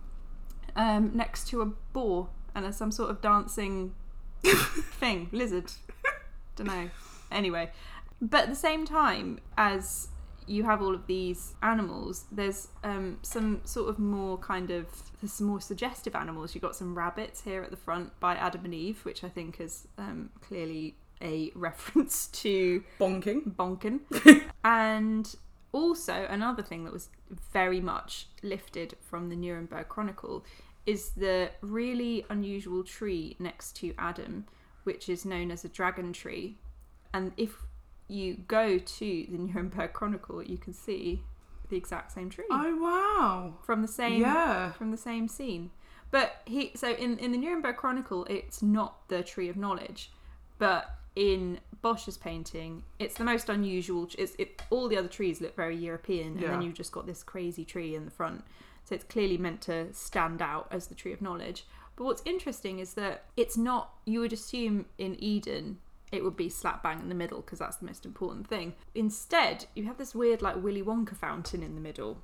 Um, 0.75 1.11
next 1.15 1.47
to 1.49 1.61
a 1.61 1.65
boar 1.65 2.29
and 2.53 2.65
there's 2.65 2.75
some 2.75 2.91
sort 2.91 3.09
of 3.09 3.21
dancing 3.21 3.95
thing, 4.43 5.29
lizard. 5.31 5.71
Don't 6.55 6.67
know. 6.67 6.89
Anyway, 7.31 7.71
but 8.21 8.43
at 8.43 8.49
the 8.49 8.55
same 8.55 8.85
time 8.85 9.39
as 9.57 10.09
you 10.47 10.63
have 10.63 10.81
all 10.81 10.93
of 10.93 11.07
these 11.07 11.53
animals, 11.61 12.25
there's 12.31 12.67
um, 12.83 13.19
some 13.21 13.61
sort 13.63 13.89
of 13.89 13.99
more 13.99 14.37
kind 14.37 14.71
of 14.71 14.87
there's 15.21 15.33
some 15.33 15.47
more 15.47 15.61
suggestive 15.61 16.15
animals. 16.15 16.53
You've 16.53 16.61
got 16.61 16.75
some 16.75 16.97
rabbits 16.97 17.41
here 17.41 17.63
at 17.63 17.71
the 17.71 17.77
front 17.77 18.19
by 18.19 18.35
Adam 18.35 18.65
and 18.65 18.73
Eve, 18.73 18.99
which 19.05 19.23
I 19.23 19.29
think 19.29 19.59
is 19.59 19.87
um, 19.97 20.29
clearly 20.41 20.95
a 21.21 21.51
reference 21.55 22.27
to 22.27 22.83
bonking 22.99 23.55
Bonken. 23.55 24.01
and 24.63 25.35
also, 25.71 26.27
another 26.29 26.61
thing 26.61 26.83
that 26.83 26.93
was 26.93 27.09
very 27.51 27.81
much 27.81 28.27
lifted 28.43 28.95
from 29.01 29.29
the 29.29 29.35
Nuremberg 29.35 29.89
Chronicle 29.89 30.45
is 30.85 31.11
the 31.11 31.49
really 31.61 32.25
unusual 32.29 32.83
tree 32.83 33.35
next 33.39 33.75
to 33.77 33.93
Adam, 33.97 34.45
which 34.83 35.09
is 35.09 35.25
known 35.25 35.49
as 35.49 35.65
a 35.65 35.69
dragon 35.69 36.13
tree. 36.13 36.57
And 37.13 37.31
if 37.37 37.55
you 38.07 38.37
go 38.47 38.77
to 38.77 39.25
the 39.29 39.37
Nuremberg 39.37 39.93
Chronicle, 39.93 40.43
you 40.43 40.57
can 40.57 40.73
see 40.73 41.23
the 41.69 41.77
exact 41.77 42.11
same 42.11 42.29
tree 42.29 42.43
oh 42.51 42.77
wow 42.77 43.53
from 43.63 43.81
the 43.81 43.87
same 43.87 44.21
yeah 44.21 44.71
from 44.73 44.91
the 44.91 44.97
same 44.97 45.27
scene. 45.27 45.71
But 46.11 46.41
he 46.45 46.71
so 46.75 46.91
in 46.91 47.17
in 47.17 47.31
the 47.31 47.37
Nuremberg 47.37 47.77
Chronicle, 47.77 48.25
it's 48.29 48.61
not 48.61 49.07
the 49.07 49.23
Tree 49.23 49.49
of 49.49 49.57
Knowledge, 49.57 50.11
but 50.59 50.95
in 51.15 51.59
Bosch's 51.81 52.17
painting, 52.17 52.83
it's 52.99 53.15
the 53.15 53.23
most 53.23 53.49
unusual. 53.49 54.07
It's 54.17 54.33
it, 54.39 54.61
all 54.69 54.87
the 54.87 54.97
other 54.97 55.07
trees 55.07 55.41
look 55.41 55.55
very 55.55 55.75
European, 55.75 56.37
and 56.37 56.43
then 56.43 56.61
you've 56.61 56.73
just 56.73 56.91
got 56.91 57.05
this 57.05 57.23
crazy 57.23 57.65
tree 57.65 57.95
in 57.95 58.05
the 58.05 58.11
front. 58.11 58.43
So 58.85 58.95
it's 58.95 59.03
clearly 59.03 59.37
meant 59.37 59.61
to 59.61 59.93
stand 59.93 60.41
out 60.41 60.67
as 60.71 60.87
the 60.87 60.95
Tree 60.95 61.13
of 61.13 61.21
Knowledge. 61.21 61.65
But 61.95 62.05
what's 62.05 62.23
interesting 62.25 62.79
is 62.79 62.95
that 62.95 63.25
it's 63.37 63.57
not. 63.57 63.93
You 64.05 64.21
would 64.21 64.33
assume 64.33 64.85
in 64.97 65.15
Eden 65.21 65.79
it 66.13 66.23
would 66.23 66.37
be 66.37 66.47
slap 66.47 66.83
bang 66.83 66.99
in 66.99 67.09
the 67.09 67.15
middle 67.15 67.41
because 67.41 67.57
that's 67.59 67.77
the 67.77 67.85
most 67.85 68.05
important 68.05 68.47
thing. 68.47 68.75
Instead, 68.93 69.65
you 69.73 69.85
have 69.85 69.97
this 69.97 70.13
weird 70.13 70.43
like 70.43 70.63
Willy 70.63 70.83
Wonka 70.83 71.17
fountain 71.17 71.63
in 71.63 71.73
the 71.73 71.81
middle. 71.81 72.21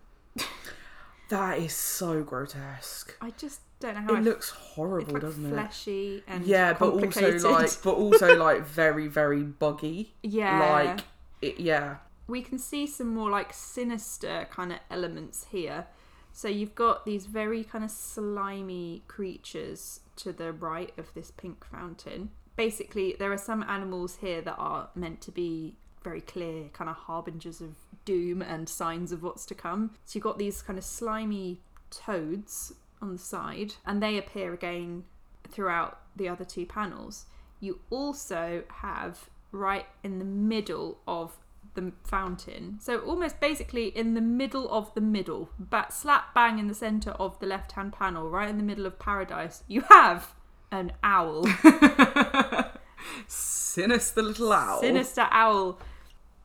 that 1.29 1.57
is 1.57 1.73
so 1.73 2.21
grotesque. 2.21 3.17
I 3.19 3.31
just 3.31 3.61
don't 3.79 3.95
know 3.95 4.01
how. 4.01 4.15
I 4.15 4.19
it 4.19 4.23
looks 4.23 4.51
horrible 4.51 5.13
like 5.13 5.23
doesn't 5.23 5.45
it? 5.45 5.49
fleshy 5.49 6.23
and 6.27 6.45
yeah 6.45 6.73
but 6.73 6.89
also 6.91 7.31
like 7.49 7.71
but 7.83 7.93
also 7.95 8.35
like 8.37 8.63
very 8.63 9.07
very 9.07 9.41
buggy. 9.41 10.13
Yeah. 10.21 10.59
Like 10.59 10.99
it, 11.41 11.59
yeah. 11.59 11.97
We 12.27 12.43
can 12.43 12.59
see 12.59 12.85
some 12.85 13.07
more 13.07 13.31
like 13.31 13.53
sinister 13.53 14.47
kind 14.51 14.71
of 14.71 14.79
elements 14.91 15.47
here. 15.49 15.87
So 16.31 16.47
you've 16.47 16.75
got 16.75 17.07
these 17.07 17.25
very 17.25 17.63
kind 17.63 17.83
of 17.83 17.89
slimy 17.89 19.01
creatures 19.07 20.01
to 20.17 20.31
the 20.31 20.53
right 20.53 20.93
of 20.95 21.11
this 21.15 21.31
pink 21.31 21.65
fountain 21.65 22.29
basically 22.59 23.15
there 23.17 23.31
are 23.31 23.37
some 23.37 23.63
animals 23.63 24.17
here 24.19 24.41
that 24.41 24.57
are 24.57 24.89
meant 24.93 25.21
to 25.21 25.31
be 25.31 25.77
very 26.03 26.19
clear 26.19 26.67
kind 26.73 26.89
of 26.89 26.95
harbingers 26.97 27.61
of 27.61 27.73
doom 28.03 28.41
and 28.41 28.67
signs 28.67 29.13
of 29.13 29.23
what's 29.23 29.45
to 29.45 29.55
come. 29.55 29.91
So 30.03 30.17
you've 30.17 30.25
got 30.25 30.37
these 30.37 30.61
kind 30.61 30.77
of 30.77 30.83
slimy 30.83 31.61
toads 31.89 32.73
on 33.01 33.13
the 33.13 33.17
side 33.17 33.75
and 33.85 34.03
they 34.03 34.17
appear 34.17 34.53
again 34.53 35.05
throughout 35.47 36.01
the 36.17 36.27
other 36.27 36.43
two 36.43 36.65
panels. 36.65 37.27
You 37.61 37.79
also 37.89 38.63
have 38.67 39.29
right 39.53 39.85
in 40.03 40.19
the 40.19 40.25
middle 40.25 40.99
of 41.07 41.37
the 41.75 41.93
fountain 42.03 42.77
so 42.81 42.99
almost 42.99 43.39
basically 43.39 43.87
in 43.87 44.15
the 44.15 44.21
middle 44.21 44.67
of 44.69 44.93
the 44.95 45.01
middle 45.01 45.49
but 45.59 45.93
slap 45.93 46.33
bang 46.33 46.57
in 46.57 46.67
the 46.67 46.73
center 46.73 47.11
of 47.11 47.39
the 47.39 47.45
left 47.45 47.73
hand 47.73 47.93
panel 47.93 48.27
right 48.27 48.49
in 48.49 48.57
the 48.57 48.63
middle 48.63 48.87
of 48.87 48.97
paradise 48.97 49.63
you 49.67 49.81
have 49.81 50.33
an 50.71 50.91
owl. 51.03 51.45
Sinister 53.27 54.21
little 54.21 54.51
owl. 54.51 54.81
Sinister 54.81 55.27
owl. 55.31 55.79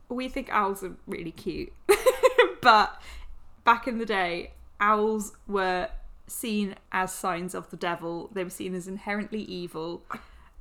We 0.08 0.28
think 0.28 0.48
owls 0.52 0.82
are 0.82 0.96
really 1.06 1.32
cute. 1.32 1.72
But 2.64 2.98
back 3.64 3.86
in 3.86 3.98
the 3.98 4.06
day 4.06 4.52
owls 4.80 5.32
were 5.46 5.90
seen 6.26 6.76
as 6.92 7.12
signs 7.12 7.54
of 7.54 7.68
the 7.68 7.76
devil. 7.76 8.30
They 8.32 8.42
were 8.42 8.48
seen 8.48 8.74
as 8.74 8.88
inherently 8.88 9.42
evil. 9.42 10.02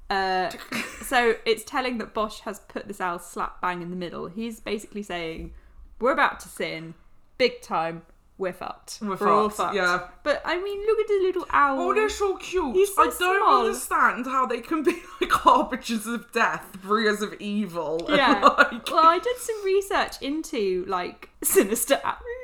Uh, 0.10 0.50
so 1.02 1.36
it's 1.46 1.64
telling 1.64 2.00
that 2.00 2.14
Bosch 2.14 2.42
has 2.42 2.60
put 2.60 2.90
this 2.90 3.00
owl 3.00 3.20
slap 3.20 3.62
bang 3.62 3.82
in 3.82 3.90
the 3.90 3.96
middle. 3.96 4.28
He's 4.28 4.60
basically 4.60 5.02
saying 5.02 5.54
we're 6.02 6.12
about 6.12 6.42
to 6.42 6.50
sin 6.50 6.94
big 7.38 7.62
time 7.62 8.02
we're 8.38 8.52
fucked 8.54 8.98
We're 9.02 9.14
all 9.30 9.50
fucked, 9.50 9.58
fucked 9.58 9.76
yeah. 9.76 10.08
but 10.24 10.42
i 10.44 10.60
mean 10.62 10.86
look 10.88 11.00
at 11.00 11.08
the 11.08 11.20
little 11.22 11.46
owl 11.52 11.80
Oh, 11.80 11.94
they're 11.94 12.10
so 12.10 12.36
cute. 12.38 12.76
He's 12.76 12.94
so 12.96 13.04
I 13.04 13.06
don't 13.06 13.16
small. 13.16 13.66
understand 13.66 14.26
how 14.26 14.46
they 14.48 14.60
can 14.62 14.82
be 14.84 14.92
like 15.22 15.32
harbingers 15.32 16.08
of 16.08 16.32
death, 16.32 16.78
bringers 16.82 17.22
of 17.22 17.34
evil. 17.40 18.06
Yeah. 18.10 18.42
like- 18.42 18.90
Well, 18.90 19.06
I 19.06 19.20
did 19.20 19.38
some 19.38 19.64
research 19.64 20.22
into 20.22 20.84
like 20.88 21.30
sinister. 21.44 22.02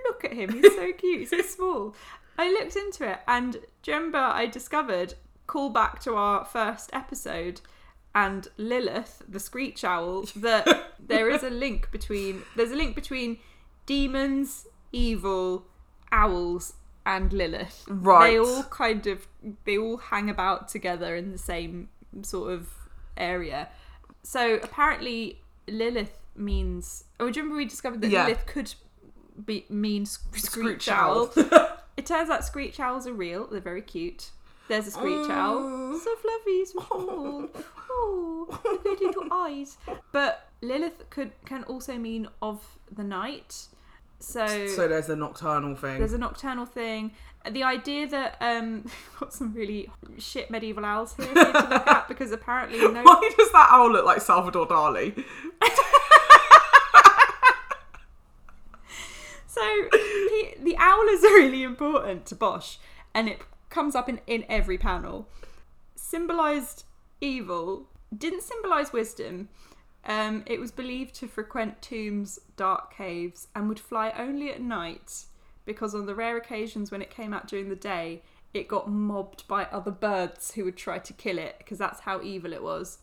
Look 0.07 0.23
at 0.25 0.33
him; 0.33 0.53
he's 0.53 0.73
so 0.75 0.91
cute, 0.93 1.19
He's 1.21 1.29
so 1.31 1.41
small. 1.55 1.95
I 2.37 2.49
looked 2.51 2.75
into 2.75 3.09
it, 3.11 3.19
and 3.27 3.57
do 3.83 3.91
remember 3.91 4.17
I 4.19 4.45
discovered 4.45 5.15
call 5.47 5.69
back 5.71 5.99
to 6.01 6.13
our 6.15 6.45
first 6.45 6.89
episode 6.93 7.61
and 8.15 8.47
Lilith, 8.57 9.23
the 9.27 9.39
screech 9.39 9.83
owl, 9.83 10.25
that 10.35 10.93
there 10.99 11.29
is 11.29 11.41
a 11.43 11.49
link 11.49 11.91
between 11.91 12.43
there's 12.55 12.71
a 12.71 12.75
link 12.75 12.95
between 12.95 13.37
demons, 13.85 14.67
evil, 14.91 15.65
owls, 16.11 16.73
and 17.05 17.31
Lilith. 17.33 17.85
Right. 17.87 18.31
They 18.31 18.39
all 18.39 18.63
kind 18.63 19.05
of 19.07 19.27
they 19.65 19.77
all 19.77 19.97
hang 19.97 20.29
about 20.29 20.67
together 20.67 21.15
in 21.15 21.31
the 21.31 21.37
same 21.37 21.89
sort 22.21 22.51
of 22.53 22.69
area. 23.17 23.69
So 24.23 24.55
apparently 24.61 25.41
Lilith 25.67 26.17
means. 26.35 27.05
Oh, 27.19 27.29
do 27.29 27.39
you 27.39 27.43
remember 27.43 27.57
we 27.57 27.65
discovered 27.65 28.01
that 28.01 28.09
Yeah. 28.09 28.23
Lilith 28.25 28.45
could 28.45 28.73
be 29.45 29.65
mean 29.69 30.05
sc- 30.05 30.35
screech, 30.37 30.83
Screech 30.83 30.89
owl? 30.89 31.31
owl. 31.37 31.77
it 31.97 32.05
turns 32.05 32.29
out 32.29 32.43
screech 32.45 32.79
owls 32.79 33.07
are 33.07 33.13
real. 33.13 33.47
They're 33.47 33.61
very 33.61 33.81
cute. 33.81 34.31
There's 34.67 34.85
a 34.87 34.91
screech 34.91 35.25
Oh. 35.29 35.31
owl, 35.31 35.99
so 35.99 36.15
fluffy, 36.17 36.65
so 36.65 36.79
small. 36.87 37.49
Oh, 37.91 38.45
look 38.63 38.85
at 38.85 39.01
little 39.01 39.27
eyes. 39.33 39.77
But 40.11 40.47
Lilith 40.61 41.09
could 41.09 41.31
can 41.45 41.63
also 41.63 41.97
mean 41.97 42.27
of 42.39 42.77
the 42.91 43.03
night. 43.03 43.65
So, 44.19 44.67
so 44.67 44.87
there's 44.87 45.09
a 45.09 45.15
nocturnal 45.15 45.75
thing. 45.75 45.99
there's 45.99 46.13
a 46.13 46.17
nocturnal 46.17 46.65
thing. 46.65 47.11
The 47.49 47.63
idea 47.63 48.05
that 48.07 48.35
um, 48.41 48.85
got 49.19 49.33
some 49.33 49.53
really 49.53 49.89
shit 50.17 50.51
medieval 50.51 50.83
owls 50.83 51.15
here 51.15 51.27
for 51.27 51.33
to 51.33 51.51
look 51.51 51.87
at 51.87 52.07
because 52.09 52.31
apparently 52.31 52.79
no 52.91 53.01
Why 53.01 53.31
does 53.37 53.51
that 53.53 53.69
owl 53.71 53.91
look 53.91 54.05
like 54.05 54.21
Salvador 54.21 54.67
Dali? 54.67 55.23
So 59.59 59.65
the, 59.91 60.53
the 60.61 60.77
owl 60.77 61.03
is 61.09 61.21
really 61.21 61.63
important 61.63 62.25
to 62.27 62.35
Bosch, 62.35 62.77
and 63.13 63.27
it 63.27 63.41
comes 63.69 63.93
up 63.93 64.07
in, 64.07 64.21
in 64.25 64.45
every 64.47 64.77
panel. 64.77 65.27
Symbolized 65.95 66.85
evil, 67.19 67.89
didn't 68.15 68.43
symbolize 68.43 68.93
wisdom. 68.93 69.49
Um, 70.05 70.43
it 70.45 70.59
was 70.59 70.71
believed 70.71 71.13
to 71.15 71.27
frequent 71.27 71.81
tombs, 71.81 72.39
dark 72.55 72.95
caves, 72.95 73.47
and 73.55 73.67
would 73.67 73.79
fly 73.79 74.13
only 74.17 74.49
at 74.49 74.61
night 74.61 75.25
because 75.65 75.93
on 75.93 76.05
the 76.05 76.15
rare 76.15 76.37
occasions 76.37 76.89
when 76.89 77.01
it 77.01 77.09
came 77.11 77.33
out 77.33 77.47
during 77.47 77.69
the 77.69 77.75
day, 77.75 78.23
it 78.53 78.67
got 78.67 78.89
mobbed 78.89 79.47
by 79.47 79.65
other 79.65 79.91
birds 79.91 80.53
who 80.53 80.63
would 80.65 80.77
try 80.77 80.97
to 80.97 81.13
kill 81.13 81.37
it 81.37 81.55
because 81.59 81.77
that's 81.77 81.99
how 82.01 82.21
evil 82.21 82.53
it 82.53 82.63
was. 82.63 82.97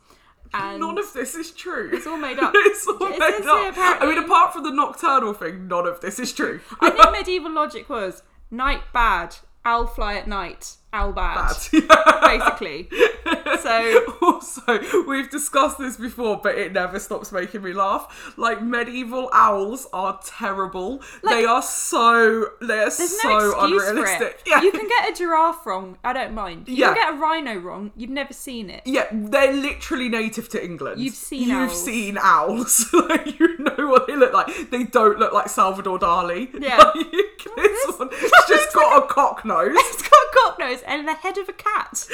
And 0.55 0.80
None 0.80 0.99
of 0.99 1.12
this 1.12 1.34
is 1.34 1.53
true. 1.53 1.90
it's 1.92 2.07
all 2.07 2.16
made 2.16 2.38
up. 2.38 2.53
It's 2.57 2.86
all 2.86 2.97
It 3.01 3.18
made 3.18 3.47
up. 3.47 3.74
I 4.03 4.07
mean, 4.07 4.18
apart 4.18 4.53
from 4.53 4.62
the 4.64 4.70
nocturnal 4.70 5.34
thing, 5.34 5.68
none 5.68 5.86
of 5.86 6.01
this 6.01 6.18
is 6.18 6.32
true. 6.32 6.61
I 6.80 6.90
think 6.90 7.12
medieval 7.12 7.53
logic 7.53 7.88
was 7.88 8.22
night 8.51 8.82
bad, 8.92 9.36
owl 9.64 9.86
fly 9.86 10.14
at 10.16 10.26
night, 10.28 10.76
owl 10.93 11.12
bad. 11.12 11.55
Basically. 12.22 12.89
So 13.62 14.05
also, 14.22 14.78
we've 15.07 15.30
discussed 15.30 15.78
this 15.78 15.97
before, 15.97 16.41
but 16.43 16.57
it 16.57 16.72
never 16.72 16.99
stops 16.99 17.32
making 17.32 17.62
me 17.62 17.72
laugh. 17.72 18.34
Like 18.37 18.62
medieval 18.62 19.28
owls 19.32 19.87
are 19.93 20.18
terrible. 20.24 21.03
they 21.22 21.45
are 21.45 21.62
so 21.62 22.47
they 22.61 22.74
are 22.74 22.91
there's 22.91 23.20
so 23.20 23.28
no 23.28 23.55
unrealistic. 23.61 24.43
Yeah. 24.47 24.62
You 24.62 24.70
can 24.70 24.89
get 24.89 25.11
a 25.11 25.14
giraffe 25.16 25.64
wrong, 25.66 25.99
I 26.05 26.12
don't 26.12 26.34
mind. 26.34 26.68
You 26.68 26.76
Yeah. 26.76 26.87
can 26.87 26.95
get 26.95 27.14
a 27.14 27.16
rhino 27.16 27.55
wrong, 27.57 27.93
you've 27.97 28.11
never 28.11 28.32
seen 28.32 28.70
it. 28.70 28.82
Yeah, 28.84 29.07
they're 29.12 29.53
literally 29.53 30.09
native 30.09 30.49
to 30.51 30.64
England. 30.64 31.01
You've 31.01 31.14
seen 31.14 31.49
You've 31.49 31.70
owls. 31.70 31.84
seen 31.84 32.18
owls. 32.20 32.87
like, 32.93 33.39
you 33.39 33.59
know 33.59 33.89
what 33.89 34.07
they 34.07 34.16
look 34.16 34.32
like. 34.32 34.70
They 34.70 34.84
don't 34.84 35.18
look 35.18 35.32
like 35.32 35.49
Salvador 35.49 35.99
Dali. 35.99 36.49
Yeah. 36.61 36.93
Like, 37.57 37.64
this 37.70 37.99
one, 37.99 38.09
it's 38.12 38.49
just 38.49 38.74
got 38.74 39.05
a 39.05 39.07
cock 39.07 39.45
nose. 39.45 39.70
It's 39.72 40.03
got 40.03 40.11
a 40.11 40.28
cock 40.34 40.59
nose 40.59 40.76
and 40.83 41.07
the 41.07 41.14
head 41.14 41.39
of 41.39 41.49
a 41.49 41.53
cat 41.53 42.07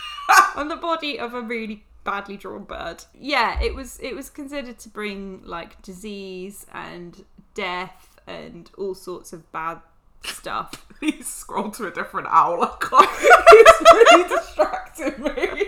on 0.56 0.68
the 0.68 0.76
body 0.76 1.18
of 1.18 1.34
a 1.34 1.40
really 1.40 1.84
badly 2.04 2.36
drawn 2.36 2.64
bird. 2.64 3.04
Yeah, 3.18 3.60
it 3.60 3.74
was 3.74 3.98
it 4.00 4.14
was 4.14 4.30
considered 4.30 4.78
to 4.80 4.88
bring 4.88 5.42
like 5.44 5.82
disease 5.82 6.66
and 6.72 7.24
death 7.54 8.18
and 8.26 8.70
all 8.78 8.94
sorts 8.94 9.32
of 9.32 9.50
bad 9.52 9.80
stuff. 10.24 10.86
Please 10.98 11.26
scroll 11.26 11.70
to 11.72 11.86
a 11.86 11.90
different 11.90 12.28
owl. 12.30 12.78
It's 12.82 13.92
really 13.92 14.28
distracting 14.28 15.22
me. 15.22 15.66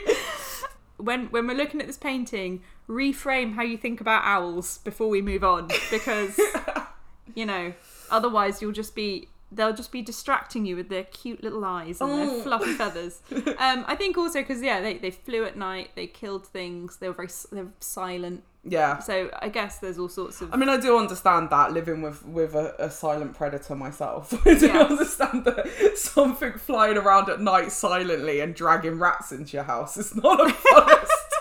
When 0.96 1.26
when 1.26 1.46
we're 1.46 1.56
looking 1.56 1.80
at 1.80 1.86
this 1.86 1.98
painting, 1.98 2.62
reframe 2.88 3.54
how 3.54 3.62
you 3.62 3.76
think 3.76 4.00
about 4.00 4.22
owls 4.24 4.78
before 4.78 5.08
we 5.08 5.20
move 5.20 5.44
on 5.44 5.68
because 5.90 6.40
you 7.34 7.46
know, 7.46 7.72
otherwise 8.10 8.62
you'll 8.62 8.72
just 8.72 8.94
be 8.94 9.28
they'll 9.50 9.72
just 9.72 9.90
be 9.92 10.02
distracting 10.02 10.66
you 10.66 10.76
with 10.76 10.88
their 10.90 11.04
cute 11.04 11.42
little 11.42 11.64
eyes 11.64 12.00
and 12.00 12.10
their 12.10 12.26
Oh. 12.28 12.42
fluffy 12.42 12.74
feathers. 12.82 13.20
Um, 13.32 13.84
I 13.86 13.94
think 13.96 14.18
also 14.18 14.40
because 14.40 14.62
yeah, 14.62 14.80
they, 14.80 14.98
they 14.98 15.10
flew 15.10 15.44
at 15.44 15.56
night, 15.56 15.90
they 15.94 16.06
killed 16.06 16.46
things, 16.46 16.96
they 16.98 17.08
were 17.08 17.14
very 17.14 17.28
s- 17.28 17.46
they're 17.50 17.68
silent. 17.80 18.44
Yeah. 18.64 18.98
So 18.98 19.30
I 19.40 19.48
guess 19.48 19.78
there's 19.78 19.98
all 19.98 20.08
sorts 20.10 20.42
of 20.42 20.52
I 20.52 20.56
mean, 20.56 20.68
I 20.68 20.76
do 20.78 20.98
understand 20.98 21.48
that 21.50 21.72
living 21.72 22.02
with 22.02 22.26
with 22.26 22.54
a, 22.54 22.74
a 22.78 22.90
silent 22.90 23.34
predator 23.34 23.74
myself. 23.74 24.34
I 24.46 24.54
do 24.54 24.66
Yes. 24.66 24.90
understand 24.90 25.44
that 25.46 25.92
something 25.96 26.52
flying 26.54 26.98
around 26.98 27.30
at 27.30 27.40
night 27.40 27.72
silently 27.72 28.40
and 28.40 28.54
dragging 28.54 28.98
rats 28.98 29.32
into 29.32 29.56
your 29.56 29.64
house 29.64 29.96
is 29.96 30.14
not 30.14 30.40
a 30.46 30.52
forest. 30.52 31.34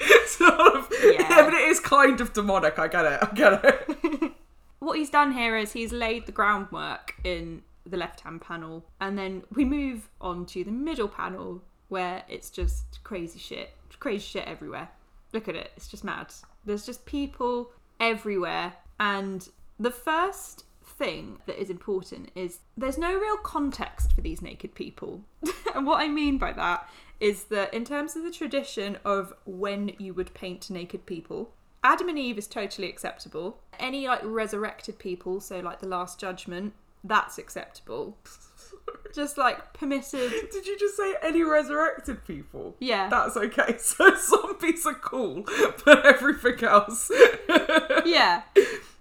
it's 0.00 0.40
not 0.40 0.76
a, 0.76 0.86
Yeah. 1.12 1.26
yeah, 1.28 1.44
but 1.44 1.54
it 1.54 1.68
is 1.68 1.78
kind 1.78 2.20
of 2.20 2.32
demonic. 2.32 2.78
I 2.78 2.88
get 2.88 3.04
it. 3.04 3.18
I 3.22 3.34
get 3.34 3.64
it. 3.64 4.32
What 4.86 4.98
he's 4.98 5.10
done 5.10 5.32
here 5.32 5.56
is 5.56 5.72
he's 5.72 5.92
laid 5.92 6.26
the 6.26 6.32
groundwork 6.32 7.14
in 7.24 7.62
the 7.84 7.96
left 7.96 8.20
hand 8.20 8.40
panel, 8.40 8.84
and 9.00 9.18
then 9.18 9.42
we 9.52 9.64
move 9.64 10.08
on 10.20 10.46
to 10.46 10.64
the 10.64 10.70
middle 10.70 11.08
panel 11.08 11.62
where 11.88 12.22
it's 12.28 12.50
just 12.50 13.02
crazy 13.04 13.38
shit, 13.38 13.70
crazy 13.98 14.24
shit 14.24 14.46
everywhere. 14.46 14.88
Look 15.32 15.48
at 15.48 15.56
it, 15.56 15.72
it's 15.76 15.88
just 15.88 16.04
mad. 16.04 16.32
There's 16.64 16.86
just 16.86 17.04
people 17.04 17.72
everywhere, 18.00 18.74
and 19.00 19.48
the 19.78 19.90
first 19.90 20.64
thing 20.84 21.38
that 21.46 21.60
is 21.60 21.68
important 21.68 22.30
is 22.34 22.60
there's 22.76 22.96
no 22.96 23.12
real 23.18 23.36
context 23.38 24.12
for 24.12 24.20
these 24.20 24.40
naked 24.40 24.74
people. 24.74 25.22
and 25.74 25.86
what 25.86 26.00
I 26.00 26.08
mean 26.08 26.38
by 26.38 26.52
that 26.52 26.88
is 27.18 27.44
that 27.44 27.72
in 27.74 27.84
terms 27.84 28.14
of 28.14 28.22
the 28.22 28.30
tradition 28.30 28.98
of 29.04 29.32
when 29.44 29.92
you 29.98 30.14
would 30.14 30.32
paint 30.34 30.70
naked 30.70 31.06
people, 31.06 31.52
Adam 31.86 32.08
and 32.08 32.18
Eve 32.18 32.36
is 32.36 32.48
totally 32.48 32.88
acceptable. 32.88 33.58
Any 33.78 34.08
like 34.08 34.20
resurrected 34.24 34.98
people, 34.98 35.40
so 35.40 35.60
like 35.60 35.78
the 35.78 35.86
Last 35.86 36.18
Judgment, 36.18 36.72
that's 37.04 37.38
acceptable. 37.38 38.18
Just 39.14 39.38
like 39.38 39.72
permitted. 39.72 40.32
Did 40.52 40.66
you 40.66 40.76
just 40.78 40.96
say 40.96 41.14
any 41.22 41.42
resurrected 41.42 42.24
people? 42.26 42.74
Yeah. 42.80 43.08
That's 43.08 43.36
okay. 43.36 43.76
So 43.78 44.14
zombies 44.16 44.84
are 44.84 44.94
cool, 44.94 45.44
but 45.84 46.04
everything 46.04 46.64
else. 46.64 47.10
yeah. 48.04 48.42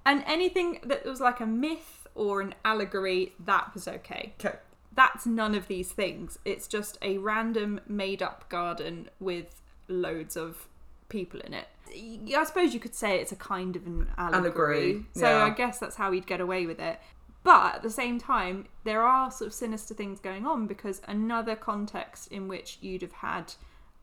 And 0.05 0.23
anything 0.27 0.79
that 0.83 1.05
was 1.05 1.19
like 1.19 1.39
a 1.39 1.45
myth 1.45 2.07
or 2.13 2.39
an 2.39 2.53
allegory, 2.63 3.33
that 3.43 3.73
was 3.73 3.87
okay. 3.87 4.33
okay. 4.39 4.57
That's 4.93 5.25
none 5.25 5.55
of 5.55 5.67
these 5.67 5.91
things. 5.91 6.37
It's 6.45 6.67
just 6.67 6.99
a 7.01 7.17
random 7.17 7.81
made 7.87 8.21
up 8.21 8.47
garden 8.47 9.09
with 9.19 9.61
loads 9.87 10.37
of 10.37 10.67
people 11.09 11.41
in 11.41 11.53
it. 11.53 11.67
I 11.95 12.43
suppose 12.45 12.73
you 12.73 12.79
could 12.79 12.95
say 12.95 13.19
it's 13.19 13.31
a 13.31 13.37
kind 13.37 13.75
of 13.75 13.85
an 13.85 14.09
allegory. 14.17 14.45
Allegory, 14.45 15.05
So 15.13 15.29
yeah. 15.29 15.45
I 15.45 15.49
guess 15.49 15.79
that's 15.79 15.95
how 15.95 16.11
he'd 16.11 16.27
get 16.27 16.41
away 16.41 16.65
with 16.65 16.79
it. 16.79 16.99
But 17.43 17.75
at 17.75 17.83
the 17.83 17.91
same 17.91 18.19
time, 18.19 18.67
there 18.85 19.03
are 19.03 19.29
sort 19.29 19.47
of 19.47 19.53
sinister 19.53 19.93
things 19.93 20.19
going 20.19 20.47
on 20.47 20.65
because 20.65 21.01
another 21.07 21.55
context 21.55 22.31
in 22.31 22.47
which 22.47 22.79
you'd 22.81 23.03
have 23.03 23.11
had 23.11 23.53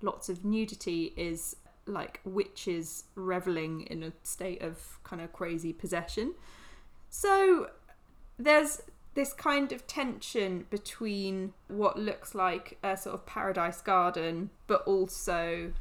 lots 0.01 0.29
of 0.29 0.45
nudity 0.45 1.13
is 1.17 1.57
like 1.87 2.21
witches 2.25 3.05
reveling 3.17 3.83
in 3.83 4.05
a 4.05 4.13
state 4.23 4.63
of 4.63 4.99
kind 5.03 5.21
of 5.21 5.33
crazy 5.33 5.73
possession. 5.73 6.35
So 7.11 7.71
there's 8.39 8.83
this 9.15 9.33
kind 9.33 9.73
of 9.73 9.87
tension 9.87 10.67
between 10.71 11.53
what 11.69 11.99
looks 11.99 12.35
like 12.35 12.79
a 12.83 12.97
sort 12.97 13.15
of 13.15 13.27
paradise 13.27 13.81
garden, 13.81 14.51
but 14.67 14.83
also 14.87 15.73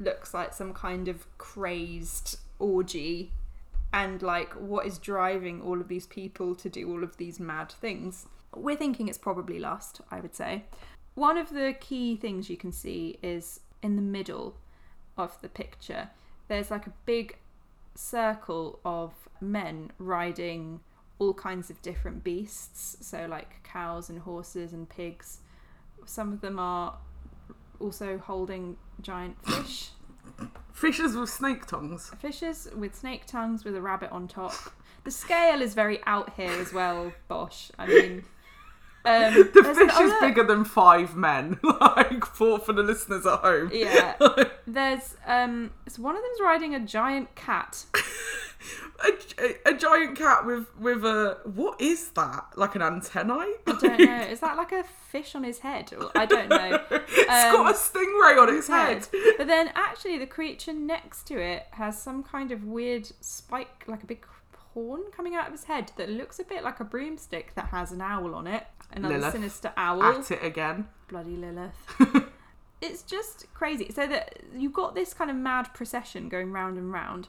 looks 0.00 0.34
like 0.34 0.52
some 0.52 0.72
kind 0.72 1.06
of 1.06 1.26
crazed 1.38 2.38
orgy, 2.58 3.32
and 3.92 4.22
like 4.22 4.52
what 4.54 4.86
is 4.86 4.98
driving 4.98 5.60
all 5.62 5.80
of 5.80 5.88
these 5.88 6.06
people 6.06 6.54
to 6.56 6.68
do 6.68 6.90
all 6.90 7.04
of 7.04 7.16
these 7.16 7.38
mad 7.38 7.70
things. 7.70 8.26
We're 8.54 8.76
thinking 8.76 9.08
it's 9.08 9.18
probably 9.18 9.58
lust, 9.58 10.00
I 10.10 10.20
would 10.20 10.34
say. 10.34 10.64
One 11.14 11.38
of 11.38 11.50
the 11.50 11.74
key 11.78 12.16
things 12.16 12.48
you 12.50 12.56
can 12.56 12.72
see 12.72 13.18
is 13.22 13.60
in 13.82 13.96
the 13.96 14.02
middle 14.02 14.56
of 15.16 15.40
the 15.42 15.48
picture, 15.48 16.10
there's 16.48 16.70
like 16.70 16.86
a 16.86 16.92
big 17.04 17.36
circle 17.94 18.80
of 18.84 19.12
men 19.40 19.90
riding 19.98 20.80
all 21.18 21.34
kinds 21.34 21.68
of 21.68 21.82
different 21.82 22.24
beasts, 22.24 22.96
so 23.00 23.26
like 23.28 23.62
cows 23.62 24.08
and 24.08 24.20
horses 24.20 24.72
and 24.72 24.88
pigs. 24.88 25.40
Some 26.06 26.32
of 26.32 26.40
them 26.40 26.58
are 26.58 26.96
also 27.80 28.18
holding 28.18 28.76
giant 29.00 29.36
fish, 29.46 29.90
Fishes 30.72 31.16
with 31.16 31.28
snake 31.28 31.66
tongues. 31.66 32.10
fishes 32.18 32.68
with 32.76 32.94
snake 32.94 33.26
tongues 33.26 33.64
with 33.64 33.74
a 33.76 33.80
rabbit 33.82 34.10
on 34.10 34.28
top. 34.28 34.54
The 35.04 35.10
scale 35.10 35.60
is 35.62 35.74
very 35.74 36.00
out 36.06 36.32
here 36.36 36.50
as 36.52 36.72
well, 36.72 37.12
Bosch. 37.28 37.70
I 37.78 37.86
mean, 37.86 38.24
um, 39.04 39.34
The 39.54 39.74
fish 39.74 40.00
is 40.00 40.10
look. 40.10 40.20
bigger 40.20 40.44
than 40.44 40.64
five 40.64 41.16
men. 41.16 41.58
like 41.80 42.24
for 42.24 42.58
for 42.58 42.72
the 42.72 42.82
listeners 42.82 43.26
at 43.26 43.40
home. 43.40 43.70
Yeah, 43.72 44.14
there's 44.66 45.16
um, 45.26 45.70
so 45.88 46.02
one 46.02 46.16
of 46.16 46.22
them's 46.22 46.40
riding 46.42 46.74
a 46.74 46.80
giant 46.80 47.34
cat. 47.34 47.84
A, 49.04 49.42
a, 49.42 49.70
a 49.70 49.74
giant 49.74 50.16
cat 50.18 50.44
with 50.44 50.66
with 50.78 51.04
a 51.04 51.38
what 51.44 51.80
is 51.80 52.10
that? 52.10 52.46
Like 52.56 52.74
an 52.74 52.82
antennae? 52.82 53.32
I 53.66 53.78
don't 53.80 53.98
know. 54.00 54.20
Is 54.22 54.40
that 54.40 54.56
like 54.56 54.72
a 54.72 54.84
fish 54.84 55.34
on 55.34 55.44
his 55.44 55.60
head? 55.60 55.92
I 56.14 56.26
don't 56.26 56.48
know. 56.48 56.80
It's 56.90 57.28
Um, 57.46 57.52
got 57.56 57.74
a 57.74 57.78
stingray 57.78 58.40
on 58.40 58.54
its 58.54 58.68
head. 58.68 59.06
But 59.38 59.46
then 59.46 59.70
actually 59.74 60.18
the 60.18 60.26
creature 60.26 60.72
next 60.72 61.24
to 61.28 61.38
it 61.40 61.66
has 61.72 62.00
some 62.00 62.22
kind 62.22 62.52
of 62.52 62.64
weird 62.64 63.10
spike, 63.20 63.84
like 63.86 64.02
a 64.02 64.06
big 64.06 64.24
horn 64.74 65.00
coming 65.16 65.34
out 65.34 65.46
of 65.46 65.52
his 65.52 65.64
head 65.64 65.90
that 65.96 66.08
looks 66.10 66.38
a 66.38 66.44
bit 66.44 66.62
like 66.62 66.78
a 66.80 66.84
broomstick 66.84 67.54
that 67.54 67.66
has 67.66 67.90
an 67.92 68.00
owl 68.00 68.34
on 68.34 68.46
it. 68.46 68.66
Another 68.92 69.14
Lilith. 69.18 69.32
sinister 69.32 69.72
owl. 69.76 70.02
At 70.02 70.30
it 70.30 70.44
again. 70.44 70.86
Bloody 71.08 71.36
Lilith. 71.36 71.74
it's 72.80 73.02
just 73.02 73.52
crazy. 73.54 73.90
So 73.94 74.06
that 74.06 74.40
you've 74.56 74.72
got 74.72 74.94
this 74.94 75.12
kind 75.14 75.30
of 75.30 75.36
mad 75.36 75.72
procession 75.74 76.28
going 76.28 76.52
round 76.52 76.76
and 76.78 76.92
round, 76.92 77.28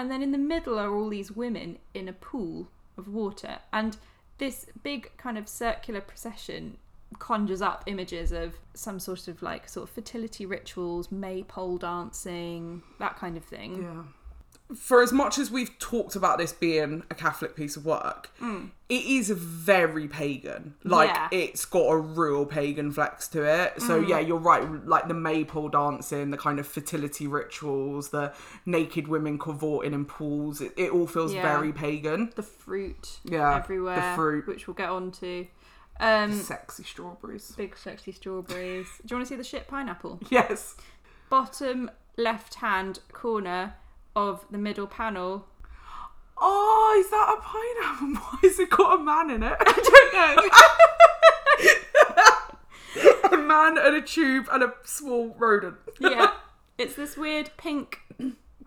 and 0.00 0.10
then 0.10 0.22
in 0.22 0.32
the 0.32 0.38
middle 0.38 0.78
are 0.78 0.94
all 0.94 1.10
these 1.10 1.30
women 1.30 1.76
in 1.92 2.08
a 2.08 2.12
pool 2.14 2.68
of 2.96 3.06
water, 3.06 3.58
and 3.70 3.98
this 4.38 4.64
big 4.82 5.14
kind 5.18 5.36
of 5.36 5.46
circular 5.46 6.00
procession 6.00 6.78
conjures 7.18 7.60
up 7.60 7.84
images 7.86 8.32
of 8.32 8.54
some 8.72 8.98
sort 8.98 9.28
of 9.28 9.42
like 9.42 9.68
sort 9.68 9.86
of 9.86 9.94
fertility 9.94 10.46
rituals, 10.46 11.12
maypole 11.12 11.76
dancing, 11.76 12.82
that 12.98 13.18
kind 13.18 13.36
of 13.36 13.44
thing. 13.44 13.82
Yeah. 13.82 14.02
For 14.76 15.02
as 15.02 15.12
much 15.12 15.38
as 15.38 15.50
we've 15.50 15.76
talked 15.78 16.14
about 16.16 16.38
this 16.38 16.52
being 16.52 17.02
a 17.10 17.14
Catholic 17.14 17.56
piece 17.56 17.76
of 17.76 17.84
work, 17.84 18.30
it 18.40 19.04
is 19.04 19.30
very 19.30 20.06
pagan. 20.08 20.74
Like 20.84 21.10
Yeah. 21.10 21.28
it's 21.32 21.64
got 21.64 21.88
a 21.88 21.96
real 21.96 22.46
pagan 22.46 22.92
flex 22.92 23.26
to 23.28 23.42
it. 23.42 23.82
So 23.82 23.98
yeah, 24.00 24.18
you're 24.20 24.38
right. 24.38 24.62
Like 24.86 25.08
the 25.08 25.14
maypole 25.14 25.68
dancing, 25.70 26.30
the 26.30 26.36
kind 26.36 26.58
of 26.58 26.66
fertility 26.66 27.26
rituals, 27.26 28.10
the 28.10 28.32
naked 28.64 29.08
women 29.08 29.38
cavorting 29.38 29.92
in 29.92 30.04
pools. 30.04 30.60
It, 30.60 30.72
it 30.76 30.90
all 30.92 31.06
feels 31.06 31.32
Yeah. 31.34 31.42
very 31.42 31.72
pagan. 31.72 32.32
The 32.36 32.42
fruit 32.42 33.18
Yeah, 33.24 33.56
everywhere. 33.56 33.96
the 33.96 34.14
fruit. 34.16 34.46
which 34.46 34.66
we'll 34.66 34.74
get 34.74 34.88
on 34.90 35.10
to. 35.12 35.46
Um, 35.98 36.32
Sexy 36.32 36.82
strawberries. 36.84 37.52
big 37.56 37.76
sexy 37.76 38.12
strawberries. 38.12 38.86
Do 39.04 39.12
you 39.12 39.16
want 39.16 39.26
to 39.26 39.28
see 39.28 39.36
the 39.36 39.44
shit 39.44 39.68
pineapple? 39.68 40.18
Yes. 40.30 40.76
bottom 41.28 41.90
left 42.16 42.54
hand 42.56 43.00
corner 43.12 43.74
of 44.28 44.44
the 44.50 44.58
middle 44.58 44.86
panel. 44.86 45.46
Oh, 46.38 46.96
is 46.98 47.10
that 47.10 47.36
a 47.36 47.40
pineapple? 47.40 48.14
Why 48.22 48.38
has 48.42 48.58
it 48.58 48.70
got 48.70 49.00
a 49.00 49.02
man 49.02 49.30
in 49.30 49.42
it? 49.42 49.56
I 49.60 49.64
don't 49.64 50.14
know. 53.32 53.36
a 53.38 53.42
man 53.42 53.78
and 53.78 53.96
a 53.96 54.02
tube 54.02 54.46
and 54.50 54.62
a 54.62 54.72
small 54.84 55.34
rodent. 55.38 55.76
yeah, 55.98 56.32
it's 56.78 56.94
this 56.94 57.16
weird 57.16 57.50
pink 57.56 58.00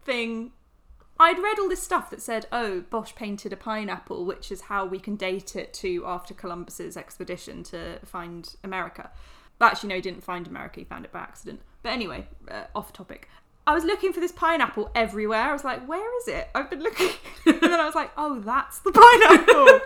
thing. 0.03 0.51
I'd 1.19 1.39
read 1.39 1.59
all 1.59 1.69
this 1.69 1.81
stuff 1.81 2.09
that 2.09 2.21
said, 2.21 2.47
oh, 2.51 2.81
Bosch 2.89 3.13
painted 3.15 3.53
a 3.53 3.57
pineapple, 3.57 4.25
which 4.25 4.51
is 4.51 4.61
how 4.61 4.85
we 4.85 4.99
can 4.99 5.15
date 5.15 5.55
it 5.55 5.73
to 5.75 6.03
after 6.05 6.33
Columbus's 6.33 6.97
expedition 6.97 7.63
to 7.65 7.99
find 8.03 8.55
America. 8.63 9.11
But 9.59 9.73
actually, 9.73 9.89
no, 9.89 9.95
he 9.95 10.01
didn't 10.01 10.23
find 10.23 10.47
America, 10.47 10.79
he 10.79 10.85
found 10.85 11.05
it 11.05 11.11
by 11.11 11.19
accident. 11.19 11.61
But 11.83 11.93
anyway, 11.93 12.27
uh, 12.49 12.63
off 12.75 12.91
topic. 12.93 13.29
I 13.65 13.73
was 13.73 13.83
looking 13.83 14.11
for 14.11 14.19
this 14.19 14.31
pineapple 14.31 14.91
everywhere. 14.93 15.41
I 15.41 15.53
was 15.53 15.63
like, 15.63 15.87
where 15.87 16.17
is 16.19 16.27
it? 16.27 16.49
I've 16.53 16.69
been 16.69 16.83
looking. 16.83 17.09
and 17.45 17.61
then 17.61 17.79
I 17.79 17.85
was 17.85 17.95
like, 17.95 18.11
oh, 18.17 18.41
that's 18.41 18.79
the 18.79 18.91
pineapple. 18.91 19.79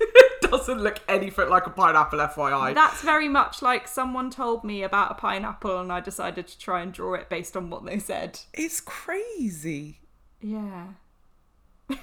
it 0.00 0.50
doesn't 0.50 0.80
look 0.80 1.00
anything 1.08 1.48
like 1.48 1.66
a 1.66 1.70
pineapple, 1.70 2.20
FYI. 2.20 2.74
That's 2.74 3.02
very 3.02 3.28
much 3.28 3.60
like 3.60 3.88
someone 3.88 4.30
told 4.30 4.62
me 4.62 4.82
about 4.84 5.10
a 5.10 5.14
pineapple 5.14 5.80
and 5.80 5.90
I 5.92 6.00
decided 6.00 6.46
to 6.46 6.58
try 6.58 6.80
and 6.82 6.92
draw 6.92 7.14
it 7.14 7.28
based 7.28 7.56
on 7.56 7.70
what 7.70 7.84
they 7.84 7.98
said. 7.98 8.40
It's 8.52 8.80
crazy. 8.80 9.98
Yeah. 10.40 10.86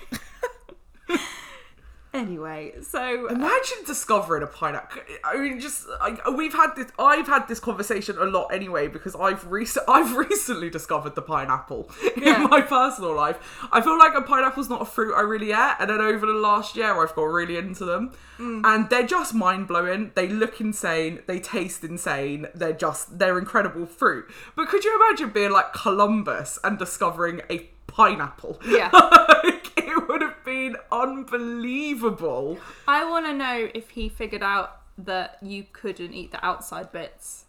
anyway, 2.13 2.73
so 2.81 3.27
uh, 3.29 3.33
Imagine 3.33 3.77
discovering 3.85 4.43
a 4.43 4.47
pineapple. 4.47 5.01
I 5.23 5.37
mean, 5.37 5.59
just 5.59 5.85
I, 5.99 6.17
we've 6.29 6.53
had 6.53 6.75
this. 6.75 6.91
I've 6.99 7.27
had 7.27 7.47
this 7.47 7.59
conversation 7.59 8.17
a 8.17 8.25
lot 8.25 8.53
anyway 8.53 8.87
because 8.87 9.15
I've 9.15 9.49
recent 9.49 9.85
I've 9.89 10.15
recently 10.15 10.69
discovered 10.69 11.15
the 11.15 11.21
pineapple 11.21 11.89
Yeah. 12.17 12.43
in 12.43 12.49
my 12.49 12.61
personal 12.61 13.15
life. 13.15 13.37
I 13.71 13.81
feel 13.81 13.97
like 13.97 14.13
a 14.15 14.21
pineapple's 14.21 14.69
not 14.69 14.81
a 14.81 14.85
fruit 14.85 15.13
I 15.15 15.21
really 15.21 15.51
ate, 15.51 15.75
and 15.79 15.89
then 15.89 16.01
over 16.01 16.25
the 16.25 16.33
last 16.33 16.75
year 16.75 17.01
I've 17.01 17.15
got 17.15 17.23
really 17.23 17.57
into 17.57 17.85
them, 17.85 18.11
mm. 18.39 18.61
and 18.63 18.89
they're 18.89 19.07
just 19.07 19.33
mind 19.33 19.67
blowing. 19.67 20.11
They 20.15 20.27
look 20.27 20.59
insane. 20.61 21.19
They 21.27 21.39
taste 21.39 21.83
insane. 21.83 22.47
They're 22.53 22.73
just 22.73 23.19
they're 23.19 23.37
incredible 23.37 23.85
fruit. 23.85 24.25
But 24.55 24.67
could 24.67 24.83
you 24.83 24.95
imagine 24.95 25.29
being 25.29 25.51
like 25.51 25.73
Columbus 25.73 26.59
and 26.63 26.77
discovering 26.77 27.41
a 27.49 27.69
pineapple? 27.87 28.59
Yeah. 28.65 28.89
like, 28.93 29.71
it 29.77 30.07
would 30.07 30.21
have 30.21 30.30
been 30.51 30.75
unbelievable. 30.91 32.59
I 32.85 33.09
want 33.09 33.25
to 33.25 33.33
know 33.33 33.69
if 33.73 33.91
he 33.91 34.09
figured 34.09 34.43
out 34.43 34.81
that 34.97 35.37
you 35.41 35.63
couldn't 35.71 36.13
eat 36.13 36.31
the 36.31 36.45
outside 36.45 36.91
bits. 36.91 37.45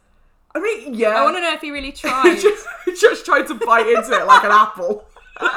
I 0.54 0.60
mean, 0.60 0.94
yeah. 0.94 1.08
I 1.08 1.24
want 1.24 1.36
to 1.36 1.40
know 1.40 1.52
if 1.52 1.60
he 1.60 1.72
really 1.72 1.90
tried. 1.90 2.36
just, 2.40 2.64
just 3.00 3.24
tried 3.24 3.48
to 3.48 3.54
bite 3.54 3.88
into 3.88 4.12
it 4.12 4.24
like 4.24 4.44
an 4.44 4.52
apple. 4.52 5.04
they 5.40 5.48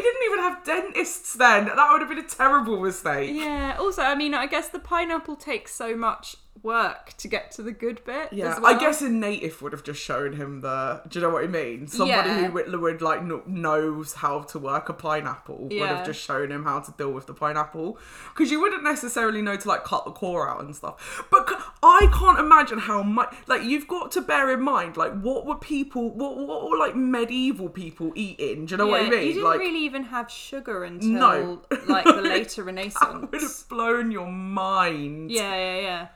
didn't 0.00 0.22
even 0.26 0.38
have 0.40 0.64
dentists 0.64 1.34
then. 1.34 1.66
That 1.66 1.88
would 1.92 2.00
have 2.00 2.08
been 2.08 2.18
a 2.18 2.28
terrible 2.28 2.80
mistake. 2.80 3.30
yeah. 3.32 3.76
Also, 3.78 4.02
I 4.02 4.16
mean, 4.16 4.34
I 4.34 4.46
guess 4.46 4.70
the 4.70 4.80
pineapple 4.80 5.36
takes 5.36 5.72
so 5.72 5.96
much 5.96 6.34
work 6.64 7.12
to 7.18 7.28
get 7.28 7.50
to 7.52 7.62
the 7.62 7.70
good 7.70 8.02
bit. 8.04 8.32
Yeah, 8.32 8.58
well. 8.58 8.74
I 8.74 8.78
guess 8.78 9.02
a 9.02 9.08
native 9.08 9.60
would 9.62 9.72
have 9.72 9.84
just 9.84 10.00
shown 10.00 10.32
him 10.32 10.62
the. 10.62 11.02
Do 11.08 11.18
you 11.18 11.24
know 11.24 11.30
what 11.32 11.44
I 11.44 11.46
mean? 11.46 11.86
Somebody 11.86 12.10
Yeah. 12.28 12.46
who 12.48 12.52
would, 12.54 12.74
would 12.80 13.02
like 13.02 13.20
kn- 13.20 13.42
knows 13.46 14.14
how 14.14 14.40
to 14.40 14.58
work 14.58 14.88
a 14.88 14.92
pineapple 14.94 15.68
would 15.70 15.72
have 15.88 16.04
just 16.06 16.20
shown 16.20 16.50
him 16.50 16.64
how 16.64 16.80
to 16.80 16.90
deal 16.92 17.12
with 17.12 17.26
the 17.26 17.34
pineapple 17.34 17.98
because 18.34 18.50
you 18.50 18.60
wouldn't 18.60 18.82
necessarily 18.82 19.42
know 19.42 19.56
to 19.56 19.68
like 19.68 19.84
cut 19.84 20.04
the 20.04 20.10
core 20.10 20.48
out 20.48 20.60
and 20.64 20.74
stuff. 20.74 21.24
But 21.30 21.48
I 21.82 22.08
can't 22.18 22.38
imagine 22.40 22.78
how 22.78 23.02
much. 23.02 23.34
Like 23.46 23.62
you've 23.62 23.86
got 23.86 24.10
to 24.12 24.20
bear 24.22 24.50
in 24.50 24.62
mind, 24.62 24.96
like 24.96 25.12
what 25.20 25.44
were 25.46 25.56
people, 25.56 26.10
what 26.10 26.36
what 26.36 26.70
were 26.70 26.78
like 26.78 26.96
medieval 26.96 27.68
people 27.68 28.10
eating? 28.14 28.66
Do 28.66 28.72
you 28.72 28.78
know 28.78 28.86
what 28.86 29.02
I 29.02 29.10
mean? 29.10 29.22
You 29.28 29.32
didn't 29.34 29.44
like 29.44 29.58
really 29.60 29.80
even 29.84 30.04
have 30.04 30.30
sugar 30.30 30.82
until 30.84 31.10
No. 31.10 31.62
like 31.86 32.04
the 32.04 32.12
later 32.22 32.62
that 32.64 32.66
would 32.66 32.76
Renaissance. 32.76 33.42
have 33.60 33.68
blown 33.68 34.10
your 34.10 34.30
mind. 34.30 35.30
Yeah, 35.30 35.54
yeah, 35.54 35.80
yeah. 35.80 36.06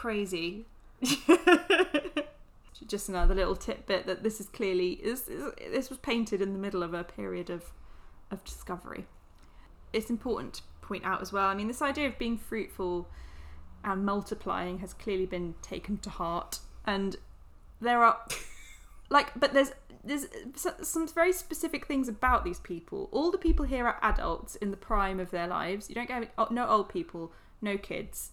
Crazy. 0.00 0.64
Just 2.88 3.10
another 3.10 3.34
little 3.34 3.54
tidbit 3.54 4.06
that 4.06 4.22
this 4.22 4.40
is 4.40 4.46
clearly 4.46 4.98
this, 5.04 5.28
this 5.70 5.90
was 5.90 5.98
painted 5.98 6.40
in 6.40 6.54
the 6.54 6.58
middle 6.58 6.82
of 6.82 6.94
a 6.94 7.04
period 7.04 7.50
of 7.50 7.70
of 8.30 8.42
discovery. 8.42 9.04
It's 9.92 10.08
important 10.08 10.54
to 10.54 10.62
point 10.80 11.04
out 11.04 11.20
as 11.20 11.34
well. 11.34 11.48
I 11.48 11.54
mean, 11.54 11.68
this 11.68 11.82
idea 11.82 12.08
of 12.08 12.16
being 12.16 12.38
fruitful 12.38 13.10
and 13.84 14.06
multiplying 14.06 14.78
has 14.78 14.94
clearly 14.94 15.26
been 15.26 15.54
taken 15.60 15.98
to 15.98 16.08
heart, 16.08 16.60
and 16.86 17.16
there 17.78 18.02
are 18.02 18.20
like, 19.10 19.38
but 19.38 19.52
there's 19.52 19.72
there's 20.02 20.28
some 20.80 21.08
very 21.08 21.34
specific 21.34 21.84
things 21.86 22.08
about 22.08 22.42
these 22.42 22.60
people. 22.60 23.10
All 23.12 23.30
the 23.30 23.36
people 23.36 23.66
here 23.66 23.86
are 23.86 23.98
adults 24.00 24.56
in 24.56 24.70
the 24.70 24.78
prime 24.78 25.20
of 25.20 25.30
their 25.30 25.46
lives. 25.46 25.90
You 25.90 25.94
don't 25.94 26.08
get 26.08 26.32
oh, 26.38 26.48
no 26.50 26.66
old 26.66 26.88
people, 26.88 27.34
no 27.60 27.76
kids. 27.76 28.30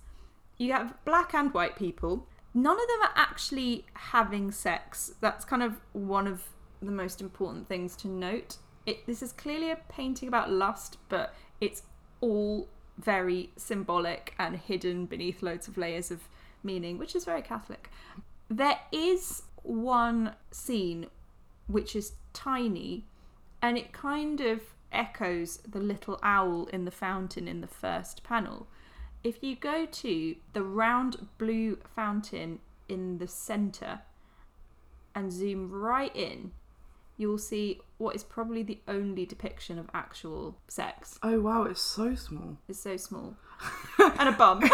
You 0.57 0.73
have 0.73 0.93
black 1.05 1.33
and 1.33 1.53
white 1.53 1.75
people. 1.75 2.27
None 2.53 2.75
of 2.79 2.87
them 2.87 3.01
are 3.03 3.13
actually 3.15 3.85
having 3.93 4.51
sex. 4.51 5.13
That's 5.21 5.45
kind 5.45 5.61
of 5.61 5.79
one 5.93 6.27
of 6.27 6.43
the 6.81 6.91
most 6.91 7.21
important 7.21 7.67
things 7.67 7.95
to 7.97 8.07
note. 8.07 8.57
It, 8.85 9.05
this 9.05 9.21
is 9.21 9.31
clearly 9.31 9.71
a 9.71 9.75
painting 9.75 10.27
about 10.27 10.49
lust, 10.49 10.97
but 11.09 11.35
it's 11.61 11.83
all 12.21 12.67
very 12.97 13.51
symbolic 13.57 14.33
and 14.39 14.55
hidden 14.55 15.05
beneath 15.05 15.43
loads 15.43 15.67
of 15.67 15.77
layers 15.77 16.09
of 16.09 16.27
meaning, 16.63 16.97
which 16.97 17.15
is 17.15 17.25
very 17.25 17.41
Catholic. 17.41 17.91
There 18.49 18.79
is 18.91 19.43
one 19.61 20.35
scene 20.51 21.07
which 21.67 21.95
is 21.95 22.13
tiny 22.33 23.05
and 23.61 23.77
it 23.77 23.91
kind 23.91 24.39
of 24.39 24.61
echoes 24.91 25.57
the 25.57 25.79
little 25.79 26.17
owl 26.23 26.65
in 26.67 26.85
the 26.85 26.91
fountain 26.91 27.47
in 27.47 27.61
the 27.61 27.67
first 27.67 28.23
panel. 28.23 28.67
If 29.27 29.43
you 29.43 29.57
go 29.57 29.85
to 29.85 30.35
the 30.53 30.63
round 30.63 31.27
blue 31.37 31.79
fountain 31.95 32.59
in 32.87 33.17
the 33.17 33.27
center 33.27 33.99
and 35.13 35.33
zoom 35.33 35.69
right 35.69 36.15
in, 36.15 36.51
you'll 37.17 37.37
see 37.37 37.81
what 37.97 38.15
is 38.15 38.23
probably 38.23 38.63
the 38.63 38.79
only 38.87 39.25
depiction 39.25 39.77
of 39.77 39.89
actual 39.93 40.55
sex. 40.69 41.19
Oh 41.21 41.41
wow, 41.41 41.63
it's 41.63 41.81
so 41.81 42.15
small. 42.15 42.57
It's 42.69 42.79
so 42.79 42.95
small. 42.95 43.35
and 43.99 44.29
a 44.29 44.31
bum. 44.31 44.61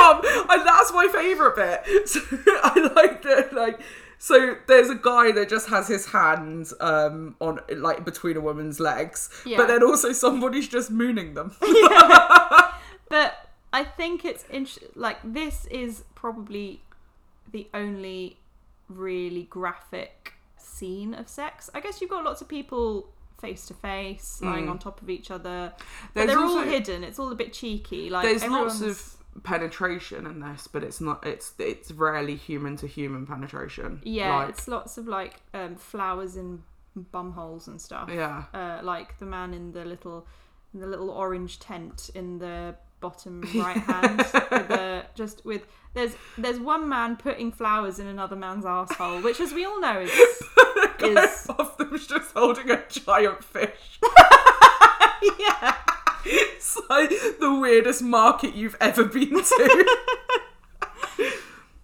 Um, 0.00 0.22
and 0.48 0.66
that's 0.66 0.92
my 0.94 1.08
favourite 1.12 1.56
bit. 1.56 2.08
So, 2.08 2.20
I 2.64 2.90
like 2.96 3.20
that. 3.22 3.52
Like, 3.52 3.80
so 4.16 4.56
there's 4.66 4.88
a 4.88 4.94
guy 4.94 5.30
that 5.32 5.50
just 5.50 5.68
has 5.68 5.88
his 5.88 6.06
hands 6.06 6.72
um 6.80 7.36
on 7.38 7.60
like 7.76 8.06
between 8.06 8.38
a 8.38 8.40
woman's 8.40 8.80
legs, 8.80 9.28
Yeah. 9.44 9.58
but 9.58 9.68
then 9.68 9.82
also 9.82 10.12
somebody's 10.12 10.68
just 10.68 10.90
mooning 10.90 11.34
them. 11.34 11.54
yeah. 11.62 12.72
But 13.10 13.49
I 13.72 13.84
think 13.84 14.24
it's 14.24 14.44
int- 14.50 14.96
like 14.96 15.18
this 15.24 15.66
is 15.66 16.04
probably 16.14 16.82
the 17.52 17.68
only 17.74 18.38
really 18.88 19.44
graphic 19.44 20.34
scene 20.56 21.14
of 21.14 21.28
sex. 21.28 21.70
I 21.74 21.80
guess 21.80 22.00
you've 22.00 22.10
got 22.10 22.24
lots 22.24 22.40
of 22.40 22.48
people 22.48 23.08
face 23.40 23.66
to 23.66 23.74
face, 23.74 24.40
lying 24.42 24.68
on 24.68 24.78
top 24.78 25.00
of 25.00 25.08
each 25.08 25.30
other. 25.30 25.72
But. 25.76 25.84
There's 26.14 26.26
they're 26.28 26.38
all 26.38 26.58
also- 26.58 26.68
hidden. 26.70 27.04
It's 27.04 27.18
all 27.18 27.30
a 27.32 27.34
bit 27.34 27.52
cheeky. 27.52 28.10
Like 28.10 28.24
There's 28.26 28.44
lots 28.50 28.80
of 28.80 29.16
penetration 29.44 30.26
in 30.26 30.40
this, 30.40 30.66
but 30.66 30.82
it's 30.82 31.00
not. 31.00 31.24
It's 31.26 31.54
it's 31.58 31.90
rarely 31.92 32.36
human 32.36 32.76
to 32.76 32.86
human 32.86 33.26
penetration. 33.26 34.00
yeah, 34.04 34.36
Like, 34.36 34.48
it's 34.50 34.68
lots 34.68 34.98
of 34.98 35.06
like 35.08 35.36
um, 35.54 35.76
flowers 35.76 36.36
in 36.36 36.62
bum 36.96 37.32
holes 37.32 37.68
and 37.68 37.80
stuff. 37.80 38.08
yeah. 38.12 38.44
uh, 38.52 38.80
like 38.82 39.18
the 39.18 39.24
man 39.26 39.54
in 39.54 39.72
the 39.72 39.84
little 39.84 40.26
in 40.74 40.80
the 40.80 40.86
little 40.86 41.10
orange 41.10 41.58
tent 41.60 42.10
in 42.14 42.38
the 42.38 42.74
bottom 43.00 43.42
right 43.54 43.76
hand 43.78 44.18
with 44.18 44.68
the, 44.68 45.04
just 45.14 45.44
with 45.44 45.62
there's 45.94 46.14
there's 46.38 46.58
one 46.60 46.88
man 46.88 47.16
putting 47.16 47.50
flowers 47.50 47.98
in 47.98 48.06
another 48.06 48.36
man's 48.36 48.64
asshole 48.64 49.20
which 49.22 49.40
as 49.40 49.52
we 49.52 49.64
all 49.64 49.80
know 49.80 50.00
is 50.00 50.10
is 51.02 51.46
above 51.48 51.76
them's 51.78 52.06
just 52.06 52.32
holding 52.34 52.70
a 52.70 52.82
giant 52.88 53.42
fish. 53.42 53.98
yeah 55.38 55.74
It's 56.24 56.78
like 56.90 57.10
the 57.40 57.58
weirdest 57.60 58.02
market 58.02 58.54
you've 58.54 58.76
ever 58.80 59.04
been 59.04 59.42
to. 59.42 59.96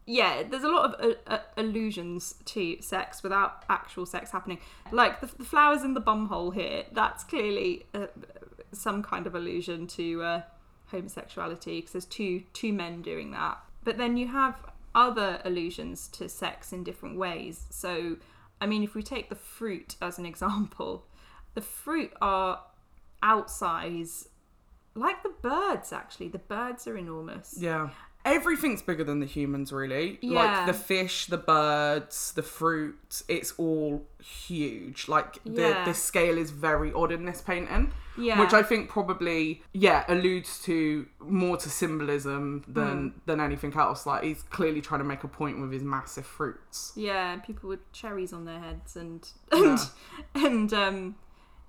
yeah 0.07 0.43
there's 0.49 0.63
a 0.63 0.69
lot 0.69 0.95
of 0.95 1.01
uh, 1.01 1.15
uh, 1.35 1.39
allusions 1.57 2.35
to 2.45 2.81
sex 2.81 3.23
without 3.23 3.65
actual 3.69 4.07
sex 4.07 4.31
happening 4.31 4.59
like 4.93 5.21
the, 5.21 5.27
the 5.39 5.45
flowers 5.45 5.83
in 5.83 5.95
the 5.95 6.01
bum 6.01 6.27
hole 6.29 6.51
here 6.53 6.85
that's 6.93 7.25
clearly 7.25 7.87
uh, 7.95 8.07
some 8.73 9.03
kind 9.03 9.27
of 9.27 9.35
allusion 9.35 9.87
to 9.87 10.23
uh, 10.23 10.43
homosexuality 10.91 11.79
because 11.79 11.93
there's 11.93 12.05
two 12.05 12.43
two 12.53 12.73
men 12.73 13.03
doing 13.03 13.31
that. 13.33 13.59
But 13.85 13.99
then 13.99 14.17
you 14.17 14.29
have 14.29 14.57
other 14.95 15.41
allusions 15.45 16.09
to 16.09 16.29
sex 16.29 16.73
in 16.73 16.85
different 16.85 17.17
ways. 17.17 17.67
So 17.71 18.17
i 18.59 18.67
mean 18.67 18.83
if 18.83 18.95
we 18.95 19.03
take 19.03 19.29
the 19.29 19.35
fruit 19.35 19.97
as 20.01 20.19
an 20.19 20.25
example 20.25 21.05
the 21.53 21.61
fruit 21.61 22.11
are 22.23 22.61
outsize 23.23 24.29
like 24.97 25.23
the 25.23 25.33
birds 25.43 25.93
actually. 25.93 26.29
The 26.29 26.39
birds 26.39 26.87
are 26.87 26.97
enormous. 26.97 27.57
Yeah. 27.59 27.91
Everything's 28.27 28.83
bigger 28.83 29.05
than 29.05 29.21
the 29.21 29.27
humans 29.27 29.73
really 29.73 30.19
Yeah. 30.21 30.43
like 30.43 30.67
the 30.67 30.75
fish 30.75 31.27
the 31.27 31.39
birds 31.39 32.33
the 32.33 32.43
fruit 32.43 33.23
it's 33.29 33.53
all 33.57 34.05
huge 34.23 35.09
like 35.09 35.39
the, 35.45 35.63
Yeah. 35.63 35.85
the 35.85 35.95
scale 35.95 36.37
is 36.37 36.51
very 36.51 36.93
odd 36.93 37.13
in 37.13 37.25
this 37.25 37.41
painting 37.41 37.93
Yeah. 38.19 38.41
which 38.41 38.53
i 38.53 38.63
think 38.63 38.89
probably 38.91 39.63
yeah 39.73 40.05
alludes 40.09 40.61
to 40.65 41.07
more 41.21 41.57
to 41.59 41.71
symbolism 41.71 42.65
than 42.67 42.97
Hmm. 43.11 43.19
than 43.27 43.41
anything 43.41 43.73
else 43.75 44.07
like 44.07 44.25
he's 44.25 44.43
clearly 44.43 44.81
trying 44.81 45.01
to 45.01 45.05
make 45.07 45.23
a 45.23 45.29
point 45.29 45.61
with 45.61 45.71
his 45.73 45.85
massive 45.85 46.27
fruits 46.27 46.93
Yeah, 46.97 47.37
people 47.39 47.69
with 47.69 47.91
cherries 47.93 48.33
on 48.33 48.45
their 48.45 48.59
heads 48.59 48.97
and 48.97 49.27
Yeah. 49.53 49.79
and 50.35 50.45
and 50.47 50.73
um 50.75 51.15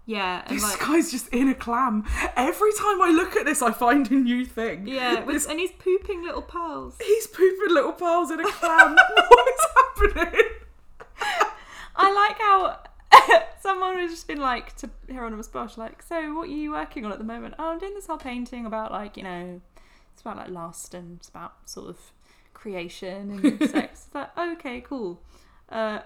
yeah, 0.07 0.41
and 0.47 0.57
this 0.57 0.63
like 0.63 0.79
guy's 0.79 1.11
just 1.11 1.27
in 1.29 1.49
a 1.49 1.53
clam 1.53 2.03
every 2.35 2.71
time 2.73 3.01
i 3.01 3.11
look 3.13 3.35
at 3.35 3.45
this 3.45 3.61
i 3.61 3.71
find 3.71 4.09
a 4.09 4.15
new 4.15 4.45
thing 4.45 4.87
yeah, 4.87 5.23
with, 5.23 5.47
and 5.49 5.59
he's 5.59 5.71
pooping 5.73 6.23
little 6.23 6.41
pearls. 6.41 6.95
he's 7.05 7.27
pooping 7.27 7.75
little 7.75 7.91
pearls 7.91 8.31
in 8.31 8.39
a 8.39 8.43
clam 8.51 8.95
what 8.95 9.47
is 9.49 9.65
happening 9.75 10.41
I 11.97 12.13
like 12.13 12.39
how 12.39 13.43
someone 13.61 13.97
has 13.97 14.11
just 14.11 14.27
been 14.27 14.39
like 14.39 14.75
to 14.77 14.89
Hieronymus 15.09 15.47
Bosch, 15.47 15.77
like, 15.77 16.03
so 16.03 16.33
what 16.35 16.47
are 16.47 16.51
you 16.51 16.71
working 16.71 17.05
on 17.05 17.11
at 17.11 17.17
the 17.17 17.23
moment? 17.23 17.55
Oh, 17.57 17.71
I'm 17.71 17.79
doing 17.79 17.95
this 17.95 18.07
whole 18.07 18.17
painting 18.17 18.65
about 18.65 18.91
like, 18.91 19.17
you 19.17 19.23
know, 19.23 19.61
it's 20.13 20.21
about 20.21 20.37
like 20.37 20.49
lust 20.49 20.93
and 20.93 21.17
it's 21.17 21.29
about 21.29 21.67
sort 21.67 21.89
of 21.89 21.97
creation 22.53 23.39
and 23.43 23.69
sex. 23.69 24.05
It's 24.05 24.15
like, 24.15 24.37
okay, 24.37 24.81
cool. 24.81 25.21
Uh, 25.69 25.99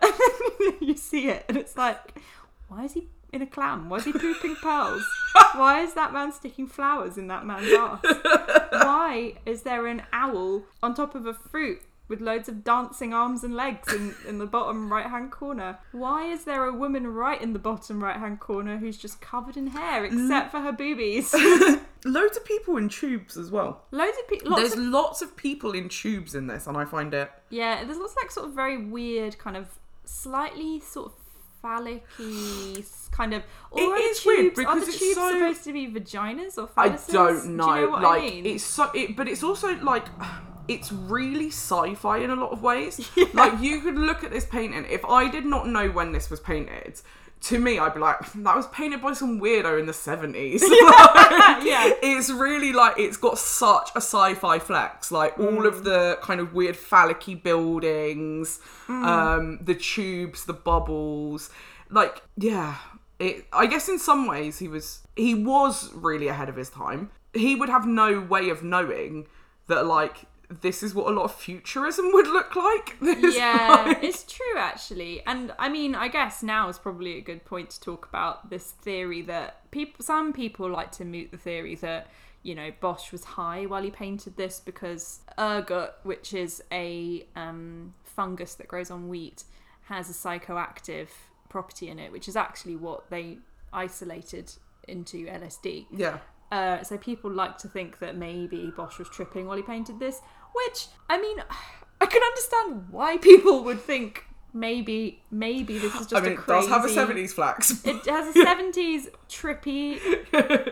you 0.79 0.95
see 0.95 1.27
it 1.27 1.45
and 1.49 1.57
it's 1.57 1.75
like, 1.75 2.19
why 2.67 2.85
is 2.85 2.93
he 2.93 3.09
in 3.33 3.41
a 3.41 3.47
clam? 3.47 3.89
Why 3.89 3.97
is 3.97 4.05
he 4.05 4.13
pooping 4.13 4.55
pearls? 4.57 5.03
Why 5.55 5.81
is 5.81 5.93
that 5.93 6.13
man 6.13 6.31
sticking 6.31 6.67
flowers 6.67 7.17
in 7.17 7.27
that 7.27 7.45
man's 7.45 7.71
ass? 7.71 7.99
Why 8.71 9.35
is 9.45 9.63
there 9.63 9.87
an 9.87 10.03
owl 10.11 10.63
on 10.81 10.93
top 10.93 11.15
of 11.15 11.25
a 11.25 11.33
fruit 11.33 11.81
with 12.07 12.19
loads 12.19 12.49
of 12.49 12.63
dancing 12.63 13.13
arms 13.13 13.41
and 13.43 13.55
legs 13.55 13.91
in, 13.93 14.13
in 14.27 14.37
the 14.37 14.45
bottom 14.45 14.91
right 14.91 15.07
hand 15.07 15.31
corner? 15.31 15.79
Why 15.93 16.25
is 16.25 16.43
there 16.43 16.65
a 16.65 16.73
woman 16.73 17.07
right 17.07 17.41
in 17.41 17.53
the 17.53 17.59
bottom 17.59 18.03
right 18.03 18.17
hand 18.17 18.39
corner 18.39 18.77
who's 18.77 18.97
just 18.97 19.21
covered 19.21 19.55
in 19.55 19.67
hair 19.67 20.03
mm. 20.03 20.23
except 20.23 20.51
for 20.51 20.59
her 20.59 20.73
boobies? 20.73 21.33
loads 22.05 22.35
of 22.35 22.43
people 22.43 22.77
in 22.77 22.89
tubes 22.89 23.37
as 23.37 23.51
well 23.51 23.83
loads 23.91 24.17
of 24.19 24.27
people. 24.27 24.55
There's 24.55 24.73
of, 24.73 24.79
lots 24.79 25.21
of 25.21 25.37
people 25.37 25.71
in 25.71 25.87
tubes 25.87 26.35
in 26.35 26.47
this, 26.47 26.67
and 26.67 26.75
I 26.75 26.83
find 26.83 27.13
it. 27.13 27.31
yeah, 27.49 27.83
there's 27.83 27.97
lots 27.97 28.13
of 28.13 28.17
like 28.21 28.31
sort 28.31 28.47
of 28.47 28.53
very 28.53 28.77
weird, 28.85 29.37
kind 29.37 29.55
of 29.55 29.79
slightly 30.03 30.79
sort 30.79 31.07
of 31.07 31.20
phallic-y 31.61 32.83
kind 33.11 33.33
of. 33.33 33.43
Or 33.71 33.81
It 33.81 33.83
are 33.83 33.95
the 33.97 34.21
weird 34.25 34.55
tubes, 34.55 34.59
are 34.59 34.75
because 34.75 34.81
the 34.85 34.89
it's 34.91 34.99
tubes 34.99 35.15
so- 35.15 35.31
supposed 35.31 35.63
to 35.65 35.73
be 35.73 35.87
vaginas 35.91 36.57
or 36.57 36.69
I 36.77 36.89
phalluses? 36.89 37.11
don't 37.13 37.55
know. 37.57 37.65
Do 37.75 37.79
you 37.79 37.85
know 37.85 37.91
what 37.91 38.01
like 38.03 38.21
I 38.21 38.25
mean? 38.25 38.45
it's 38.45 38.63
so, 38.63 38.89
it, 38.93 39.15
but 39.15 39.27
it's 39.27 39.43
also 39.43 39.75
like. 39.81 40.05
It's 40.67 40.89
really 40.91 41.47
sci-fi 41.47 42.19
in 42.19 42.29
a 42.29 42.35
lot 42.35 42.51
of 42.51 42.61
ways. 42.61 43.09
Like 43.33 43.59
you 43.59 43.81
could 43.81 43.95
look 43.95 44.23
at 44.23 44.31
this 44.31 44.45
painting. 44.45 44.85
If 44.89 45.03
I 45.03 45.27
did 45.29 45.43
not 45.45 45.67
know 45.67 45.89
when 45.89 46.13
this 46.13 46.29
was 46.29 46.39
painted, 46.39 47.01
to 47.41 47.59
me, 47.59 47.79
I'd 47.79 47.93
be 47.93 47.99
like, 47.99 48.19
that 48.33 48.55
was 48.55 48.67
painted 48.67 49.01
by 49.01 49.13
some 49.13 49.39
weirdo 49.39 49.79
in 49.79 49.85
the 49.85 49.93
seventies. 49.93 50.61
yeah. 50.67 51.91
it's 52.01 52.29
really 52.29 52.71
like 52.71 52.97
it's 52.97 53.17
got 53.17 53.37
such 53.37 53.89
a 53.95 54.01
sci-fi 54.01 54.59
flex 54.59 55.11
like 55.11 55.37
all 55.39 55.65
of 55.65 55.83
the 55.83 56.17
kind 56.21 56.39
of 56.39 56.53
weird 56.53 56.75
phallic 56.75 57.43
buildings 57.43 58.59
um 58.89 59.59
the 59.61 59.75
tubes 59.75 60.45
the 60.45 60.53
bubbles 60.53 61.49
like 61.89 62.21
yeah 62.37 62.77
it 63.19 63.45
i 63.53 63.65
guess 63.65 63.87
in 63.87 63.99
some 63.99 64.27
ways 64.27 64.59
he 64.59 64.67
was 64.67 65.01
he 65.15 65.33
was 65.33 65.93
really 65.93 66.27
ahead 66.27 66.49
of 66.49 66.55
his 66.55 66.69
time 66.69 67.09
he 67.33 67.55
would 67.55 67.69
have 67.69 67.85
no 67.85 68.19
way 68.19 68.49
of 68.49 68.63
knowing 68.63 69.27
that 69.67 69.85
like 69.85 70.25
this 70.61 70.83
is 70.83 70.93
what 70.93 71.07
a 71.07 71.15
lot 71.15 71.23
of 71.23 71.33
futurism 71.33 72.11
would 72.13 72.27
look 72.27 72.55
like 72.55 72.97
This, 73.01 73.35
yeah, 73.35 73.83
like- 73.85 74.03
it's 74.03 74.23
true 74.23 74.57
actually. 74.57 75.21
And 75.25 75.53
I 75.57 75.69
mean, 75.69 75.95
I 75.95 76.07
guess 76.09 76.43
now 76.43 76.67
is 76.69 76.77
probably 76.77 77.17
a 77.17 77.21
good 77.21 77.45
point 77.45 77.69
to 77.71 77.79
talk 77.79 78.05
about 78.07 78.49
this 78.49 78.71
theory 78.71 79.21
that 79.23 79.69
people 79.71 80.03
some 80.03 80.33
people 80.33 80.69
like 80.69 80.91
to 80.93 81.05
moot 81.05 81.31
the 81.31 81.37
theory 81.37 81.75
that 81.75 82.07
you 82.43 82.53
know 82.55 82.71
Bosch 82.81 83.11
was 83.11 83.23
high 83.23 83.65
while 83.65 83.83
he 83.83 83.91
painted 83.91 84.35
this 84.35 84.59
because 84.59 85.21
ergot, 85.39 85.93
which 86.03 86.33
is 86.33 86.61
a 86.71 87.25
um, 87.35 87.93
fungus 88.03 88.55
that 88.55 88.67
grows 88.67 88.91
on 88.91 89.07
wheat, 89.07 89.43
has 89.85 90.09
a 90.09 90.13
psychoactive 90.13 91.09
property 91.49 91.87
in 91.87 91.99
it, 91.99 92.11
which 92.11 92.27
is 92.27 92.35
actually 92.35 92.75
what 92.75 93.09
they 93.09 93.37
isolated 93.71 94.51
into 94.87 95.25
LSD. 95.27 95.85
yeah 95.91 96.17
Uh, 96.51 96.83
so 96.83 96.97
people 96.97 97.31
like 97.31 97.57
to 97.59 97.67
think 97.69 97.99
that 97.99 98.17
maybe 98.17 98.73
Bosch 98.75 98.97
was 98.99 99.07
tripping 99.09 99.47
while 99.47 99.55
he 99.57 99.63
painted 99.63 99.99
this, 99.99 100.19
which 100.53 100.87
I 101.09 101.19
mean, 101.21 101.37
I 102.01 102.05
can 102.05 102.21
understand 102.23 102.87
why 102.91 103.17
people 103.17 103.63
would 103.63 103.79
think 103.81 104.25
maybe 104.53 105.21
maybe 105.31 105.77
this 105.77 105.93
is 105.95 106.07
just 106.07 106.13
i 106.13 106.19
mean 106.19 106.37
a 106.37 106.41
it 106.41 106.45
does 106.45 106.67
have 106.67 106.83
a 106.83 106.87
70s 106.89 107.31
flax 107.31 107.85
It 107.85 108.05
has 108.05 108.35
a 108.35 108.43
seventies 108.43 109.07
trippy 109.29 109.97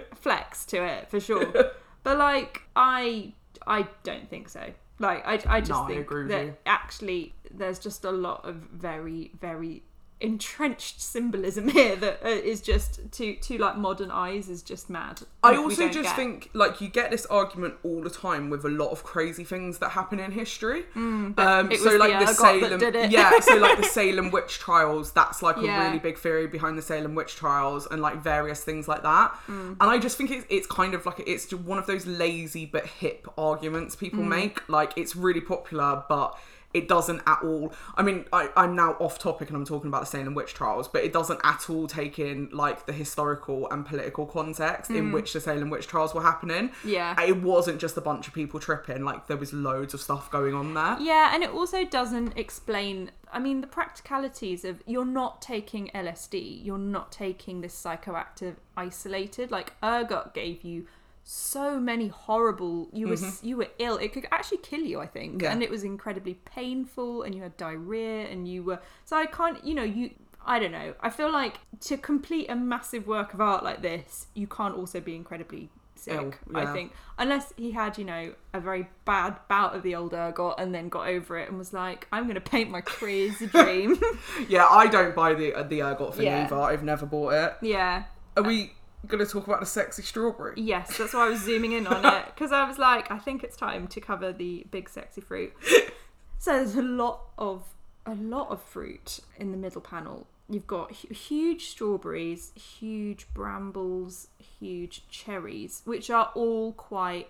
flex 0.16 0.66
to 0.66 0.84
it 0.84 1.10
for 1.10 1.20
sure, 1.22 1.46
but 2.04 2.18
like 2.18 2.64
I 2.76 3.34
I 3.66 3.88
don't 4.04 4.30
think 4.30 4.50
so. 4.50 4.74
Like 5.00 5.26
I 5.26 5.40
I 5.48 5.60
just 5.62 5.72
No, 5.72 5.84
I 5.84 5.88
think 5.88 6.10
with 6.10 6.28
that 6.30 6.46
you. 6.46 6.58
actually 6.66 7.34
there's 7.52 7.80
just 7.80 8.04
a 8.04 8.12
lot 8.12 8.44
of 8.44 8.56
very 8.56 9.32
very 9.40 9.84
entrenched 10.22 11.00
symbolism 11.02 11.70
here 11.78 11.96
that 11.96 12.20
uh, 12.24 12.56
just 12.62 13.00
to 13.14 13.36
to 13.36 13.58
like 13.58 13.78
modern 13.78 14.12
eyes 14.12 14.50
is 14.50 14.62
just 14.62 14.90
mad. 14.90 15.22
I 15.44 15.56
also 15.56 15.88
just 15.88 16.10
get. 16.10 16.16
think 16.16 16.50
like 16.54 16.82
you 16.82 16.90
get 16.90 17.10
this 17.12 17.26
argument 17.28 17.76
all 17.84 18.02
the 18.02 18.10
time 18.10 18.50
with 18.50 18.66
a 18.66 18.70
lot 18.70 18.90
of 18.90 19.04
crazy 19.04 19.44
things 19.46 19.78
that 19.80 19.90
happen 19.92 20.20
in 20.20 20.32
history. 20.32 20.84
um, 20.96 21.34
Mm, 21.40 21.72
it 21.72 21.80
so 21.80 21.96
like 21.96 22.20
the 22.20 22.26
the, 22.26 22.34
Salem, 22.34 23.12
yeah. 23.12 23.40
So 23.40 23.56
like 23.56 23.78
the 23.78 23.84
Salem 23.98 24.32
witch 24.32 24.60
trials. 24.60 25.12
That's 25.14 25.42
like 25.42 25.56
Yeah. 25.58 25.82
a 25.84 25.86
really 25.88 26.00
big 26.00 26.18
theory 26.18 26.48
behind 26.48 26.78
the 26.78 26.82
Salem 26.82 27.16
witch 27.16 27.36
trials 27.36 27.88
and 27.90 28.02
like 28.02 28.22
various 28.22 28.64
things 28.64 28.88
like 28.88 29.04
that. 29.04 29.32
Mm. 29.48 29.78
And 29.80 29.90
I 29.90 29.98
just 29.98 30.18
think 30.18 30.32
it's 30.32 30.46
it's 30.50 30.68
kind 30.68 30.94
of 30.94 31.06
like 31.06 31.22
it's 31.26 31.52
one 31.54 31.78
of 31.78 31.86
those 31.88 32.06
lazy 32.06 32.66
but 32.66 32.86
hip 32.86 33.28
arguments 33.38 33.96
people 33.96 34.24
Mm. 34.24 34.28
make. 34.28 34.68
Like 34.70 34.92
it's 34.98 35.16
really 35.16 35.42
popular, 35.42 36.04
but. 36.10 36.38
It 36.74 36.88
doesn't 36.88 37.22
at 37.26 37.40
all. 37.44 37.74
I 37.96 38.04
mean, 38.04 38.26
I, 38.32 38.50
I'm 38.56 38.76
now 38.76 38.92
off 39.00 39.18
topic 39.18 39.50
and 39.50 39.58
I'm 39.58 39.66
talking 39.66 39.88
about 39.88 40.02
the 40.02 40.08
Salem 40.08 40.36
witch 40.36 40.54
trials, 40.54 40.88
but 40.88 41.04
it 41.04 41.12
doesn't 41.12 41.40
at 41.44 41.70
all 41.70 41.88
take 41.88 42.20
in 42.20 42.50
like 42.52 42.86
the 42.86 42.94
historical 42.94 43.70
and 43.72 43.86
political 43.86 44.26
context 44.26 44.92
in 44.92 45.12
which 45.12 45.34
the 45.34 45.42
Salem 45.42 45.70
witch 45.70 45.88
trials 45.88 46.14
were 46.14 46.22
happening. 46.22 46.70
Mm. 46.70 46.74
Yeah. 46.86 47.22
It 47.22 47.42
wasn't 47.42 47.80
just 47.80 47.98
a 47.98 48.02
bunch 48.02 48.28
of 48.28 48.34
people 48.34 48.60
tripping, 48.60 49.04
like 49.04 49.28
there 49.28 49.38
was 49.38 49.52
loads 49.52 49.94
of 49.94 50.02
stuff 50.02 50.30
going 50.30 50.54
on 50.54 50.74
there. 50.74 50.98
Yeah, 51.00 51.34
and 51.34 51.44
it 51.44 51.50
also 51.50 51.86
doesn't 51.86 52.38
explain. 52.38 53.12
I 53.32 53.40
mean, 53.40 53.62
the 53.62 53.68
practicalities 53.68 54.66
of 54.66 54.82
you're 54.86 55.06
not 55.06 55.42
taking 55.42 55.90
LSD, 55.94 56.64
you're 56.66 56.78
not 56.78 57.12
taking 57.12 57.62
this 57.62 57.80
psychoactive 57.80 58.56
isolated. 58.78 59.52
Like 59.52 59.74
ergot 59.84 60.34
gave 60.34 60.64
you 60.64 60.86
so 61.32 61.80
many 61.80 62.08
horrible. 62.08 62.90
You 62.92 63.10
were 63.10 63.18
you 63.44 63.58
were 63.58 63.68
ill. 63.78 63.98
It 63.98 64.14
could 64.14 64.26
actually 64.32 64.58
kill 64.58 64.82
you, 64.82 65.00
I 65.00 65.06
think, 65.06 65.34
Mm-hmm. 65.34 65.42
Yeah. 65.44 65.52
and 65.52 65.62
it 65.62 65.70
was 65.70 65.84
incredibly 65.84 66.34
painful, 66.34 67.22
and 67.22 67.36
you 67.36 67.44
had 67.44 67.56
diarrhea, 67.56 68.28
and 68.32 68.48
you 68.48 68.64
were. 68.64 68.80
So 69.06 69.16
I 69.16 69.28
can't. 69.28 69.64
You 69.64 69.76
know, 69.76 69.84
you. 69.84 70.10
I 70.46 70.58
don't 70.58 70.72
know. 70.72 70.96
I 71.02 71.12
feel 71.12 71.32
like 71.32 71.56
to 71.82 71.98
complete 71.98 72.50
a 72.50 72.56
massive 72.56 73.06
work 73.06 73.34
of 73.36 73.42
art 73.42 73.64
like 73.64 73.84
this, 73.84 74.26
you 74.34 74.48
can't 74.48 74.74
also 74.76 75.00
be 75.00 75.16
incredibly 75.16 75.70
sick. 75.94 76.14
Ill, 76.16 76.34
I 76.56 76.66
think 76.74 76.94
unless 77.20 77.54
he 77.58 77.72
had, 77.72 77.98
you 78.00 78.06
know, 78.06 78.34
a 78.54 78.60
very 78.60 78.88
bad 79.06 79.36
bout 79.50 79.76
of 79.76 79.84
the 79.84 79.96
old 79.96 80.14
ergot 80.14 80.56
and 80.58 80.74
then 80.74 80.90
got 80.90 81.10
over 81.10 81.38
it 81.38 81.50
and 81.50 81.58
was 81.60 81.74
like, 81.74 82.08
I'm 82.12 82.24
going 82.24 82.36
to 82.36 82.42
paint 82.42 82.72
my 82.72 82.82
crazy 82.82 83.46
dream. 83.58 84.00
Yeah, 84.48 84.66
I 84.66 84.88
don't 84.88 85.14
buy 85.14 85.36
the 85.36 85.54
uh, 85.54 85.64
the 85.64 85.84
ergot 85.84 86.16
thing 86.16 86.26
Yeah. 86.26 86.46
either. 86.46 86.56
I've 86.60 86.84
never 86.84 87.06
bought 87.06 87.34
it. 87.34 87.54
yeah. 87.62 88.06
Are 88.38 88.44
we 88.44 88.72
gonna 89.08 89.26
talk 89.26 89.48
about 89.48 89.60
the 89.60 89.66
sexy 89.66 90.02
strawberry? 90.04 90.54
Yes, 90.58 90.98
that's 90.98 91.14
why 91.14 91.26
I 91.26 91.30
was 91.30 91.42
zooming 91.42 91.72
in 91.72 91.88
on 91.88 92.06
it 92.06 92.26
because 92.34 92.52
I 92.52 92.68
was 92.68 92.78
like, 92.78 93.10
I 93.12 93.18
think 93.18 93.44
it's 93.44 93.58
time 93.58 93.88
to 93.88 94.02
cover 94.02 94.32
the 94.32 94.66
big 94.72 94.90
sexy 94.90 95.22
fruit. 95.22 95.54
So 96.42 96.54
there's 96.54 96.76
a 96.76 96.82
lot 96.82 97.20
of 97.38 97.66
a 98.06 98.16
lot 98.16 98.50
of 98.50 98.62
fruit 98.62 99.20
in 99.38 99.52
the 99.52 99.58
middle 99.58 99.82
panel. 99.82 100.26
You've 100.50 100.66
got 100.66 100.92
huge 100.92 101.68
strawberries, 101.68 102.54
huge 102.56 103.28
brambles, 103.34 104.30
huge 104.38 105.08
cherries, 105.10 105.82
which 105.84 106.10
are 106.10 106.32
all 106.34 106.72
quite. 106.72 107.30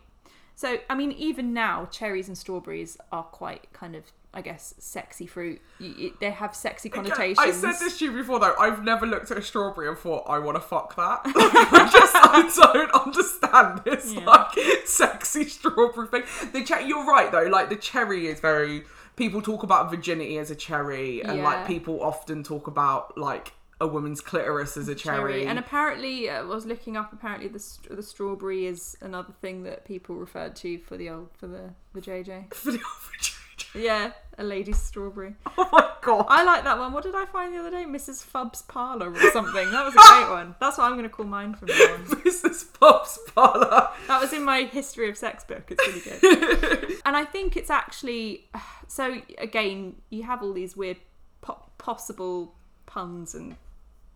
So 0.56 0.78
I 0.90 0.96
mean, 0.96 1.12
even 1.14 1.54
now, 1.54 1.86
cherries 1.86 2.28
and 2.28 2.38
strawberries 2.38 2.98
are 3.12 3.24
quite 3.24 3.74
kind 3.74 3.96
of, 3.96 4.04
I 4.34 4.42
guess, 4.42 4.76
sexy 4.78 5.26
fruit. 5.26 5.60
You, 5.80 5.94
it, 6.08 6.20
they 6.20 6.30
have 6.30 6.56
sexy 6.56 6.88
connotations. 6.90 7.40
I 7.40 7.52
said 7.52 7.74
this 7.80 7.98
to 7.98 8.06
you 8.06 8.12
before 8.12 8.40
though. 8.40 8.54
I've 8.60 8.84
never 8.84 9.08
looked 9.08 9.32
at 9.32 9.38
a 9.38 9.42
strawberry 9.42 9.88
and 9.88 9.98
thought 9.98 10.26
I 10.28 10.38
want 10.38 10.56
to 10.56 10.62
fuck 10.62 10.96
that. 10.98 11.22
I 11.26 11.90
just 11.92 12.16
I 12.16 12.78
don't 12.78 12.92
understand 13.08 13.82
this 13.86 14.14
Yeah. 14.14 14.26
like 14.26 14.86
sexy 14.86 15.46
strawberry 15.46 16.08
thing. 16.08 16.24
The 16.54 16.64
che- 16.64 16.88
you're 16.88 17.06
right 17.06 17.32
though. 17.32 17.44
Like 17.46 17.70
the 17.70 17.76
cherry 17.76 18.28
is 18.28 18.40
very. 18.40 18.84
People 19.16 19.42
talk 19.42 19.64
about 19.64 19.90
virginity 19.90 20.38
as 20.38 20.50
a 20.52 20.56
cherry, 20.56 21.22
and 21.24 21.38
Yeah. 21.40 21.44
like 21.44 21.68
people 21.68 22.02
often 22.02 22.44
talk 22.44 22.68
about 22.68 23.18
like 23.18 23.54
a 23.82 23.88
woman's 23.88 24.22
clitoris 24.22 24.78
as 24.78 24.88
a 24.90 24.96
cherry. 24.96 25.46
And 25.48 25.58
apparently, 25.58 26.30
uh, 26.30 26.40
I 26.40 26.44
was 26.44 26.66
looking 26.66 26.96
up. 26.96 27.12
Apparently, 27.14 27.48
the 27.48 27.60
st- 27.60 27.96
the 27.96 28.04
strawberry 28.04 28.66
is 28.68 28.96
another 29.02 29.34
thing 29.42 29.64
that 29.64 29.86
people 29.86 30.16
referred 30.16 30.56
to 30.58 30.78
for 30.80 30.98
the 30.98 31.10
old 31.10 31.30
for 31.38 31.48
the 31.48 31.74
the 31.94 32.02
JJ. 32.02 32.54
For 32.54 32.72
the 32.72 32.80
average- 32.80 33.36
Yeah, 33.76 34.12
a 34.38 34.44
lady's 34.44 34.82
strawberry. 34.82 35.36
oh 35.58 35.70
my 35.72 35.90
god. 36.02 36.26
I 36.30 36.44
like 36.44 36.64
that 36.64 36.80
one. 36.80 36.94
What 36.94 37.04
did 37.04 37.16
I 37.16 37.26
find 37.26 37.54
the 37.54 37.60
other 37.60 37.72
day? 37.72 37.86
Mrs. 37.86 38.24
Fubb's 38.24 38.62
parlor 38.64 39.12
or 39.12 39.32
something. 39.32 39.72
That 39.72 39.86
was 39.86 39.94
a 39.94 39.98
great 39.98 40.30
one. 40.30 40.56
That's 40.60 40.78
what 40.78 40.86
I'm 40.86 40.94
going 40.94 41.04
to 41.04 41.10
call 41.10 41.26
mine 41.26 41.54
from 41.54 41.68
now 41.70 41.94
on. 41.94 42.22
This 42.24 42.44
is 42.44 42.64
parlour. 43.36 43.90
That 44.08 44.22
was 44.22 44.34
in 44.34 44.44
my 44.44 44.64
history 44.64 45.10
of 45.10 45.18
sex 45.18 45.44
book. 45.44 45.70
It's 45.70 45.88
really 45.88 46.20
good. 46.20 46.98
and 47.06 47.18
I 47.18 47.26
think 47.26 47.58
it's 47.58 47.70
actually 47.70 48.50
so. 48.88 49.22
Again, 49.38 49.96
you 50.10 50.24
have 50.24 50.42
all 50.42 50.54
these 50.54 50.76
weird 50.76 50.98
po- 51.42 51.66
possible 51.78 52.56
puns 52.86 53.36
and 53.36 53.56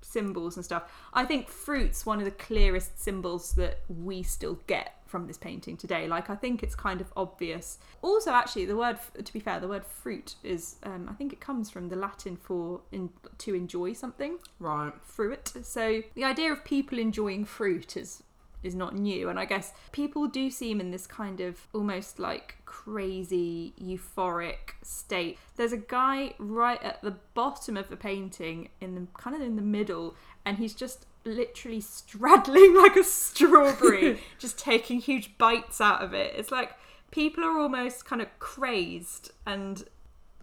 symbols 0.04 0.56
and 0.56 0.66
stuff. 0.66 0.84
I 1.14 1.26
think 1.26 1.50
fruit's 1.50 2.06
one 2.06 2.20
of 2.20 2.26
the 2.26 2.32
clearest 2.32 3.02
symbols 3.02 3.54
that 3.54 3.80
we 3.88 4.24
still 4.24 4.60
get 4.68 4.96
from 5.06 5.28
this 5.28 5.38
painting 5.38 5.78
today. 5.78 6.08
Like 6.08 6.30
I 6.30 6.36
think 6.36 6.64
it's 6.64 6.76
kind 6.76 7.00
of 7.00 7.14
obvious. 7.16 7.78
Also, 8.02 8.32
actually, 8.32 8.66
the 8.66 8.76
word 8.76 8.98
to 9.24 9.34
be 9.34 9.40
fair, 9.40 9.60
the 9.60 9.68
word 9.68 9.86
fruit 9.86 10.36
is 10.44 10.78
um, 10.84 11.08
I 11.10 11.14
think 11.14 11.32
it 11.34 11.40
comes 11.40 11.70
from 11.70 11.90
the 11.90 11.96
Latin 11.96 12.36
for 12.36 12.82
in, 12.92 13.10
to 13.40 13.54
enjoy 13.54 13.94
something 13.94 14.40
Right. 14.60 14.94
fruit. 15.04 15.54
So 15.64 16.02
the 16.16 16.24
idea 16.24 16.52
of 16.52 16.64
people 16.66 16.98
enjoying 16.98 17.46
fruit 17.46 17.96
is 17.96 18.24
is 18.64 18.76
not 18.76 18.96
new 18.96 19.30
and 19.30 19.40
I 19.40 19.46
guess 19.46 19.74
people 19.92 20.28
do 20.28 20.50
seem 20.50 20.80
in 20.80 20.92
this 20.92 21.06
kind 21.06 21.42
of 21.42 21.68
almost 21.74 22.20
like 22.20 22.58
crazy 22.66 23.74
euphoric 23.82 24.76
state. 24.82 25.38
There's 25.56 25.74
a 25.74 25.78
guy 25.78 26.34
right 26.40 26.82
at 26.82 27.02
the 27.02 27.16
bottom 27.34 27.78
of 27.78 27.90
the 27.90 27.98
painting 27.98 28.70
in 28.82 28.96
the 28.96 29.08
kind 29.20 29.36
of 29.36 29.42
in 29.42 29.56
the 29.56 29.62
middle 29.62 30.16
and 30.46 30.58
he's 30.58 30.74
just 30.74 31.06
literally 31.26 31.82
straddling 31.82 32.76
like 32.78 32.96
a 32.96 33.04
strawberry 33.04 34.22
just 34.40 34.58
taking 34.58 35.00
huge 35.00 35.38
bites 35.38 35.80
out 35.80 36.02
of 36.02 36.14
it. 36.14 36.34
It's 36.36 36.52
like 36.52 36.72
people 37.12 37.44
are 37.44 37.60
almost 37.60 38.06
kind 38.06 38.22
of 38.22 38.28
crazed 38.40 39.32
and 39.46 39.84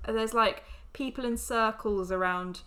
there's 0.07 0.35
like 0.35 0.63
people 0.93 1.25
in 1.25 1.37
circles 1.37 2.11
around 2.11 2.61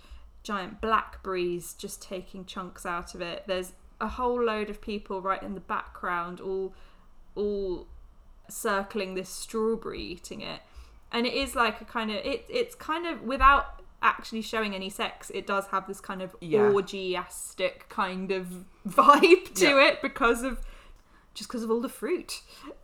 giant 0.44 0.82
blackberries 0.82 1.74
just 1.74 2.02
taking 2.02 2.46
chunks 2.46 2.86
out 2.86 3.16
of 3.16 3.22
it. 3.22 3.44
There's 3.48 3.74
a 4.02 4.08
whole 4.08 4.42
load 4.44 4.70
of 4.70 4.82
people 4.82 5.22
right 5.22 5.42
in 5.42 5.54
the 5.54 5.60
background, 5.62 6.40
all 6.42 6.74
all 7.36 7.88
circling 8.50 9.16
this 9.16 9.30
strawberry, 9.30 10.02
eating 10.02 10.42
it, 10.42 10.62
and 11.12 11.26
it 11.26 11.34
is 11.34 11.56
like 11.56 11.82
a 11.82 11.86
kind 11.86 12.12
of 12.12 12.18
it. 12.18 12.46
It's 12.50 12.76
kind 12.76 13.06
of 13.08 13.22
without 13.24 13.82
actually 14.02 14.42
showing 14.42 14.76
any 14.76 14.90
sex. 14.90 15.32
It 15.34 15.48
does 15.48 15.68
have 15.68 15.88
this 15.88 16.02
kind 16.02 16.22
of 16.22 16.36
Yeah. 16.42 16.60
orgiastic 16.72 17.88
kind 17.90 18.32
of 18.32 18.66
vibe 18.88 19.54
to 19.56 19.66
Yeah. 19.70 19.88
it 19.88 20.02
because 20.02 20.44
of 20.44 20.60
just 21.34 21.50
because 21.50 21.64
of 21.64 21.72
all 21.72 21.82
the 21.82 21.90
fruit. 21.90 22.42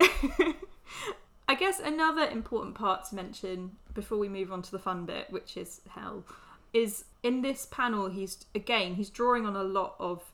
I 1.48 1.54
guess 1.56 1.80
another 1.80 2.22
important 2.28 2.74
part 2.76 3.04
to 3.08 3.14
mention 3.16 3.72
before 3.92 4.18
we 4.18 4.28
move 4.28 4.52
on 4.52 4.62
to 4.62 4.70
the 4.70 4.78
fun 4.78 5.04
bit, 5.04 5.30
which 5.30 5.56
is 5.56 5.80
hell, 5.90 6.24
is 6.72 7.04
in 7.22 7.42
this 7.42 7.66
panel 7.70 8.08
he's 8.08 8.44
again 8.54 8.94
he's 8.94 9.10
drawing 9.10 9.44
on 9.44 9.56
a 9.56 9.62
lot 9.64 9.96
of 9.98 10.32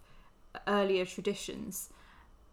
earlier 0.67 1.05
traditions. 1.05 1.91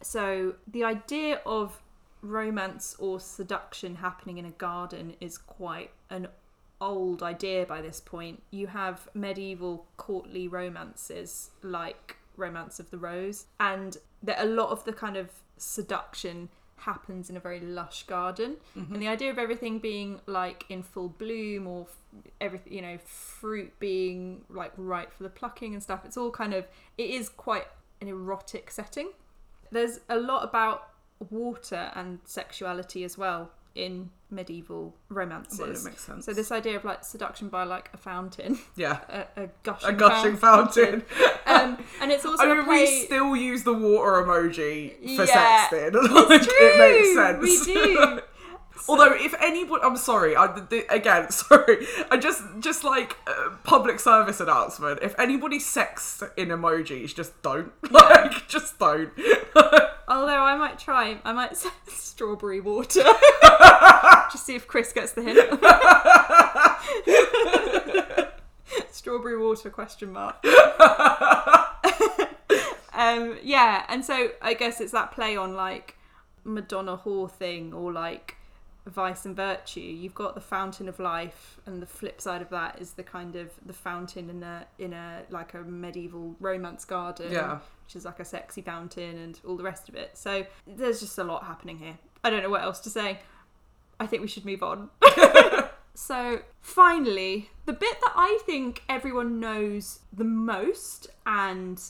So 0.02 0.54
the 0.66 0.84
idea 0.84 1.40
of 1.46 1.82
romance 2.22 2.96
or 2.98 3.20
seduction 3.20 3.96
happening 3.96 4.38
in 4.38 4.44
a 4.46 4.50
garden 4.50 5.14
is 5.20 5.36
quite 5.38 5.90
an 6.10 6.28
old 6.80 7.22
idea 7.22 7.64
by 7.66 7.80
this 7.80 8.00
point. 8.00 8.42
You 8.50 8.66
have 8.68 9.08
medieval 9.14 9.86
courtly 9.96 10.48
romances 10.48 11.50
like 11.62 12.16
Romance 12.36 12.80
of 12.80 12.90
the 12.90 12.98
Rose, 12.98 13.46
and 13.60 13.96
that 14.22 14.42
a 14.42 14.46
lot 14.46 14.70
of 14.70 14.84
the 14.84 14.92
kind 14.92 15.16
of 15.16 15.30
seduction 15.56 16.48
happens 16.76 17.30
in 17.30 17.36
a 17.36 17.40
very 17.40 17.60
lush 17.60 18.02
garden. 18.06 18.56
Mm-hmm. 18.76 18.94
And 18.94 19.02
the 19.02 19.08
idea 19.08 19.30
of 19.30 19.38
everything 19.38 19.78
being 19.78 20.20
like 20.26 20.64
in 20.68 20.82
full 20.82 21.08
bloom 21.08 21.66
or 21.66 21.86
everything, 22.40 22.72
you 22.72 22.82
know, 22.82 22.98
fruit 22.98 23.78
being 23.78 24.42
like 24.50 24.72
right 24.76 25.12
for 25.12 25.22
the 25.22 25.28
plucking 25.30 25.72
and 25.74 25.82
stuff, 25.82 26.04
it's 26.04 26.16
all 26.16 26.30
kind 26.30 26.52
of, 26.52 26.66
it 26.98 27.10
is 27.10 27.28
quite 27.28 27.66
an 28.04 28.08
erotic 28.10 28.70
setting. 28.70 29.10
There's 29.70 30.00
a 30.08 30.16
lot 30.18 30.44
about 30.44 30.88
water 31.30 31.90
and 31.94 32.18
sexuality 32.24 33.02
as 33.04 33.16
well 33.16 33.50
in 33.74 34.10
medieval 34.30 34.94
romances. 35.08 35.58
Well, 35.58 35.70
it 35.70 35.82
makes 35.84 36.04
sense. 36.04 36.26
So 36.26 36.32
this 36.32 36.52
idea 36.52 36.76
of 36.76 36.84
like 36.84 37.02
seduction 37.04 37.48
by 37.48 37.64
like 37.64 37.90
a 37.92 37.96
fountain, 37.96 38.58
Yeah. 38.76 39.00
a, 39.36 39.42
a 39.44 39.48
gushing, 39.62 39.88
A 39.88 39.92
gushing 39.92 40.36
fountain. 40.36 41.02
um, 41.46 41.78
and 42.00 42.12
it's 42.12 42.24
also 42.30 42.44
I 42.44 42.54
mean, 42.54 42.64
play. 42.64 42.84
we 42.84 43.04
still 43.06 43.34
use 43.34 43.64
the 43.64 43.72
water 43.72 44.22
emoji 44.24 44.96
for 45.16 45.24
Yeah. 45.24 45.66
sexting. 45.68 45.94
Like, 46.28 46.42
it 46.46 46.78
makes 46.78 47.14
sense. 47.14 47.66
We 47.66 47.74
do. 47.74 48.20
Although, 48.88 49.14
if 49.14 49.34
anybody, 49.40 49.82
I'm 49.82 49.96
sorry. 49.96 50.36
I, 50.36 50.46
the, 50.46 50.84
again, 50.92 51.30
sorry. 51.30 51.86
I 52.10 52.16
just, 52.16 52.42
just 52.60 52.84
like 52.84 53.16
uh, 53.26 53.50
public 53.62 53.98
service 53.98 54.40
announcement. 54.40 55.00
If 55.02 55.18
anybody 55.18 55.58
sexts 55.58 56.22
in 56.36 56.48
emojis, 56.48 57.14
just 57.14 57.40
don't. 57.42 57.72
Like, 57.94 58.48
just 58.48 58.78
don't. 58.80 59.10
Although 60.08 60.42
I 60.42 60.56
might 60.56 60.78
try, 60.80 61.20
I 61.24 61.32
might 61.32 61.56
say 61.56 61.70
strawberry 61.86 62.60
water. 62.60 63.04
Just 64.32 64.46
see 64.46 64.56
if 64.56 64.66
Chris 64.66 64.92
gets 64.92 65.12
the 65.12 65.22
hint. 65.22 65.38
strawberry 68.90 69.38
water 69.38 69.70
question 69.70 70.12
mark. 70.12 70.44
um, 72.94 73.38
yeah, 73.44 73.84
and 73.88 74.04
so 74.04 74.30
I 74.42 74.54
guess 74.54 74.80
it's 74.80 74.92
that 74.92 75.12
play 75.12 75.36
on 75.36 75.54
like 75.54 75.96
Madonna 76.42 76.96
whore 76.96 77.30
thing 77.30 77.72
or 77.72 77.92
like 77.92 78.33
vice 78.86 79.24
and 79.24 79.34
virtue. 79.34 79.80
You've 79.80 80.14
got 80.14 80.34
the 80.34 80.40
fountain 80.40 80.88
of 80.88 80.98
life, 80.98 81.58
and 81.66 81.80
the 81.80 81.86
flip 81.86 82.20
side 82.20 82.42
of 82.42 82.50
that 82.50 82.80
is 82.80 82.92
the 82.92 83.02
kind 83.02 83.34
of 83.36 83.50
the 83.64 83.72
fountain 83.72 84.28
in 84.30 84.42
a 84.42 84.66
in 84.78 84.92
a 84.92 85.22
like 85.30 85.54
a 85.54 85.58
medieval 85.62 86.36
romance 86.40 86.84
garden 86.84 87.32
Yeah. 87.32 87.58
which 87.86 87.96
is 87.96 88.04
like 88.04 88.20
a 88.20 88.24
sexy 88.24 88.62
fountain 88.62 89.18
and 89.18 89.40
all 89.46 89.56
the 89.56 89.64
rest 89.64 89.88
of 89.88 89.94
it. 89.94 90.16
So 90.18 90.44
there's 90.66 91.00
just 91.00 91.18
a 91.18 91.24
lot 91.24 91.44
happening 91.44 91.78
here. 91.78 91.98
I 92.22 92.30
don't 92.30 92.42
know 92.42 92.50
what 92.50 92.62
else 92.62 92.80
to 92.80 92.90
say. 92.90 93.20
I 94.00 94.06
think 94.06 94.22
we 94.22 94.28
should 94.28 94.44
move 94.44 94.62
on. 94.62 94.90
so 95.94 96.40
finally, 96.60 97.50
the 97.66 97.72
bit 97.72 97.98
that 98.00 98.12
I 98.16 98.38
think 98.44 98.82
everyone 98.88 99.40
knows 99.40 100.00
the 100.12 100.24
most, 100.24 101.06
and 101.26 101.80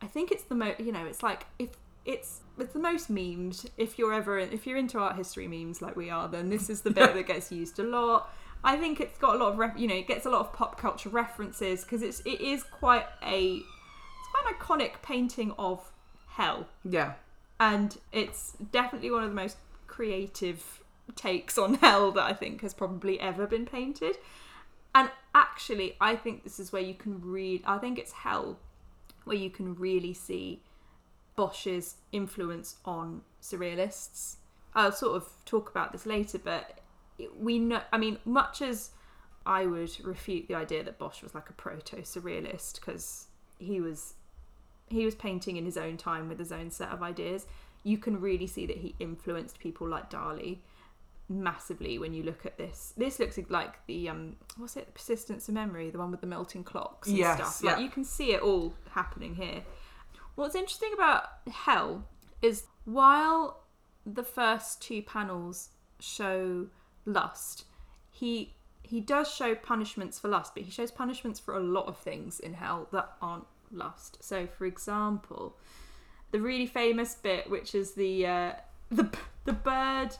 I 0.00 0.06
think 0.06 0.30
it's 0.30 0.44
the 0.44 0.54
most, 0.54 0.80
you 0.80 0.92
know, 0.92 1.04
it's 1.04 1.22
like 1.22 1.46
if 1.58 1.70
it's 2.04 2.40
it's 2.58 2.72
the 2.72 2.78
most 2.78 3.12
memed. 3.12 3.66
If 3.76 3.98
you're 3.98 4.12
ever 4.12 4.38
if 4.38 4.66
you're 4.66 4.76
into 4.76 4.98
art 4.98 5.16
history 5.16 5.48
memes 5.48 5.80
like 5.82 5.96
we 5.96 6.10
are, 6.10 6.28
then 6.28 6.48
this 6.50 6.68
is 6.70 6.82
the 6.82 6.90
bit 6.90 7.14
that 7.14 7.26
gets 7.26 7.50
used 7.52 7.78
a 7.78 7.82
lot. 7.82 8.30
I 8.64 8.76
think 8.76 9.00
it's 9.00 9.18
got 9.18 9.34
a 9.34 9.38
lot 9.38 9.52
of 9.52 9.58
ref- 9.58 9.78
you 9.78 9.88
know 9.88 9.94
it 9.96 10.06
gets 10.06 10.26
a 10.26 10.30
lot 10.30 10.40
of 10.40 10.52
pop 10.52 10.78
culture 10.78 11.08
references 11.08 11.82
because 11.82 12.02
it's 12.02 12.20
it 12.20 12.40
is 12.40 12.62
quite 12.62 13.06
a 13.22 13.56
it's 13.56 14.28
quite 14.30 14.44
an 14.46 14.54
iconic 14.58 15.02
painting 15.02 15.52
of 15.58 15.90
hell 16.28 16.66
Yeah. 16.84 17.14
and 17.60 17.98
it's 18.12 18.52
definitely 18.70 19.10
one 19.10 19.22
of 19.24 19.28
the 19.30 19.34
most 19.34 19.56
creative 19.86 20.80
takes 21.16 21.58
on 21.58 21.74
hell 21.74 22.12
that 22.12 22.22
I 22.24 22.32
think 22.32 22.62
has 22.62 22.72
probably 22.72 23.20
ever 23.20 23.46
been 23.46 23.66
painted. 23.66 24.16
And 24.94 25.10
actually, 25.34 25.96
I 26.00 26.16
think 26.16 26.44
this 26.44 26.58
is 26.60 26.72
where 26.72 26.82
you 26.82 26.94
can 26.94 27.20
read. 27.20 27.62
I 27.66 27.78
think 27.78 27.98
it's 27.98 28.12
hell 28.12 28.58
where 29.24 29.36
you 29.36 29.50
can 29.50 29.74
really 29.74 30.14
see 30.14 30.60
Bosch's 31.36 31.96
influence 32.12 32.76
on 32.84 33.22
surrealists. 33.40 34.36
I'll 34.74 34.92
sort 34.92 35.16
of 35.16 35.28
talk 35.44 35.70
about 35.70 35.92
this 35.92 36.06
later, 36.06 36.38
but 36.38 36.80
we 37.38 37.58
know. 37.58 37.80
I 37.92 37.98
mean, 37.98 38.18
much 38.24 38.62
as 38.62 38.90
I 39.44 39.66
would 39.66 39.92
refute 40.04 40.48
the 40.48 40.54
idea 40.54 40.82
that 40.84 40.98
Bosch 40.98 41.22
was 41.22 41.34
like 41.34 41.50
a 41.50 41.52
proto 41.52 41.96
surrealist 42.02 42.76
because 42.76 43.26
he 43.58 43.80
was 43.80 44.14
he 44.88 45.04
was 45.04 45.14
painting 45.14 45.56
in 45.56 45.64
his 45.64 45.76
own 45.76 45.96
time 45.96 46.28
with 46.28 46.38
his 46.38 46.52
own 46.52 46.70
set 46.70 46.90
of 46.90 47.02
ideas. 47.02 47.46
You 47.82 47.98
can 47.98 48.20
really 48.20 48.46
see 48.46 48.66
that 48.66 48.78
he 48.78 48.94
influenced 49.00 49.58
people 49.58 49.88
like 49.88 50.10
Dali 50.10 50.58
massively 51.28 51.98
when 51.98 52.12
you 52.12 52.22
look 52.22 52.44
at 52.44 52.58
this. 52.58 52.92
This 52.96 53.18
looks 53.18 53.38
like 53.48 53.84
the 53.86 54.08
um 54.08 54.36
what's 54.56 54.76
it, 54.76 54.94
Persistence 54.94 55.48
of 55.48 55.54
Memory, 55.54 55.90
the 55.90 55.98
one 55.98 56.10
with 56.10 56.20
the 56.20 56.26
melting 56.26 56.64
clocks 56.64 57.08
and 57.08 57.16
Yes, 57.16 57.36
stuff. 57.36 57.62
Like 57.64 57.78
yeah. 57.78 57.84
you 57.84 57.90
can 57.90 58.04
see 58.04 58.32
it 58.32 58.42
all 58.42 58.74
happening 58.90 59.34
here. 59.34 59.62
What's 60.34 60.54
interesting 60.54 60.92
about 60.94 61.28
Hell 61.50 62.08
is 62.40 62.64
while 62.84 63.64
the 64.04 64.22
first 64.22 64.82
two 64.82 65.02
panels 65.02 65.70
show 66.00 66.66
lust, 67.04 67.64
he 68.10 68.54
he 68.82 69.00
does 69.00 69.32
show 69.32 69.54
punishments 69.54 70.18
for 70.18 70.28
lust, 70.28 70.54
but 70.54 70.64
he 70.64 70.70
shows 70.70 70.90
punishments 70.90 71.38
for 71.38 71.56
a 71.56 71.60
lot 71.60 71.86
of 71.86 71.96
things 71.96 72.40
in 72.40 72.54
hell 72.54 72.88
that 72.92 73.12
aren't 73.22 73.46
lust. 73.70 74.18
So, 74.20 74.46
for 74.46 74.66
example, 74.66 75.56
the 76.30 76.40
really 76.40 76.66
famous 76.66 77.14
bit, 77.14 77.48
which 77.48 77.74
is 77.74 77.92
the 77.92 78.26
uh, 78.26 78.52
the 78.90 79.10
the 79.44 79.52
bird 79.52 80.16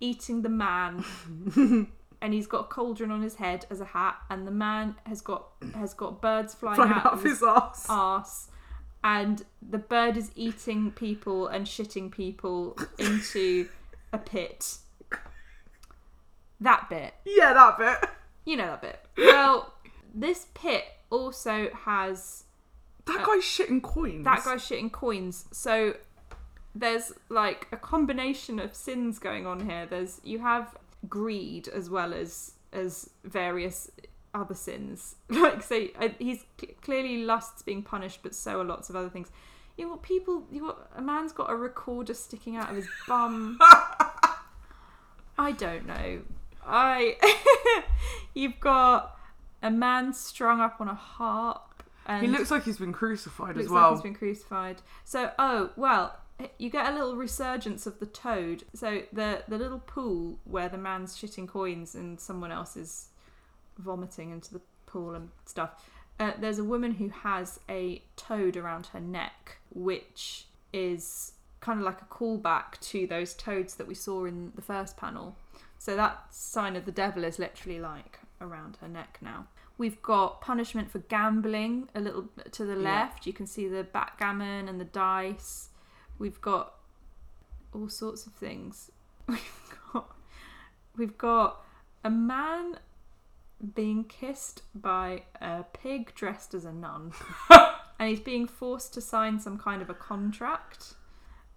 eating 0.00 0.40
the 0.42 0.48
man 0.48 1.04
and 2.22 2.34
he's 2.34 2.46
got 2.46 2.60
a 2.60 2.64
cauldron 2.64 3.10
on 3.10 3.22
his 3.22 3.36
head 3.36 3.66
as 3.70 3.80
a 3.80 3.84
hat, 3.84 4.16
and 4.28 4.46
the 4.46 4.52
man 4.52 4.96
has 5.04 5.20
got 5.20 5.48
has 5.74 5.94
got 5.94 6.20
birds 6.20 6.54
flying, 6.54 6.76
Flying 6.76 6.92
out 6.92 7.06
out 7.06 7.12
of 7.12 7.18
of 7.18 7.24
his 7.24 7.40
his 7.40 7.42
ass. 7.88 8.48
And 9.02 9.44
the 9.66 9.78
bird 9.78 10.16
is 10.16 10.30
eating 10.34 10.90
people 10.90 11.46
and 11.48 11.66
shitting 11.66 12.10
people 12.10 12.76
into 12.98 13.68
a 14.12 14.18
pit. 14.18 14.78
That 16.60 16.88
bit, 16.90 17.14
Yeah, 17.24 17.54
that 17.54 17.78
bit. 17.78 18.10
you 18.44 18.56
know 18.56 18.66
that 18.66 18.82
bit. 18.82 19.00
Well, 19.16 19.72
this 20.14 20.46
pit 20.54 20.84
also 21.08 21.70
has 21.84 22.44
That 23.06 23.20
uh, 23.20 23.24
guy's 23.26 23.42
shitting 23.42 23.82
coins. 23.82 24.24
that 24.24 24.44
guy's 24.44 24.60
shitting 24.60 24.92
coins. 24.92 25.46
So 25.52 25.96
there's 26.74 27.12
like 27.30 27.66
a 27.72 27.76
combination 27.76 28.58
of 28.58 28.74
sins 28.74 29.18
going 29.18 29.46
on 29.46 29.68
here. 29.68 29.86
There's 29.86 30.20
you 30.22 30.40
have 30.40 30.76
greed 31.08 31.66
as 31.68 31.88
well 31.88 32.12
as 32.12 32.52
as 32.72 33.08
various 33.24 33.90
other 34.34 34.54
sins. 34.54 35.16
Like 35.30 35.62
so, 35.62 35.88
he's 36.18 36.44
clearly 36.82 37.24
lusts 37.24 37.62
being 37.62 37.82
punished, 37.82 38.20
but 38.22 38.34
so 38.34 38.60
are 38.60 38.64
lots 38.64 38.90
of 38.90 38.96
other 38.96 39.08
things. 39.08 39.30
You 39.76 39.88
got 39.88 40.02
people. 40.02 40.44
You 40.50 40.60
got 40.66 40.90
a 40.96 41.00
man's 41.02 41.32
got 41.32 41.50
a 41.50 41.56
recorder 41.56 42.14
sticking 42.14 42.56
out 42.56 42.70
of 42.70 42.76
his 42.76 42.88
bum. 43.08 43.58
I 45.38 45.52
don't 45.52 45.86
know. 45.86 46.20
I 46.66 47.16
you've 48.34 48.60
got 48.60 49.16
a 49.62 49.70
man 49.70 50.12
strung 50.12 50.60
up 50.60 50.80
on 50.80 50.88
a 50.88 50.94
harp. 50.94 51.82
And 52.06 52.26
He 52.26 52.30
looks 52.30 52.50
like 52.50 52.64
he's 52.64 52.78
been 52.78 52.92
crucified 52.92 53.56
as 53.56 53.68
well. 53.68 53.82
like 53.90 53.92
he's 53.92 54.02
been 54.02 54.14
crucified. 54.14 54.82
So, 55.04 55.30
oh 55.38 55.70
well, 55.76 56.18
you 56.58 56.70
get 56.70 56.90
a 56.90 56.94
little 56.94 57.16
resurgence 57.16 57.86
of 57.86 58.00
the 58.00 58.06
toad. 58.06 58.64
So 58.74 59.02
the 59.12 59.44
the 59.48 59.56
little 59.58 59.78
pool 59.78 60.38
where 60.44 60.68
the 60.68 60.78
man's 60.78 61.16
shitting 61.16 61.48
coins 61.48 61.94
and 61.94 62.20
someone 62.20 62.52
else 62.52 62.76
is 62.76 63.08
vomiting 63.80 64.30
into 64.30 64.52
the 64.54 64.60
pool 64.86 65.14
and 65.14 65.30
stuff. 65.46 65.70
Uh, 66.18 66.32
there's 66.38 66.58
a 66.58 66.64
woman 66.64 66.92
who 66.92 67.08
has 67.08 67.60
a 67.68 68.02
toad 68.16 68.56
around 68.56 68.86
her 68.88 69.00
neck, 69.00 69.58
which 69.74 70.44
is 70.72 71.32
kind 71.60 71.78
of 71.80 71.84
like 71.84 72.00
a 72.02 72.04
callback 72.04 72.78
to 72.80 73.06
those 73.06 73.34
toads 73.34 73.74
that 73.76 73.86
we 73.86 73.94
saw 73.94 74.24
in 74.24 74.52
the 74.54 74.62
first 74.62 74.96
panel. 74.96 75.36
So 75.78 75.96
that 75.96 76.26
sign 76.34 76.76
of 76.76 76.84
the 76.84 76.92
devil 76.92 77.24
is 77.24 77.38
literally 77.38 77.80
like 77.80 78.18
around 78.40 78.76
her 78.80 78.88
neck 78.88 79.18
now. 79.22 79.46
We've 79.78 80.00
got 80.02 80.42
punishment 80.42 80.90
for 80.90 80.98
gambling 80.98 81.88
a 81.94 82.00
little 82.00 82.26
to 82.52 82.64
the 82.66 82.74
Yeah. 82.74 82.78
left. 83.02 83.26
You 83.26 83.32
can 83.32 83.46
see 83.46 83.66
the 83.66 83.82
backgammon 83.82 84.68
and 84.68 84.78
the 84.78 84.84
dice. 84.84 85.70
We've 86.18 86.40
got 86.40 86.74
all 87.72 87.88
sorts 87.88 88.26
of 88.26 88.32
things. 88.34 88.90
We've 89.26 89.78
got 89.92 90.16
we've 90.98 91.16
got 91.16 91.64
a 92.04 92.10
man 92.10 92.78
being 93.74 94.04
kissed 94.04 94.62
by 94.74 95.22
a 95.40 95.64
pig 95.72 96.14
dressed 96.14 96.54
as 96.54 96.64
a 96.64 96.72
nun, 96.72 97.12
and 97.98 98.08
he's 98.08 98.20
being 98.20 98.46
forced 98.46 98.94
to 98.94 99.00
sign 99.00 99.38
some 99.38 99.58
kind 99.58 99.82
of 99.82 99.90
a 99.90 99.94
contract. 99.94 100.94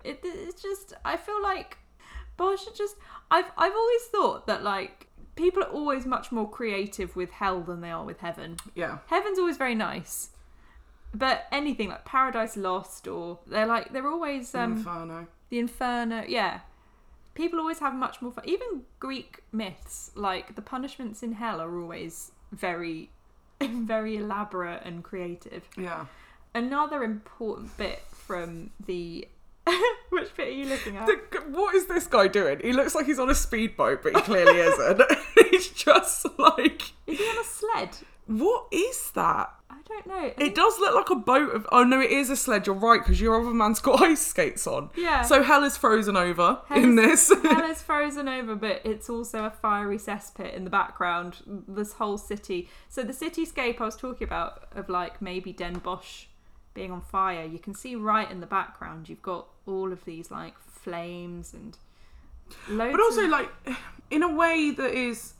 It, 0.03 0.19
it's 0.23 0.61
just 0.61 0.93
I 1.05 1.15
feel 1.17 1.41
like 1.41 1.77
Bosch 2.37 2.65
just 2.75 2.95
I've 3.31 3.51
I've 3.57 3.73
always 3.73 4.01
thought 4.11 4.47
that 4.47 4.63
like 4.63 5.07
people 5.35 5.63
are 5.63 5.69
always 5.69 6.05
much 6.05 6.31
more 6.31 6.49
creative 6.49 7.15
with 7.15 7.31
hell 7.31 7.61
than 7.61 7.81
they 7.81 7.91
are 7.91 8.03
with 8.03 8.19
heaven. 8.19 8.57
yeah. 8.75 8.99
Heaven's 9.07 9.39
always 9.39 9.57
very 9.57 9.75
nice. 9.75 10.29
But 11.15 11.45
anything 11.51 11.89
like 11.89 12.05
Paradise 12.05 12.57
Lost 12.57 13.07
or 13.07 13.39
they're 13.47 13.67
like 13.67 13.93
they're 13.93 14.07
always 14.07 14.53
um 14.55 14.73
Inferno. 14.73 15.27
the 15.49 15.59
Inferno, 15.59 16.23
yeah. 16.27 16.61
People 17.35 17.59
always 17.59 17.79
have 17.79 17.95
much 17.95 18.21
more 18.21 18.31
fun. 18.31 18.43
Even 18.47 18.83
Greek 18.99 19.41
myths, 19.51 20.11
like 20.15 20.55
the 20.55 20.61
punishments 20.61 21.23
in 21.23 21.33
hell, 21.33 21.59
are 21.61 21.79
always 21.81 22.31
very, 22.51 23.09
very 23.61 24.17
elaborate 24.17 24.81
and 24.85 25.03
creative. 25.03 25.67
Yeah. 25.77 26.05
Another 26.55 27.03
important 27.03 27.75
bit 27.77 28.01
from 28.11 28.69
the. 28.85 29.27
Which 30.09 30.35
bit 30.35 30.49
are 30.49 30.51
you 30.51 30.65
looking 30.65 30.97
at? 30.97 31.07
The, 31.07 31.39
what 31.49 31.73
is 31.73 31.87
this 31.87 32.05
guy 32.05 32.27
doing? 32.27 32.59
He 32.61 32.73
looks 32.73 32.93
like 32.93 33.05
he's 33.05 33.17
on 33.19 33.29
a 33.29 33.35
speedboat, 33.35 34.03
but 34.03 34.13
he 34.15 34.21
clearly 34.21 34.59
isn't. 34.59 35.01
he's 35.49 35.69
just 35.69 36.27
like, 36.37 36.91
Is 37.07 37.17
he 37.17 37.23
on 37.25 37.37
a 37.39 37.43
sled? 37.43 37.89
what 38.27 38.67
is 38.71 39.11
that? 39.15 39.53
I 39.89 39.93
don't 39.93 40.07
know. 40.07 40.33
It 40.37 40.55
does 40.55 40.79
look 40.79 40.95
like 40.95 41.09
a 41.09 41.15
boat 41.19 41.53
of. 41.53 41.67
Oh 41.71 41.83
no, 41.83 41.99
it 41.99 42.09
is 42.11 42.29
a 42.29 42.35
sled. 42.35 42.65
You're 42.65 42.75
right 42.75 43.01
because 43.01 43.19
your 43.19 43.39
other 43.39 43.53
man's 43.53 43.79
got 43.79 44.01
ice 44.03 44.25
skates 44.25 44.65
on. 44.65 44.89
Yeah. 44.95 45.23
So 45.23 45.43
hell 45.43 45.63
is 45.63 45.75
frozen 45.77 46.15
over 46.15 46.61
Hell 46.67 46.77
in 46.83 46.97
is- 46.99 47.27
this. 47.27 47.41
Hell 47.43 47.61
is 47.69 47.81
frozen 47.81 48.27
over, 48.29 48.55
but 48.55 48.81
it's 48.85 49.09
also 49.09 49.43
a 49.45 49.49
fiery 49.51 49.97
cesspit 49.97 50.53
in 50.55 50.63
the 50.63 50.69
background. 50.69 51.37
This 51.67 51.93
whole 51.93 52.17
city. 52.17 52.69
So 52.89 53.03
the 53.03 53.13
cityscape 53.13 53.81
I 53.81 53.85
was 53.85 53.95
talking 53.97 54.25
about 54.25 54.67
of 54.73 54.87
like 54.89 55.21
maybe 55.21 55.51
Den 55.51 55.75
Bosch 55.79 56.25
being 56.73 56.91
on 56.91 57.01
fire. 57.01 57.45
You 57.45 57.59
can 57.59 57.75
see 57.75 57.95
right 57.95 58.29
in 58.31 58.39
the 58.39 58.47
background. 58.47 59.09
You've 59.09 59.21
got 59.21 59.47
all 59.67 59.91
of 59.91 60.05
these 60.05 60.31
like 60.31 60.57
flames 60.59 61.53
and 61.53 61.77
loads. 62.69 62.91
but 62.93 63.01
also 63.01 63.25
of, 63.25 63.29
like 63.29 63.49
in 64.11 64.23
a 64.23 64.33
way 64.33 64.71
that 64.71 64.93
is 64.93 65.33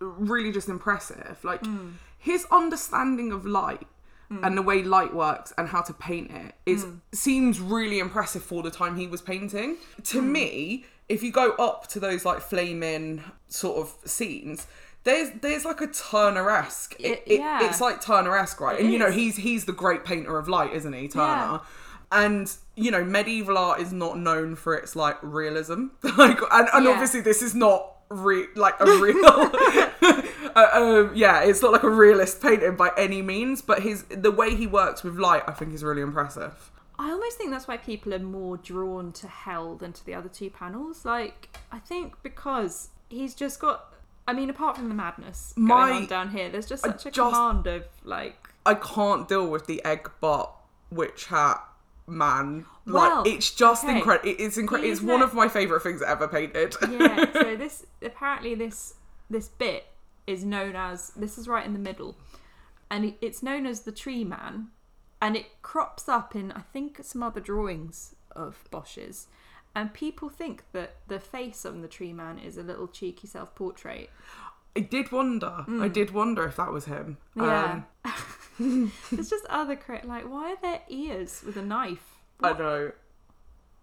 really 0.00 0.50
just 0.52 0.68
impressive. 0.68 1.38
Like 1.44 1.64
Hmm. 1.64 1.90
His 2.30 2.46
understanding 2.50 3.30
of 3.32 3.44
light. 3.46 3.86
And 4.42 4.58
the 4.58 4.62
way 4.62 4.82
light 4.82 5.14
works 5.14 5.52
and 5.56 5.68
how 5.68 5.82
to 5.82 5.92
paint 5.92 6.32
it 6.32 6.54
is 6.66 6.82
Hmm. 6.82 6.94
seems 7.12 7.60
really 7.60 8.00
impressive 8.00 8.42
for 8.42 8.64
the 8.64 8.70
time 8.70 8.96
he 8.96 9.06
was 9.06 9.22
painting. 9.22 9.76
To 10.12 10.20
Hmm. 10.20 10.32
me, 10.32 10.84
if 11.08 11.22
you 11.22 11.30
go 11.30 11.52
up 11.52 11.86
to 11.92 12.00
those 12.00 12.24
like 12.24 12.40
flaming 12.40 13.22
sort 13.46 13.76
of 13.82 13.94
scenes, 14.10 14.66
there's 15.04 15.28
there's 15.40 15.64
like 15.64 15.80
a 15.82 15.86
Turner-esque. 15.86 16.96
It, 16.98 17.04
It- 17.06 17.22
it- 17.34 17.38
yeah. 17.40 17.64
it's 17.68 17.80
like 17.80 18.00
Turner-esque, 18.00 18.60
right? 18.60 18.80
And 18.80 18.92
you 18.92 18.98
know 18.98 19.12
he's 19.12 19.36
he's 19.36 19.66
the 19.66 19.72
great 19.84 20.02
painter 20.04 20.36
of 20.36 20.48
light, 20.48 20.72
isn't 20.72 20.94
he, 20.94 21.06
Turner? 21.06 21.26
Yeah. 21.26 21.58
And 22.10 22.52
you 22.74 22.90
know 22.90 23.04
medieval 23.04 23.56
art 23.56 23.78
is 23.80 23.92
not 23.92 24.18
known 24.18 24.56
for 24.56 24.74
its 24.74 24.96
like 24.96 25.18
realism, 25.22 25.88
like 26.18 26.40
and, 26.50 26.68
and 26.72 26.84
Yeah. 26.86 26.90
obviously 26.90 27.20
this 27.20 27.40
is 27.40 27.54
not 27.54 27.88
re- 28.10 28.48
like 28.56 28.74
a 28.80 28.86
real. 28.98 29.52
uh, 30.54 30.68
um, 30.72 31.12
yeah, 31.14 31.42
it's 31.42 31.62
not 31.62 31.72
like 31.72 31.82
a 31.82 31.90
realist 31.90 32.40
painting 32.42 32.76
by 32.76 32.90
any 32.96 33.22
means, 33.22 33.62
but 33.62 33.82
his 33.82 34.04
the 34.04 34.30
way 34.30 34.54
he 34.54 34.66
works 34.66 35.02
with 35.02 35.16
light, 35.16 35.42
I 35.46 35.52
think, 35.52 35.74
is 35.74 35.82
really 35.84 36.02
impressive. 36.02 36.70
I 36.98 37.10
almost 37.10 37.36
think 37.36 37.50
that's 37.50 37.66
why 37.66 37.76
people 37.76 38.14
are 38.14 38.20
more 38.20 38.56
drawn 38.56 39.12
to 39.12 39.26
Hell 39.26 39.74
than 39.74 39.92
to 39.92 40.06
the 40.06 40.14
other 40.14 40.28
two 40.28 40.50
panels. 40.50 41.04
Like, 41.04 41.56
I 41.72 41.78
think 41.78 42.14
because 42.22 42.90
he's 43.08 43.34
just 43.34 43.60
got. 43.60 43.92
I 44.26 44.32
mean, 44.32 44.48
apart 44.48 44.76
from 44.76 44.88
the 44.88 44.94
madness 44.94 45.52
going 45.56 45.92
on 45.92 46.06
down 46.06 46.30
here, 46.30 46.48
there's 46.48 46.66
just 46.66 46.82
such 46.82 47.06
a 47.06 47.10
just- 47.10 47.34
command 47.34 47.66
of 47.66 47.86
like. 48.04 48.48
I 48.66 48.74
can't 48.74 49.28
deal 49.28 49.46
with 49.46 49.66
the 49.66 49.84
egg 49.84 50.10
butt 50.22 50.50
witch 50.90 51.26
hat 51.26 51.62
man. 52.06 52.66
Well, 52.86 53.22
like 53.22 53.34
it's 53.34 53.50
just 53.50 53.84
okay. 53.84 53.96
incredible. 53.96 54.34
It's 54.38 54.56
incredible. 54.56 54.90
It's 54.90 55.00
one 55.00 55.20
ne- 55.20 55.24
of 55.24 55.34
my 55.34 55.48
favorite 55.48 55.82
things 55.82 56.02
ever 56.02 56.28
painted. 56.28 56.74
yeah 56.90 57.32
so 57.32 57.56
this 57.56 57.86
apparently 58.02 58.54
this 58.54 58.94
this 59.30 59.48
bit 59.48 59.86
is 60.26 60.44
known 60.44 60.76
as 60.76 61.10
this 61.10 61.38
is 61.38 61.48
right 61.48 61.66
in 61.66 61.72
the 61.72 61.78
middle 61.78 62.16
and 62.90 63.14
it's 63.20 63.42
known 63.42 63.66
as 63.66 63.80
the 63.80 63.92
tree 63.92 64.24
man 64.24 64.68
and 65.20 65.36
it 65.36 65.62
crops 65.62 66.08
up 66.08 66.34
in 66.34 66.52
i 66.52 66.60
think 66.60 66.98
some 67.02 67.22
other 67.22 67.40
drawings 67.40 68.14
of 68.32 68.64
bosch's 68.70 69.26
and 69.74 69.92
people 69.92 70.28
think 70.28 70.62
that 70.72 70.96
the 71.08 71.18
face 71.18 71.66
on 71.66 71.82
the 71.82 71.88
tree 71.88 72.12
man 72.12 72.38
is 72.38 72.56
a 72.56 72.62
little 72.62 72.88
cheeky 72.88 73.26
self-portrait 73.26 74.10
I 74.76 74.80
did 74.80 75.12
wonder. 75.12 75.64
I 75.68 75.86
did 75.86 76.10
wonder 76.10 76.44
if 76.44 76.56
that 76.56 76.72
was 76.72 76.86
him. 76.86 77.18
Mm. 77.36 77.46
yeah 77.46 77.82
Um, 78.04 78.92
there's 79.12 79.30
just 79.30 79.46
other 79.46 79.76
crit 79.76 80.04
like 80.04 80.28
why 80.28 80.52
are 80.52 80.58
there 80.60 80.80
ears 80.88 81.42
with 81.44 81.56
a 81.56 81.62
knife 81.62 82.18
I 82.42 82.52
know. 82.52 82.92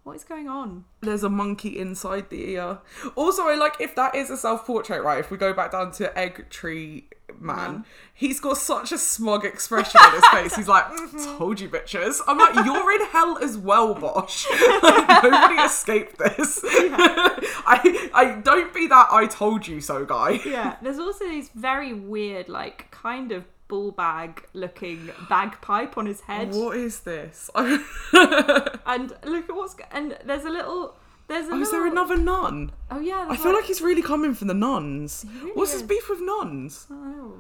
What 0.04 0.16
is 0.16 0.24
going 0.24 0.48
on 0.48 0.86
There's 1.02 1.24
a 1.24 1.30
monkey 1.30 1.78
inside 1.80 2.30
the 2.30 2.52
ear. 2.52 2.80
Also, 3.16 3.44
I 3.48 3.56
like 3.56 3.76
if 3.80 3.96
that 3.96 4.16
is 4.16 4.30
a 4.30 4.38
self 4.38 4.66
portrait, 4.66 5.04
right? 5.04 5.20
If 5.20 5.30
we 5.32 5.38
go 5.38 5.54
back 5.54 5.72
down 5.72 5.92
to 5.94 6.18
Egg 6.18 6.50
Tree 6.50 7.08
Man, 7.40 7.56
Man. 7.72 7.86
he's 8.14 8.40
got 8.40 8.58
such 8.58 8.92
a 8.92 8.98
smug 8.98 9.46
expression 9.46 10.02
on 10.02 10.14
his 10.14 10.26
face. 10.28 10.56
He's 10.56 10.68
like, 10.68 10.86
"Mm, 10.86 11.38
"Told 11.38 11.60
you, 11.62 11.70
bitches." 11.70 12.20
I'm 12.28 12.38
like, 12.38 12.66
"You're 12.66 12.92
in 12.92 13.06
hell 13.08 13.38
as 13.42 13.58
well, 13.58 13.94
Bosch. 13.94 14.46
Like, 14.84 15.24
nobody 15.24 15.62
escaped 15.62 16.18
this." 16.18 16.60
I, 16.64 18.10
I 18.14 18.42
don't 18.44 18.74
be 18.74 18.88
that 18.88 19.08
I 19.12 19.28
told 19.28 19.66
you 19.68 19.80
so 19.82 20.04
guy. 20.04 20.40
yeah 20.46 20.76
there's 20.82 21.00
also 21.00 21.26
these 21.28 21.50
very 21.50 21.94
weird 21.94 22.50
like 22.50 22.90
kind 22.92 23.32
of 23.32 23.46
bull 23.72 23.92
bag 23.92 24.44
looking 24.54 25.10
bagpipe 25.30 25.98
on 25.98 26.06
his 26.06 26.20
head 26.22 26.50
What 26.54 26.76
is 26.78 27.00
this? 27.02 27.50
and 27.56 29.14
look 29.26 29.50
at 29.50 29.56
what's 29.56 29.76
and 29.92 30.18
there's 30.26 30.44
a 30.46 30.50
little 30.50 30.96
there's 31.28 31.48
a 31.48 31.54
Oh, 31.54 31.62
is 31.62 31.72
there 31.72 31.88
another 31.88 32.18
nun? 32.18 32.72
oh 32.92 33.00
yeah 33.00 33.26
I 33.30 33.38
feel 33.38 33.54
like 33.54 33.64
he's 33.66 33.82
really 33.82 34.02
coming 34.02 34.34
for 34.34 34.44
the 34.46 34.54
nuns. 34.54 35.26
really 35.40 35.52
What's 35.54 35.72
his 35.72 35.84
beef 35.84 36.10
with 36.10 36.20
nuns? 36.22 36.86
oh, 36.92 37.34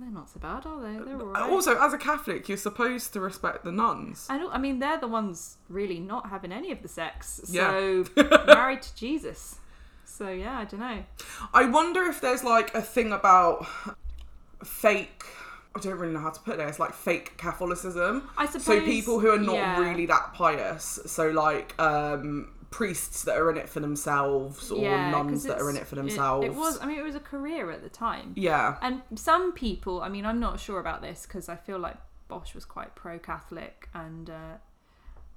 they're 0.00 0.10
not 0.10 0.28
so 0.28 0.40
bad 0.40 0.66
are 0.66 0.80
they 0.82 0.98
they're 1.04 1.20
alright 1.20 1.50
Also, 1.52 1.78
as 1.80 1.92
a 1.92 1.98
Catholic, 1.98 2.48
you're 2.48 2.58
supposed 2.58 3.12
to 3.12 3.20
respect 3.20 3.64
the 3.64 3.70
nuns. 3.72 4.26
I 4.28 4.38
don't 4.38 4.52
I 4.52 4.58
mean 4.58 4.80
they're 4.80 4.98
the 4.98 5.06
ones 5.20 5.58
really 5.68 6.00
not 6.00 6.28
having 6.30 6.50
any 6.52 6.72
of 6.72 6.82
the 6.82 6.88
sex 6.88 7.40
Yeah. 7.48 7.70
so 7.70 8.04
married 8.46 8.82
to 8.82 8.92
Jesus 8.96 9.40
So 10.04 10.28
yeah, 10.30 10.58
I 10.58 10.64
don't 10.64 10.80
know. 10.80 11.04
I 11.54 11.62
wonder 11.78 12.02
if 12.12 12.20
there's 12.20 12.42
like 12.42 12.74
a 12.74 12.82
thing 12.82 13.12
about 13.12 13.66
fake. 14.64 15.22
I 15.76 15.78
don't 15.78 15.98
really 15.98 16.12
know 16.12 16.20
how 16.20 16.30
to 16.30 16.40
put 16.40 16.54
it. 16.54 16.56
There. 16.58 16.68
It's 16.68 16.78
like 16.78 16.94
fake 16.94 17.36
Catholicism. 17.36 18.28
I 18.36 18.46
suppose. 18.46 18.64
So 18.64 18.80
people 18.80 19.20
who 19.20 19.30
are 19.30 19.38
not 19.38 19.54
yeah. 19.54 19.78
really 19.78 20.06
that 20.06 20.32
pious. 20.32 20.98
So 21.06 21.28
like 21.30 21.74
um 21.78 22.52
priests 22.70 23.22
that 23.24 23.36
are 23.36 23.50
in 23.50 23.56
it 23.56 23.68
for 23.68 23.80
themselves 23.80 24.70
or 24.70 24.82
Yeah, 24.82 25.10
nuns 25.10 25.44
that 25.44 25.60
are 25.60 25.70
in 25.70 25.76
it 25.76 25.86
for 25.86 25.94
themselves. 25.94 26.46
It, 26.46 26.54
was. 26.54 26.80
I 26.80 26.86
mean, 26.86 26.98
it 26.98 27.02
was 27.02 27.14
a 27.14 27.20
career 27.20 27.70
at 27.70 27.82
the 27.82 27.88
time. 27.88 28.32
Yeah. 28.36 28.76
And 28.82 29.02
some 29.14 29.52
people, 29.52 30.02
I 30.02 30.08
mean, 30.08 30.26
I'm 30.26 30.40
not 30.40 30.58
sure 30.60 30.80
about 30.80 31.02
this 31.02 31.26
because 31.26 31.48
I 31.48 31.56
feel 31.56 31.78
like 31.78 31.96
Bosch 32.28 32.54
was 32.54 32.64
quite 32.64 32.94
pro 32.94 33.18
Catholic 33.18 33.88
and 33.94 34.28
uh, 34.28 34.56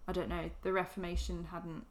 I 0.08 0.12
don't 0.12 0.30
know, 0.30 0.50
the 0.64 0.74
Reformation 0.74 1.48
hadn't 1.52 1.86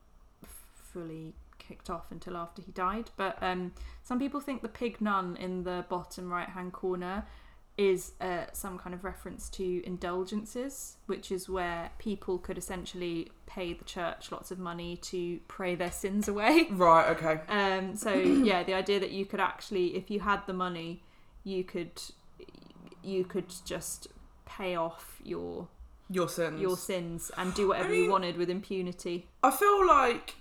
fully 0.75 1.35
kicked 1.59 1.91
off 1.91 2.11
until 2.11 2.37
after 2.37 2.63
he 2.63 2.73
died. 2.73 3.11
But 3.17 3.39
um, 3.43 3.73
some 4.03 4.19
people 4.19 4.41
think 4.41 4.63
the 4.63 4.69
pig 4.69 5.01
nun 5.01 5.37
in 5.37 5.65
the 5.65 5.85
bottom 5.89 6.33
right 6.33 6.49
hand 6.49 6.73
corner 6.73 7.27
is 7.79 8.13
uh, 8.21 8.45
some 8.53 8.77
kind 8.77 8.93
of 8.93 9.05
reference 9.05 9.49
to 9.49 9.83
indulgences, 9.87 10.97
which 11.07 11.31
is 11.33 11.49
where 11.49 11.91
people 11.99 12.37
could 12.37 12.59
essentially 12.59 13.31
pay 13.47 13.73
the 13.73 13.85
church 13.85 14.31
lots 14.33 14.51
of 14.51 14.59
money 14.59 14.97
to 14.97 15.39
pray 15.49 15.75
their 15.77 15.93
sins 15.93 16.27
away. 16.29 16.67
Right, 16.73 17.09
okay. 17.17 17.41
Um, 17.49 17.95
so 17.97 18.13
yeah, 18.13 18.65
the 18.65 18.75
idea 18.75 18.99
that 19.01 19.13
you 19.13 19.25
could 19.25 19.41
actually, 19.41 19.97
if 19.97 20.11
you 20.11 20.21
had 20.21 20.45
the 20.47 20.53
money, 20.53 21.03
you 21.45 21.63
could 21.65 21.93
you 23.03 23.25
could 23.25 23.47
just 23.65 24.09
pay 24.45 24.75
off 24.75 25.19
your 25.23 25.69
Your 26.11 26.29
sins. 26.29 26.61
your 26.61 26.77
sins 26.77 27.31
and 27.39 27.55
do 27.55 27.69
whatever 27.69 27.89
I 27.89 27.93
mean- 27.93 28.05
you 28.05 28.11
wanted 28.11 28.37
with 28.37 28.51
impunity. 28.51 29.29
I 29.43 29.51
feel 29.53 29.87
like 29.87 30.35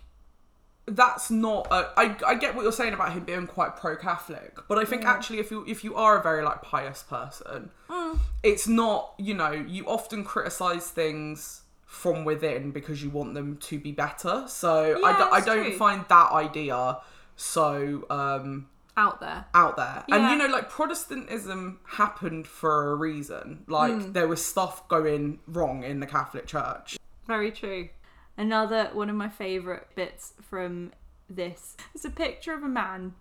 that's 0.88 1.30
not. 1.30 1.68
A, 1.72 1.90
I 1.98 2.16
I 2.26 2.36
get 2.36 2.56
what 2.56 2.64
you're 2.64 2.72
saying 2.72 2.94
about 2.94 3.12
him 3.14 3.24
being 3.26 3.46
quite 3.48 3.76
pro-Catholic, 3.76 4.58
but 4.68 4.78
I 4.78 4.86
think 4.86 5.06
actually 5.06 5.40
if 5.40 5.52
you 5.52 5.64
if 5.68 5.84
you 5.84 5.96
are 5.96 6.20
a 6.20 6.24
very 6.24 6.44
like 6.44 6.62
pious 6.62 7.04
person, 7.04 7.70
Mm. 7.90 8.20
it's 8.44 8.68
not. 8.68 9.14
You 9.18 9.34
know, 9.34 9.52
you 9.52 9.86
often 9.86 10.24
criticize 10.24 10.90
things 10.90 11.62
from 11.86 12.26
within 12.26 12.72
because 12.72 13.02
you 13.04 13.10
want 13.10 13.34
them 13.34 13.58
to 13.58 13.80
be 13.80 13.92
better. 13.92 14.46
So 14.48 15.00
I, 15.04 15.10
Yeah, 15.18 15.30
I 15.32 15.38
it's 15.38 15.46
don't 15.46 15.64
true. 15.66 15.78
find 15.78 16.06
that 16.10 16.32
idea 16.32 16.98
so 17.38 18.06
um 18.10 18.68
Out 18.98 19.20
there, 19.22 19.46
out 19.54 19.78
there. 19.78 20.04
And 20.10 20.30
you 20.32 20.38
know, 20.38 20.52
like 20.54 20.70
Protestantism 20.70 21.80
happened 21.86 22.48
for 22.48 22.92
a 22.92 22.96
reason. 22.96 23.64
Like 23.68 23.94
Mm. 23.94 24.14
there 24.14 24.28
was 24.28 24.44
stuff 24.44 24.88
going 24.90 25.40
wrong 25.48 25.84
in 25.84 26.00
the 26.00 26.08
Catholic 26.08 26.46
Church. 26.48 26.98
very 27.28 27.52
true. 27.52 27.90
Another 28.38 28.90
one 28.94 29.10
of 29.10 29.16
my 29.16 29.30
favourite 29.30 29.94
bits 29.96 30.34
from 30.42 30.92
this 31.30 31.76
is 31.96 32.06
a 32.06 32.10
picture 32.10 32.54
of 32.54 32.64
a 32.64 32.68
man 32.68 33.14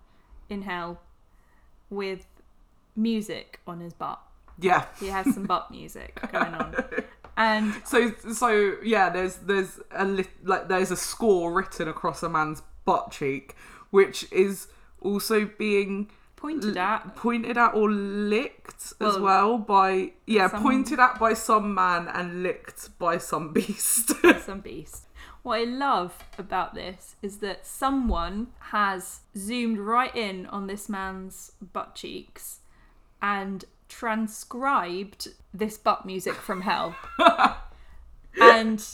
in 0.49 0.61
hell 0.61 0.99
with 1.89 2.25
music 2.95 3.59
on 3.67 3.79
his 3.79 3.93
butt. 3.93 4.19
Yeah. 4.59 4.85
He 4.99 5.07
has 5.07 5.33
some 5.33 5.45
butt 5.45 5.69
music 5.71 6.19
going 6.31 6.53
on, 6.53 6.75
and 7.35 7.73
So 7.85 8.11
so 8.33 8.75
yeah, 8.83 9.09
there's 9.09 9.35
there's 9.37 9.79
a 9.91 10.05
li- 10.05 10.25
like 10.43 10.67
there's 10.67 10.91
a 10.91 10.95
score 10.97 11.51
written 11.53 11.87
across 11.87 12.23
a 12.23 12.29
man's 12.29 12.61
butt 12.85 13.11
cheek, 13.11 13.55
which 13.91 14.31
is 14.31 14.67
also 15.01 15.45
being 15.57 16.09
pointed 16.35 16.77
at 16.77 17.15
pointed 17.15 17.57
at 17.57 17.73
or 17.73 17.89
licked 17.91 18.93
as 18.93 18.93
Well, 18.99 19.21
well 19.21 19.57
by 19.57 20.13
yeah 20.27 20.49
some- 20.49 20.61
pointed 20.63 20.99
at 20.99 21.19
by 21.19 21.33
some 21.33 21.73
man 21.73 22.07
and 22.07 22.41
licked 22.43 22.97
by 22.99 23.17
some 23.17 23.53
beast. 23.53 24.11
some 24.43 24.59
beast. 24.61 25.03
What 25.47 25.61
I 25.61 25.63
love 25.63 26.25
about 26.37 26.75
this 26.75 27.15
is 27.21 27.37
that 27.37 27.65
someone 27.65 28.47
has 28.59 29.21
zoomed 29.37 29.79
right 29.79 30.13
in 30.13 30.45
on 30.47 30.67
this 30.67 30.89
man's 30.89 31.53
butt 31.71 31.95
cheeks 31.95 32.59
and 33.21 33.63
transcribed 33.87 35.29
this 35.53 35.77
butt 35.77 36.05
music 36.05 36.33
from 36.33 36.63
hell. 36.63 36.97
and 38.41 38.85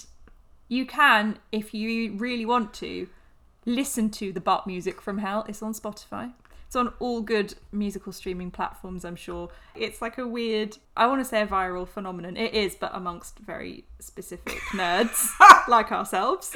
you 0.68 0.86
can, 0.86 1.40
if 1.52 1.74
you 1.74 2.14
really 2.18 2.46
want 2.46 2.72
to, 2.76 3.08
listen 3.66 4.12
to 4.12 4.32
the 4.32 4.40
butt 4.40 4.68
music 4.68 5.02
from 5.02 5.18
hell. 5.18 5.46
It's 5.50 5.64
on 5.64 5.74
Spotify. 5.74 6.34
It's 6.74 6.78
on 6.80 6.92
all 6.98 7.22
good 7.22 7.54
musical 7.72 8.12
streaming 8.12 8.50
platforms, 8.50 9.06
I'm 9.06 9.16
sure. 9.16 9.50
It's 9.76 10.02
like 10.02 10.18
a 10.18 10.28
weird, 10.28 10.76
I 10.98 11.06
want 11.06 11.22
to 11.22 11.24
say 11.24 11.44
a 11.44 11.46
viral 11.46 11.88
phenomenon. 11.88 12.36
It 12.36 12.56
is, 12.56 12.74
but 12.74 12.90
amongst 12.96 13.38
very 13.38 13.84
specific 14.00 14.60
nerds 14.72 15.30
like 15.68 15.92
ourselves. 15.92 16.52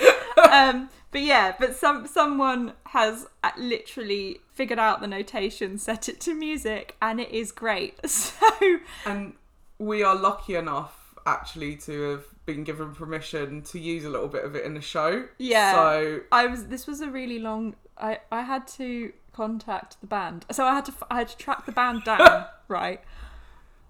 Um, 0.51 0.89
but 1.11 1.21
yeah, 1.21 1.53
but 1.59 1.75
some 1.75 2.07
someone 2.07 2.73
has 2.85 3.27
uh, 3.43 3.51
literally 3.59 4.39
figured 4.55 4.79
out 4.79 5.01
the 5.01 5.07
notation, 5.07 5.77
set 5.77 6.09
it 6.09 6.19
to 6.21 6.33
music, 6.33 6.95
and 6.99 7.21
it 7.21 7.29
is 7.29 7.51
great. 7.51 7.99
So 8.07 8.79
and 9.05 9.33
we 9.77 10.01
are 10.01 10.15
lucky 10.15 10.55
enough 10.55 11.13
actually 11.27 11.75
to 11.75 12.01
have 12.09 12.25
been 12.47 12.63
given 12.63 12.95
permission 12.95 13.61
to 13.65 13.77
use 13.77 14.03
a 14.03 14.09
little 14.09 14.29
bit 14.29 14.43
of 14.43 14.55
it 14.55 14.65
in 14.65 14.73
the 14.73 14.81
show. 14.81 15.27
Yeah. 15.37 15.73
So 15.73 16.21
I 16.31 16.47
was. 16.47 16.65
This 16.65 16.87
was 16.87 17.01
a 17.01 17.07
really 17.11 17.37
long. 17.37 17.75
I 17.99 18.19
I 18.31 18.41
had 18.41 18.67
to 18.79 19.13
contact 19.37 20.01
the 20.01 20.07
band, 20.07 20.45
so 20.51 20.65
I 20.65 20.73
had 20.73 20.85
to 20.85 20.93
I 21.11 21.19
had 21.19 21.27
to 21.27 21.37
track 21.37 21.67
the 21.67 21.71
band 21.71 22.03
down, 22.03 22.45
right? 22.67 23.01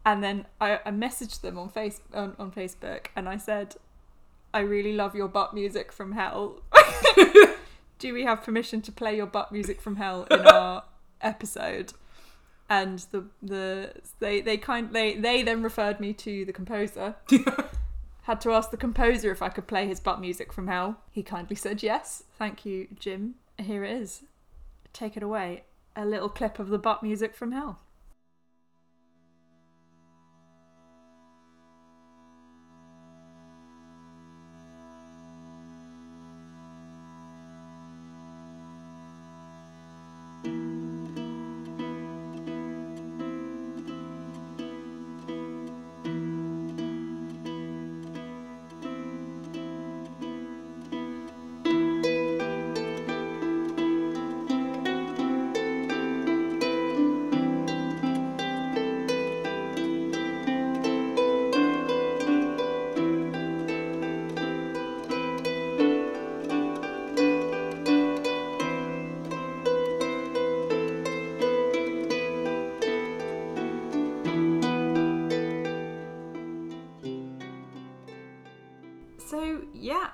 And 0.05 0.21
then 0.21 0.45
I, 0.59 0.79
I 0.85 0.91
messaged 0.91 1.39
them 1.41 1.57
on 1.57 1.69
face 1.69 2.01
on, 2.13 2.35
on 2.37 2.51
Facebook, 2.51 3.07
and 3.15 3.29
I 3.29 3.37
said, 3.37 3.75
"I 4.53 4.59
really 4.59 4.91
love 4.91 5.15
your 5.15 5.29
butt 5.29 5.53
music 5.53 5.93
from 5.93 6.11
hell. 6.11 6.59
Do 7.99 8.13
we 8.13 8.23
have 8.23 8.43
permission 8.43 8.81
to 8.81 8.91
play 8.91 9.15
your 9.15 9.25
butt 9.25 9.51
music 9.53 9.81
from 9.81 9.95
hell 9.95 10.27
in 10.29 10.41
our 10.41 10.83
episode?" 11.21 11.93
And 12.69 12.99
the 13.11 13.23
the 13.41 13.93
they 14.19 14.41
they 14.41 14.57
kind 14.57 14.91
they 14.91 15.15
they 15.15 15.43
then 15.43 15.63
referred 15.63 16.01
me 16.01 16.11
to 16.25 16.43
the 16.43 16.53
composer. 16.53 17.15
Had 18.23 18.41
to 18.41 18.51
ask 18.51 18.71
the 18.71 18.77
composer 18.77 19.31
if 19.31 19.41
I 19.41 19.47
could 19.47 19.67
play 19.67 19.87
his 19.87 20.01
butt 20.01 20.19
music 20.19 20.51
from 20.51 20.67
hell. 20.67 20.97
He 21.09 21.23
kindly 21.23 21.55
said 21.55 21.81
yes. 21.81 22.23
Thank 22.37 22.65
you, 22.65 22.89
Jim. 22.99 23.35
Here 23.57 23.85
it 23.85 24.01
is. 24.01 24.23
Take 24.93 25.17
it 25.17 25.23
away. 25.23 25.63
A 25.95 26.05
little 26.05 26.29
clip 26.29 26.59
of 26.59 26.69
the 26.69 26.77
butt 26.77 27.03
music 27.03 27.35
from 27.35 27.51
hell. 27.51 27.79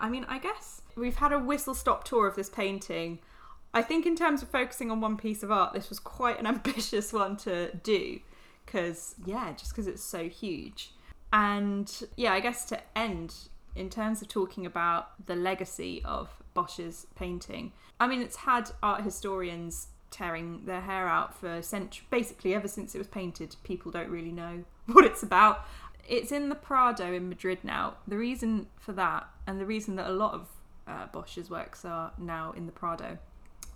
I 0.03 0.09
mean, 0.09 0.25
I 0.27 0.37
guess 0.37 0.81
we've 0.97 1.15
had 1.15 1.31
a 1.31 1.39
whistle 1.39 1.73
stop 1.73 2.03
tour 2.03 2.27
of 2.27 2.35
this 2.35 2.49
painting. 2.49 3.19
I 3.73 3.81
think, 3.81 4.05
in 4.05 4.17
terms 4.17 4.43
of 4.43 4.49
focusing 4.49 4.91
on 4.91 4.99
one 4.99 5.15
piece 5.15 5.43
of 5.43 5.51
art, 5.51 5.73
this 5.73 5.87
was 5.87 5.97
quite 5.97 6.37
an 6.39 6.45
ambitious 6.55 7.13
one 7.13 7.37
to 7.37 7.73
do 7.77 8.19
because, 8.65 9.15
yeah, 9.25 9.53
just 9.53 9.71
because 9.71 9.87
it's 9.87 10.03
so 10.03 10.27
huge. 10.27 10.91
And 11.31 11.89
yeah, 12.17 12.33
I 12.33 12.41
guess 12.41 12.65
to 12.65 12.81
end, 12.97 13.33
in 13.77 13.89
terms 13.89 14.21
of 14.21 14.27
talking 14.27 14.65
about 14.65 15.25
the 15.25 15.35
legacy 15.35 16.01
of 16.03 16.29
Bosch's 16.53 17.07
painting, 17.15 17.71
I 17.97 18.07
mean, 18.07 18.21
it's 18.21 18.35
had 18.35 18.71
art 18.83 19.03
historians 19.03 19.87
tearing 20.11 20.65
their 20.65 20.81
hair 20.81 21.07
out 21.07 21.33
for 21.33 21.61
centuries. 21.61 22.05
Basically, 22.11 22.53
ever 22.53 22.67
since 22.67 22.93
it 22.93 22.97
was 22.97 23.07
painted, 23.07 23.55
people 23.63 23.89
don't 23.89 24.09
really 24.09 24.33
know 24.33 24.65
what 24.87 25.05
it's 25.05 25.23
about. 25.23 25.65
It's 26.07 26.31
in 26.31 26.49
the 26.49 26.55
Prado 26.55 27.13
in 27.13 27.29
Madrid 27.29 27.59
now. 27.63 27.95
The 28.07 28.17
reason 28.17 28.67
for 28.77 28.91
that, 28.93 29.27
and 29.47 29.59
the 29.59 29.65
reason 29.65 29.95
that 29.95 30.07
a 30.07 30.13
lot 30.13 30.33
of 30.33 30.47
uh, 30.87 31.07
Bosch's 31.07 31.49
works 31.49 31.85
are 31.85 32.11
now 32.17 32.51
in 32.51 32.65
the 32.65 32.71
Prado, 32.71 33.17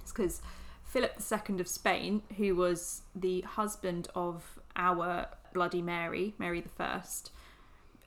is 0.03 0.11
because 0.11 0.41
Philip 0.83 1.21
II 1.31 1.59
of 1.59 1.67
Spain, 1.67 2.21
who 2.37 2.55
was 2.55 3.01
the 3.15 3.41
husband 3.41 4.09
of 4.15 4.59
our 4.75 5.27
Bloody 5.53 5.81
Mary, 5.81 6.33
Mary 6.37 6.63
First, 6.77 7.31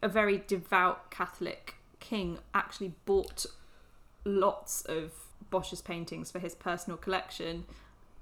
a 0.03 0.09
very 0.09 0.43
devout 0.47 1.11
Catholic 1.11 1.75
king, 1.99 2.39
actually 2.55 2.95
bought 3.05 3.47
lots 4.25 4.83
of 4.83 5.13
Bosch's 5.51 5.83
paintings 5.83 6.31
for 6.31 6.39
his 6.39 6.55
personal 6.55 6.97
collection 6.97 7.65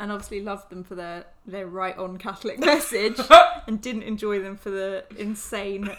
and 0.00 0.12
obviously 0.12 0.40
loved 0.40 0.70
them 0.70 0.84
for 0.84 0.94
their, 0.94 1.24
their 1.46 1.66
right 1.66 1.96
on 1.96 2.18
Catholic 2.18 2.58
message 2.58 3.18
and 3.66 3.80
didn't 3.80 4.02
enjoy 4.02 4.40
them 4.40 4.56
for 4.56 4.70
the 4.70 5.04
insane 5.16 5.90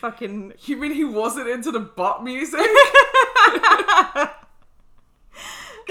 fucking. 0.00 0.54
You 0.64 0.76
mean 0.76 0.92
he 0.92 1.04
wasn't 1.04 1.48
into 1.48 1.70
the 1.70 1.80
butt 1.80 2.24
music? 2.24 2.60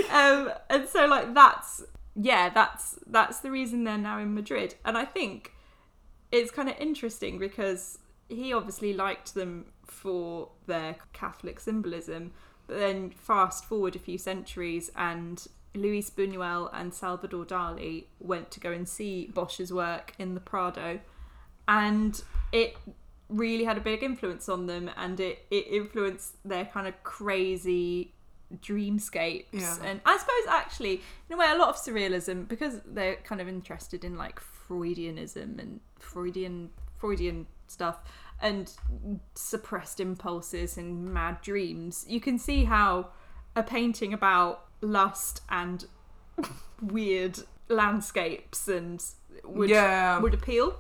Um, 0.10 0.52
and 0.70 0.88
so, 0.88 1.06
like, 1.06 1.34
that's. 1.34 1.84
Yeah, 2.14 2.50
that's 2.50 3.00
that's 3.08 3.40
the 3.40 3.50
reason 3.50 3.86
they're 3.86 3.98
now 3.98 4.20
in 4.20 4.34
Madrid, 4.34 4.76
and 4.84 4.98
I 4.98 5.06
think 5.06 5.54
it's 6.30 6.52
kind 6.52 6.68
of 6.68 6.76
interesting 6.78 7.40
because 7.40 8.00
he 8.28 8.52
obviously 8.52 8.94
liked 8.94 9.34
them 9.34 9.68
for 9.86 10.50
their 10.68 10.98
Catholic 11.14 11.62
symbolism, 11.62 12.34
but 12.68 12.80
then 12.80 13.12
fast 13.12 13.64
forward 13.64 13.96
a 13.96 14.00
few 14.00 14.18
centuries 14.18 14.92
and 14.98 15.48
Luis 15.74 16.10
Buñuel 16.10 16.70
and 16.74 16.94
Salvador 16.94 17.46
Dali 17.46 18.06
went 18.20 18.52
to 18.52 18.60
go 18.60 18.72
and 18.72 18.88
see 18.88 19.30
Bosch's 19.34 19.72
work 19.72 20.14
in 20.20 20.34
the 20.34 20.42
Prado, 20.42 21.00
and 21.68 22.22
it 22.52 22.76
really 23.30 23.64
had 23.64 23.78
a 23.78 23.82
big 23.82 24.04
influence 24.04 24.50
on 24.50 24.66
them, 24.68 24.90
and 24.98 25.20
it, 25.20 25.46
it 25.50 25.68
influenced 25.68 26.36
their 26.44 26.66
kind 26.66 26.88
of 26.88 27.02
crazy 27.04 28.14
dreamscapes. 28.58 29.46
Yeah. 29.54 29.78
And 29.84 30.02
I 30.06 30.18
suppose 30.18 30.48
actually, 30.50 31.02
in 31.30 31.36
a 31.36 31.38
way, 31.38 31.50
a 31.50 31.58
lot 31.58 31.70
of 31.70 31.78
surrealism 31.78 32.48
because 32.48 32.82
they're 32.86 33.16
kind 33.18 33.40
of 33.40 33.48
interested 33.48 34.04
in 34.04 34.18
like 34.18 34.40
Freudianism 34.40 35.60
and 35.60 35.80
Freudian 36.00 36.70
Freudian 36.98 37.48
stuff 37.68 38.00
and 38.42 38.74
suppressed 39.36 40.00
impulses 40.00 40.78
and 40.78 41.14
mad 41.14 41.42
dreams. 41.42 42.06
You 42.08 42.20
can 42.20 42.38
see 42.38 42.66
how 42.66 43.08
a 43.56 43.64
painting 43.64 44.14
about 44.14 44.66
lust 44.82 45.42
and 45.50 45.86
weird 46.82 47.40
landscapes 47.70 48.68
and 48.68 49.04
would 49.44 49.70
Yeah. 49.70 50.20
would 50.20 50.34
appeal. 50.34 50.78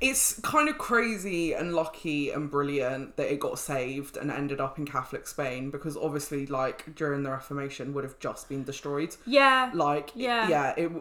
It's 0.00 0.38
kind 0.40 0.68
of 0.68 0.78
crazy 0.78 1.52
and 1.52 1.74
lucky 1.74 2.30
and 2.30 2.48
brilliant 2.50 3.16
that 3.16 3.32
it 3.32 3.40
got 3.40 3.58
saved 3.58 4.16
and 4.16 4.30
ended 4.30 4.60
up 4.60 4.78
in 4.78 4.86
Catholic 4.86 5.26
Spain 5.26 5.70
because 5.70 5.96
obviously, 5.96 6.46
like 6.46 6.94
during 6.94 7.22
the 7.24 7.30
Reformation, 7.30 7.92
would 7.94 8.04
have 8.04 8.18
just 8.20 8.48
been 8.48 8.62
destroyed. 8.64 9.16
Yeah. 9.26 9.70
Like, 9.74 10.10
Yeah. 10.14 10.48
yeah, 10.48 10.74
it. 10.76 10.92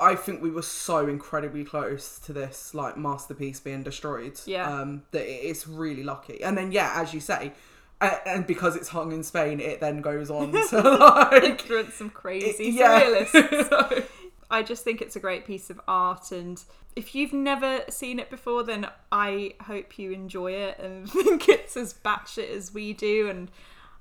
I 0.00 0.14
think 0.14 0.42
we 0.42 0.50
were 0.50 0.62
so 0.62 1.08
incredibly 1.08 1.64
close 1.64 2.18
to 2.20 2.32
this 2.32 2.72
like 2.74 2.96
masterpiece 2.96 3.58
being 3.60 3.82
destroyed. 3.82 4.40
Yeah. 4.46 4.68
um, 4.72 5.02
that 5.10 5.24
it's 5.26 5.66
really 5.66 6.02
lucky. 6.04 6.42
And 6.42 6.56
then, 6.56 6.70
yeah, 6.70 6.92
as 6.96 7.14
you 7.14 7.20
say, 7.20 7.52
and 8.00 8.46
because 8.46 8.76
it's 8.76 8.88
hung 8.88 9.12
in 9.12 9.22
Spain, 9.22 9.60
it 9.60 9.80
then 9.80 10.00
goes 10.00 10.30
on 10.30 10.52
to 10.70 10.80
like, 10.80 11.44
influence 11.44 11.94
some 11.94 12.10
crazy 12.10 12.70
yeah. 12.70 13.00
surrealists. 13.00 14.06
I 14.50 14.62
just 14.62 14.84
think 14.84 15.00
it's 15.00 15.16
a 15.16 15.20
great 15.20 15.46
piece 15.46 15.70
of 15.70 15.80
art, 15.88 16.30
and 16.30 16.62
if 16.96 17.14
you've 17.14 17.32
never 17.32 17.82
seen 17.88 18.18
it 18.18 18.30
before, 18.30 18.62
then 18.62 18.88
I 19.10 19.54
hope 19.62 19.98
you 19.98 20.12
enjoy 20.12 20.52
it 20.52 20.78
and 20.82 21.10
think 21.10 21.48
it's 21.48 21.76
as 21.76 21.94
batshit 21.94 22.50
as 22.50 22.72
we 22.72 22.92
do, 22.92 23.28
and 23.28 23.50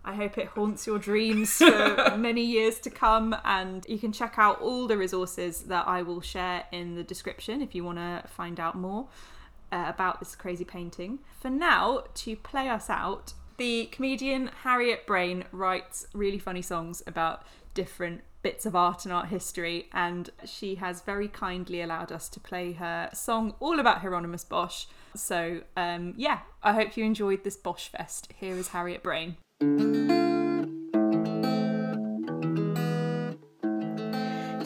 I 0.05 0.15
hope 0.15 0.37
it 0.37 0.47
haunts 0.47 0.85
your 0.85 0.99
dreams 0.99 1.53
for 1.53 2.15
many 2.17 2.43
years 2.43 2.79
to 2.79 2.89
come. 2.89 3.35
And 3.45 3.85
you 3.87 3.97
can 3.97 4.11
check 4.11 4.33
out 4.37 4.59
all 4.59 4.85
the 4.85 4.97
resources 4.97 5.61
that 5.63 5.87
I 5.87 6.01
will 6.01 6.19
share 6.19 6.65
in 6.73 6.95
the 6.95 7.03
description 7.03 7.61
if 7.61 7.73
you 7.73 7.85
want 7.85 7.99
to 7.99 8.23
find 8.27 8.59
out 8.59 8.75
more 8.75 9.07
uh, 9.71 9.85
about 9.87 10.19
this 10.19 10.35
crazy 10.35 10.65
painting. 10.65 11.19
For 11.39 11.49
now, 11.49 12.03
to 12.15 12.35
play 12.35 12.67
us 12.67 12.89
out, 12.89 13.33
the 13.57 13.88
comedian 13.88 14.49
Harriet 14.63 15.05
Braine 15.05 15.45
writes 15.51 16.07
really 16.13 16.39
funny 16.39 16.61
songs 16.61 17.03
about 17.07 17.43
different 17.73 18.21
bits 18.41 18.65
of 18.65 18.75
art 18.75 19.05
and 19.05 19.13
art 19.13 19.27
history, 19.27 19.89
and 19.93 20.30
she 20.45 20.75
has 20.75 21.01
very 21.01 21.27
kindly 21.27 21.81
allowed 21.81 22.11
us 22.11 22.27
to 22.30 22.39
play 22.39 22.73
her 22.73 23.09
song 23.13 23.55
all 23.59 23.80
about 23.80 23.99
Hieronymus 23.99 24.43
Bosch. 24.43 24.85
So, 25.15 25.61
um, 25.77 26.13
yeah, 26.17 26.39
I 26.61 26.73
hope 26.73 26.97
you 26.97 27.05
enjoyed 27.05 27.43
this 27.43 27.55
Bosch 27.55 27.88
Fest. 27.88 28.34
Here 28.38 28.55
is 28.55 28.69
Harriet 28.69 29.01
Braine. 29.01 29.38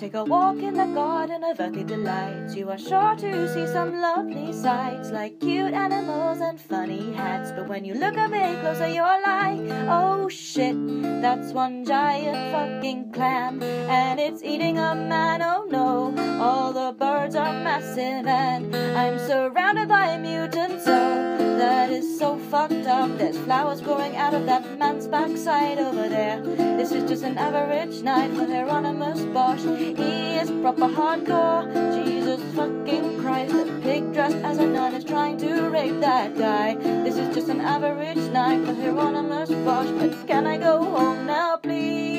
Take 0.08 0.14
a 0.14 0.24
walk 0.24 0.60
in 0.60 0.76
the 0.76 0.86
garden 0.86 1.44
of 1.44 1.60
earthly 1.60 1.84
delights. 1.84 2.56
You 2.56 2.70
are 2.70 2.78
sure 2.78 3.14
to 3.18 3.54
see 3.54 3.68
some 3.68 4.00
lovely 4.00 4.54
sights, 4.54 5.12
like 5.12 5.38
cute 5.42 5.74
animals 5.74 6.40
and 6.40 6.58
funny 6.58 7.12
hats. 7.12 7.52
But 7.52 7.68
when 7.68 7.84
you 7.84 7.94
look 7.94 8.16
a 8.16 8.30
bit 8.30 8.62
closer, 8.62 8.88
you're 8.88 9.22
like, 9.22 9.60
oh 9.90 10.30
shit, 10.30 10.78
that's 11.22 11.52
one 11.52 11.84
giant 11.84 12.54
fucking 12.54 13.12
clam, 13.12 13.62
and 13.62 14.18
it's 14.18 14.42
eating 14.44 14.78
a 14.78 14.96
man. 14.96 15.42
Oh 15.42 15.68
no, 15.70 16.16
all 16.42 16.72
the 16.72 16.98
birds 16.98 17.36
are 17.36 17.52
massive, 17.52 18.26
and 18.26 18.74
I'm 18.74 19.20
surrounded 19.20 19.90
by 19.90 20.18
mutants. 20.18 20.86
So 20.86 21.36
that 21.58 21.90
is 21.90 22.18
so 22.18 22.38
fucked 22.38 22.88
up. 22.88 23.18
There's 23.18 23.38
flowers 23.40 23.82
growing 23.82 24.16
out 24.16 24.34
of 24.34 24.46
that 24.46 24.78
man's 24.78 25.06
backside 25.10 25.80
over 25.80 26.08
there. 26.08 26.42
This 26.78 26.94
is 26.94 27.10
just 27.10 27.24
an 27.24 27.38
average 27.38 28.04
night 28.04 28.32
for 28.32 28.46
Hieronymus 28.46 29.26
Bosch. 29.34 29.64
He 29.98 30.36
is 30.36 30.50
proper 30.62 30.88
hardcore. 30.88 31.64
Jesus 31.96 32.42
fucking 32.56 33.20
Christ. 33.20 33.54
The 33.54 33.80
pig 33.82 34.14
dressed 34.14 34.38
as 34.38 34.58
a 34.60 34.68
nun 34.68 34.94
is 34.94 35.04
trying 35.04 35.38
to 35.40 35.70
rape 35.70 36.00
that 36.00 36.38
guy. 36.38 36.76
This 36.76 37.18
is 37.18 37.34
just 37.36 37.50
an 37.50 37.62
average 37.62 38.24
night 38.32 38.66
for 38.66 38.74
Hieronymus 38.74 39.50
Bosch. 39.66 39.90
But 40.00 40.28
can 40.28 40.48
I 40.48 40.58
go 40.58 40.84
home 40.84 41.26
now, 41.26 41.58
please? 41.58 42.17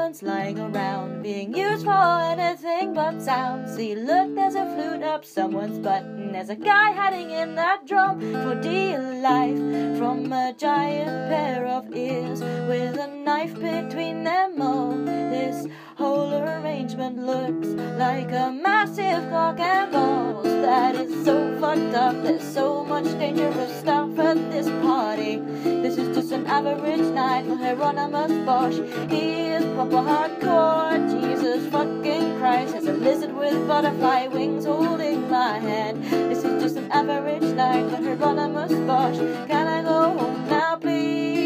Instruments 0.00 0.22
lying 0.22 0.58
around, 0.58 1.22
being 1.22 1.54
used 1.54 1.84
for 1.84 2.20
anything 2.22 2.94
but 2.94 3.20
sound. 3.20 3.68
See, 3.68 3.94
look, 3.94 4.34
there's 4.34 4.54
a 4.54 4.64
flute 4.74 5.02
up 5.02 5.24
someone's 5.24 5.78
butt, 5.78 6.02
and 6.02 6.34
there's 6.34 6.48
a 6.48 6.56
guy 6.56 6.92
hiding 6.92 7.30
in 7.30 7.54
that 7.56 7.86
drum 7.86 8.20
for 8.20 8.54
dear 8.60 8.98
life 9.20 9.98
from 9.98 10.32
a 10.32 10.54
giant 10.56 11.28
pair 11.30 11.66
of 11.66 11.94
ears 11.94 12.40
with 12.40 12.96
a 12.96 13.08
knife 13.08 13.54
between 13.54 14.24
them. 14.24 14.62
all. 14.62 14.96
this 15.04 15.66
whole 16.00 16.32
arrangement 16.32 17.18
looks 17.26 17.68
like 17.98 18.32
a 18.32 18.50
massive 18.50 19.22
cock 19.28 19.60
and 19.60 19.92
balls. 19.92 20.44
That 20.44 20.94
is 20.94 21.12
so 21.26 21.36
fucked 21.60 21.94
up. 21.94 22.14
There's 22.22 22.42
so 22.42 22.84
much 22.86 23.04
dangerous 23.18 23.70
stuff 23.80 24.18
at 24.18 24.38
this 24.50 24.66
party. 24.80 25.36
This 25.84 25.98
is 25.98 26.08
just 26.16 26.32
an 26.32 26.46
average 26.46 27.06
night 27.12 27.44
for 27.44 27.56
Hieronymus 27.56 28.32
Bosch. 28.46 28.78
He 29.10 29.48
is 29.56 29.64
proper 29.74 30.02
hardcore. 30.10 30.96
Jesus 31.12 31.70
fucking 31.70 32.38
Christ 32.38 32.72
has 32.76 32.86
a 32.86 32.94
lizard 32.94 33.34
with 33.36 33.68
butterfly 33.68 34.28
wings 34.28 34.64
holding 34.64 35.28
my 35.28 35.58
hand. 35.58 36.02
This 36.04 36.44
is 36.44 36.62
just 36.62 36.76
an 36.78 36.90
average 36.90 37.48
night 37.54 37.90
for 37.90 37.96
Hieronymus 37.96 38.72
Bosch. 38.88 39.18
Can 39.48 39.66
I 39.66 39.82
go 39.82 40.18
home 40.18 40.48
now, 40.48 40.76
please? 40.76 41.39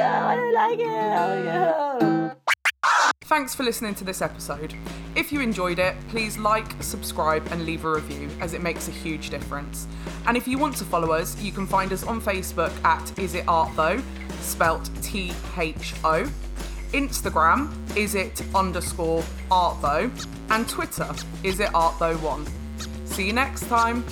I 0.00 0.36
don't 0.36 0.54
like 0.54 0.78
it. 0.78 0.86
Oh. 0.86 2.32
Thanks 3.24 3.54
for 3.54 3.62
listening 3.62 3.94
to 3.96 4.04
this 4.04 4.20
episode. 4.20 4.74
If 5.16 5.32
you 5.32 5.40
enjoyed 5.40 5.78
it, 5.78 5.96
please 6.08 6.36
like, 6.36 6.82
subscribe, 6.82 7.46
and 7.50 7.64
leave 7.64 7.84
a 7.84 7.90
review 7.92 8.28
as 8.40 8.52
it 8.52 8.62
makes 8.62 8.88
a 8.88 8.90
huge 8.90 9.30
difference. 9.30 9.86
And 10.26 10.36
if 10.36 10.46
you 10.46 10.58
want 10.58 10.76
to 10.76 10.84
follow 10.84 11.12
us, 11.12 11.40
you 11.40 11.50
can 11.50 11.66
find 11.66 11.92
us 11.92 12.04
on 12.04 12.20
Facebook 12.20 12.72
at 12.84 13.18
Is 13.18 13.34
It 13.34 13.44
Art 13.48 13.74
Though, 13.76 14.02
spelt 14.40 14.90
T 15.02 15.32
H 15.58 15.94
O. 16.04 16.30
Instagram, 16.92 17.72
is 17.96 18.14
it 18.14 18.40
underscore 18.54 19.24
art 19.50 19.82
though, 19.82 20.10
and 20.50 20.68
Twitter, 20.68 21.08
is 21.42 21.58
it 21.58 21.74
art 21.74 21.98
though 21.98 22.16
one. 22.18 22.46
See 23.04 23.26
you 23.26 23.32
next 23.32 23.66
time. 23.66 24.04